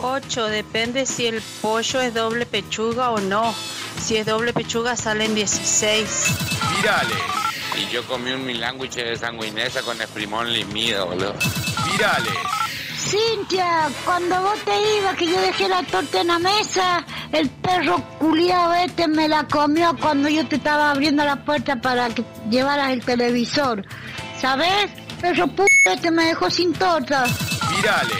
8. 0.00 0.46
Depende 0.46 1.04
si 1.04 1.26
el 1.26 1.42
pollo 1.60 2.00
es 2.00 2.14
doble 2.14 2.46
pechuga 2.46 3.10
o 3.10 3.18
no. 3.18 3.52
Si 4.00 4.16
es 4.16 4.26
doble 4.26 4.52
pechuga 4.52 4.94
salen 4.94 5.34
16. 5.34 6.06
Virales. 6.76 7.18
Y 7.76 7.92
yo 7.92 8.06
comí 8.06 8.30
un 8.30 8.46
milándwich 8.46 8.94
de 8.94 9.16
sanguinesa 9.16 9.82
con 9.82 10.00
esprimón 10.00 10.52
limido, 10.52 11.06
boludo. 11.06 11.34
Virales. 11.90 12.55
Cintia, 13.06 13.88
cuando 14.04 14.42
vos 14.42 14.58
te 14.64 14.98
ibas, 14.98 15.14
que 15.16 15.26
yo 15.26 15.40
dejé 15.40 15.68
la 15.68 15.84
torta 15.84 16.22
en 16.22 16.26
la 16.26 16.40
mesa, 16.40 17.04
el 17.30 17.48
perro 17.48 18.02
culiado 18.18 18.74
este 18.74 19.06
me 19.06 19.28
la 19.28 19.44
comió 19.44 19.96
cuando 20.00 20.28
yo 20.28 20.44
te 20.48 20.56
estaba 20.56 20.90
abriendo 20.90 21.24
la 21.24 21.36
puerta 21.44 21.76
para 21.76 22.08
que 22.08 22.24
llevaras 22.50 22.90
el 22.90 23.04
televisor. 23.04 23.84
¿Sabes? 24.40 24.90
Perro 25.20 25.46
p 25.46 25.64
este 25.92 26.10
me 26.10 26.24
dejó 26.24 26.50
sin 26.50 26.72
torta. 26.72 27.26
Virales. 27.76 28.18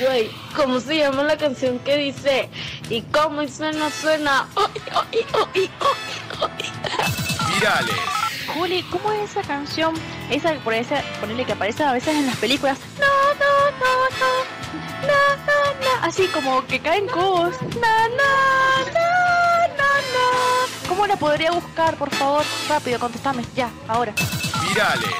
Güey, 0.00 0.30
¿cómo 0.56 0.80
se 0.80 0.98
llama 0.98 1.22
la 1.22 1.36
canción 1.36 1.78
que 1.78 1.96
dice? 1.96 2.48
¿Y 2.90 3.02
cómo 3.02 3.46
suena, 3.46 3.88
suena? 3.88 4.48
¡Ay, 4.56 4.82
ay, 5.12 5.26
ay, 5.54 5.70
ay, 6.40 6.50
Virales. 7.54 8.23
Juli, 8.48 8.82
¿cómo 8.90 9.12
es 9.12 9.30
esa 9.30 9.42
canción? 9.42 9.94
Esa 10.30 10.52
que 10.52 10.58
por 10.60 10.74
ponerle 11.20 11.44
que 11.44 11.52
aparece 11.52 11.82
a 11.82 11.92
veces 11.92 12.14
en 12.14 12.26
las 12.26 12.36
películas. 12.36 12.78
No, 12.98 13.06
no, 13.34 13.70
no, 13.78 14.08
no. 14.18 14.64
No, 15.06 15.36
no, 15.46 15.80
no. 15.80 16.06
Así 16.06 16.26
como 16.28 16.66
que 16.66 16.80
caen 16.80 17.06
cubos. 17.08 17.60
No, 17.62 18.08
no, 18.08 18.84
no, 18.92 19.68
no, 19.68 19.90
no. 20.14 20.88
¿Cómo 20.88 21.06
la 21.06 21.16
podría 21.16 21.50
buscar, 21.50 21.96
por 21.96 22.10
favor? 22.10 22.44
Rápido, 22.68 22.98
contestame. 22.98 23.44
Ya, 23.54 23.70
ahora. 23.88 24.12
Virales. 24.68 25.10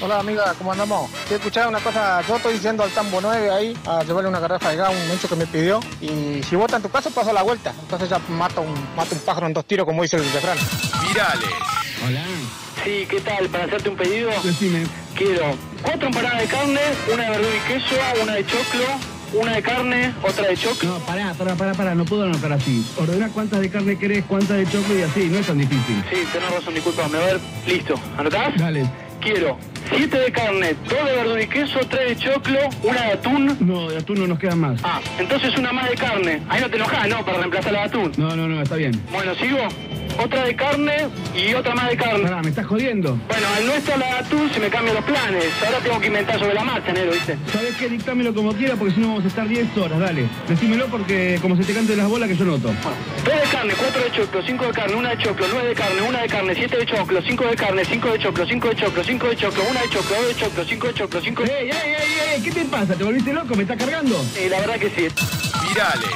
Hola 0.00 0.18
amiga, 0.18 0.52
¿cómo 0.58 0.72
andamos? 0.72 1.10
Te 1.28 1.36
escuchado 1.36 1.68
una 1.68 1.78
cosa, 1.78 2.20
yo 2.28 2.36
estoy 2.36 2.54
diciendo 2.54 2.82
al 2.82 2.90
Tambo 2.90 3.20
9 3.20 3.50
ahí 3.50 3.78
a 3.86 4.02
llevarle 4.02 4.28
una 4.28 4.40
garrafa 4.40 4.70
de 4.70 4.76
gas, 4.76 4.90
un 4.90 5.10
hecho 5.10 5.28
que 5.28 5.36
me 5.36 5.46
pidió. 5.46 5.80
Y 6.00 6.42
si 6.42 6.56
vota 6.56 6.76
en 6.76 6.82
tu 6.82 6.90
caso, 6.90 7.10
pasa 7.10 7.32
la 7.32 7.42
vuelta. 7.42 7.72
Entonces 7.80 8.10
ya 8.10 8.18
mata 8.28 8.60
un, 8.60 8.74
mata 8.96 9.14
un 9.14 9.20
pájaro 9.20 9.46
en 9.46 9.54
dos 9.54 9.64
tiros, 9.64 9.86
como 9.86 10.02
dice 10.02 10.16
el 10.16 10.30
refrán. 10.32 10.58
Virales. 11.08 11.83
Hola. 12.06 12.22
Sí, 12.84 13.06
¿qué 13.08 13.20
tal? 13.20 13.48
Para 13.48 13.64
hacerte 13.64 13.88
un 13.88 13.96
pedido. 13.96 14.30
Decime. 14.42 14.84
Quiero 15.14 15.56
cuatro 15.80 16.08
empanadas 16.08 16.42
de 16.42 16.46
carne, 16.48 16.80
una 17.12 17.22
de 17.22 17.30
verdura 17.30 17.56
y 17.56 17.72
queso, 17.72 17.94
una 18.22 18.34
de 18.34 18.44
choclo, 18.44 18.84
una 19.40 19.52
de 19.52 19.62
carne, 19.62 20.14
otra 20.22 20.48
de 20.48 20.56
choclo. 20.56 20.90
No, 20.90 20.98
pará, 21.06 21.32
pará, 21.32 21.54
pará, 21.54 21.72
pará, 21.72 21.94
no 21.94 22.04
puedo 22.04 22.24
anotar 22.24 22.52
así. 22.52 22.84
Ordena 22.98 23.28
cuántas 23.30 23.60
de 23.60 23.70
carne 23.70 23.98
querés, 23.98 24.24
cuántas 24.26 24.58
de 24.58 24.66
choclo 24.66 24.98
y 24.98 25.02
así, 25.02 25.28
no 25.30 25.38
es 25.38 25.46
tan 25.46 25.56
difícil. 25.56 26.04
Sí, 26.10 26.16
tenés 26.30 26.50
razón, 26.50 26.74
disculpame. 26.74 27.16
A 27.16 27.20
ver, 27.20 27.40
listo. 27.66 27.94
¿Anotás? 28.18 28.54
Dale. 28.58 28.84
Quiero 29.22 29.56
siete 29.90 30.18
de 30.18 30.32
carne, 30.32 30.74
dos 30.88 31.04
de 31.04 31.16
verdura 31.16 31.42
y 31.42 31.46
queso, 31.46 31.80
tres 31.88 32.08
de 32.08 32.16
choclo, 32.16 32.58
una 32.82 33.02
de 33.02 33.12
atún. 33.12 33.56
No, 33.60 33.88
de 33.88 33.98
atún 33.98 34.20
no 34.20 34.26
nos 34.26 34.38
quedan 34.38 34.60
más. 34.60 34.80
Ah, 34.82 35.00
entonces 35.18 35.56
una 35.56 35.72
más 35.72 35.88
de 35.90 35.96
carne. 35.96 36.42
Ahí 36.48 36.60
no 36.60 36.68
te 36.68 36.76
enojás, 36.76 37.08
¿no? 37.08 37.24
Para 37.24 37.38
reemplazar 37.38 37.72
la 37.72 37.80
de 37.80 37.86
atún. 37.86 38.12
No, 38.16 38.34
no, 38.36 38.48
no, 38.48 38.62
está 38.62 38.76
bien. 38.76 39.00
Bueno, 39.12 39.34
sigo. 39.34 39.58
Otra 40.22 40.44
de 40.44 40.54
carne 40.54 41.08
y 41.34 41.54
otra 41.54 41.74
más 41.74 41.88
de 41.90 41.96
carne. 41.96 42.22
Pará, 42.22 42.40
¿me 42.40 42.50
estás 42.50 42.66
jodiendo? 42.66 43.18
Bueno, 43.28 43.46
al 43.56 43.66
no 43.66 43.72
estar 43.72 43.98
la 43.98 44.06
de 44.06 44.12
atún 44.12 44.48
se 44.52 44.60
me 44.60 44.68
cambian 44.68 44.94
los 44.94 45.04
planes. 45.04 45.46
Ahora 45.66 45.78
tengo 45.78 46.00
que 46.00 46.06
inventar 46.06 46.38
sobre 46.38 46.54
la 46.54 46.62
marcha, 46.62 46.92
negro, 46.92 47.12
¿viste? 47.12 47.36
¿Sabes 47.52 47.74
qué? 47.74 47.88
Dictámelo 47.88 48.32
como 48.32 48.52
quiera 48.52 48.76
porque 48.76 48.94
si 48.94 49.00
no 49.00 49.08
vamos 49.08 49.24
a 49.24 49.28
estar 49.28 49.48
10 49.48 49.76
horas, 49.76 49.98
dale. 49.98 50.26
Decímelo 50.48 50.86
porque 50.86 51.38
como 51.42 51.56
se 51.56 51.64
te 51.64 51.74
cante 51.74 51.96
las 51.96 52.08
bolas 52.08 52.28
que 52.28 52.36
yo 52.36 52.44
noto. 52.44 52.70
Tres 53.24 53.40
de 53.42 53.48
carne, 53.48 53.74
cuatro 53.76 54.04
de 54.04 54.12
choclo, 54.12 54.42
cinco 54.46 54.66
de 54.66 54.72
carne, 54.72 54.94
una 54.94 55.10
de 55.10 55.18
choclo, 55.18 55.46
nueve 55.50 55.68
de 55.70 55.74
carne, 55.74 56.02
una 56.08 56.20
de 56.22 56.28
carne, 56.28 56.54
siete 56.54 56.76
de 56.76 56.86
choclo, 56.86 57.20
cinco 57.22 57.46
de 57.46 57.56
carne, 57.56 57.84
cinco 57.84 58.08
de 58.10 58.18
choclo, 58.20 58.46
cinco 58.46 58.68
de 58.68 58.76
choclo, 58.76 59.04
cinco 59.04 59.26
de 59.28 59.36
choclo, 59.36 59.64
una 59.74 59.82
de 59.82 59.90
choclo, 59.90 60.16
dos 60.16 60.28
de 60.28 60.36
choclo, 60.36 60.64
cinco 60.64 60.86
de 60.86 60.94
choclo, 60.94 61.20
cinco 61.20 61.42
de... 61.42 61.50
¡Ey, 61.50 61.70
ey, 61.70 61.94
ey, 61.94 62.34
ey! 62.34 62.42
¿Qué 62.42 62.52
te 62.52 62.64
pasa? 62.66 62.94
¿Te 62.94 63.02
volviste 63.02 63.32
loco? 63.32 63.56
¿Me 63.56 63.62
estás 63.62 63.76
cargando? 63.76 64.24
Sí, 64.32 64.48
la 64.48 64.60
verdad 64.60 64.78
que 64.78 64.90
sí. 64.90 65.08
Virales. 65.68 66.10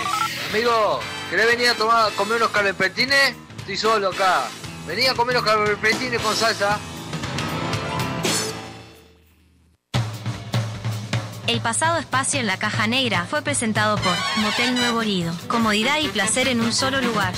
Amigo, 0.51 1.01
¿querés 1.29 1.47
venir 1.47 1.69
a 1.69 1.75
tomar, 1.75 2.13
comer 2.13 2.37
unos 2.37 2.51
calpetines? 2.51 3.35
Estoy 3.59 3.77
solo 3.77 4.09
acá. 4.11 4.45
Vení 4.87 5.07
a 5.07 5.15
comer 5.15 5.39
unos 5.39 5.51
calpetines 5.51 6.21
con 6.21 6.37
salsa. 6.37 6.79
El 11.49 11.61
pasado 11.61 11.99
espacio 11.99 12.39
en 12.39 12.47
la 12.47 12.59
caja 12.59 12.87
negra 12.87 13.25
fue 13.25 13.43
presentado 13.43 13.97
por 13.97 14.15
Motel 14.37 14.77
Nuevo 14.77 15.03
Lido. 15.03 15.33
Comodidad 15.49 15.99
y 16.01 16.09
placer 16.09 16.47
en 16.47 16.61
un 16.61 16.73
solo 16.73 17.01
lugar. 17.01 17.35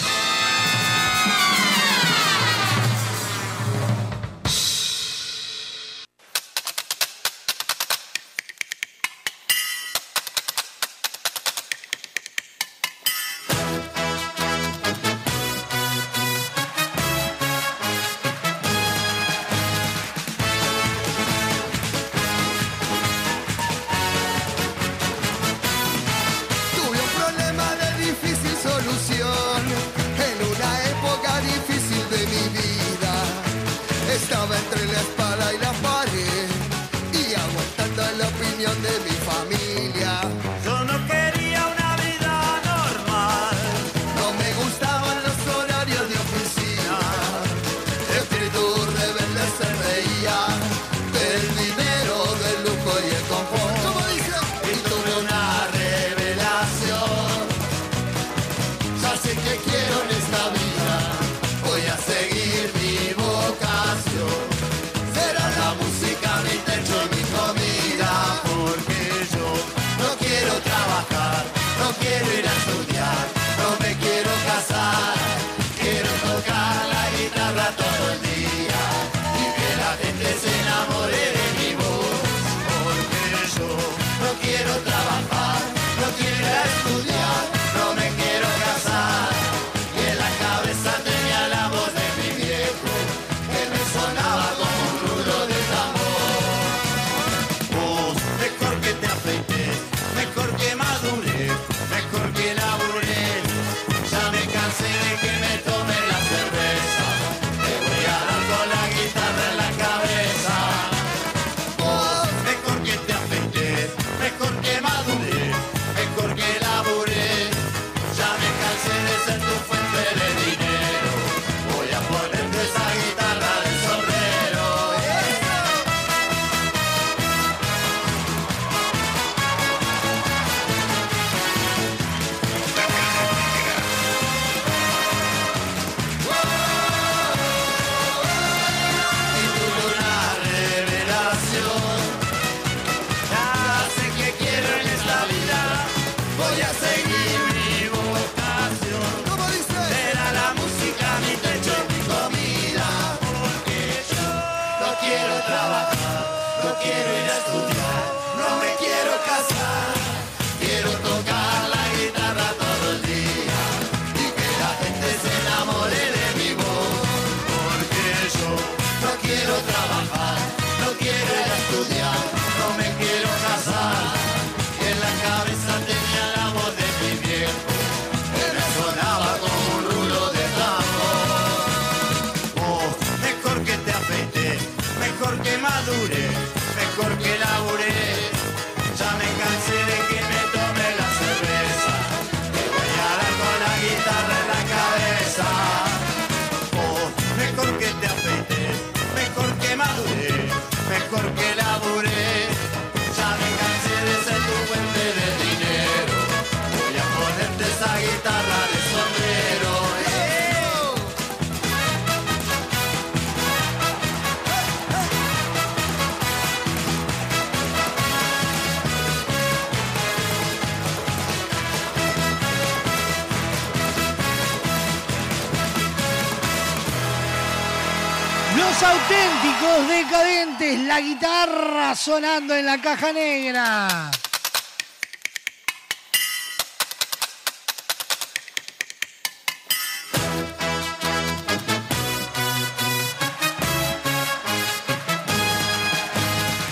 Decadentes, 230.70 230.86
la 230.86 231.00
guitarra 231.00 231.94
sonando 231.94 232.55
en 232.55 232.66
la 232.66 232.81
caja 232.81 233.12
negra. 233.12 234.10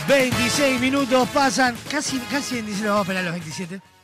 ...26 0.09 0.81
minutos 0.81 1.29
pasan... 1.29 1.77
...casi, 1.91 2.19
casi 2.21 2.55
27... 2.63 2.89
...vamos 2.89 3.01
a 3.01 3.03
esperar 3.03 3.25
los 3.25 3.33
27... 3.35 3.98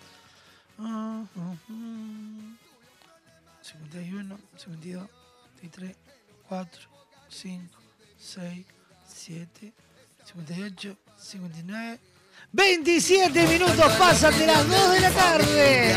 27 13.06 13.46
minutos 13.48 13.92
pasan 13.98 14.38
de 14.38 14.46
las 14.46 14.66
2 14.66 14.92
de 14.92 15.00
la 15.00 15.10
tarde. 15.10 15.94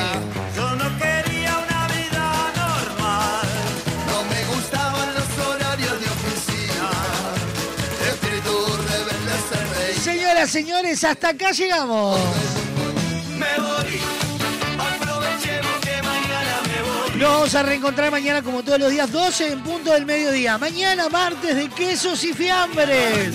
Yo 0.54 0.76
no 0.76 0.98
quería 0.98 1.58
una 1.58 1.88
vida 1.88 2.52
normal, 2.58 3.48
no 4.08 4.24
me 4.26 4.44
gustaban 4.54 5.14
los 5.14 5.48
horarios 5.48 6.02
de 6.02 6.06
oficina. 6.06 6.90
Espíritu 8.10 8.52
rebelde 8.90 9.36
se 9.50 9.74
reía. 9.74 10.02
Señoras, 10.02 10.50
señores, 10.50 11.04
hasta 11.06 11.30
acá 11.30 11.52
llegamos. 11.52 12.20
Me 13.38 13.62
voy, 13.62 14.02
aprovechemos 14.78 15.80
que 15.80 16.02
mañana 16.04 16.62
me 16.66 17.10
voy. 17.10 17.20
Nos 17.22 17.32
vamos 17.32 17.56
a 17.56 17.64
reencontrar 17.64 18.12
mañana 18.12 18.42
como 18.42 18.64
todos 18.64 18.80
los 18.80 18.92
días, 18.92 19.10
12 19.10 19.54
en 19.54 19.64
punto 19.64 19.94
del 19.94 20.06
mediodía. 20.06 20.58
Mañana 20.58 21.08
martes 21.08 21.56
de 21.56 21.70
quesos 21.70 22.22
y 22.26 22.34
fiambres. 22.34 23.34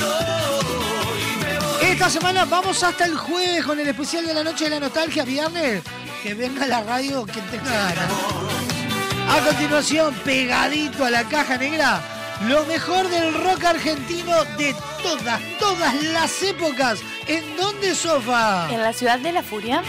Esta 1.93 2.09
semana 2.09 2.47
vamos 2.47 2.83
hasta 2.83 3.05
el 3.05 3.15
jueves 3.19 3.67
con 3.67 3.79
el 3.79 3.87
especial 3.87 4.27
de 4.27 4.33
la 4.33 4.43
noche 4.43 4.65
de 4.65 4.71
la 4.71 4.81
nostalgia, 4.81 5.27
viernes. 5.27 5.83
Que 6.23 6.33
venga 6.33 6.67
la 6.67 6.83
radio 6.83 7.27
quien 7.27 7.45
tenga 7.51 7.71
ganas. 7.71 8.11
A 9.29 9.45
continuación, 9.47 10.15
pegadito 10.25 11.05
a 11.05 11.11
la 11.11 11.25
caja 11.25 11.59
negra, 11.59 12.01
lo 12.49 12.65
mejor 12.65 13.07
del 13.09 13.35
rock 13.35 13.65
argentino 13.65 14.43
de 14.57 14.75
todas, 15.03 15.39
todas 15.61 16.03
las 16.03 16.43
épocas. 16.43 17.01
¿En 17.27 17.57
dónde, 17.59 17.95
Sofa? 17.95 18.73
En 18.73 18.83
la 18.83 18.95
ciudad 18.95 19.19
de 19.19 19.33
la 19.33 19.43
furia. 19.43 19.83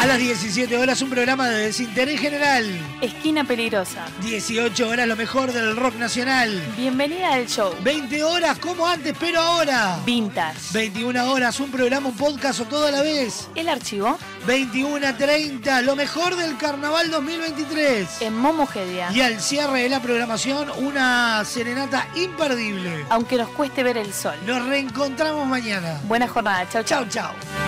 A 0.00 0.06
las 0.06 0.18
17 0.18 0.78
horas 0.78 1.02
un 1.02 1.10
programa 1.10 1.48
de 1.48 1.66
desinterés 1.66 2.20
general. 2.20 2.64
Esquina 3.00 3.42
peligrosa. 3.42 4.06
18 4.22 4.88
horas 4.88 5.08
lo 5.08 5.16
mejor 5.16 5.52
del 5.52 5.74
rock 5.74 5.96
nacional. 5.96 6.62
Bienvenida 6.76 7.32
al 7.32 7.48
show. 7.48 7.74
20 7.82 8.22
horas 8.22 8.58
como 8.60 8.86
antes, 8.86 9.16
pero 9.18 9.40
ahora. 9.40 9.98
Vintage. 10.06 10.72
21 10.72 11.32
horas, 11.32 11.58
un 11.58 11.72
programa, 11.72 12.10
un 12.10 12.16
podcast 12.16 12.60
o 12.60 12.64
todo 12.66 12.86
a 12.86 12.92
la 12.92 13.02
vez. 13.02 13.48
El 13.56 13.68
archivo. 13.68 14.16
21 14.46 15.04
a 15.04 15.16
30, 15.16 15.82
lo 15.82 15.96
mejor 15.96 16.36
del 16.36 16.56
carnaval 16.56 17.10
2023. 17.10 18.22
En 18.22 18.36
Momogedia. 18.36 19.10
Y 19.12 19.20
al 19.20 19.40
cierre 19.40 19.82
de 19.82 19.88
la 19.88 20.00
programación, 20.00 20.70
una 20.78 21.44
serenata 21.44 22.06
imperdible. 22.14 23.04
Aunque 23.10 23.36
nos 23.36 23.48
cueste 23.48 23.82
ver 23.82 23.98
el 23.98 24.12
sol. 24.12 24.36
Nos 24.46 24.64
reencontramos 24.64 25.44
mañana. 25.44 26.00
Buena 26.04 26.28
jornada. 26.28 26.68
Chau, 26.70 26.84
chau. 26.84 27.04
Chau, 27.08 27.32
chau. 27.32 27.67